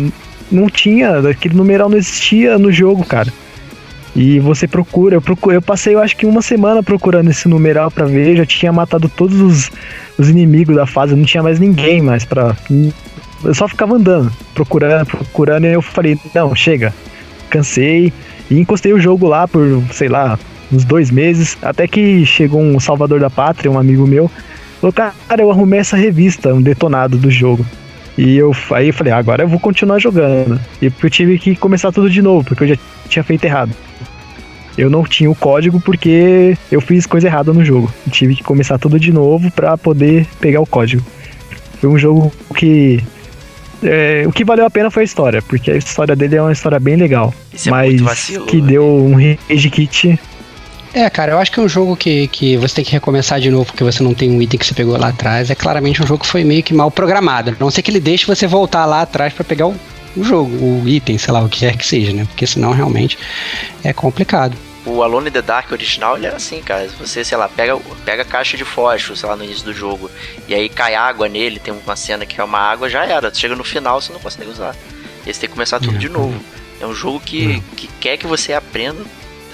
não 0.51 0.69
tinha, 0.69 1.19
aquele 1.31 1.55
numeral 1.55 1.89
não 1.89 1.97
existia 1.97 2.59
no 2.59 2.73
jogo, 2.73 3.05
cara. 3.05 3.33
E 4.15 4.39
você 4.39 4.69
procura, 4.69 5.17
eu 5.17 5.23
procuro, 5.23 5.55
eu 5.55 5.63
passei 5.63 5.95
eu 5.95 6.01
acho 6.01 6.17
que 6.17 6.27
uma 6.27 6.43
semana 6.43 6.83
procurando 6.83 7.31
esse 7.31 7.49
numeral 7.49 7.91
para 7.91 8.05
ver, 8.05 8.37
já 8.37 8.45
tinha 8.45 8.71
matado 8.71 9.09
todos 9.09 9.41
os, 9.41 9.71
os 10.19 10.29
inimigos 10.29 10.77
da 10.77 10.87
fase, 10.87 11.15
não 11.15 11.25
tinha 11.25 11.43
mais 11.43 11.59
ninguém 11.59 12.03
mais 12.03 12.25
para 12.25 12.55
eu 13.45 13.55
só 13.55 13.67
ficava 13.67 13.97
andando, 13.97 14.33
procurando, 14.55 15.07
procurando, 15.07 15.67
e 15.67 15.73
eu 15.73 15.83
falei, 15.83 16.19
não, 16.35 16.55
chega. 16.55 16.95
Cansei 17.51 18.13
e 18.51 18.59
encostei 18.59 18.93
o 18.93 19.01
jogo 19.01 19.27
lá 19.27 19.49
por, 19.49 19.83
sei 19.93 20.09
lá, 20.09 20.39
uns 20.73 20.85
dois 20.85 21.11
meses, 21.11 21.59
até 21.61 21.87
que 21.87 22.25
chegou 22.25 22.61
um 22.61 22.79
Salvador 22.79 23.21
da 23.21 23.29
Pátria, 23.29 23.71
um 23.71 23.79
amigo 23.79 24.07
meu, 24.07 24.31
falou, 24.81 24.93
cara, 24.93 25.43
eu 25.43 25.51
arrumei 25.51 25.81
essa 25.81 25.97
revista, 25.97 26.55
um 26.55 26.63
detonado 26.63 27.19
do 27.19 27.31
jogo. 27.31 27.67
E 28.17 28.37
eu 28.37 28.55
aí 28.73 28.89
eu 28.89 28.95
falei, 28.95 29.13
ah, 29.13 29.17
agora 29.17 29.43
eu 29.43 29.49
vou 29.49 29.59
continuar 29.59 29.99
jogando. 29.99 30.61
E 30.81 30.87
eu 30.87 31.11
tive 31.11 31.39
que 31.39 31.57
começar 31.57 31.91
tudo 31.91 32.09
de 32.09 32.23
novo, 32.23 32.45
porque 32.45 32.65
eu 32.65 32.69
já 32.69 32.77
tinha 33.09 33.23
feito 33.23 33.45
errado. 33.45 33.73
Eu 34.77 34.89
não 34.89 35.05
tinha 35.05 35.31
o 35.31 35.35
código 35.35 35.81
porque 35.81 36.57
eu 36.71 36.81
fiz 36.81 37.07
coisa 37.07 37.27
errada 37.27 37.53
no 37.53 37.65
jogo. 37.65 37.93
Tive 38.11 38.37
que 38.37 38.43
começar 38.43 38.79
tudo 38.79 38.99
de 38.99 39.13
novo 39.13 39.51
para 39.51 39.77
poder 39.77 40.27
pegar 40.41 40.61
o 40.61 40.67
código. 40.67 41.05
Foi 41.81 41.91
um 41.91 41.99
jogo 41.99 42.33
que 42.57 43.03
é, 43.83 44.25
o 44.27 44.33
que 44.33 44.45
valeu 44.45 44.65
a 44.65 44.71
pena 44.71 44.91
foi 44.91 45.03
a 45.03 45.05
história, 45.05 45.43
porque 45.43 45.71
a 45.71 45.77
história 45.77 46.15
dele 46.15 46.37
é 46.37 46.43
uma 46.43 46.53
história 46.53 46.79
bem 46.79 46.97
legal. 46.97 47.35
Isso 47.53 47.69
é 47.69 47.71
mas 47.71 48.01
é 48.01 48.05
vacilo, 48.05 48.47
que 48.47 48.61
né? 48.61 48.69
deu 48.69 48.85
um 48.85 49.15
rage 49.15 49.71
kit 49.71 50.19
é, 50.95 51.09
cara, 51.09 51.33
eu 51.33 51.39
acho 51.39 51.51
que 51.51 51.59
é 51.59 51.63
um 51.63 51.69
jogo 51.69 51.97
que, 51.97 52.29
que 52.29 52.57
você 52.59 52.77
tem 52.77 52.85
que 52.85 52.93
recomeçar 52.93 53.41
de 53.41 53.51
novo 53.51 53.65
porque 53.65 53.83
você 53.83 54.03
não 54.03 54.13
tem 54.13 54.31
um 54.31 54.43
item 54.43 54.61
que 54.61 54.67
você 54.67 54.75
pegou 54.75 54.99
lá 54.99 55.09
atrás. 55.09 55.51
É 55.51 55.55
claramente 55.55 56.03
um 56.03 56.07
jogo 56.07 56.23
que 56.23 56.27
foi 56.27 56.45
meio 56.45 56.63
que 56.63 56.75
mal 56.75 56.91
programado. 56.91 57.51
A 57.51 57.55
não 57.59 57.71
ser 57.71 57.81
que 57.81 57.91
ele 57.91 58.01
deixe 58.01 58.27
você 58.27 58.47
voltar 58.47 58.85
lá 58.85 59.01
atrás 59.01 59.33
para 59.33 59.43
pegar 59.43 59.69
o, 59.69 59.75
o 60.17 60.23
jogo, 60.23 60.51
o 60.57 60.89
item, 60.89 61.19
sei 61.19 61.33
lá, 61.33 61.43
o 61.43 61.49
que 61.49 61.61
quer 61.61 61.77
que 61.77 61.87
seja, 61.87 62.13
né? 62.13 62.25
Porque 62.25 62.47
senão 62.47 62.73
realmente 62.73 63.19
é 63.83 63.93
complicado. 63.93 64.57
O 64.85 65.03
Alone 65.03 65.29
in 65.29 65.33
the 65.33 65.43
Dark 65.43 65.71
original, 65.71 66.17
ele 66.17 66.27
era 66.27 66.37
assim, 66.37 66.61
cara. 66.61 66.89
Você, 66.99 67.25
sei 67.25 67.39
lá, 67.39 67.49
pega, 67.49 67.79
pega 68.05 68.23
a 68.23 68.25
caixa 68.25 68.57
de 68.57 68.65
fósforo, 68.65 69.17
sei 69.17 69.29
lá, 69.29 69.37
no 69.37 69.45
início 69.45 69.65
do 69.65 69.73
jogo, 69.73 70.11
e 70.49 70.55
aí 70.55 70.69
cai 70.69 70.95
água 70.95 71.29
nele, 71.29 71.61
tem 71.61 71.73
uma 71.73 71.97
cena 71.97 72.27
que 72.27 72.41
é 72.41 72.45
uma 72.45 72.59
água, 72.59 72.89
já 72.89 73.05
era. 73.05 73.33
Chega 73.33 73.55
no 73.55 73.63
final, 73.63 74.01
você 74.01 74.13
não 74.13 74.21
consegue 74.21 74.51
usar. 74.51 74.75
E 75.25 75.33
você 75.33 75.41
tem 75.41 75.49
que 75.49 75.55
começar 75.55 75.79
tudo 75.79 75.97
é. 75.97 75.99
de 75.99 76.09
novo. 76.09 76.39
É 76.81 76.87
um 76.87 76.95
jogo 76.95 77.21
que, 77.21 77.57
é. 77.57 77.77
que 77.77 77.87
quer 78.01 78.17
que 78.17 78.27
você 78.27 78.53
aprenda 78.53 79.05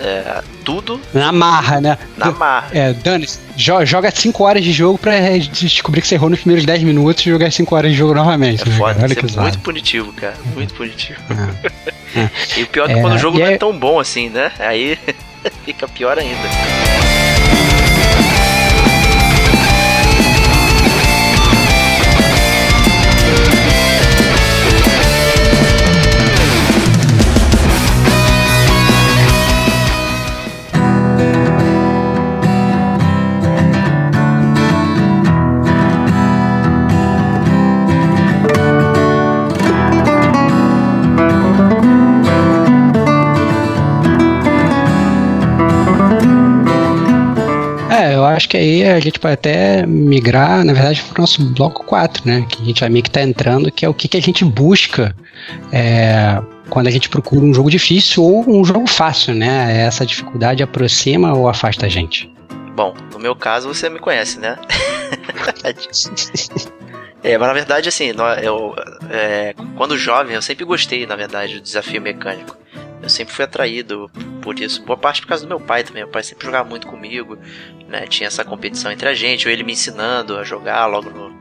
é, 0.00 0.42
tudo. 0.64 1.00
Na 1.12 1.32
marra, 1.32 1.80
né? 1.80 1.98
Na 2.16 2.30
marra. 2.30 2.68
É, 2.72 2.92
Dani, 2.92 3.26
joga 3.56 4.10
5 4.10 4.44
horas 4.44 4.62
de 4.62 4.72
jogo 4.72 4.98
pra 4.98 5.12
descobrir 5.38 6.00
que 6.00 6.08
você 6.08 6.14
errou 6.14 6.30
nos 6.30 6.40
primeiros 6.40 6.64
10 6.64 6.82
minutos 6.84 7.26
e 7.26 7.30
jogar 7.30 7.50
5 7.50 7.74
horas 7.74 7.90
de 7.90 7.96
jogo 7.96 8.14
novamente. 8.14 8.62
É 8.62 8.66
né, 8.66 8.76
foda, 8.76 9.02
Olha 9.02 9.14
que 9.14 9.26
é 9.26 9.40
muito 9.40 9.58
punitivo, 9.58 10.12
cara. 10.12 10.36
Muito 10.54 10.74
punitivo. 10.74 11.20
É. 12.14 12.20
é. 12.20 12.30
e 12.58 12.62
o 12.62 12.66
pior 12.66 12.90
é 12.90 12.94
que 12.94 13.00
quando 13.00 13.14
o 13.14 13.18
jogo 13.18 13.38
não 13.38 13.46
é, 13.46 13.54
é 13.54 13.58
tão 13.58 13.76
bom 13.76 13.98
assim, 13.98 14.28
né? 14.28 14.52
Aí 14.58 14.98
fica 15.64 15.88
pior 15.88 16.18
ainda. 16.18 17.17
Acho 48.38 48.48
que 48.48 48.56
aí 48.56 48.88
a 48.88 48.98
gente 49.00 49.18
pode 49.18 49.34
até 49.34 49.84
migrar, 49.84 50.64
na 50.64 50.72
verdade, 50.72 51.02
para 51.02 51.18
o 51.18 51.20
nosso 51.20 51.44
bloco 51.52 51.84
4, 51.84 52.26
né? 52.26 52.46
Que 52.48 52.62
a 52.62 52.64
gente 52.64 52.80
vai 52.80 52.88
meio 52.88 53.02
que 53.02 53.10
tá 53.10 53.20
entrando, 53.20 53.70
que 53.70 53.84
é 53.84 53.88
o 53.88 53.92
que, 53.92 54.08
que 54.08 54.16
a 54.16 54.22
gente 54.22 54.44
busca 54.44 55.14
é, 55.72 56.40
quando 56.70 56.86
a 56.86 56.90
gente 56.90 57.08
procura 57.08 57.44
um 57.44 57.52
jogo 57.52 57.70
difícil 57.70 58.22
ou 58.22 58.48
um 58.48 58.64
jogo 58.64 58.88
fácil, 58.88 59.34
né? 59.34 59.86
Essa 59.86 60.06
dificuldade 60.06 60.62
aproxima 60.62 61.34
ou 61.34 61.48
afasta 61.48 61.86
a 61.86 61.88
gente? 61.88 62.32
Bom, 62.74 62.94
no 63.12 63.18
meu 63.18 63.34
caso 63.34 63.68
você 63.68 63.90
me 63.90 63.98
conhece, 63.98 64.38
né? 64.38 64.56
É, 67.20 67.36
mas 67.36 67.48
na 67.48 67.52
verdade, 67.52 67.88
assim, 67.88 68.12
eu, 68.44 68.76
é, 69.10 69.52
quando 69.76 69.98
jovem, 69.98 70.36
eu 70.36 70.40
sempre 70.40 70.64
gostei, 70.64 71.04
na 71.04 71.16
verdade, 71.16 71.54
do 71.54 71.60
desafio 71.60 72.00
mecânico. 72.00 72.56
Eu 73.02 73.08
sempre 73.08 73.34
fui 73.34 73.44
atraído 73.44 74.10
por 74.40 74.58
isso. 74.58 74.82
Boa 74.84 74.96
parte 74.96 75.20
por 75.20 75.28
causa 75.28 75.44
do 75.44 75.48
meu 75.48 75.60
pai 75.60 75.82
também. 75.82 76.02
Meu 76.02 76.12
pai 76.12 76.22
sempre 76.22 76.46
jogava 76.46 76.68
muito 76.68 76.86
comigo, 76.86 77.38
né? 77.88 78.06
Tinha 78.06 78.26
essa 78.26 78.44
competição 78.44 78.92
entre 78.92 79.08
a 79.08 79.14
gente, 79.14 79.48
ou 79.48 79.52
ele 79.52 79.64
me 79.64 79.72
ensinando 79.72 80.36
a 80.36 80.44
jogar 80.44 80.86
logo 80.86 81.10
no, 81.10 81.34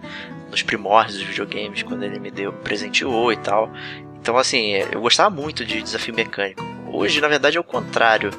nos 0.49 0.63
primórdios 0.63 1.17
dos 1.17 1.27
videogames, 1.27 1.83
quando 1.83 2.03
ele 2.03 2.19
me 2.19 2.31
deu, 2.31 2.53
presenteou 2.53 3.31
e 3.31 3.37
tal. 3.37 3.71
Então, 4.19 4.37
assim, 4.37 4.71
eu 4.91 5.01
gostava 5.01 5.29
muito 5.29 5.63
de 5.65 5.81
desafio 5.81 6.13
mecânico. 6.13 6.63
Hoje, 6.91 7.21
na 7.21 7.27
verdade, 7.27 7.57
é 7.57 7.59
o 7.59 7.63
contrário. 7.63 8.31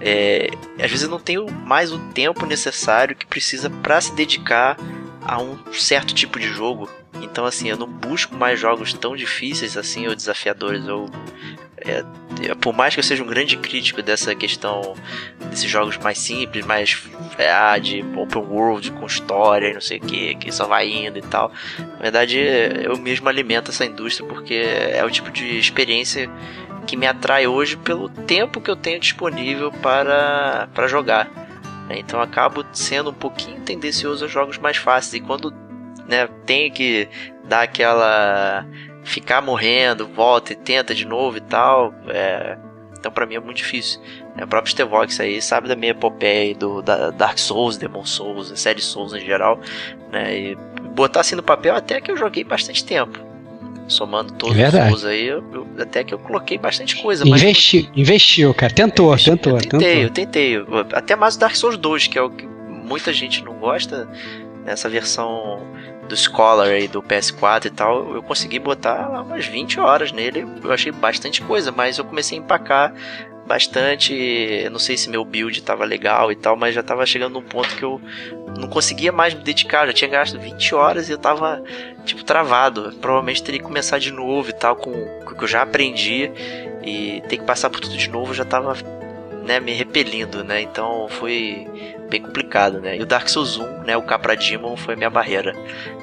é, 0.00 0.50
às 0.76 0.90
vezes 0.90 1.02
eu 1.04 1.08
não 1.08 1.20
tenho 1.20 1.50
mais 1.50 1.92
o 1.92 1.98
tempo 2.10 2.44
necessário 2.44 3.16
que 3.16 3.24
precisa 3.24 3.70
para 3.70 4.00
se 4.00 4.14
dedicar 4.14 4.76
a 5.22 5.40
um 5.40 5.56
certo 5.72 6.12
tipo 6.12 6.38
de 6.38 6.48
jogo. 6.48 6.88
Então, 7.22 7.44
assim, 7.44 7.68
eu 7.68 7.76
não 7.76 7.86
busco 7.86 8.34
mais 8.34 8.58
jogos 8.58 8.92
tão 8.92 9.14
difíceis 9.14 9.76
assim 9.76 10.08
ou 10.08 10.14
desafiadores. 10.14 10.86
Ou, 10.88 11.08
é, 11.84 12.04
é, 12.48 12.54
por 12.54 12.72
mais 12.72 12.94
que 12.94 13.00
eu 13.00 13.04
seja 13.04 13.22
um 13.22 13.26
grande 13.26 13.56
crítico 13.56 14.02
dessa 14.02 14.34
questão 14.34 14.94
desses 15.50 15.68
jogos 15.68 15.96
mais 15.98 16.18
simples, 16.18 16.64
mais 16.64 17.02
é, 17.38 17.78
de 17.80 18.04
open 18.16 18.42
world, 18.42 18.90
com 18.92 19.06
história 19.06 19.68
e 19.68 19.74
não 19.74 19.80
sei 19.80 19.98
o 19.98 20.00
que, 20.00 20.34
que 20.36 20.52
só 20.52 20.66
vai 20.66 20.88
indo 20.88 21.18
e 21.18 21.22
tal. 21.22 21.52
Na 21.78 21.98
verdade, 22.02 22.38
eu 22.38 22.96
mesmo 22.96 23.28
alimento 23.28 23.70
essa 23.70 23.84
indústria 23.84 24.28
porque 24.28 24.54
é 24.54 25.04
o 25.04 25.10
tipo 25.10 25.30
de 25.30 25.58
experiência 25.58 26.30
que 26.86 26.96
me 26.96 27.06
atrai 27.06 27.46
hoje 27.46 27.76
pelo 27.76 28.08
tempo 28.08 28.60
que 28.60 28.70
eu 28.70 28.76
tenho 28.76 28.98
disponível 28.98 29.70
para, 29.70 30.68
para 30.74 30.86
jogar. 30.88 31.30
Né? 31.88 31.98
Então 31.98 32.20
acabo 32.20 32.64
sendo 32.72 33.10
um 33.10 33.14
pouquinho 33.14 33.60
tendencioso 33.60 34.24
aos 34.24 34.32
jogos 34.32 34.58
mais 34.58 34.76
fáceis. 34.76 35.14
E 35.14 35.20
quando 35.20 35.52
né, 36.06 36.28
tenho 36.46 36.72
que 36.72 37.08
dar 37.44 37.62
aquela. 37.62 38.66
Ficar 39.04 39.40
morrendo, 39.40 40.06
volta 40.06 40.52
e 40.52 40.56
tenta 40.56 40.94
de 40.94 41.04
novo 41.04 41.36
e 41.38 41.40
tal. 41.40 41.94
É, 42.08 42.56
então 42.98 43.10
para 43.10 43.26
mim 43.26 43.34
é 43.34 43.40
muito 43.40 43.58
difícil. 43.58 44.00
É, 44.36 44.44
o 44.44 44.48
próprio 44.48 44.70
Stevox 44.70 45.18
aí 45.20 45.40
sabe 45.42 45.68
da 45.68 45.76
minha 45.76 45.90
epopeia 45.90 46.54
do 46.54 46.82
da 46.82 47.10
Dark 47.10 47.38
Souls, 47.38 47.76
Demon 47.76 48.04
Souls, 48.04 48.52
série 48.58 48.80
Souls 48.80 49.12
em 49.12 49.20
geral. 49.20 49.58
Né, 50.10 50.38
e 50.38 50.58
botar 50.94 51.20
assim 51.20 51.34
no 51.34 51.42
papel 51.42 51.74
até 51.74 52.00
que 52.00 52.10
eu 52.10 52.16
joguei 52.16 52.44
bastante 52.44 52.84
tempo 52.84 53.32
somando 53.88 54.32
todos 54.34 54.56
é 54.56 54.68
os 54.68 54.88
shows 54.88 55.04
aí, 55.04 55.26
eu, 55.26 55.44
eu, 55.52 55.66
até 55.78 56.02
que 56.02 56.14
eu 56.14 56.18
coloquei 56.18 56.58
bastante 56.58 56.96
coisa. 56.96 57.26
Investi, 57.28 57.88
mas... 57.88 57.98
Investiu, 57.98 58.54
cara. 58.54 58.72
Tentou, 58.72 59.08
investi, 59.08 59.30
tentou. 59.30 59.52
Eu 59.52 59.60
tentei, 59.60 59.78
tentou. 59.78 60.02
eu 60.02 60.10
tentei. 60.10 60.64
Até 60.92 61.16
mais 61.16 61.36
o 61.36 61.38
Dark 61.38 61.54
Souls 61.54 61.76
2, 61.76 62.06
que 62.06 62.18
é 62.18 62.22
o 62.22 62.30
que 62.30 62.46
muita 62.46 63.12
gente 63.12 63.44
não 63.44 63.54
gosta. 63.54 64.08
Nessa 64.64 64.88
versão 64.88 65.60
do 66.08 66.16
Scholar 66.16 66.68
aí 66.68 66.88
do 66.88 67.02
PS4 67.02 67.66
e 67.66 67.70
tal, 67.70 68.14
eu 68.14 68.22
consegui 68.22 68.58
botar 68.58 69.22
umas 69.22 69.46
20 69.46 69.80
horas 69.80 70.12
nele. 70.12 70.46
Eu 70.62 70.72
achei 70.72 70.92
bastante 70.92 71.40
coisa, 71.42 71.70
mas 71.70 71.98
eu 71.98 72.04
comecei 72.04 72.38
a 72.38 72.40
empacar 72.40 72.92
bastante. 73.46 74.14
Eu 74.14 74.70
não 74.70 74.78
sei 74.78 74.96
se 74.96 75.08
meu 75.08 75.24
build 75.24 75.58
estava 75.58 75.84
legal 75.84 76.32
e 76.32 76.36
tal, 76.36 76.56
mas 76.56 76.74
já 76.74 76.80
estava 76.80 77.04
chegando 77.06 77.34
num 77.34 77.42
ponto 77.42 77.74
que 77.76 77.84
eu 77.84 78.00
não 78.58 78.68
conseguia 78.68 79.12
mais 79.12 79.34
me 79.34 79.42
dedicar. 79.42 79.86
Já 79.86 79.92
tinha 79.92 80.10
gasto 80.10 80.38
20 80.38 80.74
horas 80.74 81.08
e 81.08 81.12
eu 81.12 81.18
tava 81.18 81.62
tipo, 82.04 82.24
travado. 82.24 82.92
Provavelmente 83.00 83.42
teria 83.42 83.60
que 83.60 83.66
começar 83.66 83.98
de 83.98 84.10
novo 84.10 84.50
e 84.50 84.54
tal, 84.54 84.76
com, 84.76 84.90
o 84.90 85.34
que 85.34 85.44
eu 85.44 85.48
já 85.48 85.62
aprendi. 85.62 86.30
E 86.84 87.22
ter 87.28 87.36
que 87.36 87.44
passar 87.44 87.70
por 87.70 87.80
tudo 87.80 87.96
de 87.96 88.10
novo 88.10 88.34
já 88.34 88.44
tava 88.44 88.74
né, 89.44 89.60
me 89.60 89.72
repelindo, 89.72 90.44
né? 90.44 90.62
Então 90.62 91.08
foi 91.08 91.66
bem 92.10 92.22
complicado, 92.22 92.80
né? 92.80 92.96
E 92.96 93.02
o 93.02 93.06
Dark 93.06 93.28
Souls 93.28 93.58
1, 93.58 93.84
né, 93.84 93.96
o 93.96 94.02
Capra 94.02 94.36
Demon 94.36 94.76
foi 94.76 94.96
minha 94.96 95.10
barreira. 95.10 95.52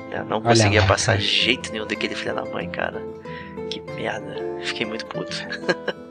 Né? 0.10 0.26
Não 0.28 0.42
conseguia 0.42 0.82
passar 0.84 1.18
de 1.18 1.26
jeito 1.26 1.72
nenhum 1.72 1.86
daquele 1.86 2.16
filho 2.16 2.36
da 2.36 2.46
mãe, 2.46 2.68
cara. 2.70 3.02
Que 3.70 3.82
merda. 3.96 4.36
Fiquei 4.64 4.86
muito 4.86 5.06
puto. 5.06 5.32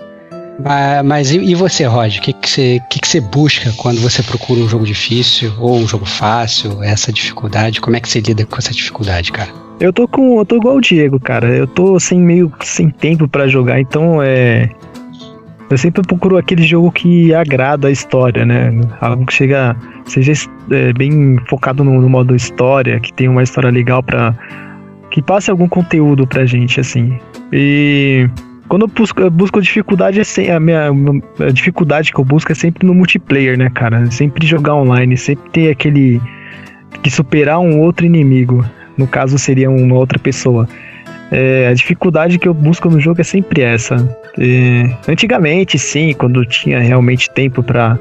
Mas, 0.60 1.04
mas 1.04 1.30
e, 1.30 1.54
você, 1.54 1.84
Rod? 1.84 2.16
O 2.16 2.20
que, 2.20 2.32
que, 2.32 2.50
você, 2.50 2.80
que, 2.90 2.98
que 2.98 3.06
você 3.06 3.20
busca 3.20 3.72
quando 3.76 4.00
você 4.00 4.24
procura 4.24 4.58
um 4.60 4.68
jogo 4.68 4.84
difícil 4.84 5.52
ou 5.60 5.76
um 5.76 5.86
jogo 5.86 6.04
fácil? 6.04 6.82
Essa 6.82 7.12
dificuldade? 7.12 7.80
Como 7.80 7.96
é 7.96 8.00
que 8.00 8.08
você 8.08 8.18
lida 8.20 8.44
com 8.44 8.56
essa 8.56 8.72
dificuldade, 8.72 9.30
cara? 9.30 9.50
Eu 9.78 9.92
tô 9.92 10.08
com. 10.08 10.38
Eu 10.38 10.44
tô 10.44 10.56
igual 10.56 10.76
o 10.76 10.80
Diego, 10.80 11.20
cara. 11.20 11.56
Eu 11.56 11.68
tô 11.68 12.00
sem 12.00 12.18
meio 12.18 12.52
sem 12.64 12.90
tempo 12.90 13.28
para 13.28 13.46
jogar, 13.46 13.78
então 13.78 14.20
é. 14.20 14.68
Eu 15.70 15.76
sempre 15.76 16.02
procuro 16.02 16.38
aquele 16.38 16.62
jogo 16.62 16.90
que 16.90 17.34
agrada 17.34 17.88
a 17.88 17.90
história, 17.90 18.44
né? 18.44 18.70
Algo 19.00 19.26
que 19.26 19.34
chega. 19.34 19.76
seja 20.06 20.32
é, 20.70 20.92
bem 20.94 21.38
focado 21.48 21.84
no, 21.84 22.00
no, 22.00 22.08
modo 22.08 22.34
história, 22.34 22.98
que 22.98 23.12
tenha 23.12 23.30
uma 23.30 23.42
história 23.42 23.70
legal 23.70 24.02
pra. 24.02 24.34
que 25.10 25.20
passe 25.20 25.50
algum 25.50 25.68
conteúdo 25.68 26.26
pra 26.26 26.46
gente, 26.46 26.80
assim. 26.80 27.18
E. 27.52 28.28
Quando 28.66 28.82
eu 28.82 28.88
busco, 28.88 29.20
eu 29.20 29.30
busco 29.30 29.62
dificuldade, 29.62 30.20
é 30.20 30.52
a 30.52 30.60
minha 30.60 30.90
a 31.40 31.50
dificuldade 31.50 32.12
que 32.12 32.20
eu 32.20 32.24
busco 32.24 32.52
é 32.52 32.54
sempre 32.54 32.86
no 32.86 32.94
multiplayer, 32.94 33.56
né, 33.56 33.70
cara? 33.70 34.10
Sempre 34.10 34.46
jogar 34.46 34.74
online, 34.74 35.16
sempre 35.16 35.50
ter 35.50 35.70
aquele. 35.70 36.20
que 37.02 37.10
superar 37.10 37.58
um 37.58 37.80
outro 37.80 38.04
inimigo 38.04 38.64
no 38.98 39.06
caso 39.06 39.38
seria 39.38 39.70
uma 39.70 39.94
outra 39.94 40.18
pessoa. 40.18 40.68
É, 41.30 41.68
a 41.68 41.74
dificuldade 41.74 42.38
que 42.38 42.48
eu 42.48 42.54
busco 42.54 42.88
no 42.88 43.00
jogo 43.00 43.20
é 43.20 43.24
sempre 43.24 43.62
essa. 43.62 43.96
É, 44.38 44.90
antigamente, 45.10 45.78
sim, 45.78 46.14
quando 46.14 46.44
tinha 46.44 46.78
realmente 46.80 47.30
tempo 47.30 47.62
para 47.62 47.98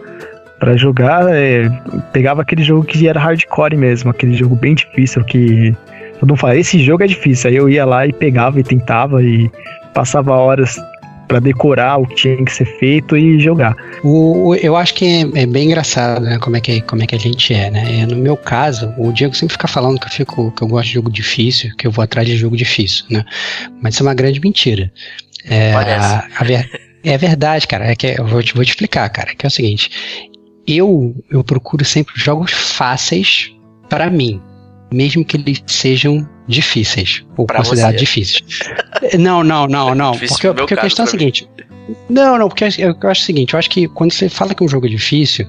para 0.60 0.76
jogar, 0.76 1.28
é, 1.30 1.70
pegava 2.12 2.42
aquele 2.42 2.64
jogo 2.64 2.84
que 2.84 3.08
era 3.08 3.20
hardcore 3.20 3.78
mesmo, 3.78 4.10
aquele 4.10 4.34
jogo 4.34 4.56
bem 4.56 4.74
difícil 4.74 5.24
que 5.24 5.76
todo 6.20 6.30
mundo 6.30 6.40
fala, 6.40 6.58
esse 6.58 6.80
jogo 6.80 7.04
é 7.04 7.08
difícil. 7.08 7.50
Aí 7.52 7.56
eu 7.56 7.70
ia 7.70 7.86
lá 7.86 8.08
e 8.08 8.12
pegava 8.12 8.60
e 8.60 8.64
tentava 8.64 9.22
e 9.22 9.52
passava 9.94 10.34
horas 10.34 10.80
para 11.28 11.40
decorar 11.40 11.98
o 11.98 12.08
que 12.08 12.16
tinha 12.16 12.46
que 12.46 12.52
ser 12.52 12.66
feito 12.80 13.18
e 13.18 13.40
jogar. 13.40 13.76
O, 14.04 14.50
o 14.50 14.56
eu 14.56 14.76
acho 14.76 14.94
que 14.94 15.06
é, 15.06 15.42
é, 15.42 15.46
bem 15.46 15.66
engraçado, 15.66 16.24
né? 16.24 16.38
Como 16.40 16.56
é 16.56 16.62
que 16.62 16.82
como 16.82 17.04
é 17.04 17.08
que 17.08 17.16
a 17.16 17.20
gente 17.20 17.54
é, 17.54 17.70
né? 17.70 18.06
No 18.06 18.16
meu 18.16 18.38
caso, 18.38 18.94
o 18.98 19.12
Diego 19.12 19.36
sempre 19.36 19.54
fica 19.54 19.68
falando 19.68 20.00
que 20.00 20.08
eu 20.08 20.12
fico 20.12 20.52
que 20.52 20.64
eu 20.64 20.68
gosto 20.68 20.88
de 20.88 20.94
jogo 20.94 21.12
difícil, 21.12 21.76
que 21.78 21.86
eu 21.86 21.92
vou 21.92 22.04
atrás 22.04 22.28
de 22.28 22.38
jogo 22.38 22.56
difícil, 22.56 23.06
né? 23.10 23.26
Mas 23.82 23.94
isso 23.94 24.04
é 24.04 24.06
uma 24.06 24.14
grande 24.14 24.40
mentira. 24.40 24.92
É, 25.46 25.74
a, 25.74 26.28
a 26.40 26.44
ver, 26.44 26.70
é 27.04 27.18
verdade, 27.18 27.68
cara. 27.68 27.92
É 27.92 27.96
que 27.96 28.16
eu 28.18 28.26
vou 28.26 28.42
te, 28.42 28.54
vou 28.54 28.64
te 28.64 28.70
explicar, 28.70 29.10
cara. 29.10 29.36
Que 29.36 29.46
é 29.46 29.48
o 29.48 29.52
seguinte, 29.52 29.90
eu 30.66 31.16
eu 31.30 31.44
procuro 31.44 31.84
sempre 31.84 32.14
jogos 32.16 32.52
fáceis 32.52 33.52
para 33.90 34.10
mim, 34.10 34.42
mesmo 34.92 35.24
que 35.24 35.38
eles 35.38 35.64
sejam 35.66 36.28
difíceis, 36.48 37.26
ou 37.36 37.46
pra 37.46 37.58
considerados 37.58 38.00
difíceis. 38.00 38.42
Não, 39.18 39.44
não, 39.44 39.68
não, 39.68 39.96
não. 39.96 40.12
porque 40.12 40.54
porque 40.54 40.74
a 40.74 40.78
questão 40.78 41.06
é 41.06 41.08
a 41.08 41.12
seguinte. 41.12 41.48
Não, 42.10 42.38
não, 42.38 42.50
porque 42.50 42.66
eu, 42.66 42.96
eu 43.02 43.10
acho 43.10 43.22
o 43.22 43.26
seguinte, 43.26 43.54
eu 43.54 43.60
acho 43.60 43.70
que 43.70 43.88
quando 43.88 44.12
você 44.12 44.28
fala 44.28 44.54
que 44.54 44.64
um 44.64 44.68
jogo 44.68 44.88
é 44.88 44.90
difícil, 44.90 45.48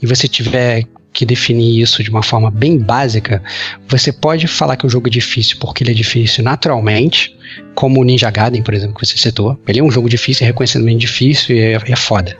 e 0.00 0.06
você 0.06 0.26
tiver 0.26 0.84
que 1.14 1.24
definir 1.24 1.80
isso 1.80 2.02
de 2.02 2.10
uma 2.10 2.22
forma 2.22 2.50
bem 2.50 2.76
básica, 2.76 3.42
você 3.88 4.12
pode 4.12 4.46
falar 4.48 4.76
que 4.76 4.84
o 4.84 4.88
jogo 4.88 5.06
é 5.06 5.10
difícil 5.10 5.56
porque 5.60 5.84
ele 5.84 5.92
é 5.92 5.94
difícil 5.94 6.42
naturalmente, 6.42 7.34
como 7.74 8.00
o 8.00 8.04
Ninja 8.04 8.30
Gaiden, 8.30 8.62
por 8.62 8.74
exemplo, 8.74 8.96
que 8.96 9.06
você 9.06 9.16
citou. 9.16 9.58
Ele 9.66 9.78
é 9.78 9.82
um 9.82 9.90
jogo 9.90 10.08
difícil, 10.08 10.44
é 10.44 10.48
reconhecidamente 10.48 10.98
difícil 10.98 11.56
e 11.56 11.60
é, 11.60 11.72
é 11.74 11.96
foda. 11.96 12.36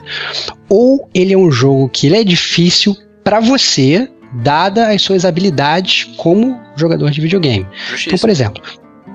Ou 0.69 1.09
ele 1.13 1.33
é 1.33 1.37
um 1.37 1.49
jogo 1.49 1.87
que 1.89 2.07
ele 2.07 2.17
é 2.17 2.23
difícil 2.23 2.95
para 3.23 3.39
você 3.39 4.09
dada 4.43 4.89
as 4.89 5.01
suas 5.01 5.23
habilidades 5.23 6.03
como 6.17 6.59
jogador 6.75 7.09
de 7.09 7.21
videogame. 7.21 7.65
Justiça. 7.89 8.09
Então, 8.09 8.19
por 8.19 8.29
exemplo, 8.29 8.61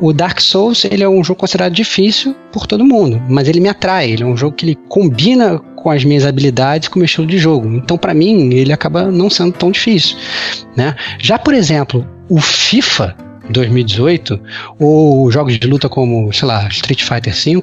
o 0.00 0.12
Dark 0.12 0.40
Souls 0.40 0.84
ele 0.84 1.02
é 1.02 1.08
um 1.08 1.22
jogo 1.22 1.40
considerado 1.40 1.72
difícil 1.72 2.34
por 2.50 2.66
todo 2.66 2.84
mundo, 2.84 3.22
mas 3.28 3.48
ele 3.48 3.60
me 3.60 3.68
atrai. 3.68 4.10
Ele 4.10 4.22
é 4.22 4.26
um 4.26 4.36
jogo 4.36 4.56
que 4.56 4.64
ele 4.64 4.78
combina 4.88 5.58
com 5.76 5.90
as 5.90 6.04
minhas 6.04 6.24
habilidades, 6.24 6.88
com 6.88 6.96
o 6.96 6.98
meu 6.98 7.04
estilo 7.04 7.26
de 7.26 7.38
jogo. 7.38 7.68
Então, 7.74 7.98
para 7.98 8.14
mim, 8.14 8.52
ele 8.54 8.72
acaba 8.72 9.10
não 9.10 9.28
sendo 9.28 9.52
tão 9.52 9.70
difícil, 9.70 10.16
né? 10.76 10.96
Já, 11.18 11.38
por 11.38 11.54
exemplo, 11.54 12.06
o 12.28 12.40
FIFA 12.40 13.14
2018 13.50 14.40
ou 14.78 15.30
jogos 15.30 15.58
de 15.58 15.66
luta 15.66 15.88
como, 15.88 16.32
sei 16.32 16.48
lá, 16.48 16.66
Street 16.68 17.02
Fighter 17.02 17.34
V, 17.34 17.62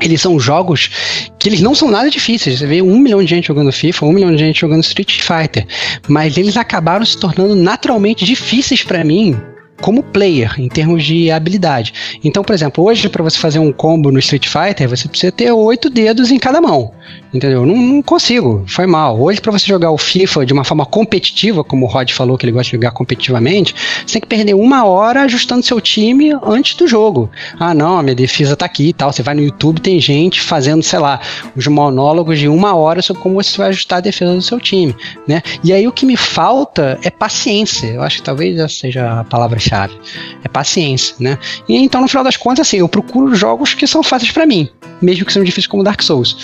eles 0.00 0.20
são 0.20 0.40
jogos 0.40 0.90
que 1.38 1.48
eles 1.48 1.60
não 1.60 1.74
são 1.74 1.90
nada 1.90 2.10
difíceis. 2.10 2.58
Você 2.58 2.66
vê 2.66 2.82
um 2.82 2.98
milhão 2.98 3.22
de 3.22 3.30
gente 3.30 3.46
jogando 3.46 3.72
FIFA, 3.72 4.06
um 4.06 4.12
milhão 4.12 4.32
de 4.32 4.38
gente 4.38 4.60
jogando 4.60 4.82
Street 4.82 5.20
Fighter, 5.20 5.66
mas 6.08 6.36
eles 6.36 6.56
acabaram 6.56 7.04
se 7.04 7.16
tornando 7.16 7.54
naturalmente 7.54 8.24
difíceis 8.24 8.82
para 8.82 9.04
mim 9.04 9.36
como 9.80 10.02
player, 10.02 10.54
em 10.58 10.68
termos 10.68 11.04
de 11.04 11.30
habilidade. 11.30 11.92
Então, 12.22 12.42
por 12.42 12.54
exemplo, 12.54 12.84
hoje 12.84 13.08
para 13.08 13.22
você 13.22 13.38
fazer 13.38 13.58
um 13.58 13.72
combo 13.72 14.10
no 14.10 14.18
Street 14.18 14.46
Fighter, 14.46 14.88
você 14.88 15.08
precisa 15.08 15.32
ter 15.32 15.50
oito 15.52 15.90
dedos 15.90 16.30
em 16.30 16.38
cada 16.38 16.60
mão. 16.60 16.92
Entendeu? 17.32 17.66
Não, 17.66 17.76
não 17.76 18.02
consigo, 18.02 18.64
foi 18.68 18.86
mal. 18.86 19.20
Hoje, 19.20 19.40
para 19.40 19.50
você 19.50 19.66
jogar 19.66 19.90
o 19.90 19.98
FIFA 19.98 20.46
de 20.46 20.52
uma 20.52 20.62
forma 20.62 20.86
competitiva, 20.86 21.64
como 21.64 21.84
o 21.84 21.88
Rod 21.88 22.12
falou 22.12 22.38
que 22.38 22.46
ele 22.46 22.52
gosta 22.52 22.70
de 22.70 22.76
jogar 22.76 22.92
competitivamente, 22.92 23.74
você 24.06 24.14
tem 24.14 24.22
que 24.22 24.28
perder 24.28 24.54
uma 24.54 24.84
hora 24.84 25.22
ajustando 25.22 25.64
seu 25.64 25.80
time 25.80 26.32
antes 26.44 26.76
do 26.76 26.86
jogo. 26.86 27.28
Ah, 27.58 27.74
não, 27.74 28.00
minha 28.04 28.14
defesa 28.14 28.54
tá 28.54 28.64
aqui 28.64 28.90
e 28.90 28.92
tal. 28.92 29.12
Você 29.12 29.22
vai 29.22 29.34
no 29.34 29.42
YouTube, 29.42 29.80
tem 29.80 30.00
gente 30.00 30.40
fazendo, 30.40 30.82
sei 30.84 31.00
lá, 31.00 31.20
os 31.56 31.66
monólogos 31.66 32.38
de 32.38 32.48
uma 32.48 32.76
hora 32.76 33.02
sobre 33.02 33.20
como 33.20 33.34
você 33.34 33.58
vai 33.58 33.68
ajustar 33.70 33.98
a 33.98 34.02
defesa 34.02 34.32
do 34.32 34.42
seu 34.42 34.60
time, 34.60 34.94
né? 35.26 35.42
E 35.64 35.72
aí 35.72 35.88
o 35.88 35.92
que 35.92 36.06
me 36.06 36.16
falta 36.16 37.00
é 37.02 37.10
paciência. 37.10 37.88
Eu 37.88 38.02
acho 38.02 38.18
que 38.18 38.22
talvez 38.22 38.56
essa 38.58 38.74
seja 38.74 39.20
a 39.20 39.24
palavra-chave. 39.64 39.98
É 40.42 40.48
paciência, 40.48 41.16
né? 41.18 41.38
E 41.68 41.76
então, 41.76 42.00
no 42.00 42.08
final 42.08 42.22
das 42.22 42.36
contas, 42.36 42.66
assim, 42.66 42.78
eu 42.78 42.88
procuro 42.88 43.34
jogos 43.34 43.74
que 43.74 43.86
são 43.86 44.02
fáceis 44.02 44.30
para 44.30 44.46
mim, 44.46 44.68
mesmo 45.00 45.24
que 45.24 45.32
sejam 45.32 45.44
difíceis 45.44 45.66
como 45.66 45.82
Dark 45.82 46.02
Souls. 46.02 46.36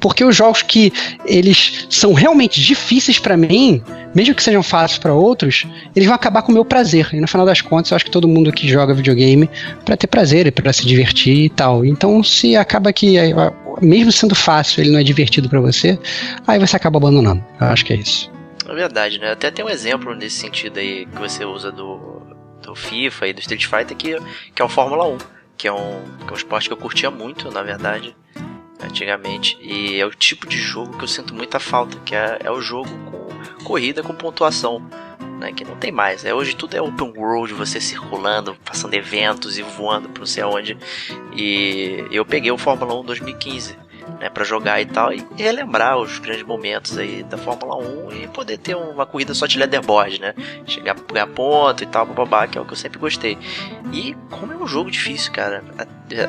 Porque 0.00 0.24
os 0.24 0.36
jogos 0.36 0.62
que 0.62 0.92
eles 1.24 1.86
são 1.90 2.12
realmente 2.12 2.60
difíceis 2.60 3.18
para 3.18 3.36
mim, 3.36 3.82
mesmo 4.14 4.34
que 4.34 4.42
sejam 4.42 4.62
fáceis 4.62 4.98
para 4.98 5.12
outros, 5.12 5.66
eles 5.94 6.06
vão 6.06 6.14
acabar 6.14 6.42
com 6.42 6.50
o 6.50 6.54
meu 6.54 6.64
prazer. 6.64 7.08
E 7.12 7.20
no 7.20 7.28
final 7.28 7.44
das 7.44 7.60
contas, 7.60 7.90
eu 7.90 7.96
acho 7.96 8.04
que 8.04 8.10
todo 8.10 8.28
mundo 8.28 8.52
que 8.52 8.68
joga 8.68 8.94
videogame 8.94 9.48
para 9.84 9.96
ter 9.96 10.06
prazer 10.06 10.46
e 10.46 10.50
para 10.50 10.72
se 10.72 10.86
divertir 10.86 11.44
e 11.44 11.50
tal. 11.50 11.84
Então, 11.84 12.22
se 12.22 12.56
acaba 12.56 12.92
que 12.92 13.16
mesmo 13.80 14.10
sendo 14.10 14.34
fácil, 14.34 14.82
ele 14.82 14.90
não 14.90 14.98
é 14.98 15.04
divertido 15.04 15.48
para 15.48 15.60
você, 15.60 15.98
aí 16.46 16.58
você 16.58 16.76
acaba 16.76 16.98
abandonando. 16.98 17.44
Eu 17.60 17.66
acho 17.68 17.84
que 17.84 17.92
é 17.92 17.96
isso. 17.96 18.30
É 18.68 18.74
verdade, 18.74 19.18
né? 19.18 19.32
Até 19.32 19.50
tem 19.50 19.64
um 19.64 19.68
exemplo 19.68 20.14
nesse 20.14 20.36
sentido 20.36 20.78
aí 20.78 21.06
que 21.06 21.18
você 21.18 21.42
usa 21.42 21.72
do, 21.72 22.20
do 22.68 22.74
FIFA 22.74 23.28
e 23.28 23.32
do 23.32 23.40
Street 23.40 23.64
Fighter 23.64 23.96
que, 23.96 24.18
que 24.54 24.62
é 24.62 24.64
o 24.64 24.68
Fórmula 24.68 25.06
1, 25.08 25.18
que 25.56 25.66
é, 25.66 25.72
um, 25.72 26.02
que 26.18 26.28
é 26.28 26.32
um 26.32 26.36
esporte 26.36 26.68
que 26.68 26.72
eu 26.72 26.76
curtia 26.76 27.10
muito, 27.10 27.50
na 27.50 27.62
verdade, 27.62 28.14
antigamente. 28.80 29.56
E 29.60 29.98
é 29.98 30.04
o 30.04 30.10
tipo 30.10 30.46
de 30.46 30.58
jogo 30.58 30.96
que 30.98 31.04
eu 31.04 31.08
sinto 31.08 31.34
muita 31.34 31.58
falta, 31.58 31.98
que 32.04 32.14
é, 32.14 32.38
é 32.44 32.50
o 32.50 32.60
jogo 32.60 32.90
com 33.10 33.64
corrida 33.64 34.02
com 34.02 34.14
pontuação. 34.14 34.82
Né, 35.40 35.52
que 35.52 35.64
não 35.64 35.76
tem 35.76 35.92
mais. 35.92 36.24
É, 36.24 36.34
hoje 36.34 36.56
tudo 36.56 36.76
é 36.76 36.82
open 36.82 37.12
world, 37.16 37.54
você 37.54 37.80
circulando, 37.80 38.56
passando 38.64 38.94
eventos 38.94 39.56
e 39.56 39.62
voando 39.62 40.08
para 40.08 40.18
não 40.18 40.26
sei 40.26 40.42
aonde. 40.42 40.76
E 41.32 42.04
eu 42.10 42.24
peguei 42.26 42.50
o 42.50 42.58
Fórmula 42.58 42.92
1 43.00 43.04
2015 43.04 43.76
né, 44.20 44.28
para 44.28 44.44
jogar 44.44 44.80
e 44.80 44.86
tal, 44.86 45.12
e 45.12 45.26
relembrar 45.36 45.98
os 45.98 46.18
grandes 46.18 46.44
momentos 46.44 46.96
aí 46.98 47.22
da 47.22 47.38
Fórmula 47.38 47.76
1 47.76 48.12
e 48.12 48.28
poder 48.28 48.58
ter 48.58 48.74
uma 48.74 49.06
corrida 49.06 49.34
só 49.34 49.46
de 49.46 49.58
leaderboard, 49.58 50.20
né? 50.20 50.34
Chegar 50.66 50.96
a 50.96 51.12
ganhar 51.12 51.26
ponto 51.28 51.82
e 51.82 51.86
tal, 51.86 52.06
babá, 52.06 52.46
que 52.46 52.58
é 52.58 52.60
o 52.60 52.64
que 52.64 52.72
eu 52.72 52.76
sempre 52.76 52.98
gostei. 52.98 53.38
E 53.92 54.16
como 54.30 54.52
é 54.52 54.56
um 54.56 54.66
jogo 54.66 54.90
difícil, 54.90 55.32
cara, 55.32 55.62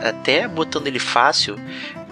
até 0.03 0.47
botando 0.47 0.88
ele 0.88 0.99
fácil, 0.99 1.55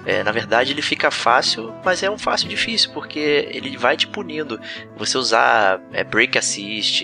é, 0.07 0.23
na 0.23 0.31
verdade, 0.31 0.71
ele 0.71 0.81
fica 0.81 1.11
fácil, 1.11 1.75
mas 1.83 2.01
é 2.01 2.09
um 2.09 2.17
fácil 2.17 2.47
difícil, 2.47 2.91
porque 2.93 3.49
ele 3.51 3.75
vai 3.75 3.97
te 3.97 4.07
punindo. 4.07 4.57
Você 4.95 5.17
usar 5.17 5.81
é, 5.91 6.01
break 6.01 6.37
assist 6.37 7.03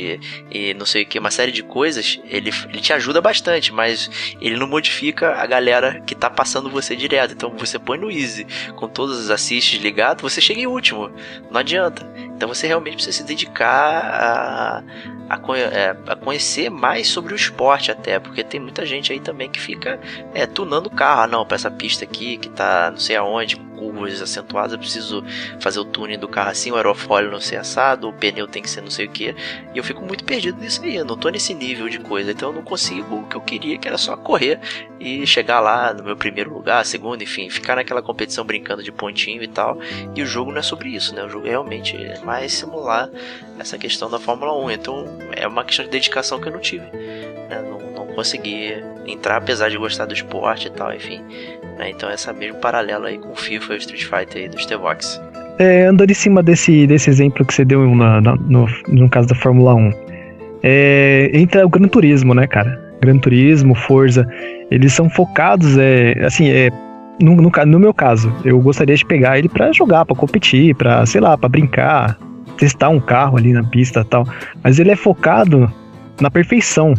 e 0.50 0.74
não 0.76 0.86
sei 0.86 1.04
o 1.04 1.06
que, 1.06 1.20
uma 1.20 1.30
série 1.30 1.52
de 1.52 1.62
coisas, 1.64 2.22
ele, 2.24 2.50
ele 2.70 2.80
te 2.80 2.94
ajuda 2.94 3.20
bastante, 3.20 3.74
mas 3.74 4.10
ele 4.40 4.56
não 4.56 4.66
modifica 4.66 5.34
a 5.34 5.46
galera 5.46 6.00
que 6.08 6.16
tá 6.16 6.30
passando 6.30 6.70
você 6.70 6.96
direto. 6.96 7.34
Então 7.34 7.54
você 7.58 7.78
põe 7.78 7.98
no 7.98 8.10
easy, 8.10 8.48
com 8.78 8.88
todos 8.88 9.20
os 9.20 9.30
assists 9.30 9.82
ligados, 9.82 10.22
você 10.22 10.40
chega 10.40 10.62
em 10.62 10.68
último. 10.68 11.12
Não 11.52 11.60
adianta. 11.60 12.10
Então 12.36 12.48
você 12.48 12.68
realmente 12.68 12.96
precisa 12.96 13.18
se 13.18 13.24
dedicar 13.26 13.68
a, 13.70 14.84
a, 15.30 15.58
é, 15.58 15.96
a, 16.08 16.16
conhecer 16.16 16.70
mais 16.70 17.08
sobre 17.08 17.34
o 17.34 17.36
esporte 17.36 17.92
até, 17.92 18.20
porque 18.20 18.44
tem 18.44 18.60
muita 18.60 18.86
gente 18.86 19.12
aí 19.12 19.20
também 19.20 19.50
que 19.50 19.60
fica 19.60 20.00
é, 20.34 20.46
tunando 20.46 20.88
o 20.88 20.90
carro, 20.90 21.22
ah, 21.22 21.28
não, 21.28 21.46
para 21.46 21.56
essa 21.56 21.72
pista 21.72 22.04
aqui 22.04 22.38
que 22.38 22.50
tá 22.50 22.93
não 22.94 23.00
sei 23.00 23.16
aonde, 23.16 23.58
curvas 23.58 24.22
acentuadas, 24.22 24.74
eu 24.74 24.80
preciso 24.80 25.24
fazer 25.60 25.80
o 25.80 25.86
tuning 25.86 26.18
do 26.18 26.28
carro 26.28 26.52
assim, 26.52 26.72
o 26.72 26.76
aerofólio 26.76 27.32
não 27.32 27.42
ser 27.42 27.58
assado, 27.58 28.08
o 28.08 28.14
pneu 28.14 28.48
tem 28.48 28.62
que 28.62 28.70
ser 28.70 28.82
não 28.82 28.90
sei 28.90 29.06
o 29.06 29.10
que, 29.10 29.36
e 29.74 29.78
eu 29.78 29.84
fico 29.84 30.02
muito 30.02 30.24
perdido 30.24 30.60
nisso 30.60 30.82
aí, 30.84 30.96
eu 30.96 31.06
não 31.06 31.18
tô 31.18 31.30
nesse 31.30 31.54
nível 31.54 31.90
de 31.90 32.00
coisa, 32.00 32.32
então 32.32 32.50
eu 32.50 32.56
não 32.56 32.64
consigo. 32.64 33.16
O 33.16 33.24
que 33.28 33.36
eu 33.36 33.42
queria, 33.42 33.78
que 33.78 33.88
era 33.88 33.98
só 33.98 34.16
correr 34.16 34.60
e 35.00 35.26
chegar 35.28 35.60
lá 35.60 35.94
no 35.94 36.04
meu 36.04 36.16
primeiro 36.16 36.54
lugar, 36.54 36.86
segundo, 36.86 37.22
enfim, 37.22 37.50
ficar 37.50 37.76
naquela 37.76 38.02
competição 38.02 38.46
brincando 38.46 38.84
de 38.84 38.92
pontinho 38.92 39.44
e 39.44 39.48
tal, 39.48 39.78
e 40.16 40.22
o 40.22 40.26
jogo 40.26 40.52
não 40.52 40.60
é 40.60 40.62
sobre 40.62 40.90
isso, 40.90 41.14
né, 41.14 41.24
o 41.24 41.30
jogo 41.30 41.48
é 41.48 41.50
realmente 41.50 41.98
mais 42.24 42.54
simular 42.54 43.10
essa 43.60 43.78
questão 43.78 44.10
da 44.10 44.20
Fórmula 44.20 44.56
1, 44.66 44.72
então 44.72 45.06
é 45.32 45.48
uma 45.48 45.64
questão 45.64 45.86
de 45.86 45.92
dedicação 45.92 46.40
que 46.40 46.48
eu 46.48 46.54
não 46.54 46.60
tive, 46.60 46.86
né, 46.86 47.62
não, 47.62 47.92
não 47.92 48.08
consegui 48.14 48.74
entrar 49.06 49.38
apesar 49.38 49.70
de 49.70 49.78
gostar 49.78 50.06
do 50.06 50.14
esporte 50.14 50.68
e 50.68 50.72
tal, 50.72 50.94
enfim, 50.94 51.22
né? 51.78 51.90
Então 51.90 52.10
essa 52.10 52.34
mesmo 52.34 52.60
paralelo 52.60 53.06
aí 53.06 53.18
com 53.18 53.32
o 53.32 53.36
FIFA 53.36 53.74
e 53.74 53.76
o 53.76 53.80
Street 53.80 54.04
Fighter 54.04 54.44
aí 54.44 54.50
do 54.50 54.60
Stevox. 54.60 55.22
É, 55.60 55.86
andando 55.86 56.10
em 56.10 56.16
cima 56.16 56.42
desse, 56.42 56.88
desse 56.88 57.10
exemplo 57.10 57.46
que 57.46 57.54
você 57.54 57.64
deu 57.64 57.94
na, 57.96 58.20
na, 58.20 58.36
no, 58.36 58.68
no 58.88 59.10
caso 59.10 59.28
da 59.28 59.36
Fórmula 59.36 59.76
1, 59.76 59.92
é, 60.64 61.30
entra 61.34 61.66
o 61.66 61.70
Gran 61.70 61.88
Turismo, 61.88 62.34
né, 62.34 62.48
cara? 62.48 62.82
Gran 63.02 63.18
Turismo, 63.20 63.76
Forza, 63.76 64.28
eles 64.72 64.94
são 64.94 65.10
focados, 65.10 65.78
é, 65.78 66.14
assim, 66.26 66.50
é, 66.50 66.72
no, 67.22 67.36
no, 67.36 67.52
no 67.68 67.80
meu 67.80 67.94
caso, 67.94 68.34
eu 68.44 68.60
gostaria 68.60 68.96
de 68.96 69.06
pegar 69.06 69.38
ele 69.38 69.50
para 69.50 69.72
jogar, 69.72 70.06
para 70.06 70.16
competir, 70.16 70.74
para 70.74 71.06
sei 71.06 71.22
lá, 71.22 71.38
para 71.38 71.50
brincar, 71.50 72.18
testar 72.58 72.90
um 72.90 73.00
carro 73.00 73.38
ali 73.38 73.54
na 73.54 73.64
pista 73.64 74.04
tal, 74.04 74.26
mas 74.64 74.80
ele 74.80 74.90
é 74.90 74.96
focado 74.96 75.72
na 76.20 76.32
perfeição. 76.32 76.94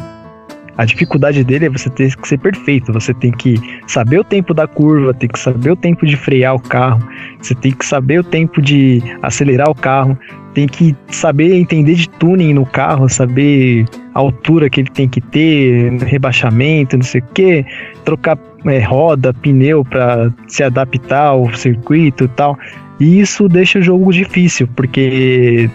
A 0.77 0.85
dificuldade 0.85 1.45
dele 1.45 1.67
é 1.67 1.71
você 1.71 1.89
ter 1.89 2.15
que 2.17 2.27
ser 2.27 2.39
perfeito. 2.39 2.93
Você 2.93 3.15
tem 3.15 3.31
que 3.31 3.55
saber 3.87 4.19
o 4.19 4.25
tempo 4.25 4.53
da 4.53 4.67
curva, 4.67 5.15
tem 5.15 5.29
que 5.29 5.39
saber 5.39 5.71
o 5.71 5.77
tempo 5.77 6.05
de 6.05 6.17
frear 6.17 6.55
o 6.55 6.61
carro, 6.61 7.01
você 7.41 7.55
tem 7.55 7.73
que 7.73 7.87
saber 7.87 8.21
o 8.21 8.25
tempo 8.25 8.61
de 8.61 9.03
acelerar 9.23 9.71
o 9.71 9.75
carro, 9.75 10.19
tem 10.53 10.67
que 10.67 10.97
saber 11.09 11.55
entender 11.55 11.95
de 11.95 12.09
tuning 12.09 12.55
no 12.55 12.67
carro, 12.67 13.09
saber 13.09 13.85
a 14.15 14.19
altura 14.21 14.71
que 14.71 14.81
ele 14.81 14.91
tem 14.91 15.09
que 15.09 15.21
ter, 15.21 15.93
rebaixamento, 16.03 16.97
não 16.97 17.05
sei 17.05 17.21
o 17.21 17.25
que, 17.35 17.65
trocar 18.05 18.39
é, 18.65 18.79
roda, 18.81 19.33
pneu 19.35 19.85
para 19.85 20.33
se 20.47 20.63
adaptar 20.63 21.27
ao 21.27 21.53
circuito 21.55 22.25
e 22.25 22.29
tal. 22.29 22.59
E 23.01 23.21
isso 23.21 23.49
deixa 23.49 23.81
o 23.81 23.83
jogo 23.83 24.13
difícil, 24.13 24.69
porque 24.75 25.69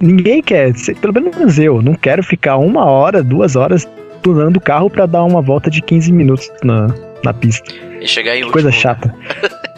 ninguém 0.00 0.40
quer, 0.40 0.72
pelo 1.00 1.12
menos 1.12 1.58
eu, 1.58 1.82
não 1.82 1.94
quero 1.94 2.22
ficar 2.22 2.56
uma 2.56 2.84
hora, 2.84 3.22
duas 3.22 3.56
horas 3.56 3.86
tunando 4.22 4.58
o 4.58 4.60
carro 4.60 4.88
para 4.88 5.06
dar 5.06 5.24
uma 5.24 5.42
volta 5.42 5.70
de 5.70 5.82
15 5.82 6.12
minutos 6.12 6.50
na, 6.62 6.88
na 7.24 7.34
pista. 7.34 7.70
E 8.00 8.06
chegar 8.06 8.34
em 8.34 8.44
último. 8.44 8.52
Coisa 8.52 8.72
chata. 8.72 9.14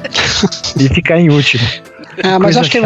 e 0.79 0.89
ficar 0.89 1.19
em 1.19 1.31
último. 1.31 1.65
Ah, 2.23 2.39
mas 2.39 2.57
acho 2.57 2.71
que 2.71 2.81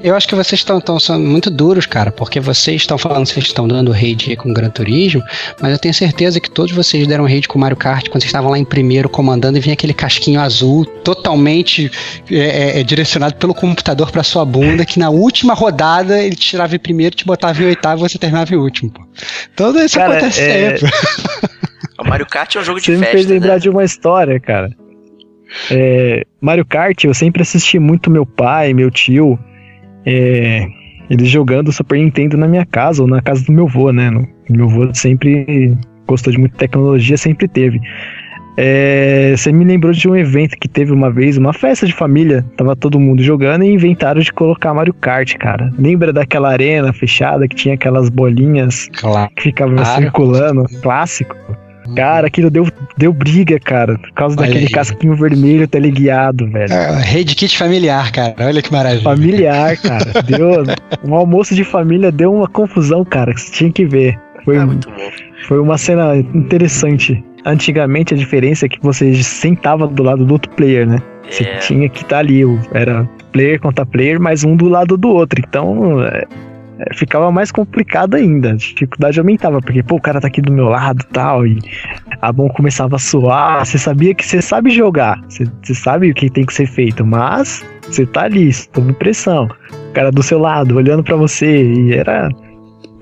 eu 0.00 0.14
acho 0.14 0.28
que 0.28 0.34
vocês 0.34 0.60
estão 0.60 1.00
sendo 1.00 1.20
muito 1.20 1.50
duros, 1.50 1.84
cara, 1.84 2.12
porque 2.12 2.38
vocês 2.38 2.82
estão 2.82 2.96
falando 2.96 3.26
que 3.26 3.32
vocês 3.32 3.46
estão 3.46 3.66
dando 3.66 3.90
raid 3.90 4.36
com 4.36 4.52
Gran 4.52 4.70
Turismo, 4.70 5.22
mas 5.60 5.72
eu 5.72 5.78
tenho 5.78 5.92
certeza 5.92 6.38
que 6.38 6.50
todos 6.50 6.72
vocês 6.72 7.06
deram 7.06 7.24
raid 7.24 7.48
com 7.48 7.58
Mario 7.58 7.76
Kart 7.76 8.08
quando 8.08 8.22
vocês 8.22 8.28
estavam 8.28 8.50
lá 8.50 8.58
em 8.58 8.64
primeiro 8.64 9.08
comandando 9.08 9.58
e 9.58 9.60
vinha 9.60 9.74
aquele 9.74 9.92
casquinho 9.92 10.40
azul 10.40 10.84
totalmente 10.84 11.90
é, 12.30 12.36
é, 12.36 12.80
é 12.80 12.82
direcionado 12.84 13.34
pelo 13.34 13.54
computador 13.54 14.10
para 14.10 14.22
sua 14.22 14.44
bunda, 14.44 14.84
que 14.84 14.98
na 14.98 15.10
última 15.10 15.54
rodada 15.54 16.22
ele 16.22 16.36
te 16.36 16.48
tirava 16.48 16.76
em 16.76 16.78
primeiro, 16.78 17.16
te 17.16 17.24
botava 17.24 17.60
em 17.60 17.66
oitavo 17.66 18.04
e 18.04 18.08
você 18.08 18.18
terminava 18.18 18.54
em 18.54 18.56
último. 18.56 18.90
Pô. 18.90 19.02
Tudo 19.56 19.82
isso 19.82 19.96
cara, 19.96 20.18
acontece 20.18 20.40
é... 20.40 20.76
sempre. 20.76 20.90
o 21.98 22.04
Mario 22.04 22.26
Kart 22.26 22.54
é 22.54 22.60
um 22.60 22.64
jogo 22.64 22.80
você 22.80 22.92
de 22.92 22.98
festa, 22.98 23.10
Você 23.10 23.16
me 23.16 23.22
fez 23.24 23.26
lembrar 23.26 23.54
né? 23.54 23.58
de 23.58 23.68
uma 23.68 23.84
história, 23.84 24.38
cara. 24.38 24.70
É, 25.70 26.24
Mario 26.40 26.64
Kart, 26.64 27.02
eu 27.04 27.14
sempre 27.14 27.42
assisti 27.42 27.78
muito 27.78 28.10
meu 28.10 28.26
pai, 28.26 28.72
meu 28.72 28.90
tio 28.90 29.38
é, 30.08 30.66
eles 31.10 31.28
jogando 31.28 31.70
Super 31.70 31.98
Nintendo 31.98 32.38
na 32.38 32.48
minha 32.48 32.64
casa 32.64 33.02
ou 33.02 33.08
na 33.08 33.20
casa 33.20 33.44
do 33.44 33.52
meu 33.52 33.66
avô, 33.66 33.92
né? 33.92 34.10
No, 34.10 34.26
meu 34.48 34.64
avô 34.64 34.94
sempre 34.94 35.76
gostou 36.06 36.32
de 36.32 36.38
muita 36.38 36.56
tecnologia, 36.56 37.18
sempre 37.18 37.46
teve. 37.46 37.78
É, 38.56 39.34
você 39.36 39.52
me 39.52 39.64
lembrou 39.64 39.92
de 39.92 40.08
um 40.08 40.16
evento 40.16 40.56
que 40.58 40.66
teve 40.66 40.90
uma 40.90 41.10
vez, 41.12 41.36
uma 41.36 41.52
festa 41.52 41.86
de 41.86 41.92
família, 41.92 42.44
tava 42.56 42.74
todo 42.74 42.98
mundo 42.98 43.22
jogando 43.22 43.62
e 43.62 43.72
inventaram 43.72 44.20
de 44.20 44.32
colocar 44.32 44.74
Mario 44.74 44.94
Kart, 44.94 45.36
cara. 45.36 45.70
Lembra 45.78 46.12
daquela 46.12 46.50
arena 46.50 46.92
fechada 46.92 47.46
que 47.46 47.54
tinha 47.54 47.74
aquelas 47.74 48.08
bolinhas 48.08 48.88
claro. 48.98 49.30
que 49.36 49.42
ficavam 49.42 49.84
circulando? 49.84 50.64
Clássico. 50.82 51.36
Cara, 51.94 52.26
aquilo 52.26 52.50
deu, 52.50 52.66
deu 52.96 53.12
briga, 53.12 53.58
cara. 53.58 53.98
Por 53.98 54.12
causa 54.12 54.36
Olha 54.38 54.46
daquele 54.46 54.66
aí. 54.66 54.72
casquinho 54.72 55.14
vermelho 55.16 55.66
teleguiado, 55.66 56.48
velho. 56.50 56.72
É, 56.72 57.00
rede 57.02 57.34
kit 57.34 57.56
familiar, 57.56 58.10
cara. 58.12 58.34
Olha 58.38 58.62
que 58.62 58.72
maravilha. 58.72 59.02
Familiar, 59.02 59.76
cara. 59.76 60.22
deu. 60.26 60.64
Um 61.04 61.14
almoço 61.14 61.54
de 61.54 61.64
família 61.64 62.10
deu 62.10 62.32
uma 62.32 62.48
confusão, 62.48 63.04
cara, 63.04 63.32
que 63.34 63.40
você 63.40 63.52
tinha 63.52 63.72
que 63.72 63.84
ver. 63.84 64.18
Foi, 64.44 64.56
ah, 64.56 64.66
muito 64.66 64.88
bom. 64.88 64.96
foi 65.46 65.58
uma 65.58 65.76
cena 65.76 66.16
interessante. 66.16 67.22
Antigamente 67.44 68.14
a 68.14 68.16
diferença 68.16 68.66
é 68.66 68.68
que 68.68 68.78
você 68.82 69.14
sentava 69.22 69.86
do 69.86 70.02
lado 70.02 70.24
do 70.24 70.32
outro 70.32 70.50
player, 70.52 70.86
né? 70.86 70.98
Você 71.30 71.44
é. 71.44 71.56
tinha 71.58 71.88
que 71.88 71.98
estar 71.98 72.08
tá 72.08 72.18
ali. 72.18 72.42
Era 72.72 73.08
player 73.32 73.60
contra 73.60 73.84
player, 73.84 74.20
mas 74.20 74.44
um 74.44 74.56
do 74.56 74.68
lado 74.68 74.96
do 74.96 75.08
outro. 75.08 75.42
Então, 75.46 76.02
é, 76.04 76.18
é, 76.18 76.26
ficava 76.94 77.30
mais 77.30 77.50
complicado 77.50 78.14
ainda. 78.14 78.52
A 78.52 78.56
dificuldade 78.56 79.18
aumentava, 79.18 79.60
porque, 79.60 79.82
pô, 79.82 79.96
o 79.96 80.00
cara 80.00 80.20
tá 80.20 80.28
aqui 80.28 80.40
do 80.40 80.52
meu 80.52 80.66
lado 80.66 81.04
tal, 81.12 81.46
e 81.46 81.58
a 82.20 82.32
mão 82.32 82.48
começava 82.48 82.96
a 82.96 82.98
suar. 82.98 83.64
Você 83.64 83.78
sabia 83.78 84.14
que 84.14 84.26
você 84.26 84.40
sabe 84.40 84.70
jogar, 84.70 85.20
você, 85.28 85.46
sabe 85.74 86.10
o 86.10 86.14
que 86.14 86.30
tem 86.30 86.44
que 86.44 86.54
ser 86.54 86.66
feito, 86.66 87.04
mas 87.04 87.64
você 87.82 88.06
tá 88.06 88.22
ali, 88.22 88.52
sob 88.52 88.92
pressão. 88.94 89.48
O 89.90 89.92
cara 89.92 90.10
do 90.10 90.22
seu 90.22 90.38
lado, 90.38 90.76
olhando 90.76 91.02
para 91.02 91.16
você, 91.16 91.64
e 91.64 91.94
era 91.94 92.28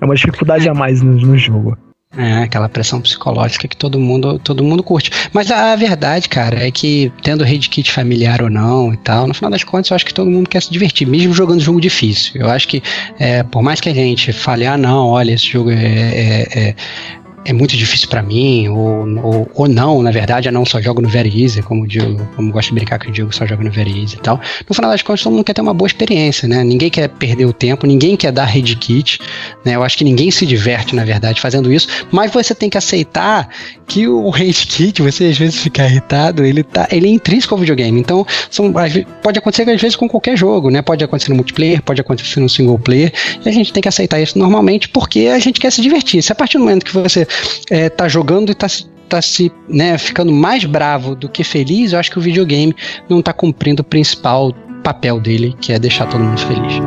é 0.01 0.05
uma 0.05 0.15
dificuldade 0.15 0.69
a 0.69 0.75
mais 0.75 1.03
no, 1.03 1.13
no 1.13 1.37
jogo. 1.39 1.77
É, 2.17 2.45
aquela 2.45 2.69
pressão 2.69 3.01
psicológica 3.01 3.69
que 3.69 3.77
todo 3.77 3.99
mundo, 3.99 4.39
todo 4.39 4.65
mundo 4.65 4.83
curte. 4.83 5.11
Mas 5.33 5.51
a, 5.51 5.75
verdade, 5.77 6.29
cara, 6.29 6.67
é 6.67 6.71
que 6.71 7.13
tendo 7.23 7.45
rede 7.45 7.69
kit 7.69 7.91
familiar 7.91 8.41
ou 8.41 8.49
não 8.49 8.93
e 8.95 8.97
tal, 8.97 9.27
no 9.27 9.35
final 9.35 9.51
das 9.51 9.65
contas, 9.65 9.91
eu 9.91 9.97
acho 9.97 10.07
que 10.07 10.15
todo 10.15 10.31
mundo 10.31 10.49
quer 10.49 10.63
se 10.63 10.71
divertir, 10.71 11.07
mesmo 11.07 11.35
jogando 11.35 11.61
jogo 11.61 11.81
difícil. 11.81 12.41
Eu 12.41 12.49
acho 12.49 12.69
que, 12.69 12.83
é, 13.19 13.43
por 13.43 13.63
mais 13.63 13.81
que 13.81 13.89
a 13.89 13.95
gente 13.95 14.33
fale, 14.33 14.65
ah, 14.67 14.79
não, 14.79 15.09
olha, 15.09 15.33
esse 15.33 15.47
jogo 15.47 15.71
é, 15.71 15.75
é, 15.75 16.69
é 16.69 16.75
é 17.47 17.53
muito 17.53 17.77
difícil 17.77 18.09
para 18.09 18.23
mim, 18.23 18.69
ou, 18.69 19.07
ou, 19.23 19.51
ou, 19.55 19.69
não, 19.69 20.03
na 20.03 20.11
verdade, 20.11 20.49
eu 20.49 20.53
não 20.53 20.65
só 20.65 20.81
jogo 20.81 21.01
no 21.01 21.09
Very 21.09 21.43
Easy, 21.43 21.63
como 21.63 21.85
o 21.85 22.27
como 22.35 22.51
gosto 22.51 22.71
de 22.71 22.75
brincar 22.75 22.99
que 22.99 23.09
o 23.09 23.13
Diego 23.13 23.33
só 23.33 23.47
joga 23.47 23.63
no 23.63 23.71
Very 23.71 24.01
Easy 24.01 24.17
e 24.17 24.19
tal. 24.19 24.41
No 24.69 24.75
final 24.75 24.91
das 24.91 25.01
contas, 25.03 25.23
todo 25.23 25.33
mundo 25.33 25.45
quer 25.45 25.55
ter 25.55 25.61
uma 25.61 25.73
boa 25.73 25.87
experiência, 25.87 26.49
né? 26.49 26.65
Ninguém 26.65 26.91
quer 26.91 27.09
perder 27.09 27.47
o 27.47 27.53
tempo, 27.53 27.87
ninguém 27.87 28.17
quer 28.17 28.33
dar 28.33 28.47
head 28.47 28.75
kit, 28.77 29.21
né? 29.65 29.77
Eu 29.77 29.85
acho 29.85 29.97
que 29.97 30.03
ninguém 30.03 30.29
se 30.33 30.45
diverte, 30.45 30.97
na 30.97 31.05
verdade, 31.05 31.41
fazendo 31.41 31.73
isso, 31.73 31.87
mas 32.11 32.33
você 32.33 32.53
tem 32.53 32.69
que 32.69 32.77
aceitar 32.77 33.49
que 33.87 34.09
o 34.09 34.29
head 34.31 34.67
kit, 34.67 35.01
você 35.01 35.27
às 35.27 35.39
vezes 35.39 35.57
fica 35.57 35.87
irritado, 35.87 36.45
ele, 36.45 36.65
tá, 36.65 36.89
ele 36.91 37.07
é 37.07 37.11
intrínseco 37.11 37.55
ao 37.55 37.61
videogame. 37.61 38.01
Então, 38.01 38.27
são, 38.51 38.73
pode 39.23 39.39
acontecer 39.39 39.71
às 39.71 39.81
vezes 39.81 39.95
com 39.95 40.09
qualquer 40.09 40.37
jogo, 40.37 40.69
né? 40.69 40.83
Pode 40.83 41.05
acontecer 41.05 41.31
no 41.31 41.37
multiplayer, 41.37 41.81
pode 41.81 42.01
acontecer 42.01 42.41
no 42.41 42.49
single 42.49 42.79
player, 42.79 43.13
e 43.45 43.49
a 43.49 43.53
gente 43.53 43.73
tem 43.73 43.81
que 43.81 43.89
aceitar 43.89 44.21
isso 44.21 44.37
normalmente 44.37 44.89
porque 44.89 45.29
a 45.29 45.39
gente 45.39 45.61
quer 45.61 45.71
se 45.71 45.81
divertir. 45.81 46.21
Se 46.23 46.33
a 46.33 46.35
partir 46.35 46.59
do 46.59 46.65
momento 46.65 46.85
que 46.85 46.93
você 46.93 47.27
é, 47.71 47.89
tá 47.89 48.09
jogando 48.09 48.51
e 48.51 48.55
tá 48.55 48.67
tá 49.09 49.23
se 49.23 49.53
né, 49.69 49.97
ficando 49.97 50.33
mais 50.33 50.65
bravo 50.65 51.15
do 51.15 51.29
que 51.29 51.45
feliz, 51.45 51.93
eu 51.93 51.99
acho 52.01 52.11
que 52.11 52.19
o 52.19 52.21
videogame 52.21 52.75
não 53.09 53.23
tá 53.23 53.33
cumprindo 53.33 53.83
o 53.83 53.85
principal 53.85 54.53
papel 54.83 55.21
dele, 55.21 55.55
que 55.61 55.73
é 55.73 55.79
deixar 55.79 56.07
todo 56.07 56.25
mundo 56.25 56.41
feliz. 56.41 56.81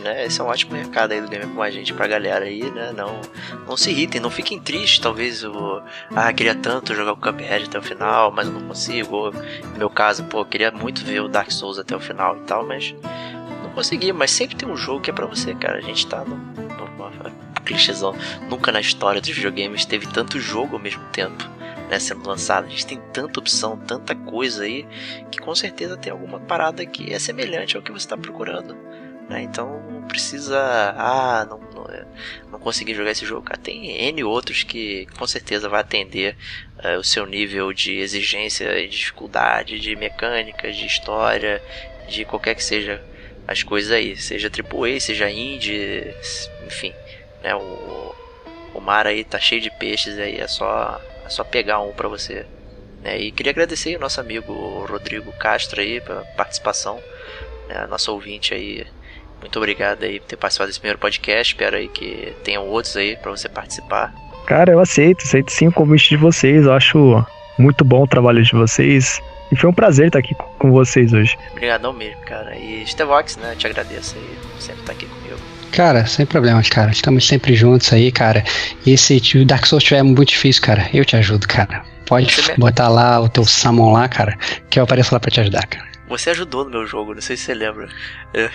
Esse 0.00 0.40
é 0.40 0.44
um 0.44 0.46
ótimo 0.46 0.74
recado 0.74 1.12
aí 1.12 1.20
do 1.20 1.28
Gamer 1.28 1.48
com 1.48 1.62
a 1.62 1.70
gente 1.70 1.92
pra 1.92 2.06
galera 2.06 2.44
aí, 2.44 2.70
né? 2.70 2.92
Não, 2.96 3.20
não 3.66 3.76
se 3.76 3.90
irritem, 3.90 4.20
não 4.20 4.30
fiquem 4.30 4.60
tristes. 4.60 4.98
Talvez 4.98 5.42
eu. 5.42 5.82
Ah, 6.14 6.32
queria 6.32 6.54
tanto 6.54 6.94
jogar 6.94 7.12
o 7.12 7.16
Cuphead 7.16 7.66
até 7.66 7.78
o 7.78 7.82
final, 7.82 8.30
mas 8.30 8.46
eu 8.46 8.52
não 8.52 8.62
consigo. 8.62 9.16
Ou, 9.16 9.32
no 9.32 9.78
meu 9.78 9.90
caso, 9.90 10.24
pô, 10.24 10.44
queria 10.44 10.70
muito 10.70 11.04
ver 11.04 11.20
o 11.20 11.28
Dark 11.28 11.50
Souls 11.50 11.78
até 11.78 11.94
o 11.94 12.00
final 12.00 12.36
e 12.36 12.40
tal, 12.40 12.66
mas 12.66 12.94
não 13.62 13.70
consegui. 13.70 14.12
Mas 14.12 14.30
sempre 14.30 14.56
tem 14.56 14.68
um 14.68 14.76
jogo 14.76 15.00
que 15.00 15.10
é 15.10 15.12
pra 15.12 15.26
você, 15.26 15.54
cara. 15.54 15.78
A 15.78 15.82
gente 15.82 16.06
tá 16.06 16.24
no. 16.24 16.36
no 16.36 16.72
clichêzão. 17.64 18.14
Nunca 18.48 18.72
na 18.72 18.80
história 18.80 19.20
dos 19.20 19.30
videogames 19.30 19.84
teve 19.84 20.06
tanto 20.06 20.40
jogo 20.40 20.76
ao 20.76 20.82
mesmo 20.82 21.04
tempo. 21.12 21.48
Né, 21.88 21.98
sendo 21.98 22.26
lançado. 22.26 22.66
A 22.66 22.68
gente 22.68 22.86
tem 22.86 23.00
tanta 23.12 23.38
opção, 23.38 23.76
tanta 23.76 24.14
coisa 24.14 24.64
aí, 24.64 24.86
que 25.30 25.38
com 25.38 25.54
certeza 25.54 25.96
tem 25.96 26.10
alguma 26.10 26.40
parada 26.40 26.84
que 26.86 27.12
é 27.12 27.18
semelhante 27.18 27.76
ao 27.76 27.82
que 27.82 27.92
você 27.92 28.06
está 28.06 28.16
procurando. 28.16 28.74
Né? 29.32 29.42
Então 29.44 29.80
não 29.90 30.02
precisa. 30.02 30.58
Ah, 30.96 31.46
não, 31.48 31.58
não, 31.58 31.86
não, 32.50 32.58
consegui 32.58 32.94
jogar 32.94 33.12
esse 33.12 33.24
jogo. 33.24 33.42
Cara, 33.42 33.58
tem 33.58 33.90
N 34.08 34.22
outros 34.24 34.62
que 34.62 35.06
com 35.18 35.26
certeza 35.26 35.70
vai 35.70 35.80
atender 35.80 36.36
uh, 36.84 36.98
o 36.98 37.04
seu 37.04 37.24
nível 37.24 37.72
de 37.72 37.96
exigência 37.98 38.78
e 38.78 38.86
dificuldade, 38.86 39.80
de 39.80 39.96
mecânica, 39.96 40.70
de 40.70 40.84
história, 40.84 41.62
de 42.08 42.26
qualquer 42.26 42.54
que 42.54 42.62
seja 42.62 43.02
as 43.48 43.62
coisas 43.62 43.90
aí. 43.90 44.14
Seja 44.16 44.50
AAA, 44.50 45.00
seja 45.00 45.30
indie, 45.30 46.14
enfim. 46.66 46.92
Né? 47.42 47.54
O, 47.54 48.14
o 48.74 48.80
mar 48.80 49.06
aí 49.06 49.24
tá 49.24 49.40
cheio 49.40 49.62
de 49.62 49.70
peixes 49.70 50.18
aí, 50.18 50.38
é 50.38 50.46
só, 50.46 51.00
é 51.24 51.28
só 51.30 51.42
pegar 51.42 51.80
um 51.80 51.92
para 51.92 52.08
você. 52.08 52.44
Né? 53.02 53.18
E 53.18 53.32
queria 53.32 53.50
agradecer 53.50 53.96
o 53.96 54.00
nosso 54.00 54.20
amigo 54.20 54.84
Rodrigo 54.84 55.32
Castro 55.32 55.80
aí 55.80 56.02
pela 56.02 56.22
participação, 56.36 57.02
né? 57.66 57.86
nosso 57.86 58.12
ouvinte 58.12 58.52
aí 58.52 58.86
muito 59.42 59.58
obrigado 59.58 60.04
aí 60.04 60.20
por 60.20 60.26
ter 60.26 60.36
participado 60.36 60.68
desse 60.68 60.80
primeiro 60.80 60.98
podcast. 60.98 61.52
Espero 61.52 61.76
aí 61.76 61.88
que 61.88 62.32
tenham 62.42 62.66
outros 62.66 62.96
aí 62.96 63.16
para 63.16 63.30
você 63.30 63.48
participar. 63.48 64.14
Cara, 64.46 64.72
eu 64.72 64.80
aceito, 64.80 65.22
aceito 65.24 65.52
sim 65.52 65.68
o 65.68 65.72
convite 65.72 66.10
de 66.10 66.16
vocês. 66.16 66.64
Eu 66.64 66.72
acho 66.72 67.26
muito 67.58 67.84
bom 67.84 68.04
o 68.04 68.06
trabalho 68.06 68.42
de 68.42 68.52
vocês. 68.52 69.20
E 69.50 69.56
foi 69.56 69.68
um 69.68 69.74
prazer 69.74 70.06
estar 70.06 70.20
aqui 70.20 70.34
com 70.58 70.70
vocês 70.70 71.12
hoje. 71.12 71.36
Obrigadão 71.50 71.92
mesmo, 71.92 72.20
cara. 72.22 72.56
E 72.56 72.86
Stevox, 72.86 73.36
né? 73.36 73.54
Te 73.56 73.66
agradeço 73.66 74.16
aí 74.16 74.38
por 74.40 74.62
sempre 74.62 74.80
estar 74.80 74.92
aqui 74.92 75.06
comigo. 75.06 75.36
Cara, 75.72 76.06
sem 76.06 76.24
problemas, 76.24 76.68
cara. 76.68 76.90
Estamos 76.90 77.26
sempre 77.26 77.54
juntos 77.54 77.92
aí, 77.92 78.10
cara. 78.12 78.44
E 78.86 78.96
se 78.96 79.20
o 79.36 79.44
Dark 79.44 79.66
Souls 79.66 79.82
estiver 79.82 80.02
muito 80.02 80.28
difícil, 80.28 80.62
cara, 80.62 80.88
eu 80.94 81.04
te 81.04 81.16
ajudo, 81.16 81.46
cara. 81.48 81.82
Pode 82.06 82.34
botar 82.58 82.88
lá 82.88 83.20
o 83.20 83.28
teu 83.28 83.44
Summon 83.44 83.92
lá, 83.92 84.08
cara, 84.08 84.36
que 84.68 84.78
eu 84.78 84.84
apareço 84.84 85.14
lá 85.14 85.20
pra 85.20 85.30
te 85.30 85.40
ajudar, 85.40 85.66
cara. 85.66 85.91
Você 86.12 86.28
ajudou 86.28 86.64
no 86.64 86.70
meu 86.70 86.86
jogo, 86.86 87.14
não 87.14 87.22
sei 87.22 87.38
se 87.38 87.44
você 87.44 87.54
lembra. 87.54 87.88
Eu, 88.34 88.50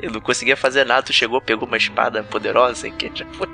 eu 0.00 0.10
não 0.10 0.20
conseguia 0.20 0.56
fazer 0.56 0.86
nada, 0.86 1.02
tu 1.02 1.12
chegou, 1.12 1.38
pegou 1.38 1.68
uma 1.68 1.76
espada 1.76 2.22
poderosa 2.22 2.88
e 2.88 2.90
que 2.90 3.10
já 3.14 3.26
foi. 3.32 3.46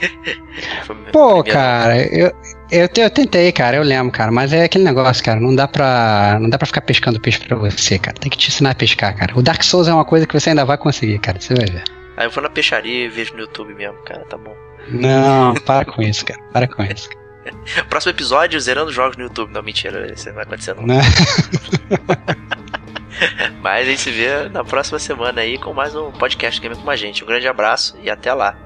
Pô, 1.12 1.42
cara, 1.42 1.98
eu, 1.98 2.32
eu, 2.70 2.88
eu, 2.96 3.10
tentei, 3.10 3.50
cara, 3.50 3.76
eu 3.76 3.82
lembro, 3.82 4.12
cara, 4.12 4.30
mas 4.30 4.52
é 4.52 4.64
aquele 4.64 4.84
negócio, 4.84 5.22
cara, 5.22 5.40
não 5.40 5.54
dá 5.54 5.66
pra, 5.66 6.38
não 6.40 6.48
dá 6.48 6.56
pra 6.56 6.66
ficar 6.66 6.80
pescando 6.82 7.20
peixe 7.20 7.40
pra 7.40 7.56
você, 7.56 7.98
cara. 7.98 8.16
Tem 8.16 8.30
que 8.30 8.38
te 8.38 8.48
ensinar 8.48 8.70
a 8.70 8.74
pescar, 8.74 9.16
cara. 9.16 9.36
O 9.36 9.42
Dark 9.42 9.62
Souls 9.64 9.88
é 9.88 9.92
uma 9.92 10.04
coisa 10.04 10.24
que 10.24 10.38
você 10.38 10.50
ainda 10.50 10.64
vai 10.64 10.78
conseguir, 10.78 11.18
cara, 11.18 11.40
você 11.40 11.54
vai 11.54 11.66
ver. 11.66 11.82
Aí 12.16 12.26
eu 12.26 12.30
vou 12.30 12.42
na 12.42 12.48
peixaria 12.48 13.06
e 13.06 13.08
vejo 13.08 13.34
no 13.34 13.40
YouTube 13.40 13.74
mesmo, 13.74 13.98
cara, 14.04 14.20
tá 14.26 14.38
bom. 14.38 14.54
Não, 14.88 15.54
para 15.66 15.84
com 15.84 16.00
isso, 16.00 16.24
cara, 16.24 16.40
para 16.52 16.68
com 16.68 16.82
isso. 16.84 17.08
Próximo 17.88 18.12
episódio, 18.12 18.60
zerando 18.60 18.92
jogos 18.92 19.16
no 19.16 19.24
YouTube. 19.24 19.52
Não, 19.52 19.62
mentira, 19.62 20.12
isso 20.12 20.26
não 20.28 20.34
vai 20.34 20.44
acontecer 20.44 20.74
não. 20.74 20.86
não. 20.86 21.00
Mas 23.62 23.86
a 23.86 23.90
gente 23.90 24.00
se 24.00 24.10
vê 24.10 24.48
na 24.48 24.64
próxima 24.64 24.98
semana 24.98 25.42
aí 25.42 25.58
com 25.58 25.74
mais 25.74 25.94
um 25.94 26.10
podcast 26.10 26.60
Game 26.60 26.74
com 26.76 26.90
a 26.90 26.96
gente. 26.96 27.22
Um 27.22 27.26
grande 27.26 27.46
abraço 27.46 27.98
e 28.02 28.08
até 28.08 28.32
lá. 28.32 28.56